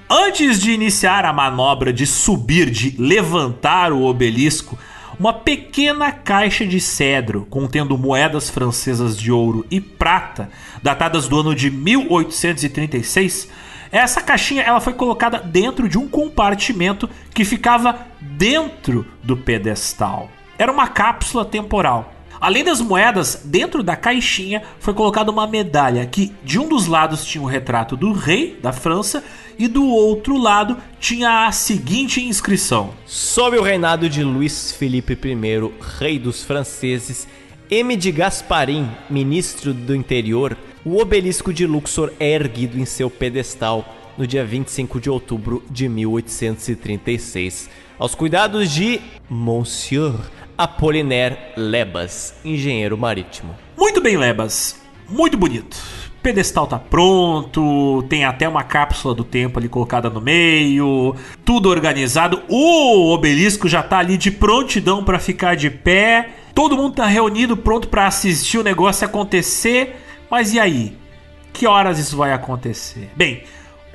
[0.09, 4.78] Antes de iniciar a manobra de subir, de levantar o obelisco,
[5.18, 10.49] uma pequena caixa de cedro contendo moedas francesas de ouro e prata,
[10.81, 13.49] datadas do ano de 1836,
[13.91, 20.31] essa caixinha ela foi colocada dentro de um compartimento que ficava dentro do pedestal.
[20.57, 22.12] Era uma cápsula temporal.
[22.41, 27.25] Além das moedas, dentro da caixinha foi colocada uma medalha que de um dos lados
[27.25, 29.25] tinha o retrato do rei da França
[29.59, 35.73] e do outro lado tinha a seguinte inscrição: Sob o reinado de Luís Felipe I,
[35.99, 37.26] rei dos franceses,
[37.70, 37.97] M.
[37.97, 44.26] de Gasparim, ministro do interior, o obelisco de Luxor é erguido em seu pedestal no
[44.26, 47.68] dia 25 de outubro de 1836,
[47.99, 50.15] aos cuidados de Monsieur
[50.57, 53.55] Apollinaire Lebas, engenheiro marítimo.
[53.76, 54.81] Muito bem, Lebas.
[55.09, 55.76] Muito bonito.
[56.27, 61.15] Pedestal tá pronto, tem até uma cápsula do tempo ali colocada no meio,
[61.45, 62.43] tudo organizado.
[62.49, 66.31] O obelisco já tá ali de prontidão para ficar de pé.
[66.53, 70.03] Todo mundo tá reunido, pronto para assistir o negócio acontecer.
[70.29, 70.99] Mas e aí?
[71.53, 73.09] Que horas isso vai acontecer?
[73.15, 73.45] Bem,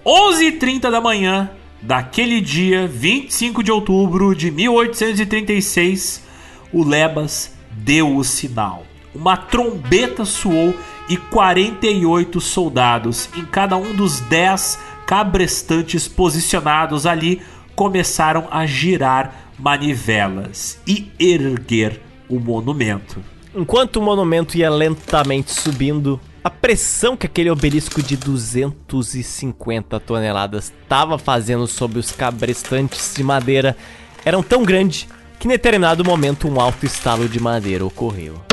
[0.06, 1.52] 11h30 da manhã
[1.82, 6.24] daquele dia, 25 de outubro de 1836,
[6.72, 8.86] o Lebas deu o sinal.
[9.14, 10.74] Uma trombeta soou
[11.10, 17.42] e 48 soldados em cada um dos 10 cabrestantes posicionados ali
[17.76, 23.22] começaram a girar manivelas e erguer o monumento.
[23.54, 31.18] Enquanto o monumento ia lentamente subindo, a pressão que aquele obelisco de 250 toneladas estava
[31.18, 33.76] fazendo sobre os cabrestantes de madeira
[34.24, 35.08] era tão grande
[35.40, 38.51] que em determinado momento um alto estalo de madeira ocorreu.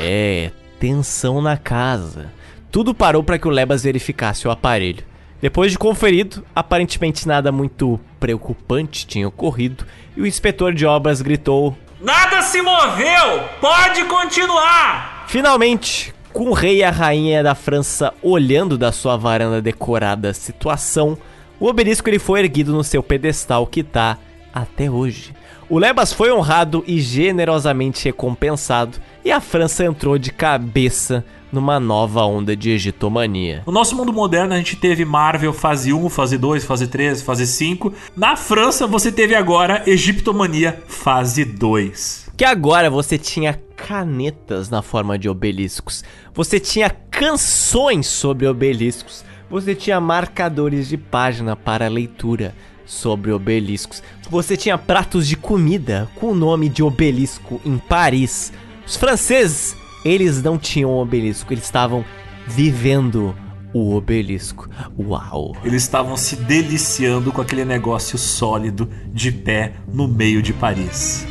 [0.00, 2.32] É, tensão na casa.
[2.70, 5.04] Tudo parou para que o Lebas verificasse o aparelho.
[5.40, 9.84] Depois de conferido, aparentemente nada muito preocupante tinha ocorrido
[10.16, 13.42] e o inspetor de obras gritou: Nada se moveu!
[13.60, 15.24] Pode continuar!
[15.26, 20.34] Finalmente, com o rei e a rainha da França olhando da sua varanda decorada a
[20.34, 21.18] situação,
[21.58, 24.18] o obelisco ele foi erguido no seu pedestal que tá
[24.54, 25.34] até hoje.
[25.72, 32.26] O Lebas foi honrado e generosamente recompensado, e a França entrou de cabeça numa nova
[32.26, 33.62] onda de egitomania.
[33.64, 37.46] No nosso mundo moderno a gente teve Marvel fase 1, fase 2, fase 3, fase
[37.46, 37.90] 5.
[38.14, 42.32] Na França você teve agora Egiptomania fase 2.
[42.36, 46.04] Que agora você tinha canetas na forma de obeliscos.
[46.34, 49.24] Você tinha canções sobre obeliscos.
[49.48, 52.54] Você tinha marcadores de página para leitura
[52.92, 54.02] sobre obeliscos.
[54.30, 58.52] Você tinha pratos de comida com o nome de obelisco em Paris.
[58.86, 62.04] Os franceses, eles não tinham obelisco, eles estavam
[62.46, 63.34] vivendo
[63.72, 64.68] o obelisco.
[64.98, 65.56] Uau!
[65.64, 71.26] Eles estavam se deliciando com aquele negócio sólido de pé no meio de Paris.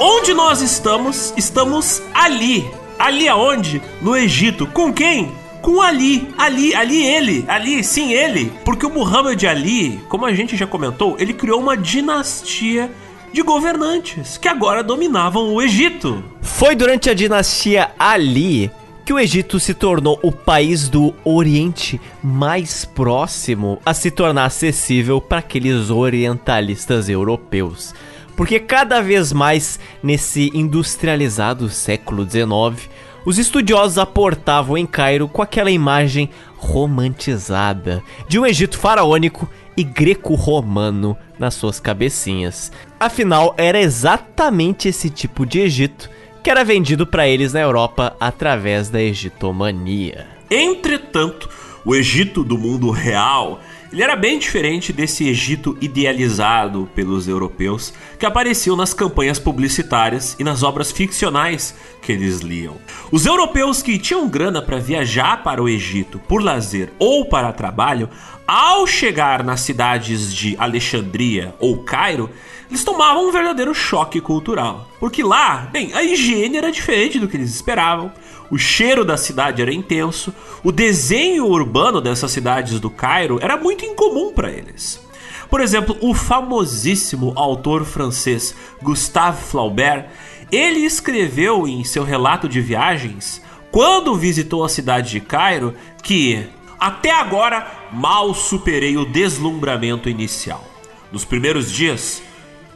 [0.00, 1.34] Onde nós estamos?
[1.36, 2.64] Estamos ali.
[2.98, 3.82] Ali aonde?
[4.00, 4.66] No Egito.
[4.66, 5.30] Com quem?
[5.60, 6.32] Com Ali.
[6.38, 7.44] Ali, ali ele.
[7.46, 8.50] Ali, sim, ele.
[8.64, 12.90] Porque o Muhammad Ali, como a gente já comentou, ele criou uma dinastia
[13.30, 16.24] de governantes que agora dominavam o Egito.
[16.40, 18.70] Foi durante a dinastia Ali
[19.04, 25.20] que o Egito se tornou o país do Oriente mais próximo a se tornar acessível
[25.20, 27.94] para aqueles orientalistas europeus.
[28.36, 32.88] Porque cada vez mais nesse industrializado século XIX,
[33.24, 41.16] os estudiosos aportavam em Cairo com aquela imagem romantizada de um Egito faraônico e greco-romano
[41.38, 42.72] nas suas cabecinhas.
[42.98, 46.10] Afinal, era exatamente esse tipo de Egito
[46.42, 50.26] que era vendido para eles na Europa através da egitomania.
[50.50, 51.48] Entretanto,
[51.84, 53.60] o Egito do mundo real
[53.92, 60.44] ele era bem diferente desse Egito idealizado pelos europeus que apareciam nas campanhas publicitárias e
[60.44, 62.76] nas obras ficcionais que eles liam.
[63.10, 68.08] Os europeus que tinham grana para viajar para o Egito por lazer ou para trabalho,
[68.46, 72.30] ao chegar nas cidades de Alexandria ou Cairo,
[72.70, 74.88] eles tomavam um verdadeiro choque cultural.
[74.98, 78.10] Porque lá, bem, a higiene era diferente do que eles esperavam,
[78.52, 80.30] o cheiro da cidade era intenso,
[80.62, 85.00] o desenho urbano dessas cidades do Cairo era muito incomum para eles.
[85.48, 90.06] Por exemplo, o famosíssimo autor francês Gustave Flaubert,
[90.50, 93.40] ele escreveu em seu relato de viagens,
[93.70, 96.46] quando visitou a cidade de Cairo, que
[96.78, 100.62] até agora mal superei o deslumbramento inicial.
[101.10, 102.22] Nos primeiros dias,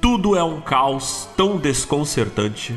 [0.00, 2.74] tudo é um caos tão desconcertante.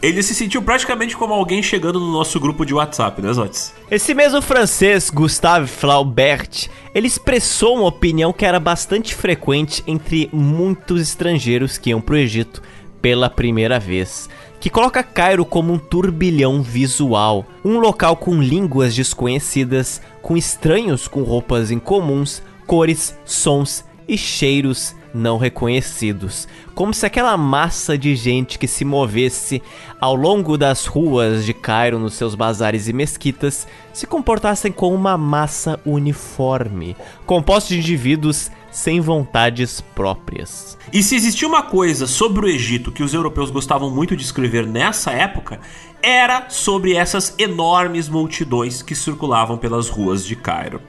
[0.00, 3.74] Ele se sentiu praticamente como alguém chegando no nosso grupo de WhatsApp, né, Zotes?
[3.90, 11.02] Esse mesmo francês, Gustave Flaubert, ele expressou uma opinião que era bastante frequente entre muitos
[11.02, 12.62] estrangeiros que iam para o Egito
[13.02, 14.28] pela primeira vez,
[14.60, 21.22] que coloca Cairo como um turbilhão visual, um local com línguas desconhecidas, com estranhos com
[21.22, 28.68] roupas incomuns, cores, sons e cheiros não reconhecidos, como se aquela massa de gente que
[28.68, 29.60] se movesse
[30.00, 35.18] ao longo das ruas de Cairo nos seus bazares e mesquitas se comportassem como uma
[35.18, 40.78] massa uniforme, composta de indivíduos sem vontades próprias.
[40.92, 44.66] E se existia uma coisa sobre o Egito que os europeus gostavam muito de escrever
[44.66, 45.60] nessa época,
[46.02, 50.80] era sobre essas enormes multidões que circulavam pelas ruas de Cairo.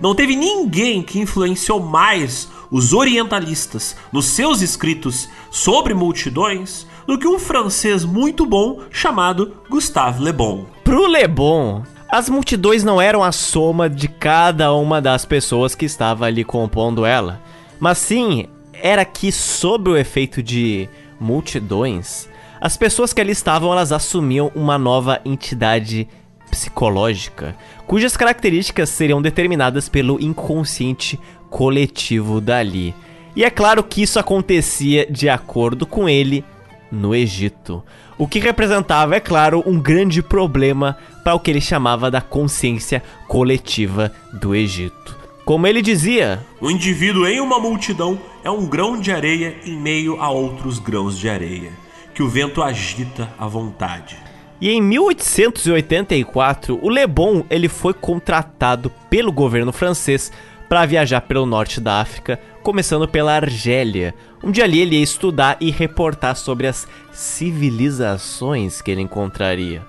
[0.00, 7.28] Não teve ninguém que influenciou mais os orientalistas nos seus escritos sobre multidões do que
[7.28, 10.66] um francês muito bom chamado Gustave Le Bon.
[10.82, 15.84] Pro Le Bon, as multidões não eram a soma de cada uma das pessoas que
[15.84, 17.40] estava ali compondo ela,
[17.78, 20.88] mas sim era que sob o efeito de
[21.20, 22.28] multidões,
[22.60, 26.08] as pessoas que ali estavam elas assumiam uma nova entidade
[26.50, 31.20] psicológica, cujas características seriam determinadas pelo inconsciente
[31.54, 32.92] coletivo dali.
[33.36, 36.44] E é claro que isso acontecia de acordo com ele
[36.90, 37.80] no Egito,
[38.18, 43.00] o que representava, é claro, um grande problema para o que ele chamava da consciência
[43.28, 45.16] coletiva do Egito.
[45.44, 50.20] Como ele dizia: O indivíduo em uma multidão é um grão de areia em meio
[50.20, 51.70] a outros grãos de areia,
[52.12, 54.16] que o vento agita à vontade.
[54.60, 60.32] E em 1884, o Le Bon ele foi contratado pelo governo francês
[60.68, 65.70] para viajar pelo norte da África, começando pela Argélia, onde ali ele ia estudar e
[65.70, 69.82] reportar sobre as civilizações que ele encontraria.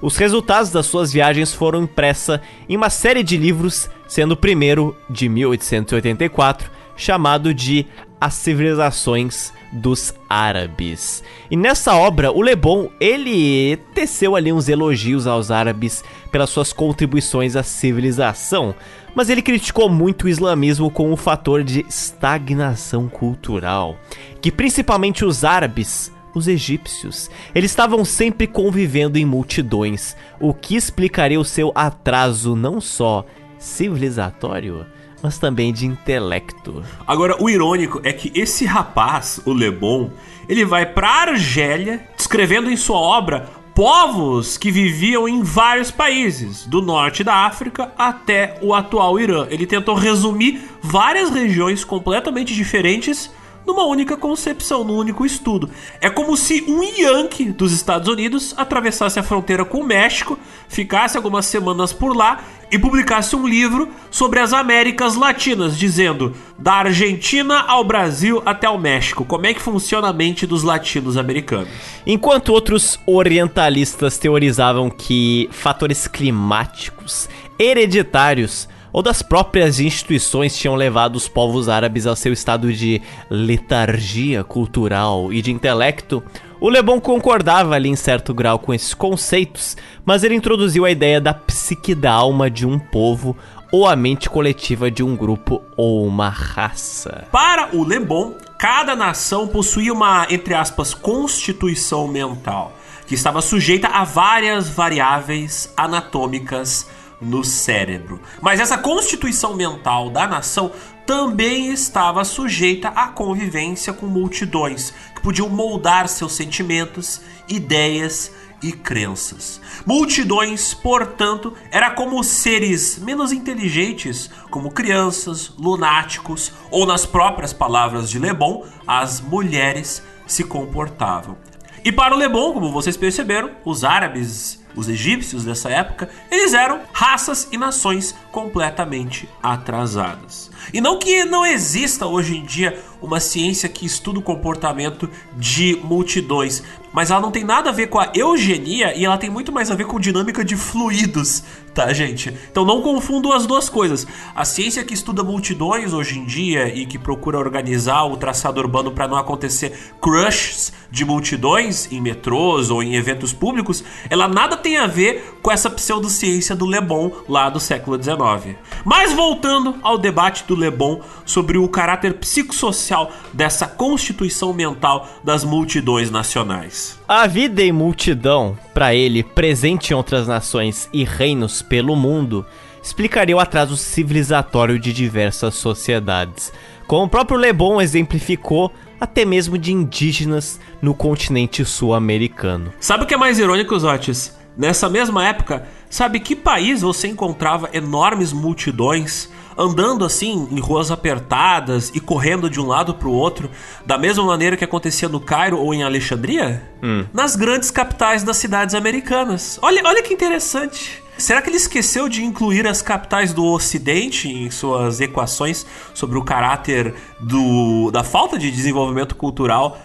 [0.00, 4.96] Os resultados das suas viagens foram impressa em uma série de livros, sendo o primeiro,
[5.08, 7.86] de 1884, chamado de
[8.20, 11.22] As Civilizações dos Árabes.
[11.50, 16.72] E nessa obra, o Le Bon, ele teceu ali uns elogios aos árabes pelas suas
[16.72, 18.74] contribuições à civilização,
[19.14, 23.96] mas ele criticou muito o islamismo como um fator de estagnação cultural,
[24.40, 27.30] que principalmente os árabes os egípcios.
[27.54, 33.24] Eles estavam sempre convivendo em multidões, o que explicaria o seu atraso não só
[33.58, 34.86] civilizatório,
[35.22, 36.82] mas também de intelecto.
[37.06, 40.10] Agora, o irônico é que esse rapaz, o Le Bon,
[40.48, 46.82] ele vai para Argélia, descrevendo em sua obra povos que viviam em vários países, do
[46.82, 49.46] norte da África até o atual Irã.
[49.50, 53.30] Ele tentou resumir várias regiões completamente diferentes
[53.66, 55.70] numa única concepção, num único estudo.
[56.00, 61.16] É como se um Yankee dos Estados Unidos atravessasse a fronteira com o México, ficasse
[61.16, 67.60] algumas semanas por lá e publicasse um livro sobre as Américas Latinas, dizendo da Argentina
[67.60, 71.68] ao Brasil até o México, como é que funciona a mente dos latinos americanos.
[72.06, 81.28] Enquanto outros orientalistas teorizavam que fatores climáticos, hereditários ou das próprias instituições tinham levado os
[81.28, 86.22] povos árabes ao seu estado de letargia cultural e de intelecto,
[86.60, 90.90] o Le Bon concordava ali em certo grau com esses conceitos, mas ele introduziu a
[90.90, 93.36] ideia da psique da alma de um povo
[93.72, 97.24] ou a mente coletiva de um grupo ou uma raça.
[97.32, 103.88] Para o Le Bon, cada nação possuía uma, entre aspas, constituição mental, que estava sujeita
[103.88, 106.86] a várias variáveis anatômicas
[107.22, 108.20] no cérebro.
[108.40, 110.72] Mas essa constituição mental da nação
[111.06, 119.60] também estava sujeita à convivência com multidões que podiam moldar seus sentimentos, ideias e crenças.
[119.84, 128.18] Multidões, portanto, era como seres menos inteligentes, como crianças, lunáticos ou nas próprias palavras de
[128.18, 131.36] Le Bon, as mulheres se comportavam.
[131.84, 136.54] E para o Le Bon, como vocês perceberam, os árabes os egípcios dessa época, eles
[136.54, 140.51] eram raças e nações completamente atrasadas.
[140.72, 145.78] E não que não exista hoje em dia uma ciência que estuda o comportamento de
[145.82, 149.50] multidões, mas ela não tem nada a ver com a eugenia e ela tem muito
[149.50, 151.42] mais a ver com dinâmica de fluidos,
[151.74, 152.32] tá, gente?
[152.50, 154.06] Então não confundam as duas coisas.
[154.34, 158.92] A ciência que estuda multidões hoje em dia e que procura organizar o traçado urbano
[158.92, 164.76] para não acontecer crushs de multidões em metrôs ou em eventos públicos, ela nada tem
[164.76, 168.56] a ver com essa pseudociência do Le Bon lá do século XIX.
[168.84, 175.44] Mas voltando ao debate do Le Bon sobre o caráter psicossocial dessa constituição mental das
[175.44, 176.98] multidões nacionais.
[177.06, 182.44] A vida em multidão, para ele, presente em outras nações e reinos pelo mundo,
[182.82, 186.52] explicaria o atraso civilizatório de diversas sociedades.
[186.86, 192.72] Como o próprio Le Bon exemplificou, até mesmo de indígenas no continente sul-americano.
[192.78, 194.36] Sabe o que é mais irônico, Zotis?
[194.56, 201.90] Nessa mesma época, sabe que país você encontrava enormes multidões andando assim em ruas apertadas
[201.94, 203.50] e correndo de um lado para o outro,
[203.84, 206.62] da mesma maneira que acontecia no Cairo ou em Alexandria?
[206.82, 207.04] Hum.
[207.12, 209.58] Nas grandes capitais das cidades americanas.
[209.62, 211.02] Olha, olha que interessante.
[211.16, 215.64] Será que ele esqueceu de incluir as capitais do Ocidente em suas equações
[215.94, 219.78] sobre o caráter do, da falta de desenvolvimento cultural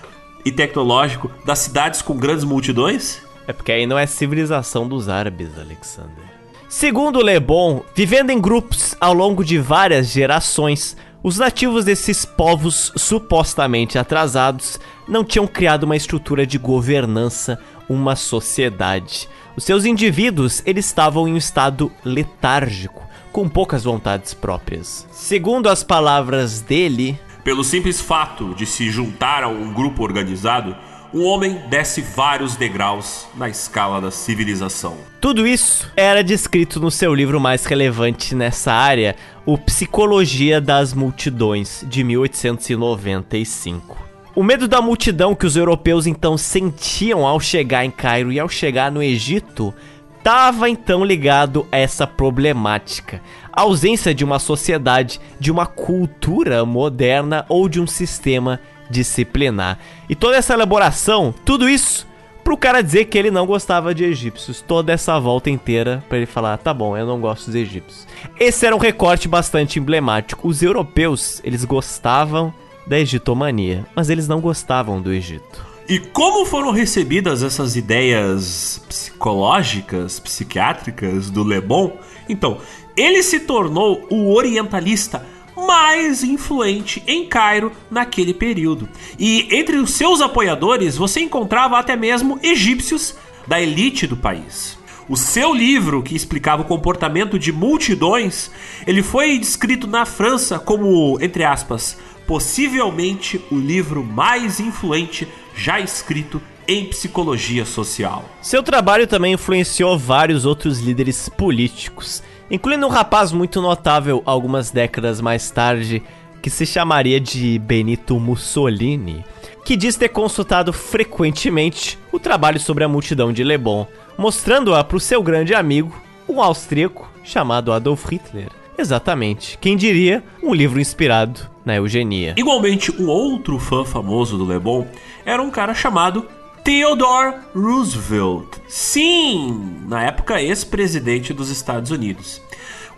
[0.44, 3.22] e tecnológico das cidades com grandes multidões?
[3.46, 6.37] É porque aí não é civilização dos árabes, Alexander.
[6.70, 12.92] Segundo Le Bon, vivendo em grupos ao longo de várias gerações, os nativos desses povos
[12.98, 19.30] supostamente atrasados não tinham criado uma estrutura de governança, uma sociedade.
[19.56, 25.08] Os seus indivíduos, eles estavam em um estado letárgico, com poucas vontades próprias.
[25.10, 30.76] Segundo as palavras dele, pelo simples fato de se juntar a um grupo organizado,
[31.14, 34.98] o homem desce vários degraus na escala da civilização.
[35.22, 41.86] Tudo isso era descrito no seu livro mais relevante nessa área, o Psicologia das Multidões,
[41.88, 44.06] de 1895.
[44.36, 48.48] O medo da multidão que os europeus então sentiam ao chegar em Cairo e ao
[48.48, 49.74] chegar no Egito
[50.18, 53.22] estava então ligado a essa problemática.
[53.52, 58.60] A ausência de uma sociedade, de uma cultura moderna ou de um sistema
[58.90, 59.80] disciplinar.
[60.10, 62.08] E toda essa elaboração, tudo isso
[62.44, 64.62] pro cara dizer que ele não gostava de egípcios.
[64.62, 68.08] Toda essa volta inteira para ele falar, tá bom, eu não gosto dos egípcios.
[68.40, 70.48] Esse era um recorte bastante emblemático.
[70.48, 72.54] Os europeus, eles gostavam
[72.88, 75.66] da egitomania, mas eles não gostavam do Egito.
[75.90, 81.98] E como foram recebidas essas ideias psicológicas, psiquiátricas do Le Bon?
[82.28, 82.60] Então,
[82.96, 85.26] ele se tornou o orientalista
[85.58, 88.88] mais influente em Cairo naquele período.
[89.18, 93.16] E entre os seus apoiadores você encontrava até mesmo egípcios
[93.48, 94.78] da elite do país.
[95.10, 98.52] O seu livro, que explicava o comportamento de multidões,
[98.86, 106.42] ele foi descrito na França como, entre aspas, possivelmente o livro mais influente já escrito
[106.68, 108.26] em psicologia social.
[108.42, 115.22] Seu trabalho também influenciou vários outros líderes políticos incluindo um rapaz muito notável algumas décadas
[115.22, 116.02] mais tarde,
[116.42, 119.24] que se chamaria de Benito Mussolini,
[119.66, 123.86] que diz ter consultado frequentemente o trabalho sobre a multidão de Le Bon,
[124.18, 125.94] mostrando-a para o seu grande amigo,
[126.28, 128.50] um austríaco chamado Adolf Hitler.
[128.78, 132.36] Exatamente, quem diria um livro inspirado na eugenia.
[132.38, 134.88] Igualmente, um outro fã famoso do Le Bon
[135.26, 136.26] era um cara chamado
[136.68, 138.58] Theodore Roosevelt.
[138.68, 142.42] Sim, na época ex-presidente dos Estados Unidos.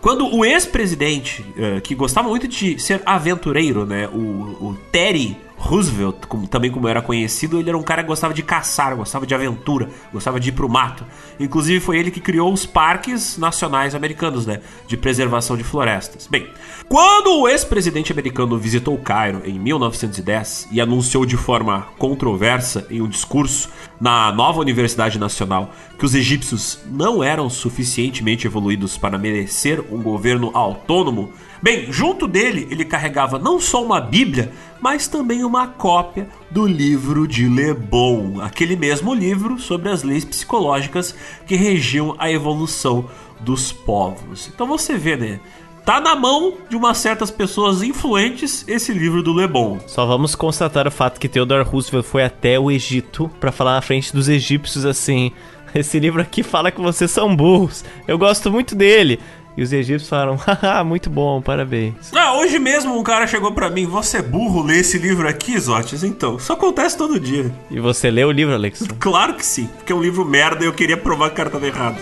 [0.00, 4.18] Quando o ex-presidente, uh, que gostava muito de ser aventureiro, né, o,
[4.60, 6.16] o Terry Roosevelt,
[6.48, 9.90] também como era conhecido, ele era um cara que gostava de caçar, gostava de aventura,
[10.10, 11.04] gostava de ir pro mato.
[11.38, 16.26] Inclusive foi ele que criou os parques nacionais americanos, né, de preservação de florestas.
[16.26, 16.48] Bem,
[16.88, 23.08] quando o ex-presidente americano visitou Cairo em 1910 e anunciou de forma controversa em um
[23.08, 23.68] discurso
[24.00, 30.50] na nova Universidade Nacional que os egípcios não eram suficientemente evoluídos para merecer um governo
[30.54, 31.32] autônomo,
[31.62, 37.26] bem, junto dele ele carregava não só uma Bíblia, mas também uma cópia do livro
[37.26, 41.14] de Le Bon, aquele mesmo livro sobre as leis psicológicas
[41.46, 43.08] que regiam a evolução
[43.40, 44.50] dos povos.
[44.52, 45.40] Então você vê, né?
[45.84, 49.80] Tá na mão de umas certas pessoas influentes esse livro do Le Bon.
[49.86, 53.82] Só vamos constatar o fato que Theodore Roosevelt foi até o Egito para falar na
[53.82, 55.32] frente dos egípcios assim:
[55.74, 57.84] esse livro aqui fala que vocês são burros.
[58.06, 59.20] Eu gosto muito dele.
[59.56, 62.12] E os egípcios falaram, haha, muito bom, parabéns.
[62.14, 65.58] Ah, hoje mesmo um cara chegou para mim, você é burro, lê esse livro aqui,
[65.58, 66.02] Zotes?
[66.02, 67.52] Então, isso acontece todo dia.
[67.70, 68.86] E você leu o livro, Alex?
[68.98, 71.50] Claro que sim, porque é um livro merda e eu queria provar que o cara
[71.50, 71.96] tava errado.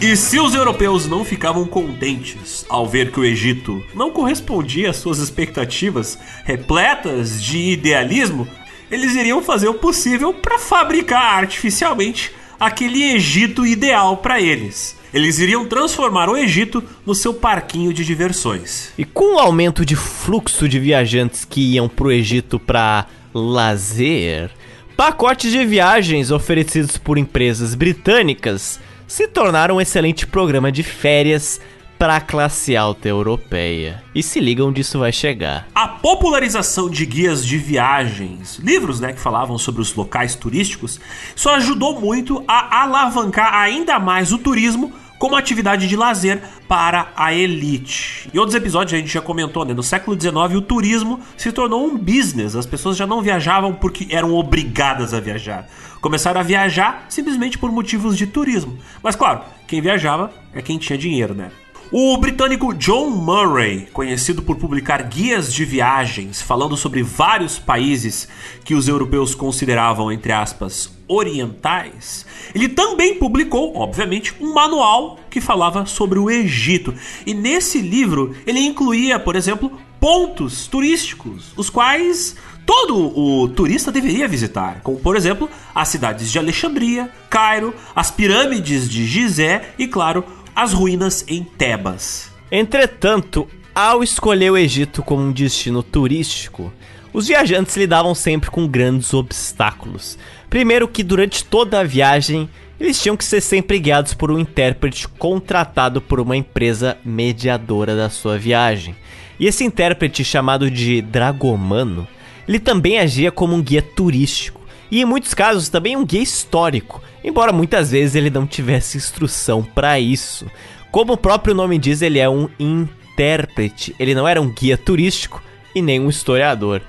[0.00, 4.96] E se os europeus não ficavam contentes ao ver que o Egito não correspondia às
[4.96, 8.46] suas expectativas repletas de idealismo,
[8.88, 14.96] eles iriam fazer o possível para fabricar artificialmente aquele Egito ideal para eles.
[15.12, 18.92] Eles iriam transformar o Egito no seu parquinho de diversões.
[18.96, 24.50] E com o aumento de fluxo de viajantes que iam para o Egito para lazer,
[24.96, 28.78] pacotes de viagens oferecidos por empresas britânicas
[29.08, 31.58] se tornaram um excelente programa de férias
[31.98, 34.04] para a classe alta europeia.
[34.14, 35.66] E se liga onde isso vai chegar.
[35.74, 41.00] A popularização de guias de viagens, livros né, que falavam sobre os locais turísticos,
[41.34, 47.34] isso ajudou muito a alavancar ainda mais o turismo como atividade de lazer para a
[47.34, 48.30] elite.
[48.32, 49.74] Em outros episódios a gente já comentou, né?
[49.74, 52.54] No século XIX o turismo se tornou um business.
[52.54, 55.66] As pessoas já não viajavam porque eram obrigadas a viajar.
[56.00, 58.78] Começaram a viajar simplesmente por motivos de turismo.
[59.02, 61.50] Mas claro, quem viajava é quem tinha dinheiro, né?
[61.90, 68.28] O britânico John Murray, conhecido por publicar guias de viagens falando sobre vários países
[68.62, 75.86] que os europeus consideravam, entre aspas, orientais, ele também publicou, obviamente, um manual que falava
[75.86, 76.92] sobre o Egito.
[77.24, 82.36] E nesse livro ele incluía, por exemplo, pontos turísticos, os quais
[82.68, 88.90] todo o turista deveria visitar, como por exemplo as cidades de Alexandria, Cairo, as pirâmides
[88.90, 90.22] de Gizé e, claro,
[90.54, 92.30] as ruínas em Tebas.
[92.52, 96.70] Entretanto, ao escolher o Egito como um destino turístico,
[97.10, 100.18] os viajantes lidavam sempre com grandes obstáculos.
[100.50, 105.08] Primeiro que durante toda a viagem, eles tinham que ser sempre guiados por um intérprete
[105.08, 108.94] contratado por uma empresa mediadora da sua viagem.
[109.40, 112.06] E esse intérprete chamado de Dragomano,
[112.48, 114.60] ele também agia como um guia turístico
[114.90, 119.62] e em muitos casos também um guia histórico, embora muitas vezes ele não tivesse instrução
[119.62, 120.46] para isso.
[120.90, 125.42] Como o próprio nome diz, ele é um intérprete, ele não era um guia turístico
[125.74, 126.80] e nem um historiador.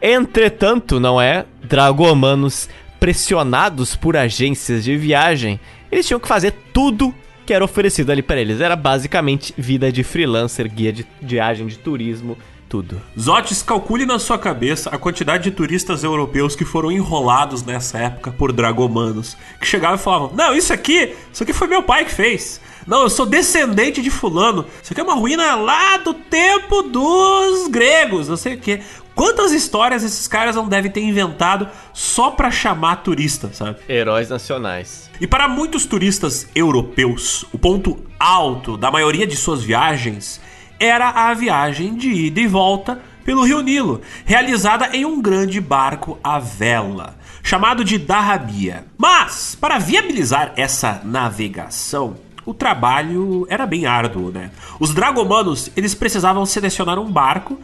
[0.00, 1.44] Entretanto, não é?
[1.62, 2.68] Dragomanos
[2.98, 5.60] pressionados por agências de viagem,
[5.90, 8.60] eles tinham que fazer tudo que era oferecido ali para eles.
[8.60, 12.38] Era basicamente vida de freelancer, guia de viagem de turismo,
[12.72, 13.02] tudo.
[13.20, 18.32] Zotes, calcule na sua cabeça a quantidade de turistas europeus que foram enrolados nessa época
[18.32, 22.10] por dragomanos, que chegavam e falavam: "Não, isso aqui, isso aqui foi meu pai que
[22.10, 22.62] fez.
[22.86, 24.64] Não, eu sou descendente de fulano.
[24.82, 28.80] Isso aqui é uma ruína lá do tempo dos gregos, não sei o quê.
[29.14, 33.76] Quantas histórias esses caras não devem ter inventado só pra chamar turista, sabe?
[33.86, 35.10] Heróis nacionais.
[35.20, 40.40] E para muitos turistas europeus, o ponto alto da maioria de suas viagens
[40.82, 46.18] era a viagem de ida e volta pelo Rio Nilo, realizada em um grande barco
[46.24, 48.84] à vela, chamado de Darrabia.
[48.98, 54.50] Mas, para viabilizar essa navegação, o trabalho era bem árduo, né?
[54.80, 57.56] Os dragomanos, eles precisavam selecionar um barco,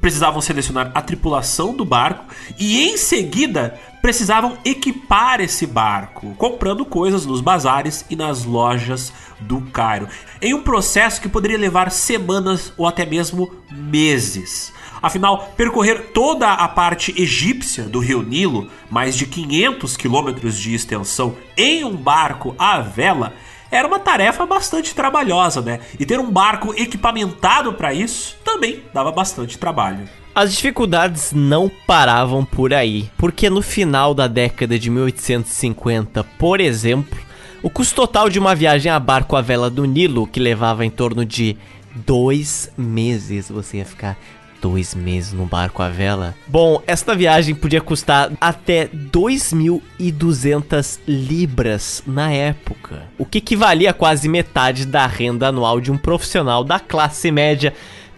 [0.00, 2.24] precisavam selecionar a tripulação do barco
[2.58, 9.10] e em seguida precisavam equipar esse barco, comprando coisas nos bazares e nas lojas
[9.40, 10.10] do Cairo,
[10.42, 14.74] em um processo que poderia levar semanas ou até mesmo meses.
[15.00, 21.34] Afinal, percorrer toda a parte egípcia do rio Nilo, mais de 500 quilômetros de extensão,
[21.56, 23.32] em um barco à vela,
[23.70, 25.80] era uma tarefa bastante trabalhosa, né?
[25.98, 30.06] E ter um barco equipamentado para isso também dava bastante trabalho.
[30.34, 37.16] As dificuldades não paravam por aí, porque no final da década de 1850, por exemplo,
[37.62, 40.90] o custo total de uma viagem a barco à vela do Nilo, que levava em
[40.90, 41.56] torno de
[41.94, 44.18] dois meses, você ia ficar
[44.60, 46.34] dois meses no barco à vela.
[46.48, 54.28] Bom, esta viagem podia custar até 2.200 libras na época, o que equivalia a quase
[54.28, 57.72] metade da renda anual de um profissional da classe média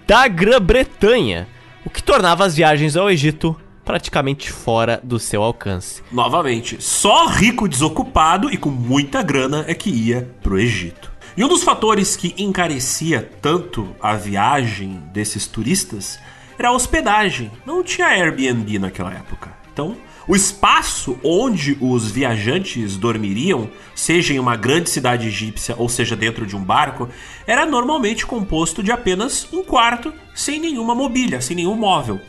[0.07, 1.47] da Grã-Bretanha,
[1.87, 6.03] o que tornava as viagens ao Egito praticamente fora do seu alcance.
[6.11, 11.13] Novamente, só rico desocupado e com muita grana é que ia pro Egito.
[11.37, 16.19] E um dos fatores que encarecia tanto a viagem desses turistas
[16.59, 17.53] era a hospedagem.
[17.65, 19.55] Não tinha Airbnb naquela época.
[19.73, 19.97] Então,
[20.29, 26.45] o espaço onde os viajantes dormiriam, seja em uma grande cidade egípcia ou seja dentro
[26.45, 27.09] de um barco,
[27.47, 32.21] era normalmente composto de apenas um quarto, sem nenhuma mobília, sem nenhum móvel.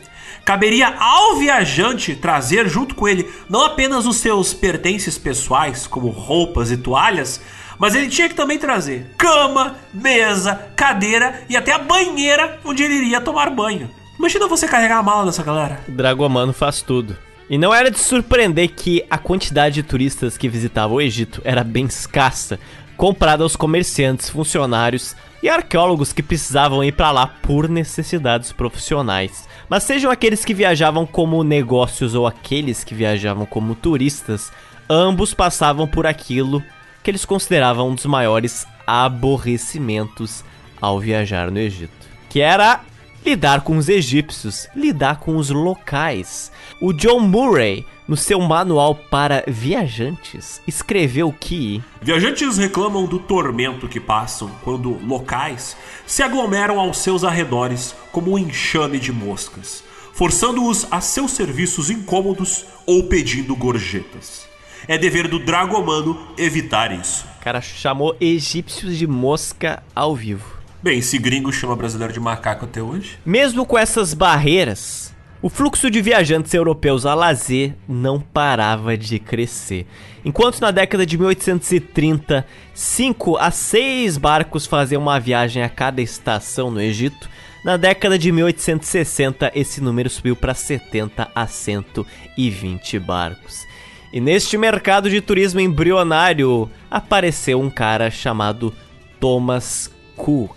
[0.44, 6.70] Caberia ao viajante trazer junto com ele não apenas os seus pertences pessoais, como roupas
[6.70, 7.40] e toalhas,
[7.78, 12.94] mas ele tinha que também trazer cama, mesa, cadeira e até a banheira onde ele
[12.94, 13.90] iria tomar banho.
[14.18, 15.80] Imagina você carregar a mala dessa galera.
[15.86, 17.27] Dragomano faz tudo.
[17.50, 21.64] E não era de surpreender que a quantidade de turistas que visitavam o Egito era
[21.64, 22.60] bem escassa,
[22.94, 29.48] comparada aos comerciantes, funcionários e arqueólogos que precisavam ir para lá por necessidades profissionais.
[29.68, 34.52] Mas sejam aqueles que viajavam como negócios ou aqueles que viajavam como turistas,
[34.90, 36.62] ambos passavam por aquilo
[37.02, 40.44] que eles consideravam um dos maiores aborrecimentos
[40.80, 41.92] ao viajar no Egito,
[42.28, 42.80] que era
[43.28, 46.50] lidar com os egípcios, lidar com os locais.
[46.80, 54.00] O John Murray, no seu manual para viajantes, escreveu que Viajantes reclamam do tormento que
[54.00, 55.76] passam quando locais
[56.06, 59.84] se aglomeram aos seus arredores como um enxame de moscas,
[60.14, 64.48] forçando-os a seus serviços incômodos ou pedindo gorjetas.
[64.86, 67.26] É dever do dragomano evitar isso.
[67.38, 70.57] O cara chamou egípcios de mosca ao vivo.
[70.80, 73.18] Bem, esse gringo chama brasileiro de macaco até hoje.
[73.26, 79.88] Mesmo com essas barreiras, o fluxo de viajantes europeus a lazer não parava de crescer.
[80.24, 86.70] Enquanto na década de 1830, 5 a 6 barcos faziam uma viagem a cada estação
[86.70, 87.28] no Egito,
[87.64, 93.66] na década de 1860 esse número subiu para 70 a 120 barcos.
[94.12, 98.72] E neste mercado de turismo embrionário apareceu um cara chamado
[99.18, 100.52] Thomas Cook.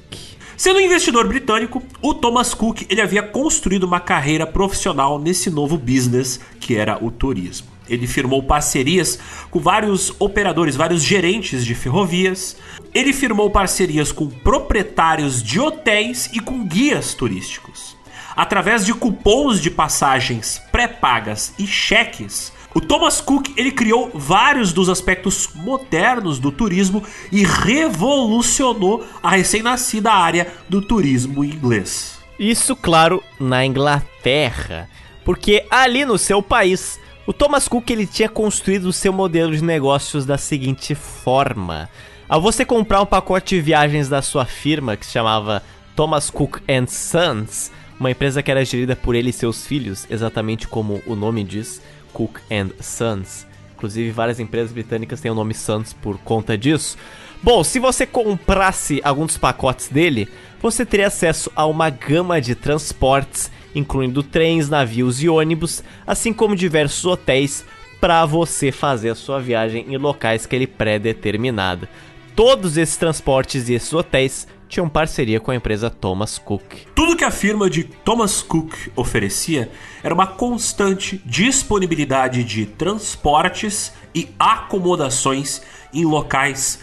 [0.57, 5.77] Sendo um investidor britânico, o Thomas Cook ele havia construído uma carreira profissional nesse novo
[5.77, 7.67] business que era o turismo.
[7.87, 12.57] Ele firmou parcerias com vários operadores, vários gerentes de ferrovias.
[12.93, 17.97] Ele firmou parcerias com proprietários de hotéis e com guias turísticos.
[18.35, 24.87] Através de cupons de passagens pré-pagas e cheques, o Thomas Cook ele criou vários dos
[24.89, 32.19] aspectos modernos do turismo e revolucionou a recém-nascida área do turismo inglês.
[32.39, 34.89] Isso, claro, na Inglaterra,
[35.23, 39.63] porque ali no seu país, o Thomas Cook ele tinha construído o seu modelo de
[39.63, 41.89] negócios da seguinte forma:
[42.27, 45.61] ao você comprar um pacote de viagens da sua firma que se chamava
[45.95, 50.67] Thomas Cook and Sons, uma empresa que era gerida por ele e seus filhos, exatamente
[50.67, 51.81] como o nome diz,
[52.13, 53.45] Cook and Sons,
[53.81, 56.95] Inclusive, várias empresas britânicas têm o nome Santos por conta disso.
[57.41, 60.29] Bom, se você comprasse alguns pacotes dele,
[60.61, 66.55] você teria acesso a uma gama de transportes, incluindo trens, navios e ônibus, assim como
[66.55, 67.65] diversos hotéis
[67.99, 71.87] para você fazer a sua viagem em locais que ele pré-determinado.
[72.35, 76.63] Todos esses transportes e esses hotéis tinham parceria com a empresa Thomas Cook.
[76.95, 79.69] Tudo que a firma de Thomas Cook oferecia
[80.01, 85.61] era uma constante disponibilidade de transportes e acomodações
[85.93, 86.79] em locais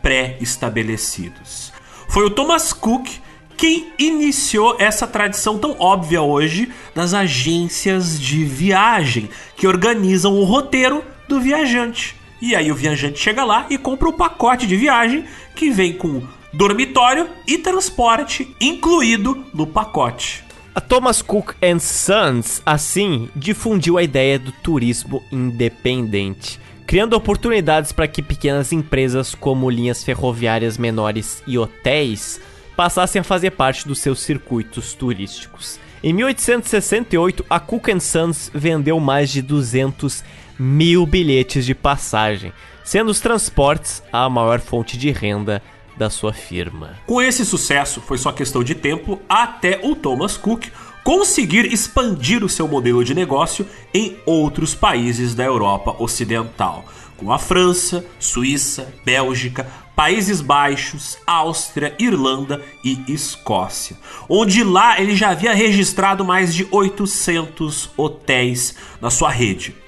[0.00, 1.72] pré-estabelecidos.
[2.08, 3.08] Foi o Thomas Cook
[3.56, 11.04] quem iniciou essa tradição tão óbvia hoje das agências de viagem que organizam o roteiro
[11.28, 12.16] do viajante.
[12.40, 16.22] E aí o viajante chega lá e compra o pacote de viagem que vem com
[16.52, 20.44] dormitório e transporte incluído no pacote.
[20.74, 28.22] A Thomas Cook Sons, assim, difundiu a ideia do turismo independente, criando oportunidades para que
[28.22, 32.40] pequenas empresas como linhas ferroviárias menores e hotéis
[32.76, 35.78] passassem a fazer parte dos seus circuitos turísticos.
[36.02, 40.24] Em 1868, a Cook Sons vendeu mais de 200
[40.58, 45.62] mil bilhetes de passagem, sendo os transportes a maior fonte de renda
[45.96, 46.98] da sua firma.
[47.06, 50.66] Com esse sucesso, foi só questão de tempo até o Thomas Cook
[51.04, 56.84] conseguir expandir o seu modelo de negócio em outros países da Europa Ocidental,
[57.16, 63.96] como a França, Suíça, Bélgica, Países Baixos, Áustria, Irlanda e Escócia,
[64.28, 69.81] onde lá ele já havia registrado mais de 800 hotéis na sua rede.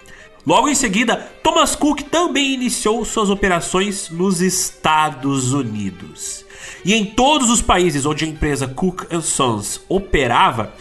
[0.46, 6.44] Logo em seguida, Thomas Cook também iniciou suas operações nos Estados Unidos.
[6.84, 10.74] E em todos os países onde a empresa Cook Sons operava,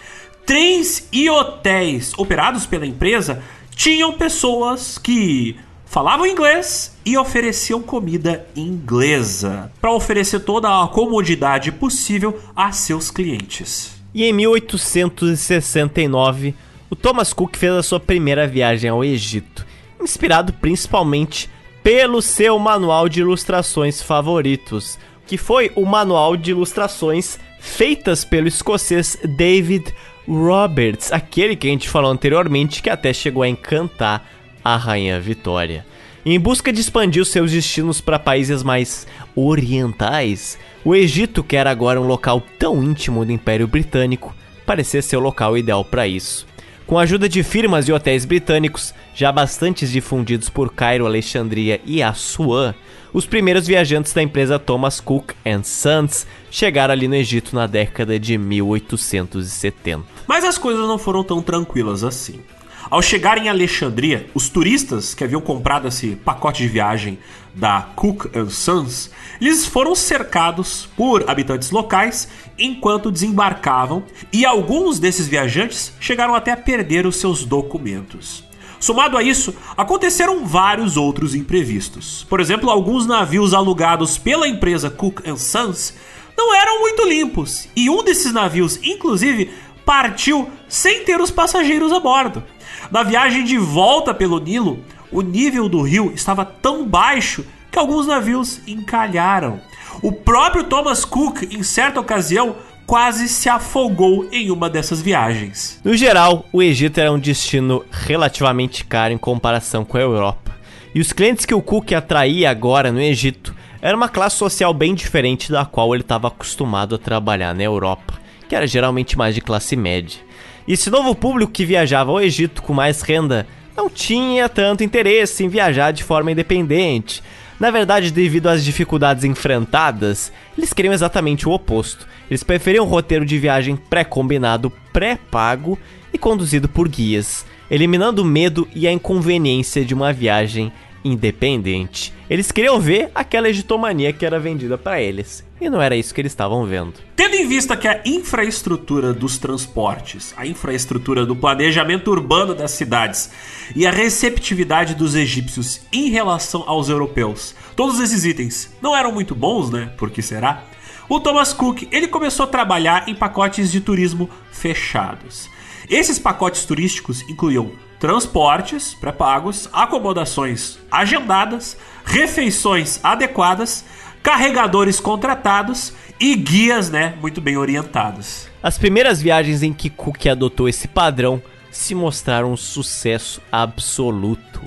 [0.46, 3.42] trens e hotéis operados pela empresa
[3.74, 12.38] tinham pessoas que falavam inglês e ofereciam comida inglesa para oferecer toda a comodidade possível
[12.54, 13.94] a seus clientes.
[14.14, 16.54] E em 1869,
[16.94, 19.66] o Thomas Cook fez a sua primeira viagem ao Egito,
[20.00, 21.50] inspirado principalmente
[21.82, 29.18] pelo seu manual de ilustrações favoritos, que foi o manual de ilustrações feitas pelo escocês
[29.26, 29.92] David
[30.28, 34.30] Roberts, aquele que a gente falou anteriormente que até chegou a encantar
[34.64, 35.88] a rainha Vitória.
[36.24, 42.00] Em busca de expandir seus destinos para países mais orientais, o Egito, que era agora
[42.00, 46.53] um local tão íntimo do Império Britânico, parecia ser o local ideal para isso.
[46.86, 52.04] Com a ajuda de firmas e hotéis britânicos, já bastante difundidos por Cairo, Alexandria e
[52.04, 52.76] Assuã,
[53.14, 55.32] os primeiros viajantes da empresa Thomas Cook
[55.64, 60.02] Sons chegaram ali no Egito na década de 1870.
[60.28, 62.42] Mas as coisas não foram tão tranquilas assim.
[62.90, 67.18] Ao chegar em Alexandria, os turistas que haviam comprado esse pacote de viagem
[67.54, 75.94] da Cook Sons, eles foram cercados por habitantes locais enquanto desembarcavam e alguns desses viajantes
[76.00, 78.44] chegaram até a perder os seus documentos.
[78.80, 82.26] Somado a isso, aconteceram vários outros imprevistos.
[82.30, 85.94] Por exemplo, alguns navios alugados pela empresa Cook Sons
[86.38, 89.52] não eram muito limpos, e um desses navios, inclusive,
[89.86, 92.44] partiu sem ter os passageiros a bordo.
[92.92, 94.84] Na viagem de volta pelo Nilo,
[95.14, 99.62] o nível do rio estava tão baixo que alguns navios encalharam.
[100.02, 105.80] O próprio Thomas Cook, em certa ocasião, quase se afogou em uma dessas viagens.
[105.84, 110.52] No geral, o Egito era um destino relativamente caro em comparação com a Europa.
[110.94, 114.94] E os clientes que o Cook atraía agora no Egito era uma classe social bem
[114.94, 118.14] diferente da qual ele estava acostumado a trabalhar na Europa,
[118.48, 120.20] que era geralmente mais de classe média.
[120.68, 125.44] E esse novo público que viajava ao Egito com mais renda não tinha tanto interesse
[125.44, 127.24] em viajar de forma independente.
[127.60, 132.08] Na verdade, devido às dificuldades enfrentadas, eles queriam exatamente o oposto.
[132.30, 135.78] Eles preferiam um roteiro de viagem pré-combinado, pré-pago
[136.12, 140.72] e conduzido por guias, eliminando o medo e a inconveniência de uma viagem
[141.04, 142.14] independente.
[142.30, 145.46] Eles queriam ver aquela egitomania que era vendida para eles.
[145.64, 146.96] E não era isso que eles estavam vendo.
[147.16, 153.32] Tendo em vista que a infraestrutura dos transportes, a infraestrutura do planejamento urbano das cidades
[153.74, 159.34] e a receptividade dos egípcios em relação aos europeus, todos esses itens não eram muito
[159.34, 159.90] bons, né?
[159.98, 160.66] Por que será?
[161.08, 165.50] O Thomas Cook ele começou a trabalhar em pacotes de turismo fechados.
[165.90, 173.86] Esses pacotes turísticos incluíam transportes pré-pagos, acomodações agendadas, refeições adequadas,
[174.24, 178.48] carregadores contratados e guias, né, muito bem orientados.
[178.64, 184.62] As primeiras viagens em que Cook adotou esse padrão se mostraram um sucesso absoluto.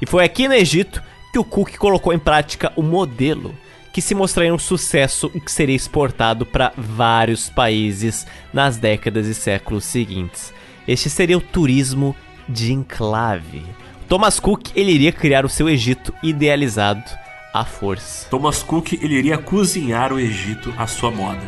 [0.00, 3.54] E foi aqui no Egito que o Cook colocou em prática o modelo
[3.92, 9.34] que se mostraria um sucesso e que seria exportado para vários países nas décadas e
[9.34, 10.54] séculos seguintes.
[10.88, 12.16] Este seria o turismo
[12.48, 13.62] de enclave.
[14.08, 17.21] Thomas Cook ele iria criar o seu Egito idealizado
[17.52, 18.28] à força.
[18.30, 21.40] Thomas Cook ele iria cozinhar o Egito à sua moda.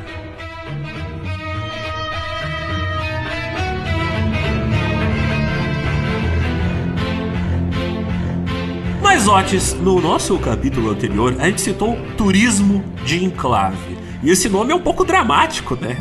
[9.02, 13.96] Mas, Otis, no nosso capítulo anterior, a gente citou turismo de enclave.
[14.22, 15.96] E esse nome é um pouco dramático, né?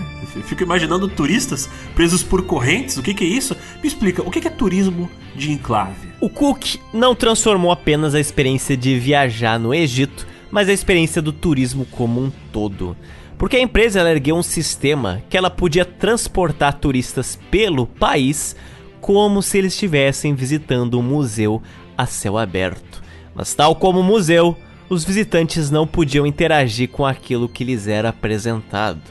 [0.46, 2.98] Fico imaginando turistas presos por correntes.
[2.98, 3.56] O que, que é isso?
[3.82, 6.10] Me explica, o que, que é turismo de enclave?
[6.20, 11.34] O Cook não transformou apenas a experiência de viajar no Egito, mas a experiência do
[11.34, 12.96] turismo como um todo.
[13.38, 18.56] Porque a empresa ergueu um sistema que ela podia transportar turistas pelo país
[19.02, 21.62] como se eles estivessem visitando um museu
[21.98, 23.04] a céu aberto.
[23.36, 24.56] Mas, tal como o museu,
[24.90, 29.02] os visitantes não podiam interagir com aquilo que lhes era apresentado.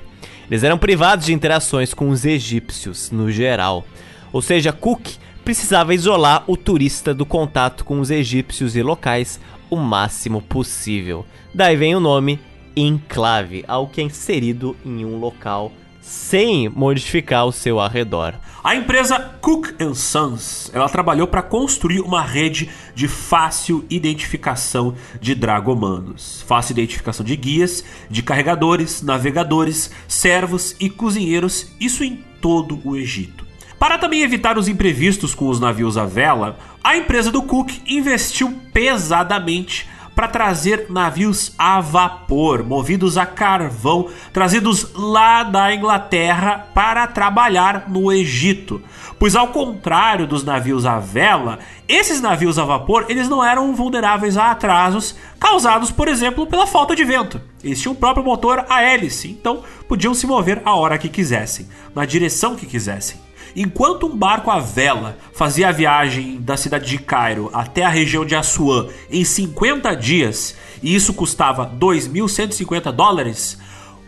[0.52, 3.86] Eles eram privados de interações com os egípcios, no geral.
[4.30, 9.40] Ou seja, Cook precisava isolar o turista do contato com os egípcios e locais
[9.70, 11.24] o máximo possível.
[11.54, 12.38] Daí vem o nome
[12.76, 15.72] enclave, algo que é inserido em um local
[16.02, 18.34] sem modificar o seu arredor.
[18.62, 26.44] A empresa Cook Sons, ela trabalhou para construir uma rede de fácil identificação de dragomanos,
[26.46, 33.46] fácil identificação de guias, de carregadores, navegadores, servos e cozinheiros, isso em todo o Egito.
[33.78, 38.56] Para também evitar os imprevistos com os navios à vela, a empresa do Cook investiu
[38.72, 47.88] pesadamente para trazer navios a vapor, movidos a carvão, trazidos lá da Inglaterra para trabalhar
[47.88, 48.82] no Egito.
[49.18, 51.58] Pois ao contrário dos navios a vela,
[51.88, 56.96] esses navios a vapor, eles não eram vulneráveis a atrasos causados, por exemplo, pela falta
[56.96, 57.40] de vento.
[57.62, 61.68] Eles tinham o próprio motor a hélice, então podiam se mover a hora que quisessem,
[61.94, 63.20] na direção que quisessem.
[63.54, 68.24] Enquanto um barco à vela fazia a viagem da cidade de Cairo até a região
[68.24, 73.58] de Assuã em 50 dias, e isso custava 2.150 dólares,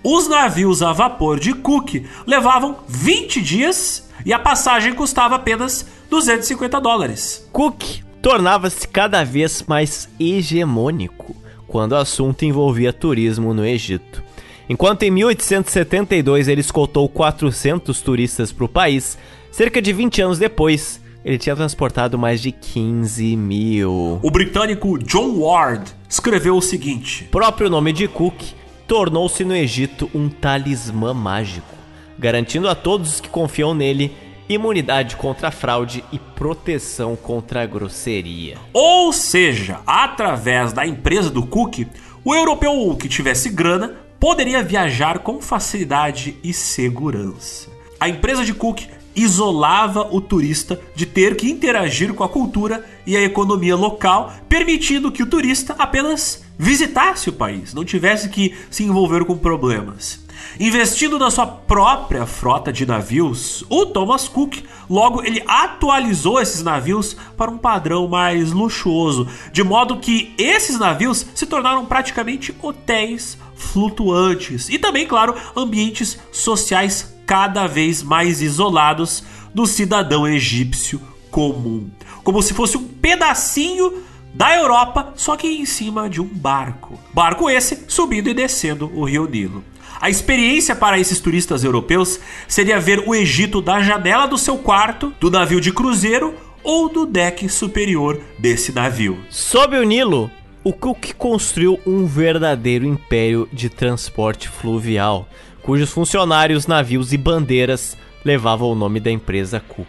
[0.03, 6.81] os navios a vapor de Cook levavam 20 dias e a passagem custava apenas 250
[6.81, 7.49] dólares.
[7.53, 7.83] Cook
[8.21, 11.35] tornava-se cada vez mais hegemônico
[11.67, 14.23] quando o assunto envolvia turismo no Egito.
[14.69, 19.19] Enquanto em 1872 ele escoltou 400 turistas para o país,
[19.51, 24.19] cerca de 20 anos depois, ele tinha transportado mais de 15 mil.
[24.23, 28.41] O britânico John Ward escreveu o seguinte: próprio nome de Cook
[28.87, 31.75] tornou-se no Egito um talismã mágico,
[32.19, 34.13] garantindo a todos que confiam nele
[34.49, 38.57] imunidade contra a fraude e proteção contra a grosseria.
[38.73, 41.87] Ou seja, através da empresa do Cook,
[42.23, 47.69] o europeu que tivesse grana poderia viajar com facilidade e segurança.
[48.01, 53.19] A empresa de Cook isolava o turista de ter que interagir com a cultura e
[53.19, 58.83] a economia local, permitindo que o turista apenas visitasse o país, não tivesse que se
[58.83, 60.25] envolver com problemas.
[60.59, 67.15] Investindo na sua própria frota de navios, o Thomas Cook logo ele atualizou esses navios
[67.37, 74.69] para um padrão mais luxuoso, de modo que esses navios se tornaram praticamente hotéis flutuantes
[74.69, 79.25] e também, claro, ambientes sociais cada vez mais isolados
[79.55, 81.01] do cidadão egípcio
[81.31, 81.89] comum,
[82.23, 84.03] como se fosse um pedacinho
[84.35, 86.99] da Europa, só que em cima de um barco.
[87.13, 89.65] Barco esse subindo e descendo o Rio Nilo.
[90.01, 92.19] A experiência para esses turistas europeus
[92.49, 96.35] seria ver o Egito da janela do seu quarto, do navio de cruzeiro
[96.65, 99.19] ou do deck superior desse navio.
[99.31, 100.31] Sob o Nilo,
[100.65, 105.29] o Cook construiu um verdadeiro império de transporte fluvial,
[105.63, 109.87] cujos funcionários, navios e bandeiras levavam o nome da empresa Cook.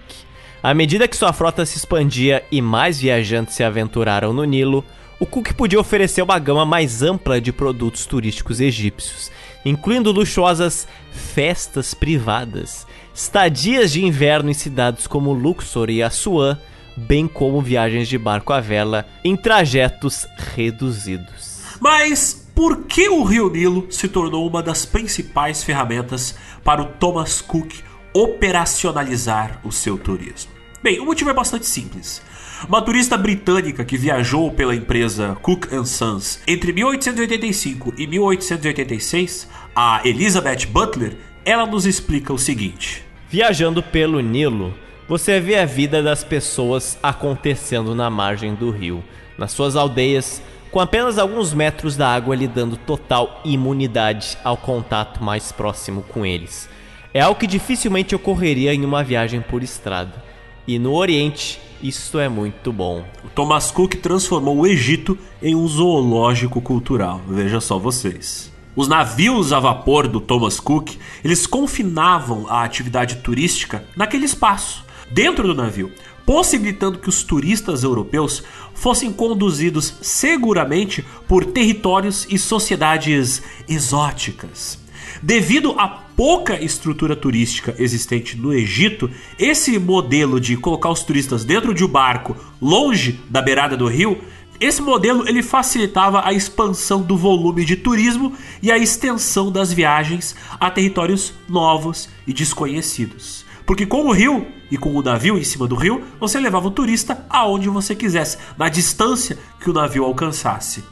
[0.62, 4.84] À medida que sua frota se expandia e mais viajantes se aventuraram no Nilo,
[5.18, 9.32] o Cook podia oferecer uma gama mais ampla de produtos turísticos egípcios,
[9.64, 16.60] incluindo luxuosas festas privadas, estadias de inverno em cidades como Luxor e Assuã,
[16.96, 21.62] bem como viagens de barco à vela em trajetos reduzidos.
[21.80, 27.42] Mas por que o Rio Nilo se tornou uma das principais ferramentas para o Thomas
[27.42, 27.74] Cook
[28.14, 30.52] operacionalizar o seu turismo?
[30.82, 32.22] Bem, o motivo é bastante simples.
[32.68, 40.66] Uma turista britânica que viajou pela empresa Cook Sons entre 1885 e 1886, a Elizabeth
[40.70, 44.74] Butler, ela nos explica o seguinte: Viajando pelo Nilo,
[45.08, 49.04] você vê a vida das pessoas acontecendo na margem do rio,
[49.38, 55.24] nas suas aldeias, com apenas alguns metros da água lhe dando total imunidade ao contato
[55.24, 56.68] mais próximo com eles.
[57.14, 60.24] É algo que dificilmente ocorreria em uma viagem por estrada.
[60.68, 63.06] E no Oriente, isso é muito bom.
[63.24, 67.22] O Thomas Cook transformou o Egito em um zoológico cultural.
[67.28, 68.52] Veja só vocês.
[68.76, 75.48] Os navios a vapor do Thomas Cook, eles confinavam a atividade turística naquele espaço, dentro
[75.48, 75.92] do navio,
[76.26, 78.44] possibilitando que os turistas europeus
[78.74, 84.80] fossem conduzidos seguramente por territórios e sociedades exóticas.
[85.22, 91.74] Devido à pouca estrutura turística existente no Egito, esse modelo de colocar os turistas dentro
[91.74, 94.20] de um barco longe da beirada do rio
[94.60, 100.36] esse modelo ele facilitava a expansão do volume de turismo e a extensão das viagens
[100.60, 103.45] a territórios novos e desconhecidos.
[103.66, 106.72] Porque com o rio e com o navio em cima do rio, você levava o
[106.72, 110.84] turista aonde você quisesse, na distância que o navio alcançasse.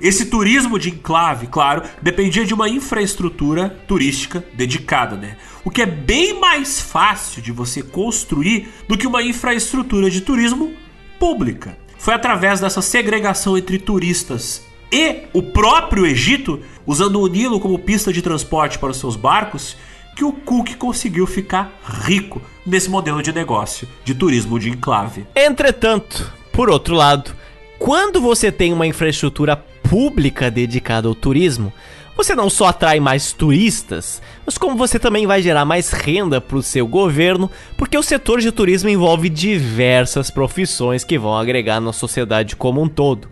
[0.00, 5.36] Esse turismo de enclave, claro, dependia de uma infraestrutura turística dedicada, né?
[5.62, 10.72] O que é bem mais fácil de você construir do que uma infraestrutura de turismo
[11.18, 11.76] pública.
[11.98, 18.12] Foi através dessa segregação entre turistas e o próprio Egito, usando o Nilo como pista
[18.12, 19.76] de transporte para os seus barcos,
[20.20, 25.26] que o Cook conseguiu ficar rico nesse modelo de negócio de turismo de enclave.
[25.34, 27.34] Entretanto, por outro lado,
[27.78, 31.72] quando você tem uma infraestrutura pública dedicada ao turismo,
[32.14, 36.58] você não só atrai mais turistas, mas como você também vai gerar mais renda para
[36.58, 41.94] o seu governo, porque o setor de turismo envolve diversas profissões que vão agregar na
[41.94, 43.26] sociedade como um todo.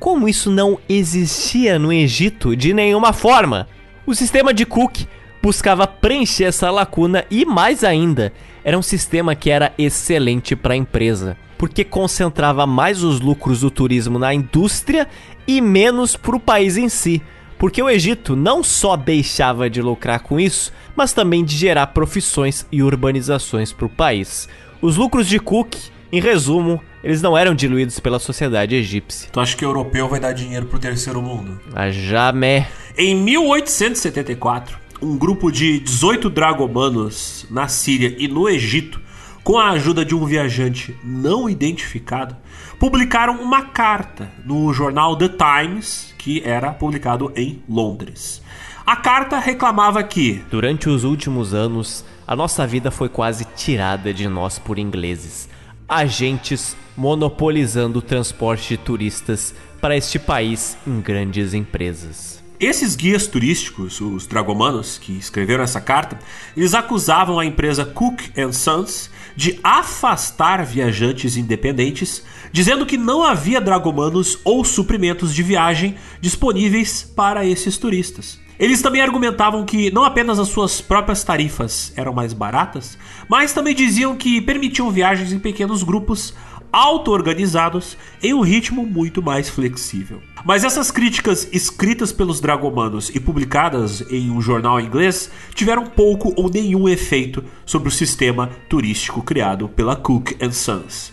[0.00, 3.68] Como isso não existia no Egito de nenhuma forma,
[4.04, 5.06] o sistema de Cook
[5.44, 8.32] buscava preencher essa lacuna e mais ainda,
[8.64, 13.70] era um sistema que era excelente para a empresa, porque concentrava mais os lucros do
[13.70, 15.06] turismo na indústria
[15.46, 17.20] e menos para o país em si
[17.58, 22.66] porque o Egito não só deixava de lucrar com isso, mas também de gerar profissões
[22.70, 24.48] e urbanizações para o país.
[24.82, 25.74] Os lucros de Cook,
[26.12, 29.30] em resumo, eles não eram diluídos pela sociedade egípcia.
[29.32, 31.58] Tu acha que o europeu vai dar dinheiro pro terceiro mundo?
[31.74, 32.66] A jamais.
[32.98, 38.98] Em 1874, um grupo de 18 dragomanos na Síria e no Egito,
[39.42, 42.34] com a ajuda de um viajante não identificado,
[42.78, 48.42] publicaram uma carta no jornal The Times que era publicado em Londres.
[48.86, 54.26] A carta reclamava que, durante os últimos anos, a nossa vida foi quase tirada de
[54.26, 55.50] nós por ingleses,
[55.86, 62.43] agentes monopolizando o transporte de turistas para este país em grandes empresas.
[62.60, 66.18] Esses guias turísticos, os dragomanos que escreveram essa carta,
[66.56, 68.20] eles acusavam a empresa Cook
[68.52, 77.02] Sons de afastar viajantes independentes, dizendo que não havia dragomanos ou suprimentos de viagem disponíveis
[77.02, 78.38] para esses turistas.
[78.56, 82.96] Eles também argumentavam que não apenas as suas próprias tarifas eram mais baratas,
[83.28, 86.32] mas também diziam que permitiam viagens em pequenos grupos
[86.74, 90.20] auto-organizados em um ritmo muito mais flexível.
[90.44, 96.50] Mas essas críticas escritas pelos dragomanos e publicadas em um jornal inglês tiveram pouco ou
[96.50, 101.12] nenhum efeito sobre o sistema turístico criado pela Cook Sons.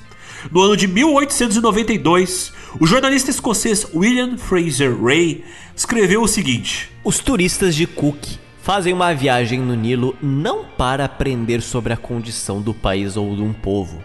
[0.51, 5.43] No ano de 1892, o jornalista escocês William Fraser Ray
[5.75, 8.25] escreveu o seguinte: Os turistas de Cook
[8.64, 13.43] fazem uma viagem no Nilo não para aprender sobre a condição do país ou de
[13.43, 14.01] um povo,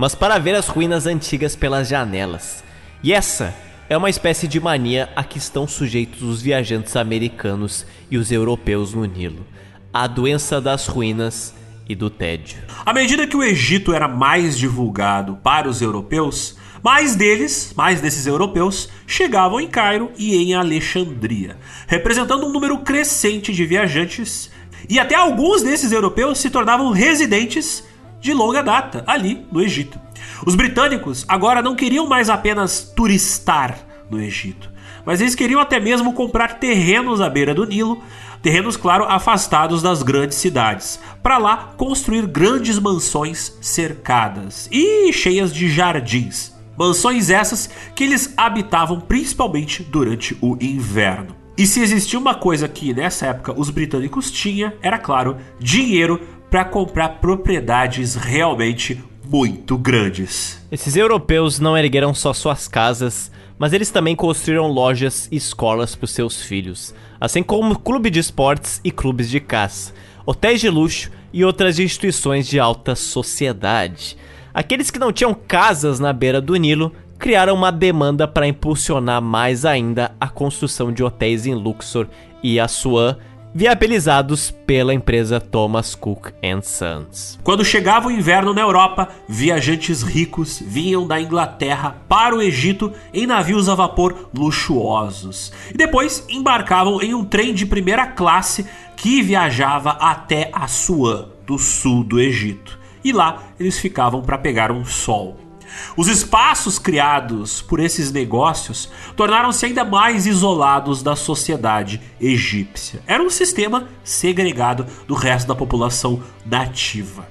[0.00, 2.64] mas para ver as ruínas antigas pelas janelas.
[3.02, 3.54] E essa
[3.86, 8.94] é uma espécie de mania a que estão sujeitos os viajantes americanos e os europeus
[8.94, 9.44] no Nilo.
[9.92, 11.54] A doença das ruínas
[11.86, 12.62] e do tédio.
[12.86, 18.26] À medida que o Egito era mais divulgado para os europeus, mais deles, mais desses
[18.26, 24.50] europeus, chegavam em Cairo e em Alexandria, representando um número crescente de viajantes,
[24.88, 27.84] e até alguns desses europeus se tornavam residentes
[28.20, 29.98] de longa data ali no Egito.
[30.46, 33.78] Os britânicos agora não queriam mais apenas turistar
[34.10, 34.70] no Egito,
[35.04, 38.02] mas eles queriam até mesmo comprar terrenos à beira do Nilo,
[38.42, 45.68] terrenos, claro, afastados das grandes cidades, para lá construir grandes mansões cercadas e cheias de
[45.68, 46.58] jardins.
[46.78, 51.36] Mansões essas que eles habitavam principalmente durante o inverno.
[51.58, 56.18] E se existia uma coisa que nessa época os britânicos tinham, era claro, dinheiro
[56.50, 60.60] para comprar propriedades realmente muito grandes.
[60.72, 66.06] Esses europeus não ergueram só suas casas, mas eles também construíram lojas e escolas para
[66.06, 69.94] os seus filhos, assim como clube de esportes e clubes de caça,
[70.26, 74.16] hotéis de luxo e outras instituições de alta sociedade.
[74.52, 79.64] Aqueles que não tinham casas na beira do Nilo criaram uma demanda para impulsionar mais
[79.64, 82.08] ainda a construção de hotéis em Luxor
[82.42, 83.16] e Assuan,
[83.54, 87.38] viabilizados pela empresa Thomas Cook Sons.
[87.42, 93.26] Quando chegava o inverno na Europa, viajantes ricos vinham da Inglaterra para o Egito em
[93.26, 99.90] navios a vapor luxuosos e depois embarcavam em um trem de primeira classe que viajava
[99.92, 102.78] até Assuan, do sul do Egito.
[103.02, 105.49] E lá eles ficavam para pegar um sol.
[105.96, 113.02] Os espaços criados por esses negócios tornaram-se ainda mais isolados da sociedade egípcia.
[113.06, 117.28] Era um sistema segregado do resto da população nativa.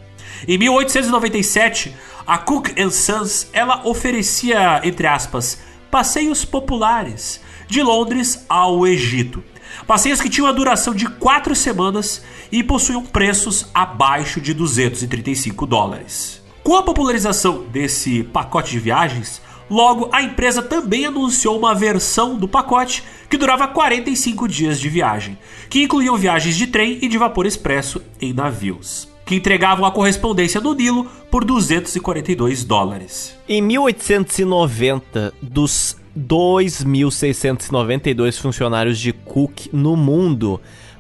[0.48, 1.96] Em 1897,
[2.26, 5.60] a Cook Sons ela oferecia, entre aspas,
[5.90, 9.44] passeios populares de Londres ao Egito.
[9.86, 16.39] Passeios que tinham a duração de quatro semanas e possuíam preços abaixo de 235 dólares.
[16.64, 22.48] Com a popularização desse pacote de viagens, logo a empresa também anunciou uma versão do
[22.48, 25.38] pacote que durava 45 dias de viagem,
[25.70, 30.60] que incluíam viagens de trem e de vapor expresso em navios que entregavam a correspondência
[30.60, 33.38] no Nilo por 242 dólares.
[33.48, 40.60] Em 1890, dos 2.692 funcionários de Cook no mundo,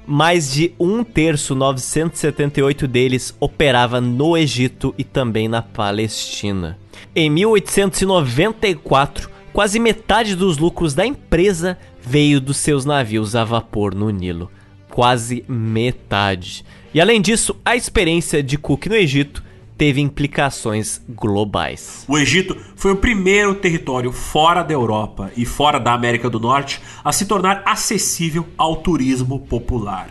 [0.10, 6.80] mais de um terço, 978 deles, operava no Egito e também na Palestina.
[7.16, 14.10] Em 1894, quase metade dos lucros da empresa veio dos seus navios a vapor no
[14.10, 14.50] Nilo.
[14.90, 16.66] Quase metade.
[16.92, 19.44] E além disso, a experiência de Cook no Egito
[19.80, 22.04] teve implicações globais.
[22.06, 26.82] O Egito foi o primeiro território fora da Europa e fora da América do Norte
[27.02, 30.10] a se tornar acessível ao turismo popular.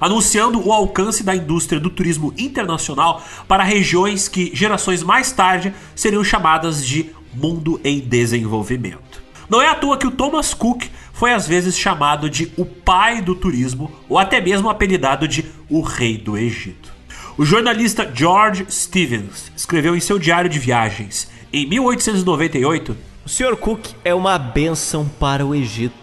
[0.00, 6.22] Anunciando o alcance da indústria do turismo internacional para regiões que gerações mais tarde seriam
[6.22, 9.20] chamadas de mundo em desenvolvimento.
[9.50, 13.20] Não é à toa que o Thomas Cook foi às vezes chamado de o pai
[13.20, 16.87] do turismo ou até mesmo apelidado de o rei do Egito.
[17.38, 23.56] O jornalista George Stevens escreveu em seu diário de viagens, em 1898, o Sr.
[23.56, 25.94] Cook é uma benção para o Egito.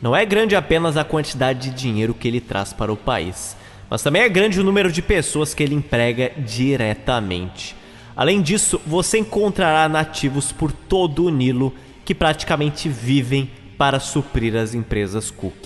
[0.00, 3.56] Não é grande apenas a quantidade de dinheiro que ele traz para o país,
[3.90, 7.74] mas também é grande o número de pessoas que ele emprega diretamente.
[8.14, 11.74] Além disso, você encontrará nativos por todo o Nilo
[12.04, 15.58] que praticamente vivem para suprir as empresas Cook.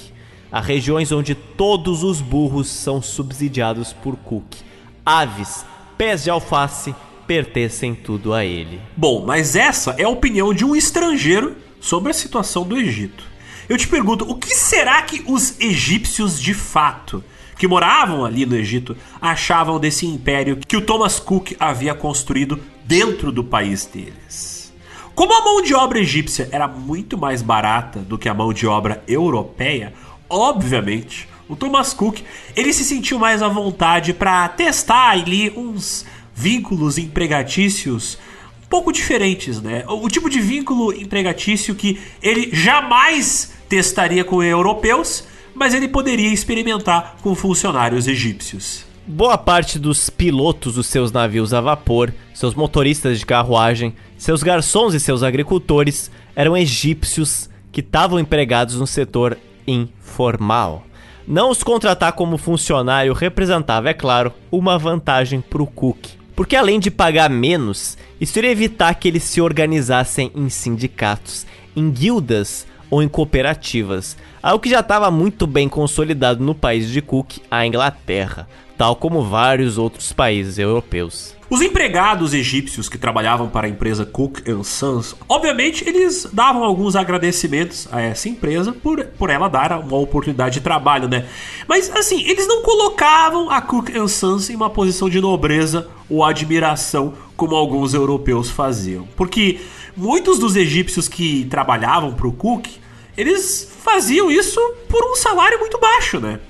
[0.50, 4.71] Há regiões onde todos os burros são subsidiados por Cook
[5.04, 5.64] aves,
[5.98, 6.94] pés de alface,
[7.26, 8.80] pertencem tudo a ele.
[8.96, 13.24] Bom, mas essa é a opinião de um estrangeiro sobre a situação do Egito.
[13.68, 17.22] Eu te pergunto, o que será que os egípcios de fato,
[17.56, 23.32] que moravam ali no Egito, achavam desse império que o Thomas Cook havia construído dentro
[23.32, 24.72] do país deles?
[25.14, 28.66] Como a mão de obra egípcia era muito mais barata do que a mão de
[28.66, 29.92] obra europeia,
[30.28, 32.20] obviamente o Thomas Cook,
[32.56, 38.18] ele se sentiu mais à vontade para testar ali uns vínculos empregatícios
[38.62, 39.84] um pouco diferentes, né?
[39.86, 47.16] O tipo de vínculo empregatício que ele jamais testaria com europeus, mas ele poderia experimentar
[47.22, 48.84] com funcionários egípcios.
[49.06, 54.94] Boa parte dos pilotos dos seus navios a vapor, seus motoristas de carruagem, seus garçons
[54.94, 60.86] e seus agricultores eram egípcios que estavam empregados no setor informal.
[61.26, 65.98] Não os contratar como funcionário representava, é claro, uma vantagem para o Cook.
[66.34, 71.90] Porque além de pagar menos, isso iria evitar que eles se organizassem em sindicatos, em
[71.90, 77.38] guildas ou em cooperativas, algo que já estava muito bem consolidado no país de Cook,
[77.50, 81.34] a Inglaterra, tal como vários outros países europeus.
[81.52, 87.86] Os empregados egípcios que trabalhavam para a empresa Cook Sons, obviamente eles davam alguns agradecimentos
[87.92, 91.26] a essa empresa por, por ela dar uma oportunidade de trabalho, né?
[91.68, 97.12] Mas assim, eles não colocavam a Cook Sons em uma posição de nobreza ou admiração
[97.36, 99.06] como alguns europeus faziam.
[99.14, 99.60] Porque
[99.94, 102.66] muitos dos egípcios que trabalhavam para o Cook,
[103.14, 106.40] eles faziam isso por um salário muito baixo, né?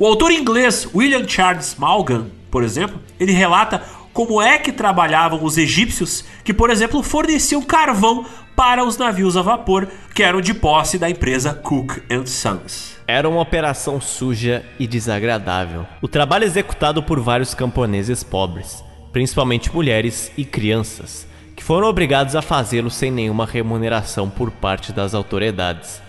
[0.00, 5.58] O autor inglês William Charles Malgan, por exemplo, ele relata como é que trabalhavam os
[5.58, 10.98] egípcios que, por exemplo, forneciam carvão para os navios a vapor que eram de posse
[10.98, 12.96] da empresa Cook Sons.
[13.08, 15.84] Era uma operação suja e desagradável.
[16.00, 22.42] O trabalho executado por vários camponeses pobres, principalmente mulheres e crianças, que foram obrigados a
[22.42, 26.00] fazê-lo sem nenhuma remuneração por parte das autoridades.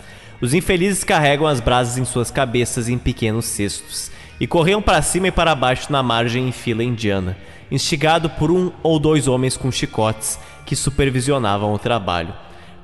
[0.41, 4.09] Os infelizes carregam as brasas em suas cabeças em pequenos cestos
[4.39, 7.37] e corriam para cima e para baixo na margem em fila indiana,
[7.69, 12.33] instigado por um ou dois homens com chicotes que supervisionavam o trabalho.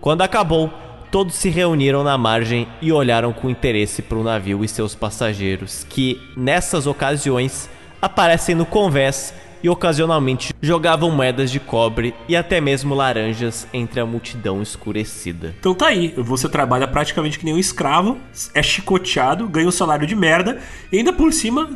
[0.02, 0.70] Quando acabou,
[1.10, 5.86] todos se reuniram na margem e olharam com interesse para o navio e seus passageiros,
[5.90, 7.70] que, nessas ocasiões,
[8.02, 14.06] aparecem no convés e ocasionalmente jogavam moedas de cobre e até mesmo laranjas entre a
[14.06, 15.56] multidão escurecida.
[15.60, 18.18] Então tá aí, você trabalha praticamente que nem um escravo,
[18.54, 20.60] é chicoteado, ganha um salário de merda
[20.92, 21.70] e ainda por cima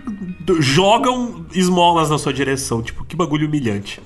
[0.60, 2.82] jogam esmolas na sua direção.
[2.82, 4.02] Tipo, que bagulho humilhante.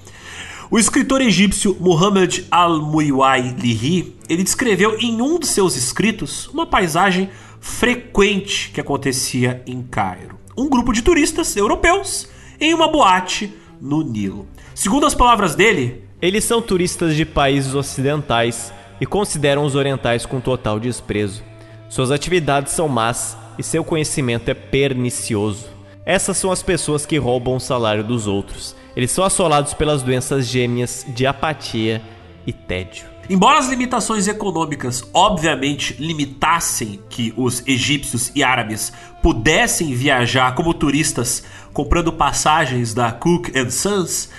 [0.72, 7.30] O escritor egípcio Muhammad al-Muiwai Lihi, ele descreveu em um de seus escritos uma paisagem
[7.60, 10.40] frequente que acontecia em Cairo.
[10.58, 12.28] Um grupo de turistas europeus
[12.60, 13.54] em uma boate
[13.84, 14.48] no Nilo.
[14.74, 20.40] Segundo as palavras dele, eles são turistas de países ocidentais e consideram os orientais com
[20.40, 21.44] total desprezo.
[21.90, 25.68] Suas atividades são más e seu conhecimento é pernicioso.
[26.06, 28.74] Essas são as pessoas que roubam o salário dos outros.
[28.96, 32.02] Eles são assolados pelas doenças gêmeas de apatia
[32.48, 33.14] e tédio.
[33.30, 38.92] Embora as limitações econômicas obviamente limitassem que os egípcios e árabes
[39.24, 41.44] pudessem viajar como turistas
[41.74, 44.30] comprando passagens da Cook Sons,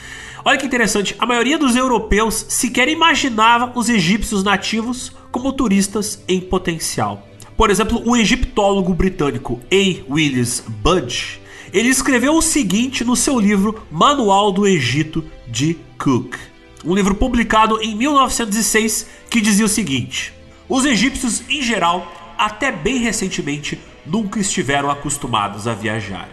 [0.45, 6.41] olha que interessante, a maioria dos europeus sequer imaginava os egípcios nativos como turistas em
[6.41, 7.27] potencial.
[7.57, 10.13] Por exemplo, o egiptólogo britânico A.
[10.13, 11.41] Willis Budge,
[11.73, 16.37] ele escreveu o seguinte no seu livro Manual do Egito de Cook
[16.85, 20.35] um livro publicado em 1906 que dizia o seguinte:
[20.69, 26.29] Os egípcios, em geral, até bem recentemente, nunca estiveram acostumados a viajar.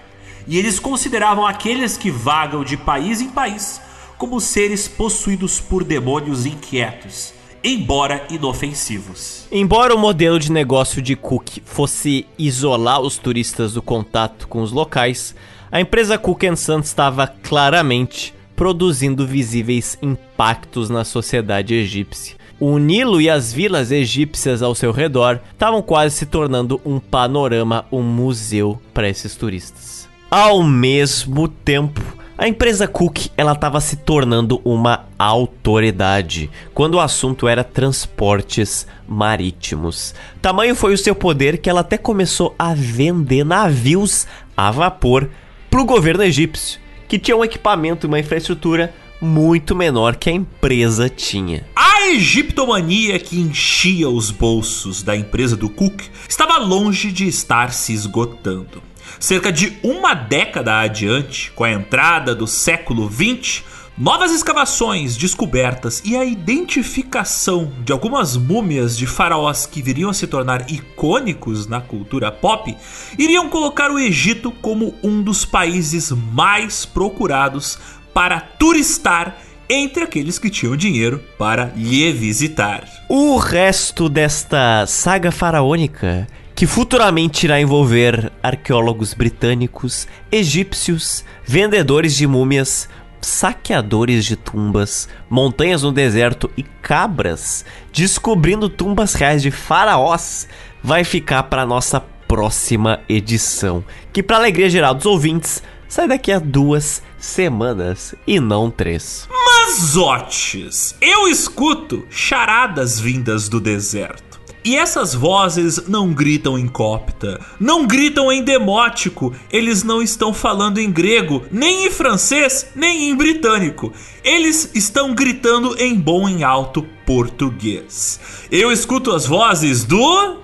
[0.47, 3.81] E eles consideravam aqueles que vagam de país em país
[4.17, 7.33] como seres possuídos por demônios inquietos,
[7.63, 9.47] embora inofensivos.
[9.51, 14.71] Embora o modelo de negócio de Cook fosse isolar os turistas do contato com os
[14.71, 15.35] locais,
[15.71, 22.35] a empresa Cook Sons estava claramente produzindo visíveis impactos na sociedade egípcia.
[22.63, 27.85] O Nilo e as vilas egípcias ao seu redor estavam quase se tornando um panorama,
[27.91, 30.07] um museu para esses turistas.
[30.29, 31.99] Ao mesmo tempo,
[32.37, 40.13] a empresa Cook ela estava se tornando uma autoridade quando o assunto era transportes marítimos.
[40.39, 45.27] Tamanho foi o seu poder que ela até começou a vender navios a vapor
[45.67, 46.79] para o governo egípcio
[47.11, 51.65] que tinha um equipamento e uma infraestrutura muito menor que a empresa tinha.
[51.75, 57.93] A egiptomania que enchia os bolsos da empresa do Cook estava longe de estar se
[57.93, 58.81] esgotando.
[59.19, 63.63] Cerca de uma década adiante, com a entrada do século XX,
[63.97, 70.25] Novas escavações, descobertas e a identificação de algumas múmias de faraós que viriam a se
[70.25, 72.75] tornar icônicos na cultura pop
[73.19, 77.77] iriam colocar o Egito como um dos países mais procurados
[78.13, 79.37] para turistar
[79.69, 82.83] entre aqueles que tinham dinheiro para lhe visitar.
[83.07, 92.87] O resto desta saga faraônica que futuramente irá envolver arqueólogos britânicos, egípcios, vendedores de múmias,
[93.21, 100.47] saqueadores de tumbas, montanhas no deserto e cabras descobrindo tumbas reais de faraós
[100.83, 106.39] vai ficar para nossa próxima edição, que para alegria geral dos ouvintes sai daqui a
[106.39, 109.27] duas semanas e não três.
[109.29, 114.39] Mazotes, eu escuto charadas vindas do deserto.
[114.63, 120.77] E essas vozes não gritam em copta, não gritam em demótico, eles não estão falando
[120.77, 123.91] em grego, nem em francês, nem em britânico.
[124.23, 128.17] Eles estão gritando em bom e alto português.
[128.49, 130.39] Eu escuto as vozes do.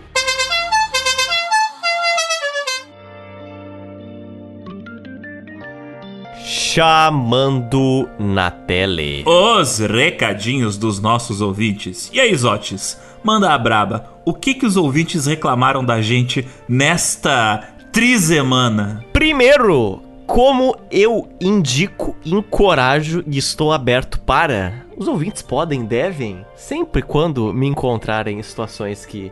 [6.78, 9.24] Chamando na tele.
[9.26, 12.08] Os recadinhos dos nossos ouvintes.
[12.14, 13.02] E aí, Zotes?
[13.24, 14.14] Manda a braba.
[14.24, 19.04] O que que os ouvintes reclamaram da gente nesta trizemana?
[19.12, 24.86] Primeiro, como eu indico, encorajo e estou aberto para.
[24.96, 29.32] Os ouvintes podem, devem, sempre quando me encontrarem em situações que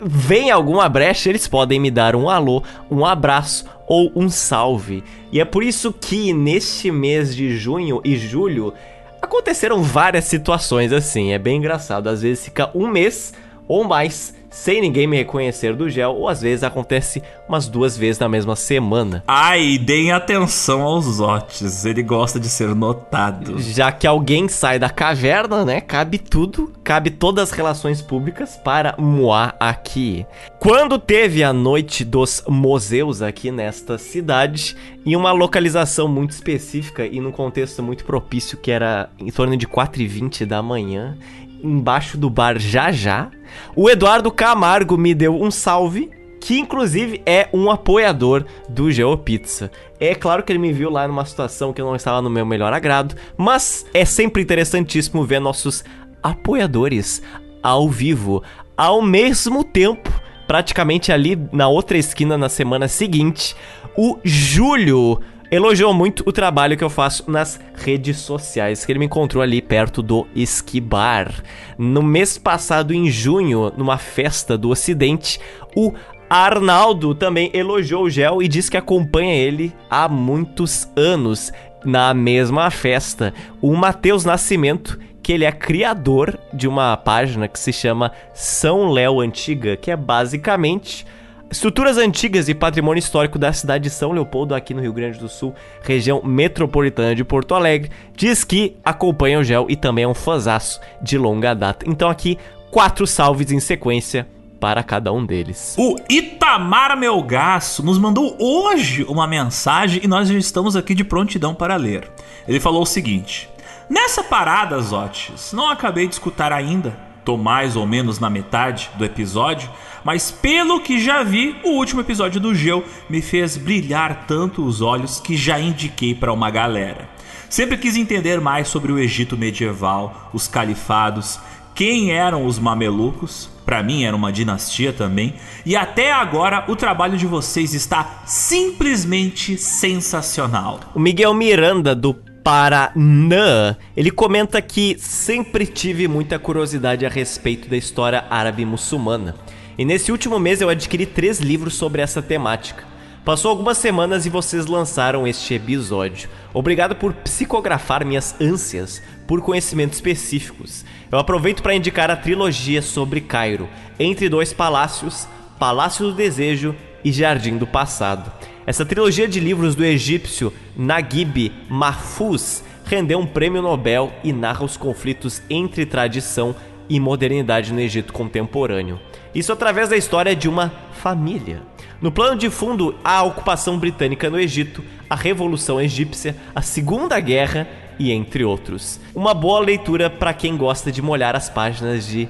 [0.00, 5.02] vem alguma brecha, eles podem me dar um alô, um abraço ou um salve.
[5.32, 8.72] E é por isso que neste mês de junho e julho
[9.20, 12.08] aconteceram várias situações assim, é bem engraçado.
[12.08, 13.34] Às vezes fica um mês
[13.68, 18.18] ou mais sem ninguém me reconhecer do gel, ou às vezes acontece umas duas vezes
[18.18, 19.22] na mesma semana.
[19.28, 23.60] Ai, deem atenção aos Otis, ele gosta de ser notado.
[23.60, 25.82] Já que alguém sai da caverna, né?
[25.82, 30.24] Cabe tudo, cabe todas as relações públicas para Moá aqui.
[30.58, 37.20] Quando teve a noite dos museus aqui nesta cidade, em uma localização muito específica e
[37.20, 41.16] num contexto muito propício, que era em torno de 4h20 da manhã,
[41.62, 43.30] embaixo do bar Já Já,
[43.74, 46.10] o Eduardo Camargo me deu um salve,
[46.40, 49.70] que inclusive é um apoiador do GeoPizza.
[49.98, 52.72] É claro que ele me viu lá numa situação que não estava no meu melhor
[52.72, 55.84] agrado, mas é sempre interessantíssimo ver nossos
[56.22, 57.22] apoiadores
[57.62, 58.42] ao vivo,
[58.76, 60.12] ao mesmo tempo,
[60.46, 63.56] praticamente ali na outra esquina na semana seguinte,
[63.96, 69.06] o Júlio elogiou muito o trabalho que eu faço nas redes sociais, que ele me
[69.06, 71.42] encontrou ali perto do Esquibar.
[71.78, 75.40] No mês passado, em junho, numa festa do Ocidente,
[75.74, 75.92] o
[76.28, 81.52] Arnaldo também elogiou o Gel e disse que acompanha ele há muitos anos
[81.84, 83.32] na mesma festa.
[83.62, 89.20] O Matheus Nascimento, que ele é criador de uma página que se chama São Léo
[89.20, 91.06] Antiga, que é basicamente
[91.48, 95.28] Estruturas antigas e patrimônio histórico da cidade de São Leopoldo, aqui no Rio Grande do
[95.28, 100.14] Sul, região metropolitana de Porto Alegre, diz que acompanha o Gel e também é um
[100.14, 101.86] fãzaço de longa data.
[101.88, 102.36] Então aqui,
[102.70, 104.26] quatro salves em sequência
[104.58, 105.76] para cada um deles.
[105.78, 111.54] O Itamar Melgaço nos mandou hoje uma mensagem e nós já estamos aqui de prontidão
[111.54, 112.10] para ler.
[112.48, 113.48] Ele falou o seguinte:
[113.88, 119.04] Nessa parada, Zotes, não acabei de escutar ainda, tô mais ou menos na metade do
[119.04, 119.70] episódio,
[120.06, 124.80] mas pelo que já vi, o último episódio do Geo me fez brilhar tanto os
[124.80, 127.08] olhos que já indiquei para uma galera.
[127.50, 131.40] Sempre quis entender mais sobre o Egito medieval, os califados,
[131.74, 137.18] quem eram os mamelucos, para mim era uma dinastia também, e até agora o trabalho
[137.18, 140.78] de vocês está simplesmente sensacional.
[140.94, 147.76] O Miguel Miranda do Paraná, ele comenta que sempre tive muita curiosidade a respeito da
[147.76, 149.34] história árabe muçulmana.
[149.78, 152.84] E nesse último mês eu adquiri três livros sobre essa temática.
[153.26, 156.30] Passou algumas semanas e vocês lançaram este episódio.
[156.54, 160.84] Obrigado por psicografar minhas ânsias por conhecimentos específicos.
[161.10, 166.74] Eu aproveito para indicar a trilogia sobre Cairo, Entre Dois Palácios, Palácio do Desejo
[167.04, 168.32] e Jardim do Passado.
[168.64, 174.76] Essa trilogia de livros do egípcio Naguib Mahfouz rendeu um prêmio Nobel e narra os
[174.76, 176.54] conflitos entre tradição
[176.88, 179.00] e modernidade no Egito contemporâneo.
[179.36, 181.62] Isso através da história de uma família.
[182.00, 187.68] No plano de fundo, a ocupação britânica no Egito, a Revolução Egípcia, a Segunda Guerra
[187.98, 188.98] e entre outros.
[189.14, 192.26] Uma boa leitura para quem gosta de molhar as páginas de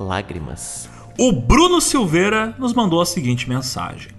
[0.00, 0.90] lágrimas.
[1.16, 4.10] O Bruno Silveira nos mandou a seguinte mensagem: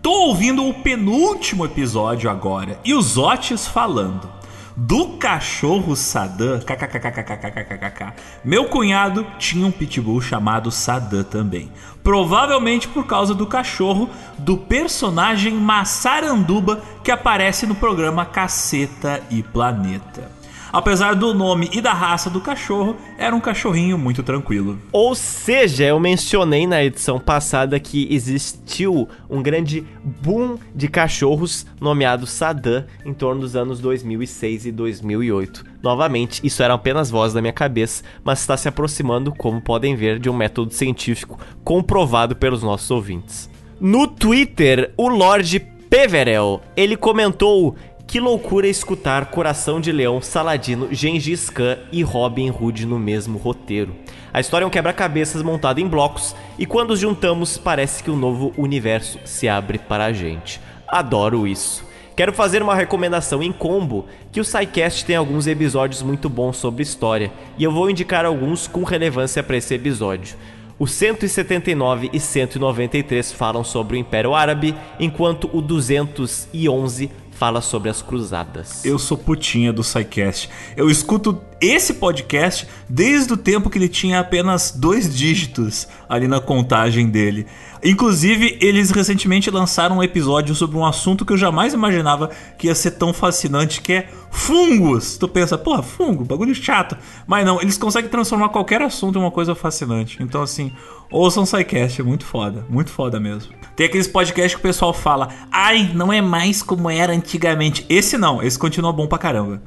[0.00, 4.41] Tô ouvindo o penúltimo episódio agora e os Otis falando
[4.76, 6.60] do cachorro Saddam.
[6.60, 8.12] KKKKKKKKK.
[8.44, 11.70] Meu cunhado tinha um pitbull chamado Saddam também.
[12.02, 20.41] Provavelmente por causa do cachorro do personagem Massaranduba que aparece no programa Caceta e Planeta.
[20.72, 24.78] Apesar do nome e da raça do cachorro, era um cachorrinho muito tranquilo.
[24.90, 32.26] Ou seja, eu mencionei na edição passada que existiu um grande boom de cachorros nomeado
[32.26, 35.62] Saddam em torno dos anos 2006 e 2008.
[35.82, 40.18] Novamente, isso era apenas voz da minha cabeça, mas está se aproximando, como podem ver,
[40.18, 43.50] de um método científico comprovado pelos nossos ouvintes.
[43.78, 45.60] No Twitter, o Lorde
[45.92, 47.76] Peverel, ele comentou
[48.12, 53.96] que loucura escutar Coração de Leão, Saladino, Gengis Khan e Robin Hood no mesmo roteiro.
[54.30, 58.16] A história é um quebra-cabeças montado em blocos e quando os juntamos parece que um
[58.16, 60.60] novo universo se abre para a gente.
[60.86, 61.86] Adoro isso.
[62.14, 66.82] Quero fazer uma recomendação em combo, que o SciCast tem alguns episódios muito bons sobre
[66.82, 70.36] história, e eu vou indicar alguns com relevância para esse episódio.
[70.78, 77.08] O 179 e 193 falam sobre o Império Árabe, enquanto o 211
[77.42, 78.84] fala sobre as cruzadas.
[78.84, 80.48] Eu sou putinha do SciCast.
[80.76, 86.40] Eu escuto esse podcast desde o tempo que ele tinha apenas dois dígitos ali na
[86.40, 87.48] contagem dele.
[87.84, 92.74] Inclusive, eles recentemente lançaram um episódio sobre um assunto que eu jamais imaginava que ia
[92.76, 95.16] ser tão fascinante, que é fungos.
[95.16, 96.96] Tu pensa, porra, fungo, bagulho chato.
[97.26, 100.22] Mas não, eles conseguem transformar qualquer assunto em uma coisa fascinante.
[100.22, 100.72] Então, assim,
[101.10, 103.52] ouçam SciCast, é muito foda, muito foda mesmo.
[103.74, 107.84] Tem aqueles podcasts que o pessoal fala, ai, não é mais como era antigamente.
[107.88, 109.60] Esse não, esse continua bom pra caramba.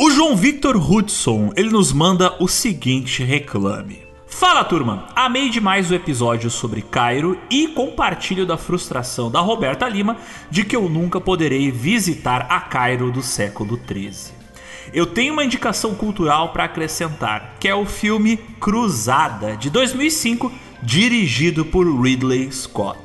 [0.00, 4.11] O João Victor Hudson, ele nos manda o seguinte reclame.
[4.34, 10.16] Fala turma, amei demais o episódio sobre Cairo e compartilho da frustração da Roberta Lima
[10.50, 14.32] de que eu nunca poderei visitar a Cairo do século 13.
[14.92, 20.50] Eu tenho uma indicação cultural para acrescentar, que é o filme Cruzada de 2005,
[20.82, 22.98] dirigido por Ridley Scott.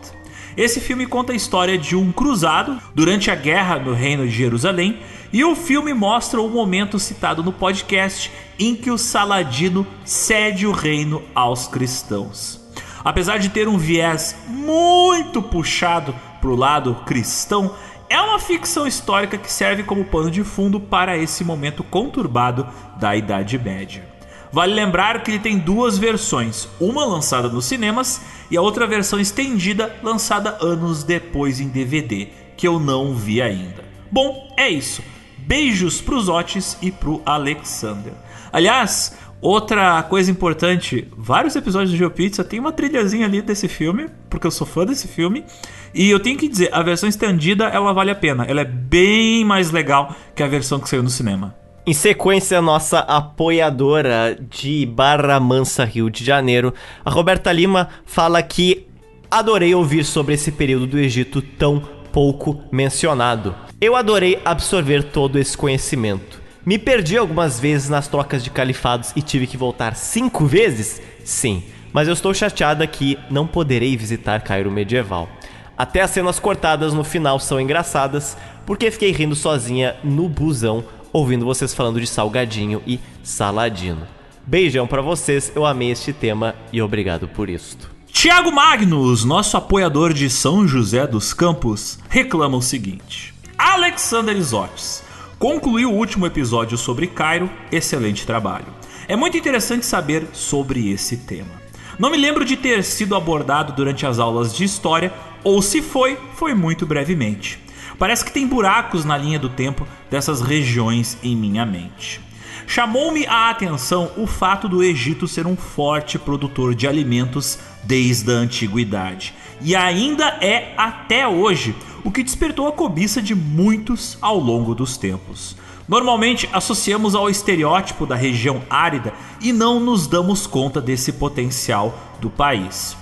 [0.56, 5.02] Esse filme conta a história de um cruzado durante a guerra no Reino de Jerusalém
[5.32, 10.72] e o filme mostra o momento citado no podcast em que o Saladino cede o
[10.72, 12.62] reino aos cristãos.
[13.04, 17.74] Apesar de ter um viés muito puxado para o lado cristão,
[18.10, 22.68] é uma ficção histórica que serve como pano de fundo para esse momento conturbado
[23.00, 24.18] da Idade Média.
[24.52, 29.20] Vale lembrar que ele tem duas versões, uma lançada nos cinemas e a outra versão
[29.20, 33.84] estendida lançada anos depois em DVD, que eu não vi ainda.
[34.10, 35.04] Bom, é isso.
[35.38, 38.14] Beijos pros Otis e pro Alexander.
[38.58, 44.48] Aliás, outra coisa importante, vários episódios do GeoPizza tem uma trilhazinha ali desse filme, porque
[44.48, 45.46] eu sou fã desse filme.
[45.94, 48.46] E eu tenho que dizer, a versão estendida ela vale a pena.
[48.46, 51.56] Ela é bem mais legal que a versão que saiu no cinema.
[51.86, 56.74] Em sequência, nossa apoiadora de Barra Mansa, Rio de Janeiro,
[57.06, 58.88] a Roberta Lima, fala que
[59.30, 61.80] adorei ouvir sobre esse período do Egito tão
[62.12, 63.54] pouco mencionado.
[63.80, 66.47] Eu adorei absorver todo esse conhecimento.
[66.68, 71.02] Me perdi algumas vezes nas trocas de califados e tive que voltar cinco vezes?
[71.24, 71.64] Sim,
[71.94, 75.30] mas eu estou chateada que não poderei visitar Cairo medieval.
[75.78, 81.46] Até as cenas cortadas no final são engraçadas, porque fiquei rindo sozinha no busão, ouvindo
[81.46, 84.06] vocês falando de salgadinho e saladino.
[84.46, 87.90] Beijão para vocês, eu amei este tema e obrigado por isto.
[88.12, 95.07] Tiago Magnus, nosso apoiador de São José dos Campos, reclama o seguinte: Alexander Isotes
[95.40, 98.68] concluiu o último episódio sobre Cairo, excelente trabalho.
[99.08, 101.62] É muito interessante saber sobre esse tema.
[102.00, 106.18] Não me lembro de ter sido abordado durante as aulas de história, ou se foi,
[106.36, 107.60] foi muito brevemente.
[107.98, 112.22] Parece que tem buracos na linha do tempo dessas regiões em minha mente.
[112.68, 118.36] Chamou-me a atenção o fato do Egito ser um forte produtor de alimentos desde a
[118.36, 124.74] antiguidade e ainda é até hoje, o que despertou a cobiça de muitos ao longo
[124.74, 125.56] dos tempos.
[125.88, 132.30] Normalmente associamos ao estereótipo da região árida e não nos damos conta desse potencial do
[132.30, 132.98] país.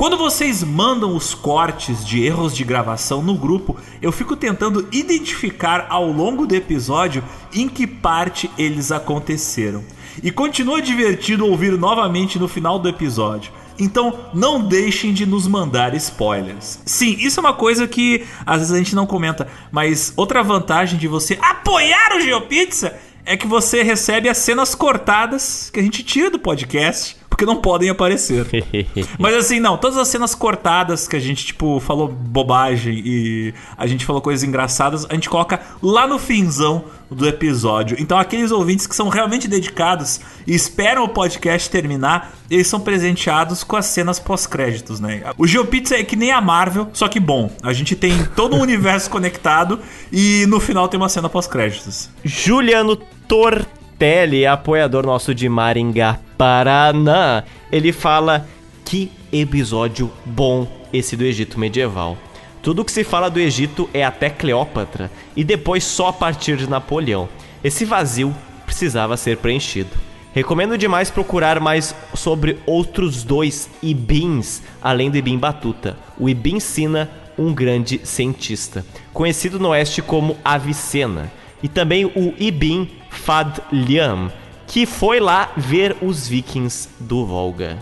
[0.00, 5.86] Quando vocês mandam os cortes de erros de gravação no grupo, eu fico tentando identificar
[5.90, 7.22] ao longo do episódio
[7.52, 9.84] em que parte eles aconteceram.
[10.22, 13.52] E continua divertido ouvir novamente no final do episódio.
[13.80, 16.78] Então não deixem de nos mandar spoilers.
[16.84, 20.98] Sim, isso é uma coisa que às vezes a gente não comenta, mas outra vantagem
[20.98, 22.94] de você apoiar o GeoPizza
[23.24, 27.56] é que você recebe as cenas cortadas que a gente tira do podcast porque não
[27.56, 28.46] podem aparecer.
[29.18, 33.86] Mas assim, não, todas as cenas cortadas que a gente, tipo, falou bobagem e a
[33.86, 37.96] gente falou coisas engraçadas, a gente coloca lá no finzão do episódio.
[37.98, 43.64] Então, aqueles ouvintes que são realmente dedicados e esperam o podcast terminar, eles são presenteados
[43.64, 45.22] com as cenas pós-créditos, né?
[45.38, 47.50] O GeoPizza é que nem a Marvel, só que bom.
[47.62, 49.80] A gente tem todo um universo conectado
[50.12, 52.10] e no final tem uma cena pós-créditos.
[52.22, 52.96] Juliano
[54.00, 58.48] Tortelli, apoiador nosso de Maringá, Paraná, ele fala
[58.82, 62.16] que episódio bom esse do Egito medieval.
[62.62, 66.66] Tudo que se fala do Egito é até Cleópatra e depois só a partir de
[66.66, 67.28] Napoleão.
[67.62, 69.90] Esse vazio precisava ser preenchido.
[70.32, 75.98] Recomendo demais procurar mais sobre outros dois Ibins, além do Ibim Batuta.
[76.18, 81.30] O Ibim Sina, um grande cientista, conhecido no oeste como Avicena,
[81.62, 84.30] e também o Ibim Fadliam,
[84.66, 87.78] que foi lá ver os vikings do Volga.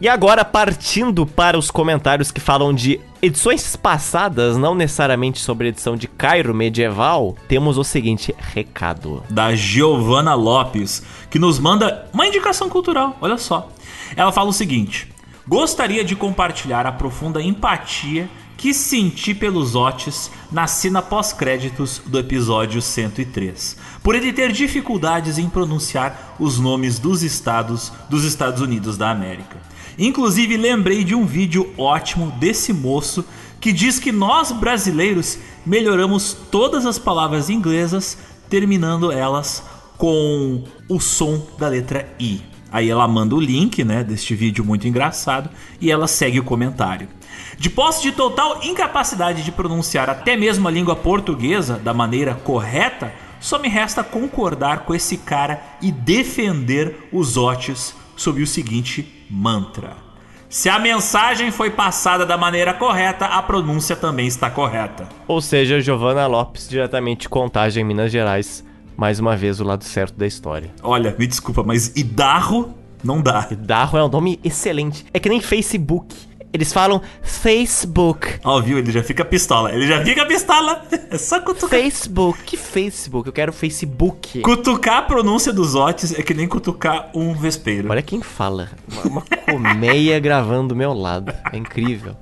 [0.00, 5.94] E agora, partindo para os comentários que falam de edições passadas, não necessariamente sobre edição
[5.94, 12.70] de Cairo medieval, temos o seguinte recado: da Giovana Lopes, que nos manda uma indicação
[12.70, 13.14] cultural.
[13.20, 13.70] Olha só.
[14.16, 15.12] Ela fala o seguinte:
[15.46, 18.26] Gostaria de compartilhar a profunda empatia
[18.60, 25.48] que senti pelos Otis na cena pós-créditos do episódio 103, por ele ter dificuldades em
[25.48, 29.56] pronunciar os nomes dos estados dos Estados Unidos da América.
[29.98, 33.24] Inclusive, lembrei de um vídeo ótimo desse moço
[33.58, 38.18] que diz que nós brasileiros melhoramos todas as palavras inglesas,
[38.50, 39.62] terminando elas
[39.96, 42.42] com o som da letra I.
[42.70, 45.48] Aí ela manda o link, né, deste vídeo muito engraçado
[45.80, 47.08] e ela segue o comentário.
[47.60, 53.12] De posse de total incapacidade de pronunciar até mesmo a língua portuguesa da maneira correta,
[53.38, 59.94] só me resta concordar com esse cara e defender os Otis sob o seguinte mantra.
[60.48, 65.06] Se a mensagem foi passada da maneira correta, a pronúncia também está correta.
[65.28, 68.64] Ou seja, Giovana Lopes, diretamente Contagem, Minas Gerais.
[68.96, 70.70] Mais uma vez o lado certo da história.
[70.82, 72.74] Olha, me desculpa, mas Idarro
[73.04, 73.48] não dá.
[73.50, 75.04] Idarro é um nome excelente.
[75.12, 76.29] É que nem Facebook.
[76.52, 78.40] Eles falam Facebook.
[78.44, 78.78] Ó, viu?
[78.78, 79.72] Ele já fica pistola.
[79.72, 80.82] Ele já fica pistola.
[81.10, 81.80] É só cutucar.
[81.80, 82.44] Facebook.
[82.44, 83.26] Que Facebook?
[83.26, 84.40] Eu quero Facebook.
[84.42, 87.90] Cutucar a pronúncia dos Otis é que nem cutucar um vespeiro.
[87.90, 88.68] Olha quem fala.
[88.92, 91.32] Uma, uma colmeia gravando do meu lado.
[91.52, 92.16] É incrível.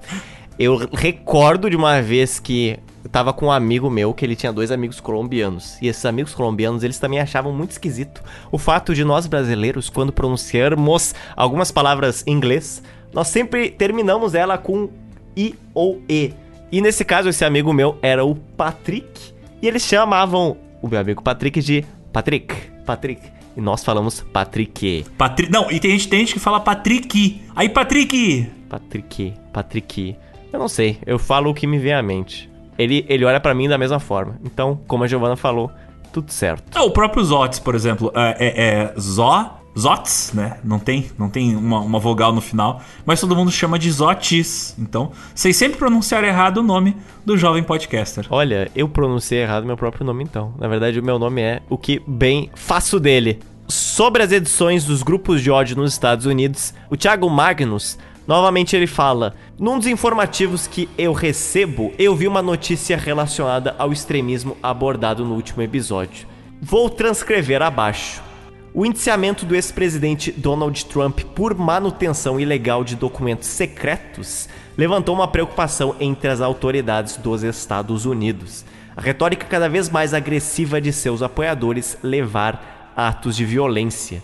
[0.59, 4.53] Eu recordo de uma vez que eu tava com um amigo meu que ele tinha
[4.53, 5.77] dois amigos colombianos.
[5.81, 10.13] E esses amigos colombianos, eles também achavam muito esquisito o fato de nós brasileiros, quando
[10.13, 14.89] pronunciarmos algumas palavras em inglês, nós sempre terminamos ela com
[15.37, 16.33] I ou E.
[16.71, 19.33] E nesse caso, esse amigo meu era o Patrick.
[19.63, 22.55] E eles chamavam o meu amigo Patrick de Patrick.
[22.85, 23.23] Patrick.
[23.57, 25.05] E nós falamos Patrick.
[25.17, 25.51] Patri...
[25.51, 27.43] Não, e tem gente, tem gente que fala Patrick.
[27.57, 28.49] Aí, Patrick!
[28.69, 29.35] Patrick.
[29.53, 30.17] Patrick.
[30.53, 30.99] Eu não sei.
[31.05, 32.49] Eu falo o que me vem à mente.
[32.79, 34.39] Ele, ele olha pra mim da mesma forma.
[34.45, 35.71] Então, como a Giovanna falou,
[36.13, 36.65] tudo certo.
[36.79, 40.59] Ah, o próprio Zots, por exemplo, é, é, é Zó, Zots, né?
[40.65, 44.75] Não tem, não tem uma, uma vogal no final, mas todo mundo chama de Zotis.
[44.79, 48.27] Então, vocês sempre pronunciaram errado o nome do jovem podcaster.
[48.31, 50.55] Olha, eu pronunciei errado meu próprio nome então.
[50.59, 53.39] Na verdade, o meu nome é o que bem faço dele.
[53.69, 57.99] Sobre as edições dos grupos de ódio nos Estados Unidos, o Thiago Magnus
[58.29, 63.91] Novamente ele fala: Num dos informativos que eu recebo, eu vi uma notícia relacionada ao
[63.91, 66.29] extremismo abordado no último episódio.
[66.61, 68.28] Vou transcrever abaixo.
[68.75, 75.97] O indiciamento do ex-presidente Donald Trump por manutenção ilegal de documentos secretos levantou uma preocupação
[75.99, 78.65] entre as autoridades dos Estados Unidos.
[78.95, 84.23] A retórica cada vez mais agressiva de seus apoiadores levar a atos de violência.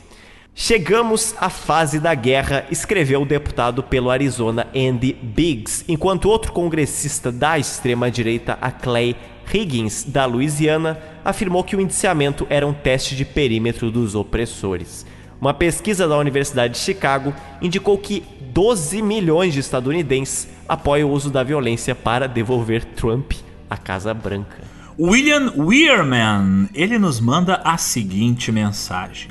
[0.55, 7.33] Chegamos à fase da guerra, escreveu o deputado pelo Arizona Andy Biggs, enquanto outro congressista
[7.33, 9.17] da extrema-direita, a Clay
[9.53, 15.07] Higgins, da Louisiana, afirmou que o indiciamento era um teste de perímetro dos opressores.
[15.41, 21.31] Uma pesquisa da Universidade de Chicago indicou que 12 milhões de estadunidenses apoiam o uso
[21.31, 23.33] da violência para devolver Trump
[23.69, 24.63] à Casa Branca.
[24.99, 29.31] William Weirman, ele nos manda a seguinte mensagem.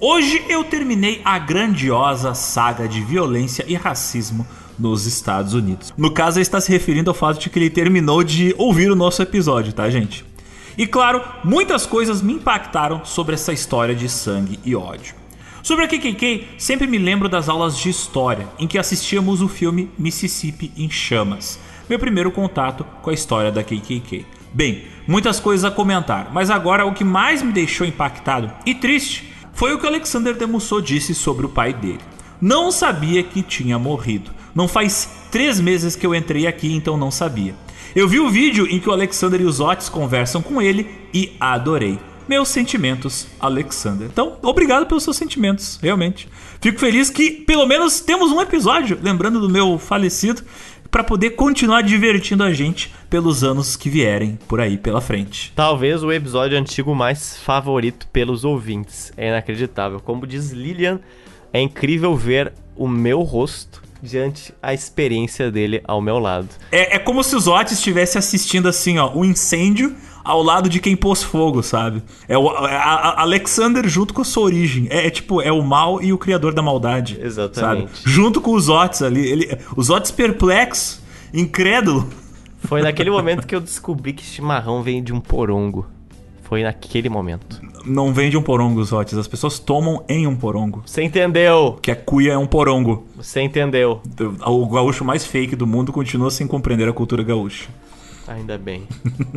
[0.00, 4.46] Hoje eu terminei a grandiosa saga de violência e racismo
[4.82, 5.94] nos Estados Unidos.
[5.96, 8.96] No caso, ele está se referindo ao fato de que ele terminou de ouvir o
[8.96, 10.24] nosso episódio, tá, gente?
[10.76, 15.14] E claro, muitas coisas me impactaram sobre essa história de sangue e ódio.
[15.62, 19.88] Sobre a KKK, sempre me lembro das aulas de história em que assistíamos o filme
[19.96, 24.26] Mississippi em Chamas, meu primeiro contato com a história da KKK.
[24.52, 29.32] Bem, muitas coisas a comentar, mas agora o que mais me deixou impactado e triste
[29.52, 32.00] foi o que Alexander Demussou disse sobre o pai dele.
[32.42, 34.32] Não sabia que tinha morrido.
[34.52, 37.54] Não faz três meses que eu entrei aqui, então não sabia.
[37.94, 41.36] Eu vi o vídeo em que o Alexander e os Otis conversam com ele e
[41.38, 42.00] adorei.
[42.28, 44.08] Meus sentimentos, Alexander.
[44.10, 46.28] Então, obrigado pelos seus sentimentos, realmente.
[46.60, 50.42] Fico feliz que pelo menos temos um episódio, lembrando do meu falecido,
[50.90, 55.52] para poder continuar divertindo a gente pelos anos que vierem por aí pela frente.
[55.54, 59.12] Talvez o episódio antigo mais favorito pelos ouvintes.
[59.16, 60.00] É inacreditável.
[60.00, 61.00] Como diz Lilian,
[61.52, 66.48] é incrível ver o meu rosto diante a experiência dele ao meu lado.
[66.70, 70.80] É, é como se os Otis estivesse assistindo assim, ó, um incêndio ao lado de
[70.80, 72.02] quem pôs fogo, sabe?
[72.28, 74.86] É o é a, Alexander junto com a sua origem.
[74.90, 77.18] É, é, tipo, é o mal e o criador da maldade.
[77.20, 77.96] Exatamente.
[77.96, 78.10] Sabe?
[78.10, 79.26] Junto com os Otis ali.
[79.26, 81.00] Ele, os Otis perplexos,
[81.32, 82.08] incrédulo.
[82.58, 85.86] Foi naquele momento que eu descobri que chimarrão vem de um porongo.
[86.52, 87.62] Foi naquele momento.
[87.82, 89.16] Não vem de um porongo, os Otis.
[89.16, 90.82] As pessoas tomam em um porongo.
[90.84, 91.78] Você entendeu?
[91.80, 93.06] Que a cuia é um porongo.
[93.16, 94.02] Você entendeu.
[94.44, 97.70] O gaúcho mais fake do mundo continua sem compreender a cultura gaúcha.
[98.28, 98.86] Ainda bem.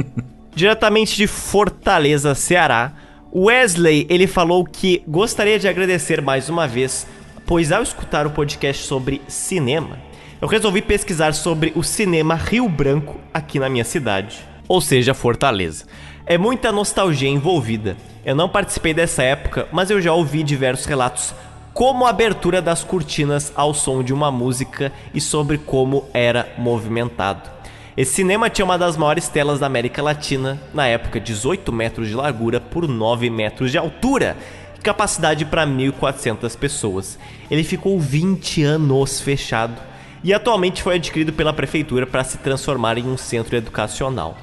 [0.53, 2.91] Diretamente de Fortaleza, Ceará,
[3.33, 7.07] Wesley ele falou que gostaria de agradecer mais uma vez,
[7.45, 9.99] pois ao escutar o podcast sobre cinema,
[10.41, 15.85] eu resolvi pesquisar sobre o cinema Rio Branco aqui na minha cidade, ou seja, Fortaleza.
[16.27, 17.95] É muita nostalgia envolvida.
[18.25, 21.35] Eu não participei dessa época, mas eu já ouvi diversos relatos
[21.71, 27.47] como a abertura das cortinas ao som de uma música e sobre como era movimentado.
[27.95, 32.15] Esse cinema tinha uma das maiores telas da América Latina, na época 18 metros de
[32.15, 34.35] largura por 9 metros de altura,
[34.75, 37.19] e capacidade para 1.400 pessoas.
[37.51, 39.79] Ele ficou 20 anos fechado
[40.23, 44.35] e atualmente foi adquirido pela prefeitura para se transformar em um centro educacional.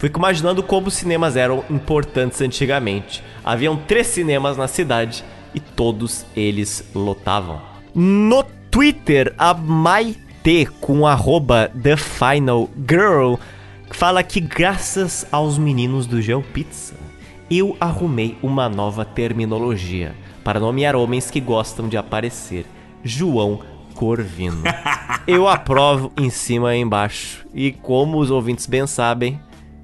[0.00, 3.22] Fico imaginando como os cinemas eram importantes antigamente.
[3.44, 5.22] Haviam três cinemas na cidade
[5.54, 7.60] e todos eles lotavam.
[7.94, 13.34] No Twitter, a Maite com arroba The Final Girl
[13.90, 16.94] fala que graças aos meninos do GeoPizza,
[17.50, 22.64] eu arrumei uma nova terminologia para nomear homens que gostam de aparecer.
[23.04, 23.60] João
[23.94, 24.62] Corvino.
[25.26, 27.46] Eu aprovo em cima e embaixo.
[27.52, 29.38] E como os ouvintes bem sabem,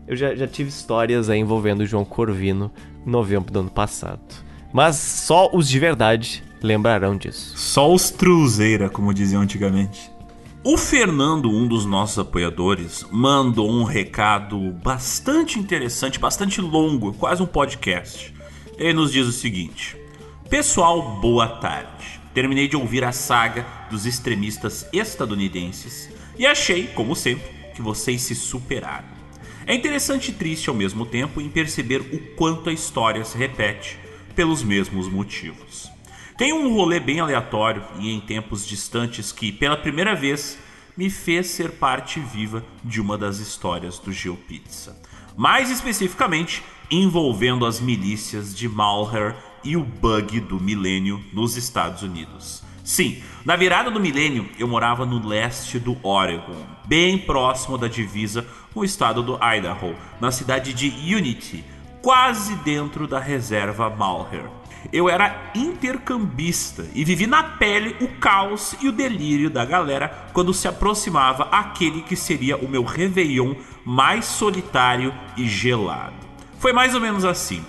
[0.07, 2.71] eu já, já tive histórias aí envolvendo o João Corvino
[3.07, 4.21] em novembro do ano passado.
[4.73, 7.57] Mas só os de verdade lembrarão disso.
[7.57, 10.11] Só os truzeira, como diziam antigamente.
[10.63, 17.47] O Fernando, um dos nossos apoiadores, mandou um recado bastante interessante, bastante longo, quase um
[17.47, 18.35] podcast.
[18.77, 19.97] Ele nos diz o seguinte:
[20.51, 22.21] Pessoal, boa tarde.
[22.35, 28.35] Terminei de ouvir a saga dos extremistas estadunidenses e achei, como sempre, que vocês se
[28.35, 29.16] superaram.
[29.69, 33.99] É interessante e triste ao mesmo tempo em perceber o quanto a história se repete
[34.37, 35.91] pelos mesmos motivos.
[36.39, 40.57] Tem um rolê bem aleatório e em tempos distantes que, pela primeira vez,
[40.97, 44.97] me fez ser parte viva de uma das histórias do GeoPizza.
[45.37, 52.63] Mais especificamente, envolvendo as milícias de Malheur e o bug do milênio nos Estados Unidos.
[52.87, 58.47] Sim, na virada do milênio eu morava no leste do Oregon, bem próximo da divisa
[58.73, 61.65] com o estado do Idaho, na cidade de Unity,
[62.01, 64.49] quase dentro da reserva Malheur
[64.93, 70.55] eu era intercambista e vivi na pele o caos e o delírio da galera quando
[70.55, 76.15] se aproximava aquele que seria o meu Réveillon mais solitário e gelado.
[76.61, 77.65] Foi mais ou menos assim.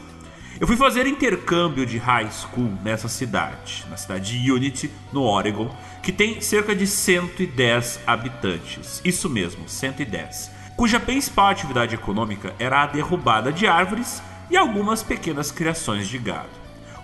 [0.59, 5.69] Eu fui fazer intercâmbio de high school nessa cidade, na cidade de Unity, no Oregon,
[6.01, 8.99] que tem cerca de 110 habitantes.
[9.05, 10.49] Isso mesmo, 110.
[10.75, 14.19] Cuja principal atividade econômica era a derrubada de árvores
[14.49, 16.49] e algumas pequenas criações de gado.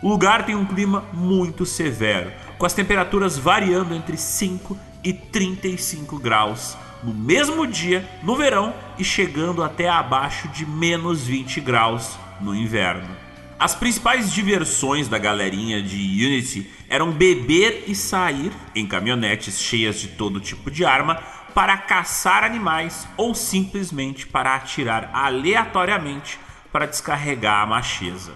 [0.02, 6.18] O lugar tem um clima muito severo, com as temperaturas variando entre 5 e 35
[6.18, 12.56] graus no mesmo dia no verão e chegando até abaixo de menos 20 graus no
[12.56, 13.23] inverno.
[13.64, 20.10] As principais diversões da galerinha de Unity eram beber e sair em caminhonetes cheias de
[20.10, 21.16] todo tipo de arma
[21.56, 26.38] para caçar animais ou simplesmente para atirar aleatoriamente
[26.74, 28.34] para descarregar a macheza.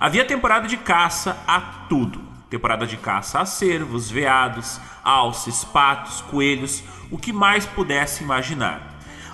[0.00, 2.18] Havia temporada de caça a tudo.
[2.48, 8.89] Temporada de caça a cervos, veados, alces, patos, coelhos, o que mais pudesse imaginar.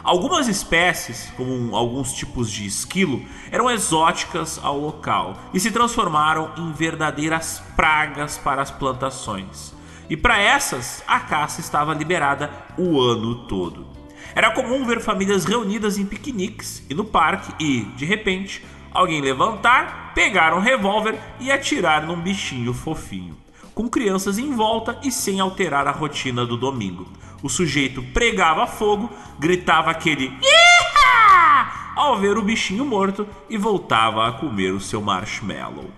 [0.06, 6.70] Algumas espécies, como alguns tipos de esquilo, eram exóticas ao local e se transformaram em
[6.70, 9.74] verdadeiras pragas para as plantações.
[10.08, 13.84] E para essas, a caça estava liberada o ano todo.
[14.32, 20.12] Era comum ver famílias reunidas em piqueniques e no parque e, de repente, alguém levantar,
[20.14, 23.36] pegar um revólver e atirar num bichinho fofinho.
[23.74, 27.08] Com crianças em volta e sem alterar a rotina do domingo.
[27.46, 29.08] O sujeito pregava fogo,
[29.38, 31.92] gritava aquele Iha!
[31.94, 35.88] ao ver o bichinho morto e voltava a comer o seu marshmallow.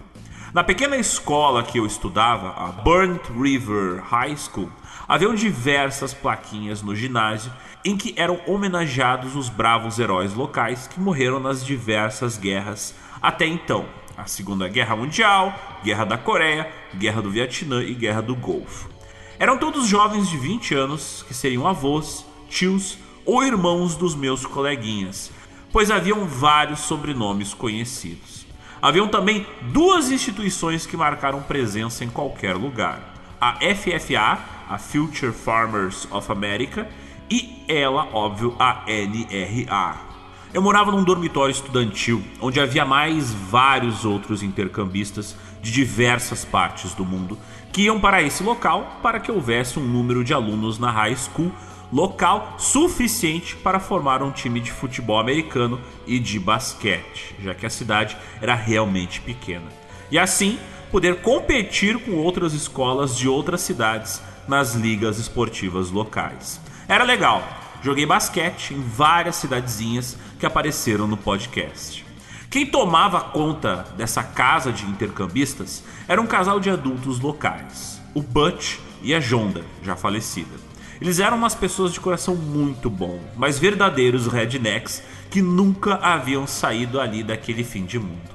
[0.53, 4.71] Na pequena escola que eu estudava, a Burnt River High School,
[5.09, 7.51] haviam diversas plaquinhas no ginásio
[7.83, 13.87] em que eram homenageados os bravos heróis locais que morreram nas diversas guerras até então.
[14.19, 18.98] A Segunda Guerra Mundial, Guerra da Coreia, Guerra do Vietnã e Guerra do Golfo.
[19.41, 25.31] Eram todos jovens de 20 anos que seriam avós, tios ou irmãos dos meus coleguinhas,
[25.73, 28.45] pois haviam vários sobrenomes conhecidos.
[28.83, 36.09] Haviam também duas instituições que marcaram presença em qualquer lugar: a FFA, a Future Farmers
[36.11, 36.89] of America,
[37.31, 40.09] e ela, óbvio, a NRA.
[40.53, 47.05] Eu morava num dormitório estudantil onde havia mais vários outros intercambistas de diversas partes do
[47.05, 47.39] mundo
[47.73, 51.53] que iam para esse local para que houvesse um número de alunos na high school
[51.93, 57.71] local suficiente para formar um time de futebol americano e de basquete, já que a
[57.71, 59.67] cidade era realmente pequena.
[60.11, 60.59] E assim,
[60.91, 66.61] poder competir com outras escolas de outras cidades nas ligas esportivas locais.
[66.89, 67.47] Era legal.
[67.83, 72.08] Joguei basquete em várias cidadezinhas que apareceram no podcast.
[72.51, 78.79] Quem tomava conta dessa casa de intercambistas era um casal de adultos locais, o Butch
[79.03, 80.57] e a Jonda, já falecida.
[80.99, 86.99] Eles eram umas pessoas de coração muito bom, mas verdadeiros rednecks que nunca haviam saído
[86.99, 88.31] ali daquele fim de mundo.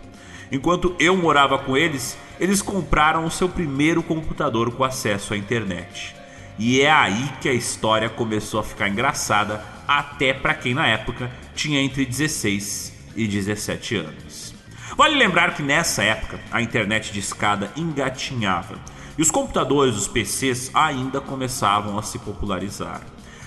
[0.52, 6.16] Enquanto eu morava com eles, eles compraram o seu primeiro computador com acesso à internet.
[6.60, 11.32] E é aí que a história começou a ficar engraçada, até para quem na época
[11.56, 14.54] tinha entre 16 e 17 anos.
[14.96, 18.76] Vale lembrar que nessa época a internet de escada engatinhava.
[19.18, 23.02] e os computadores, os PCs, ainda começavam a se popularizar.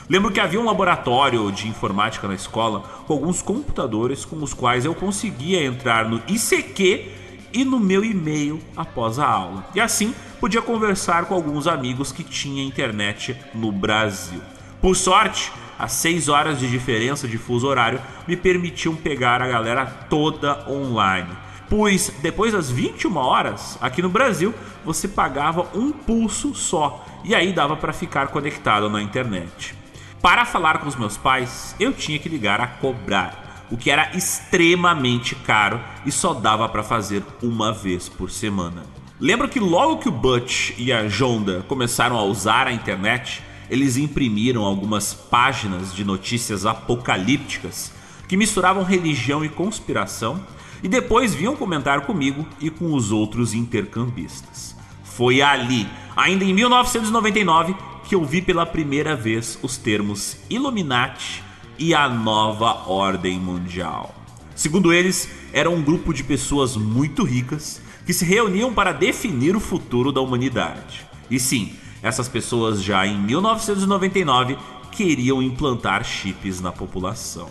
[0.09, 4.85] Lembro que havia um laboratório de informática na escola com alguns computadores com os quais
[4.85, 7.11] eu conseguia entrar no ICQ
[7.53, 9.67] e no meu e-mail após a aula.
[9.75, 14.41] E assim podia conversar com alguns amigos que tinham internet no Brasil.
[14.81, 19.87] Por sorte, as 6 horas de diferença de fuso horário me permitiam pegar a galera
[19.87, 21.29] toda online.
[21.69, 27.53] Pois depois das 21 horas, aqui no Brasil, você pagava um pulso só e aí
[27.53, 29.75] dava para ficar conectado na internet.
[30.23, 34.17] Para falar com os meus pais, eu tinha que ligar a cobrar, o que era
[34.17, 38.85] extremamente caro e só dava para fazer uma vez por semana.
[39.19, 43.97] Lembro que logo que o Butch e a Jonda começaram a usar a internet, eles
[43.97, 47.93] imprimiram algumas páginas de notícias apocalípticas
[48.29, 50.45] que misturavam religião e conspiração
[50.83, 54.77] e depois vinham comentar comigo e com os outros intercambistas.
[55.05, 61.43] Foi ali, ainda em 1999, que eu vi pela primeira vez os termos Illuminati
[61.79, 64.15] e a nova ordem mundial.
[64.55, 69.61] Segundo eles, era um grupo de pessoas muito ricas que se reuniam para definir o
[69.61, 71.05] futuro da humanidade.
[71.31, 74.57] E sim, essas pessoas já em 1999
[74.93, 77.49] queriam implantar chips na população.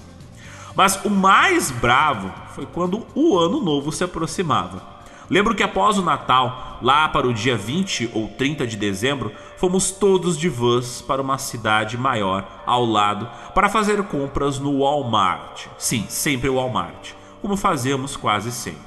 [0.75, 4.95] Mas o mais bravo foi quando o ano novo se aproximava.
[5.29, 9.89] Lembro que após o Natal, lá para o dia 20 ou 30 de dezembro, fomos
[9.89, 15.65] todos de vans para uma cidade maior ao lado para fazer compras no Walmart.
[15.77, 18.81] Sim, sempre o Walmart, como fazemos quase sempre.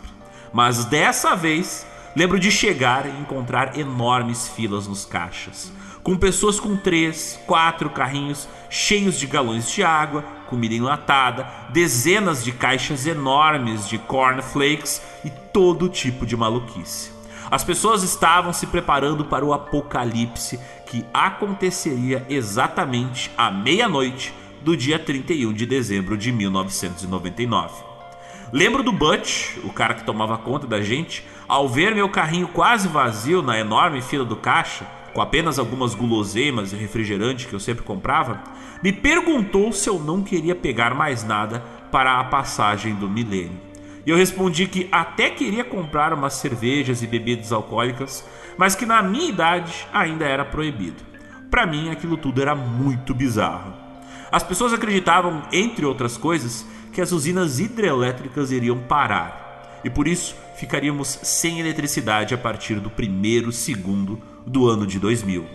[0.52, 5.72] Mas dessa vez, lembro de chegar e encontrar enormes filas nos caixas
[6.08, 12.50] com pessoas com três, quatro carrinhos cheios de galões de água, comida enlatada, dezenas de
[12.50, 17.12] caixas enormes de cornflakes e todo tipo de maluquice.
[17.50, 24.98] As pessoas estavam se preparando para o apocalipse que aconteceria exatamente à meia-noite do dia
[24.98, 27.84] 31 de dezembro de 1999.
[28.50, 32.86] Lembro do Butch, o cara que tomava conta da gente, ao ver meu carrinho quase
[32.86, 37.82] vazio na enorme fila do caixa, com apenas algumas guloseimas e refrigerante que eu sempre
[37.82, 38.42] comprava,
[38.82, 41.60] me perguntou se eu não queria pegar mais nada
[41.90, 43.58] para a passagem do milênio.
[44.04, 48.24] E eu respondi que até queria comprar umas cervejas e bebidas alcoólicas,
[48.56, 51.02] mas que na minha idade ainda era proibido.
[51.50, 53.72] Para mim, aquilo tudo era muito bizarro.
[54.30, 59.48] As pessoas acreditavam, entre outras coisas, que as usinas hidrelétricas iriam parar
[59.84, 65.46] e por isso ficaríamos sem eletricidade a partir do primeiro segundo do ano de 2000.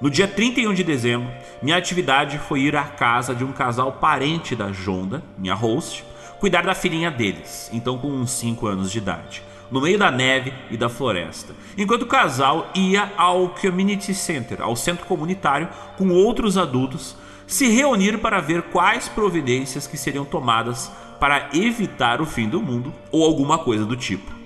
[0.00, 1.28] No dia 31 de dezembro,
[1.60, 6.04] minha atividade foi ir à casa de um casal parente da Jonda, minha host,
[6.38, 10.52] cuidar da filhinha deles, então com uns 5 anos de idade, no meio da neve
[10.70, 16.56] e da floresta, enquanto o casal ia ao Community Center, ao centro comunitário, com outros
[16.56, 17.16] adultos,
[17.48, 22.92] se reunir para ver quais providências que seriam tomadas para evitar o fim do mundo
[23.10, 24.41] ou alguma coisa do tipo.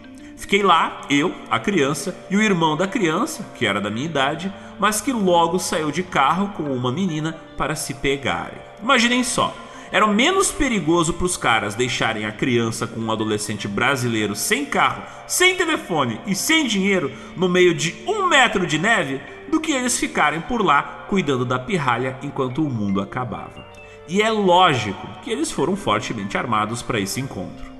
[0.46, 4.54] Fiquei lá, eu, a criança, e o irmão da criança, que era da minha idade,
[4.78, 8.60] mas que logo saiu de carro com uma menina para se pegarem.
[8.80, 9.52] Imaginem só,
[9.90, 15.02] era menos perigoso para os caras deixarem a criança com um adolescente brasileiro sem carro,
[15.26, 19.98] sem telefone e sem dinheiro no meio de um metro de neve do que eles
[19.98, 23.66] ficarem por lá cuidando da pirralha enquanto o mundo acabava.
[24.06, 27.75] E é lógico que eles foram fortemente armados para esse encontro.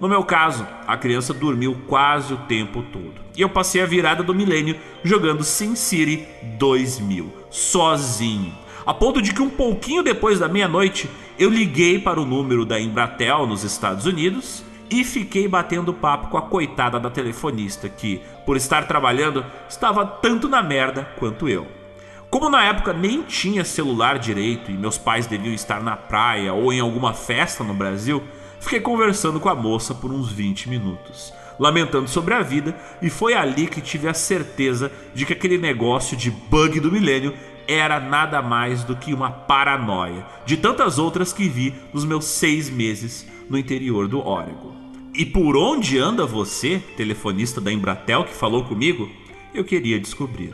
[0.00, 3.14] No meu caso, a criança dormiu quase o tempo todo.
[3.36, 6.26] E eu passei a virada do milênio jogando SimCity
[6.58, 8.52] 2000, sozinho.
[8.84, 12.78] A ponto de que um pouquinho depois da meia-noite, eu liguei para o número da
[12.78, 18.56] Embratel nos Estados Unidos e fiquei batendo papo com a coitada da telefonista que, por
[18.56, 21.66] estar trabalhando, estava tanto na merda quanto eu.
[22.30, 26.72] Como na época nem tinha celular direito e meus pais deviam estar na praia ou
[26.72, 28.22] em alguma festa no Brasil,
[28.66, 33.32] Fiquei conversando com a moça por uns 20 minutos, lamentando sobre a vida, e foi
[33.32, 37.32] ali que tive a certeza de que aquele negócio de bug do milênio
[37.68, 42.68] era nada mais do que uma paranoia, de tantas outras que vi nos meus seis
[42.68, 44.74] meses no interior do Oregon.
[45.14, 49.08] E por onde anda você, telefonista da Embratel que falou comigo?
[49.54, 50.52] Eu queria descobrir.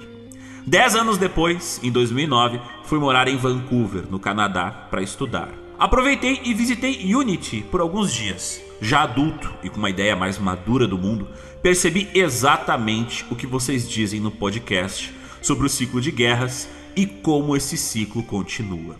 [0.66, 5.61] Dez anos depois, em 2009, fui morar em Vancouver, no Canadá, para estudar.
[5.82, 8.62] Aproveitei e visitei Unity por alguns dias.
[8.80, 11.26] Já adulto e com uma ideia mais madura do mundo,
[11.60, 15.12] percebi exatamente o que vocês dizem no podcast
[15.42, 18.94] sobre o ciclo de guerras e como esse ciclo continua.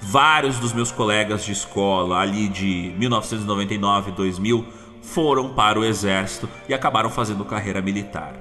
[0.00, 4.64] Vários dos meus colegas de escola, ali de 1999 e 2000,
[5.02, 8.32] foram para o exército e acabaram fazendo carreira militar.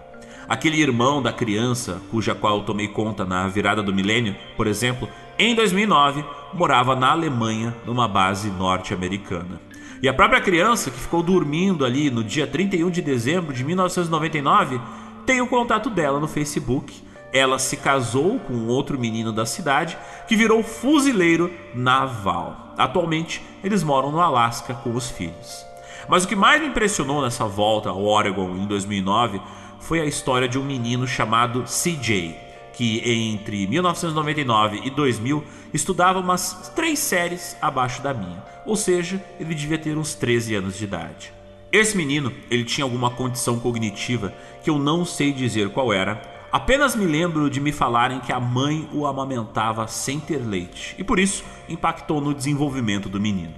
[0.47, 5.09] Aquele irmão da criança, cuja qual eu tomei conta na virada do milênio, por exemplo,
[5.39, 9.61] em 2009, morava na Alemanha, numa base norte-americana.
[10.01, 14.79] E a própria criança, que ficou dormindo ali no dia 31 de dezembro de 1999,
[15.25, 16.93] tem o contato dela no Facebook.
[17.31, 22.73] Ela se casou com outro menino da cidade que virou fuzileiro naval.
[22.77, 25.65] Atualmente, eles moram no Alasca com os filhos.
[26.07, 29.41] Mas o que mais me impressionou nessa volta ao Oregon em 2009
[29.79, 32.35] foi a história de um menino chamado CJ,
[32.77, 39.55] que entre 1999 e 2000 estudava umas três séries abaixo da minha, ou seja, ele
[39.55, 41.33] devia ter uns 13 anos de idade.
[41.71, 44.31] Esse menino, ele tinha alguma condição cognitiva
[44.63, 48.39] que eu não sei dizer qual era, apenas me lembro de me falarem que a
[48.39, 53.55] mãe o amamentava sem ter leite e por isso impactou no desenvolvimento do menino.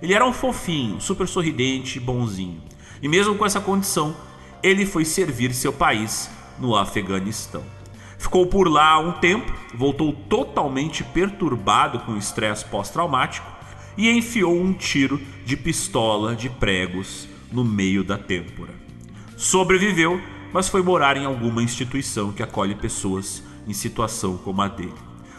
[0.00, 2.62] Ele era um fofinho, super sorridente e bonzinho.
[3.02, 4.16] E mesmo com essa condição,
[4.62, 7.62] ele foi servir seu país no Afeganistão.
[8.22, 13.44] Ficou por lá um tempo, voltou totalmente perturbado com o estresse pós-traumático
[13.96, 18.72] e enfiou um tiro de pistola de pregos no meio da têmpora.
[19.36, 20.20] Sobreviveu,
[20.52, 24.94] mas foi morar em alguma instituição que acolhe pessoas em situação como a dele.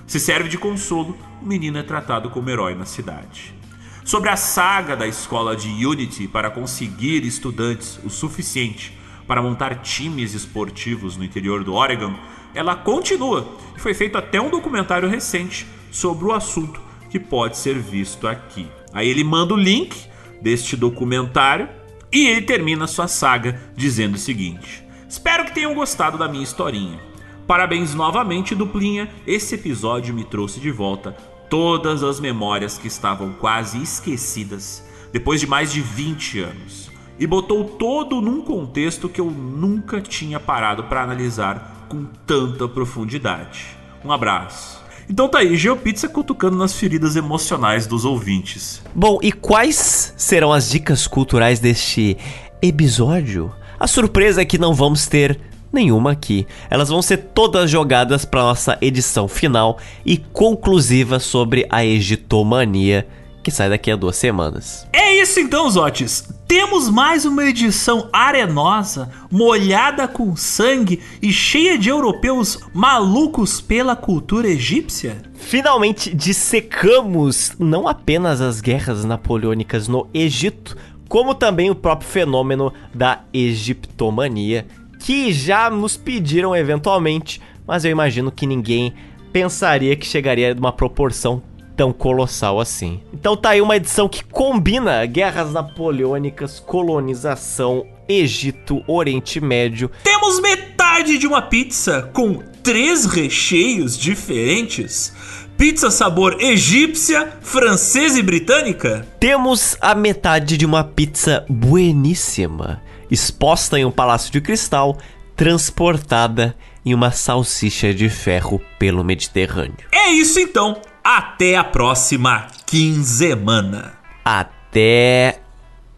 [0.05, 3.55] Se serve de consolo, o menino é tratado como herói na cidade.
[4.03, 10.33] Sobre a saga da escola de Unity para conseguir estudantes o suficiente para montar times
[10.33, 12.13] esportivos no interior do Oregon,
[12.53, 17.77] ela continua e foi feito até um documentário recente sobre o assunto que pode ser
[17.77, 18.67] visto aqui.
[18.91, 19.95] Aí ele manda o link
[20.41, 21.69] deste documentário
[22.11, 26.99] e ele termina sua saga dizendo o seguinte: Espero que tenham gostado da minha historinha.
[27.47, 29.09] Parabéns novamente, duplinha.
[29.27, 31.11] Esse episódio me trouxe de volta
[31.49, 37.63] todas as memórias que estavam quase esquecidas depois de mais de 20 anos e botou
[37.63, 43.77] todo num contexto que eu nunca tinha parado para analisar com tanta profundidade.
[44.03, 44.81] Um abraço.
[45.07, 48.81] Então tá aí, GeoPizza cutucando nas feridas emocionais dos ouvintes.
[48.95, 52.17] Bom, e quais serão as dicas culturais deste
[52.61, 53.53] episódio?
[53.79, 55.39] A surpresa é que não vamos ter
[55.71, 56.47] nenhuma aqui.
[56.69, 63.07] Elas vão ser todas jogadas para nossa edição final e conclusiva sobre a Egitomania
[63.43, 64.87] que sai daqui a duas semanas.
[64.93, 66.29] É isso então, Zotes.
[66.47, 74.47] Temos mais uma edição arenosa, molhada com sangue e cheia de europeus malucos pela cultura
[74.47, 75.21] egípcia?
[75.33, 83.21] Finalmente dissecamos não apenas as guerras napoleônicas no Egito, como também o próprio fenômeno da
[83.33, 84.67] egiptomania,
[84.99, 88.93] que já nos pediram eventualmente, mas eu imagino que ninguém
[89.31, 91.41] pensaria que chegaria de uma proporção
[91.75, 93.01] tão colossal assim.
[93.13, 99.89] Então tá aí uma edição que combina guerras napoleônicas, colonização, Egito, Oriente Médio.
[100.03, 105.13] Temos metade de uma pizza com três recheios diferentes.
[105.57, 109.07] Pizza sabor egípcia, francesa e britânica?
[109.19, 114.97] Temos a metade de uma pizza bueníssima, exposta em um palácio de cristal,
[115.35, 119.77] transportada em uma salsicha de ferro pelo Mediterrâneo.
[119.91, 120.81] É isso então.
[121.03, 123.91] Até a próxima quinzemana.
[124.23, 125.41] Até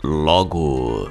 [0.04, 1.08] logo.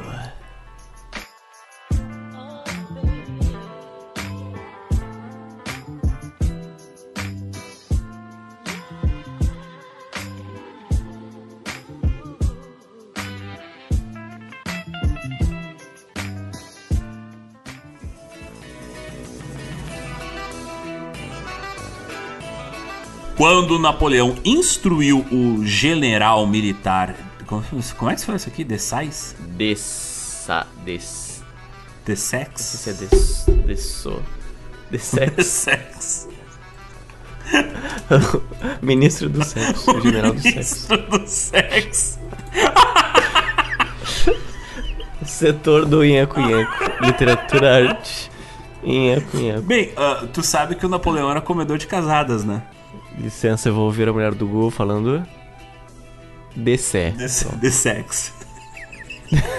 [23.45, 27.15] Quando Napoleão instruiu o general militar.
[27.47, 27.63] Como,
[28.11, 28.65] é que se fala isso aqui?
[28.65, 29.37] Dessais?
[29.39, 30.67] Dessa.
[30.83, 31.45] Des.
[32.07, 32.49] The sex?
[32.49, 33.45] Não sei se é des.
[33.67, 34.23] Desso.
[34.91, 35.47] Dessex.
[35.47, 36.29] sex.
[38.81, 39.91] Ministro do sexo.
[39.91, 40.89] O general do sexo.
[40.89, 42.19] Ministro do sexo.
[45.23, 47.05] Setor do Inhaco Inhaco.
[47.05, 48.31] Literatura arte.
[48.83, 49.63] Inhaco Inhaco.
[49.65, 52.63] Bem, ah, tu sabe que o Napoleão era comedor de casadas, né?
[53.19, 55.25] Licença, eu vou ouvir a mulher do Google falando.
[56.57, 57.13] Dessé.
[57.13, 58.33] The, the sex.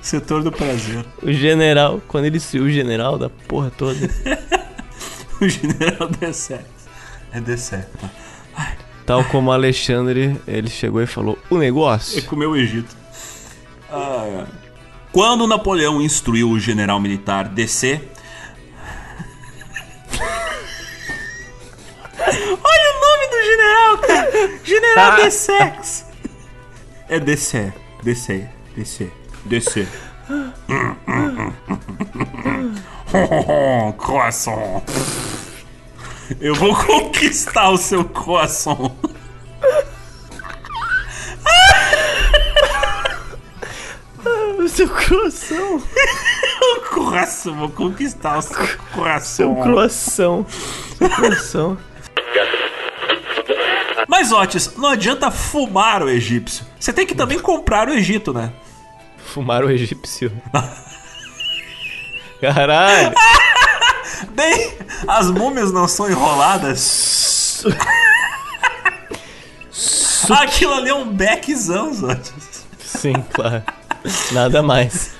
[0.00, 1.04] Setor do prazer.
[1.22, 3.98] O general, quando ele se o general da porra toda.
[5.40, 6.64] O general The sex.
[7.32, 7.86] É The sex.
[9.04, 12.22] Tal como Alexandre, ele chegou e falou: O É negócio.
[12.24, 12.96] comer o Egito.
[13.90, 14.44] Ah, é.
[15.12, 18.00] Quando Napoleão instruiu o general militar DC.
[23.64, 24.60] General, cara!
[24.64, 26.06] General de Sex!
[27.08, 27.72] É DC.
[28.02, 28.48] DC.
[28.76, 29.10] DC.
[29.44, 29.88] DC.
[33.98, 34.82] croissant.
[36.40, 38.90] Eu vou conquistar o seu croissant.
[44.58, 45.82] O seu coração.
[46.66, 48.56] O croissant, vou conquistar o seu
[48.94, 49.20] croissant.
[49.20, 50.46] Seu croação.
[50.96, 51.78] Seu coração.
[54.08, 56.64] Mas, Otis, não adianta fumar o egípcio.
[56.78, 58.52] Você tem que também comprar o Egito, né?
[59.16, 60.30] Fumar o egípcio.
[62.40, 63.12] Caralho.
[64.34, 64.76] Bem,
[65.08, 67.64] as múmias não são enroladas.
[70.30, 72.66] Aquilo ali é um beckzão, Otis.
[72.78, 73.62] Sim, claro.
[74.32, 75.14] Nada mais.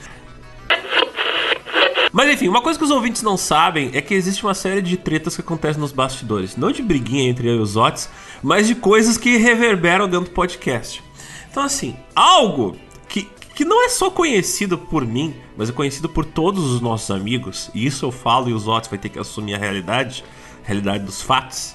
[2.15, 4.97] Mas enfim, uma coisa que os ouvintes não sabem é que existe uma série de
[4.97, 6.57] tretas que acontecem nos bastidores.
[6.57, 8.09] Não de briguinha entre eu e os Otis,
[8.45, 11.03] mas de coisas que reverberam dentro do podcast.
[11.51, 12.77] Então, assim, algo
[13.09, 13.23] que,
[13.55, 17.71] que não é só conhecido por mim, mas é conhecido por todos os nossos amigos,
[17.75, 20.25] e isso eu falo e os Otis vai ter que assumir a realidade,
[20.63, 21.75] a realidade dos fatos,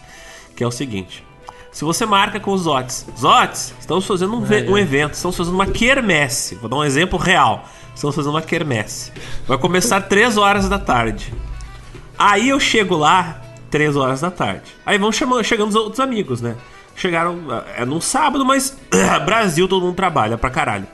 [0.55, 1.25] que é o seguinte.
[1.71, 5.53] Se você marca com os Zotes, Zotes, estamos fazendo um, ve- um evento, estamos fazendo
[5.53, 6.55] uma quermesse.
[6.55, 7.63] Vou dar um exemplo real.
[7.95, 9.11] Estamos fazendo uma quermesse.
[9.47, 11.31] Vai começar 3 horas da tarde.
[12.17, 13.39] Aí eu chego lá,
[13.69, 14.75] 3 horas da tarde.
[14.85, 16.55] Aí vão chamando, chegando os outros amigos, né?
[16.95, 17.37] Chegaram,
[17.77, 18.77] é num sábado, mas
[19.25, 20.87] Brasil todo mundo trabalha pra caralho.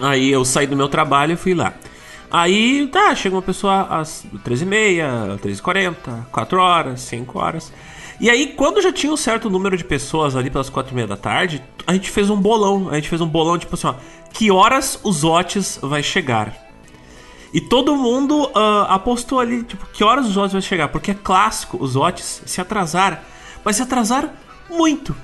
[0.00, 1.74] Aí eu saí do meu trabalho e fui lá.
[2.30, 5.94] Aí, tá, chega uma pessoa às 13h30, 13h40,
[6.32, 7.72] 4 horas, 5 horas.
[8.20, 11.62] E aí, quando já tinha um certo número de pessoas ali pelas 4h30 da tarde,
[11.86, 12.88] a gente fez um bolão.
[12.90, 13.94] A gente fez um bolão, tipo assim, ó,
[14.32, 16.63] que horas os Otis vai chegar?
[17.54, 20.88] E todo mundo ah, apostou ali, tipo, que horas os Otis vai chegar?
[20.88, 23.22] Porque é clássico os Otis se atrasar,
[23.64, 24.34] mas se atrasar
[24.68, 25.14] muito.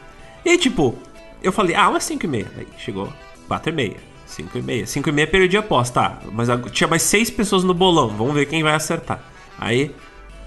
[0.44, 0.96] E aí, tipo,
[1.42, 2.52] eu falei, ah, umas 5 e meia.
[2.56, 3.12] Aí chegou
[3.48, 4.86] 4 e meia, 5 e meia.
[4.86, 6.18] 5 e meia perdi a aposta, tá.
[6.30, 9.20] Mas tinha mais 6 pessoas no bolão, vamos ver quem vai acertar.
[9.58, 9.92] Aí,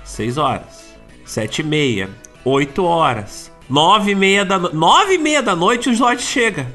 [0.06, 0.96] 6 horas,
[1.26, 2.10] 7 e meia,
[2.46, 4.76] 8 horas, 9 e meia da noite.
[4.78, 6.66] 9 e meia da noite o Otis chega.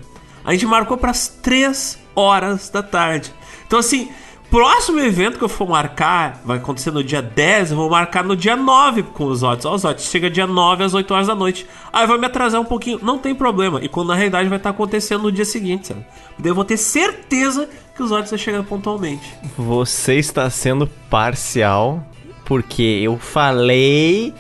[0.44, 3.32] A gente marcou para as 3 horas da tarde.
[3.66, 4.10] Então, assim,
[4.50, 8.34] próximo evento que eu for marcar, vai acontecer no dia 10, eu vou marcar no
[8.36, 9.64] dia 9 com os Otis.
[9.66, 11.66] Ó, os Otis chega dia 9 às 8 horas da noite.
[11.92, 13.80] Aí vai me atrasar um pouquinho, não tem problema.
[13.82, 16.04] E quando na realidade vai estar acontecendo no dia seguinte, sabe?
[16.38, 19.34] Daí eu vou ter certeza que os Otis vai chegar pontualmente.
[19.56, 22.02] Você está sendo parcial
[22.44, 24.32] porque eu falei.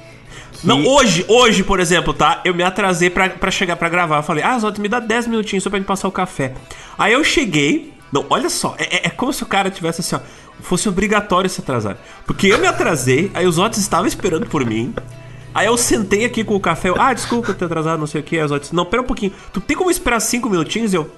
[0.60, 2.40] que- Não, hoje, hoje, por exemplo, tá?
[2.44, 4.16] Eu me atrasei pra, pra chegar pra gravar.
[4.18, 6.54] Eu falei, ah, Zoto, me dá 10 minutinhos só pra gente passar o café.
[6.98, 7.92] Aí eu cheguei.
[8.12, 10.20] Não, olha só, é, é- é como se o cara tivesse assim, ó.
[10.60, 11.96] Fosse obrigatório se atrasar.
[12.26, 14.92] Porque eu me atrasei, aí os Otis estavam esperando por mim.
[15.54, 16.88] Aí eu sentei aqui com o café.
[16.88, 18.38] Eu, ah, desculpa ter atrasado, não sei o que.
[18.40, 19.32] Os Otis, não, pera um pouquinho.
[19.52, 20.92] Tu tem como esperar 5 minutinhos?
[20.92, 21.10] Eu.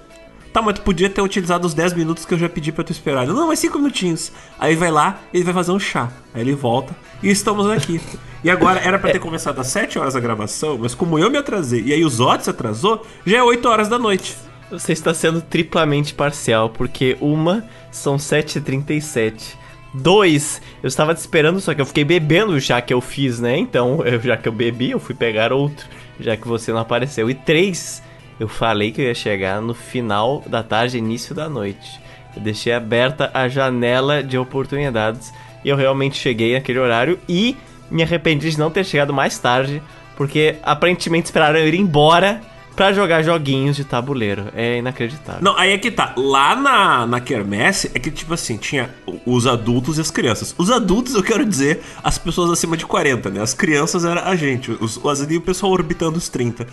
[0.52, 2.90] Tá, mas tu podia ter utilizado os 10 minutos que eu já pedi pra tu
[2.92, 3.22] esperar.
[3.22, 4.32] Ele, Não, mas 5 minutinhos.
[4.58, 6.10] Aí vai lá, ele vai fazer um chá.
[6.34, 8.00] Aí ele volta e estamos aqui.
[8.42, 11.36] E agora era pra ter começado às 7 horas a gravação, mas como eu me
[11.38, 14.36] atrasei e aí os Otis atrasou, já é 8 horas da noite.
[14.70, 19.54] Você está sendo triplamente parcial, porque uma são 7h37.
[19.92, 23.56] Dois, eu estava te esperando, só que eu fiquei bebendo chá que eu fiz, né?
[23.58, 25.86] Então, eu- já que eu bebi, eu fui pegar outro,
[26.20, 27.28] já que você não apareceu.
[27.28, 28.00] E três,
[28.38, 32.00] eu falei que eu ia chegar no final da tarde, início da noite.
[32.36, 35.32] Eu deixei aberta a janela de oportunidades
[35.64, 37.56] e eu realmente cheguei naquele horário e
[37.90, 39.82] me arrependi de não ter chegado mais tarde,
[40.16, 42.40] porque aparentemente esperaram eu ir embora
[42.80, 44.46] pra jogar joguinhos de tabuleiro.
[44.56, 45.42] É inacreditável.
[45.42, 46.14] Não, aí é que tá.
[46.16, 48.88] Lá na, na Kermesse é que, tipo assim, tinha
[49.26, 50.54] os adultos e as crianças.
[50.56, 53.42] Os adultos, eu quero dizer, as pessoas acima de 40, né?
[53.42, 54.70] As crianças era a gente.
[54.70, 56.66] Os, os, ali o pessoal orbitando os 30.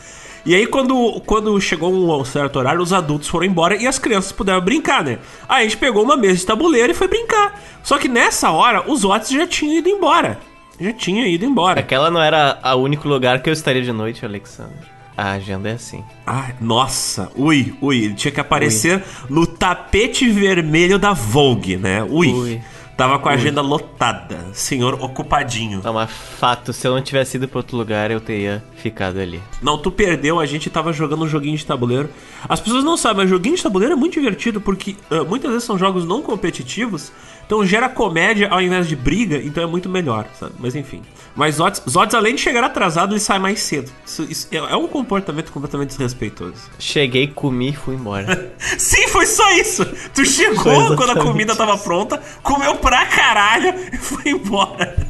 [0.45, 4.31] E aí, quando, quando chegou um certo horário, os adultos foram embora e as crianças
[4.31, 5.19] puderam brincar, né?
[5.49, 7.61] Aí a gente pegou uma mesa de tabuleiro e foi brincar.
[7.83, 10.39] Só que nessa hora, os Otis já tinham ido embora.
[10.79, 11.81] Já tinha ido embora.
[11.81, 14.95] Aquela não era o único lugar que eu estaria de noite, Alexandre.
[15.17, 16.03] A agenda é assim.
[16.25, 22.03] Ai, nossa, ui, ui, ele tinha que aparecer no tapete vermelho da Vogue, né?
[22.03, 22.31] Ui.
[22.31, 22.61] Ui.
[22.97, 25.81] Tava com a agenda lotada, senhor ocupadinho.
[25.83, 29.39] Não, mas fato, se eu não tivesse ido pra outro lugar, eu teria ficado ali.
[29.61, 32.09] Não, tu perdeu, a gente tava jogando um joguinho de tabuleiro.
[32.49, 35.63] As pessoas não sabem, mas joguinho de tabuleiro é muito divertido porque ah, muitas vezes
[35.63, 37.11] são jogos não competitivos,
[37.47, 40.53] então gera comédia ao invés de briga, então é muito melhor, sabe?
[40.59, 41.01] Mas enfim.
[41.33, 43.89] Mas Zotes, Zotes além de chegar atrasado, ele sai mais cedo.
[44.05, 46.55] Isso, isso é é um comportamento completamente desrespeitoso.
[46.77, 48.53] Cheguei, comi e fui embora.
[48.77, 49.85] Sim, foi só isso.
[50.13, 51.57] Tu chegou quando a comida isso.
[51.57, 55.07] tava pronta, comeu pra caralho e foi embora.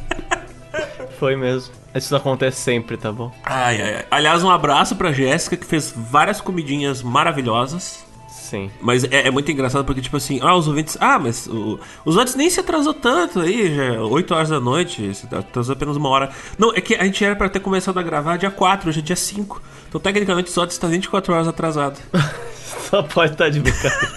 [1.18, 1.74] Foi mesmo.
[1.92, 3.32] Isso acontece sempre, tá bom?
[3.44, 4.04] Ai, ai, ai.
[4.10, 8.06] Aliás, um abraço pra Jéssica que fez várias comidinhas maravilhosas.
[8.48, 8.70] Sim.
[8.80, 10.96] Mas é, é muito engraçado porque, tipo assim, ah, os ouvintes.
[11.00, 14.58] Ah, mas o, os ouvintes nem se atrasou tanto aí, já é 8 horas da
[14.58, 16.30] noite, se atrasou apenas uma hora.
[16.58, 19.02] Não, é que a gente era pra ter começado a gravar dia 4, hoje é
[19.02, 19.60] dia 5.
[19.86, 21.98] Então, tecnicamente, o Otis está 24 horas atrasado.
[22.88, 24.08] Só pode estar de brincadeira.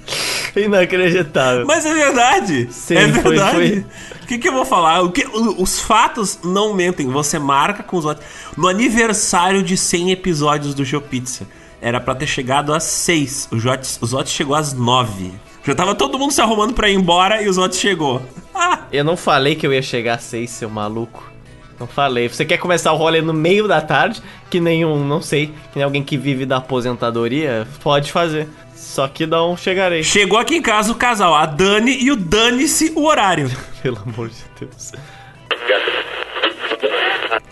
[0.56, 1.66] Inacreditável.
[1.66, 2.68] Mas é verdade.
[2.70, 3.54] Sim, é foi- verdade.
[3.56, 3.86] foi.
[4.22, 5.02] O que, que eu vou falar?
[5.02, 5.26] O que,
[5.58, 7.06] os fatos não mentem.
[7.08, 8.26] Você marca com os outros.
[8.56, 11.46] No aniversário de 100 episódios do GeoPizza,
[11.84, 13.48] era pra ter chegado às 6.
[13.52, 15.30] O Jotes, os Otis chegou às 9.
[15.62, 18.22] Já tava todo mundo se arrumando pra ir embora e os Otis chegou.
[18.54, 21.30] Ah, Eu não falei que eu ia chegar a seis, seu maluco.
[21.78, 22.26] Não falei.
[22.28, 25.84] Você quer começar o rolê no meio da tarde, que nenhum, não sei, que nem
[25.84, 28.48] alguém que vive da aposentadoria, pode fazer.
[28.74, 30.02] Só que não chegarei.
[30.02, 33.50] chegou aqui em casa o casal, a Dani e o Dane-se o horário.
[33.82, 34.92] Pelo amor de Deus.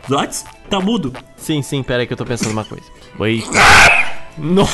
[0.08, 1.12] Os Otis, tá mudo.
[1.36, 2.84] Sim, sim, pera aí que eu tô pensando uma coisa.
[3.18, 3.42] Oi.
[4.38, 4.66] No.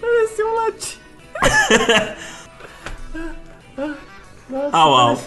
[0.00, 0.98] Pareceu um latim.
[4.72, 5.18] Au, au.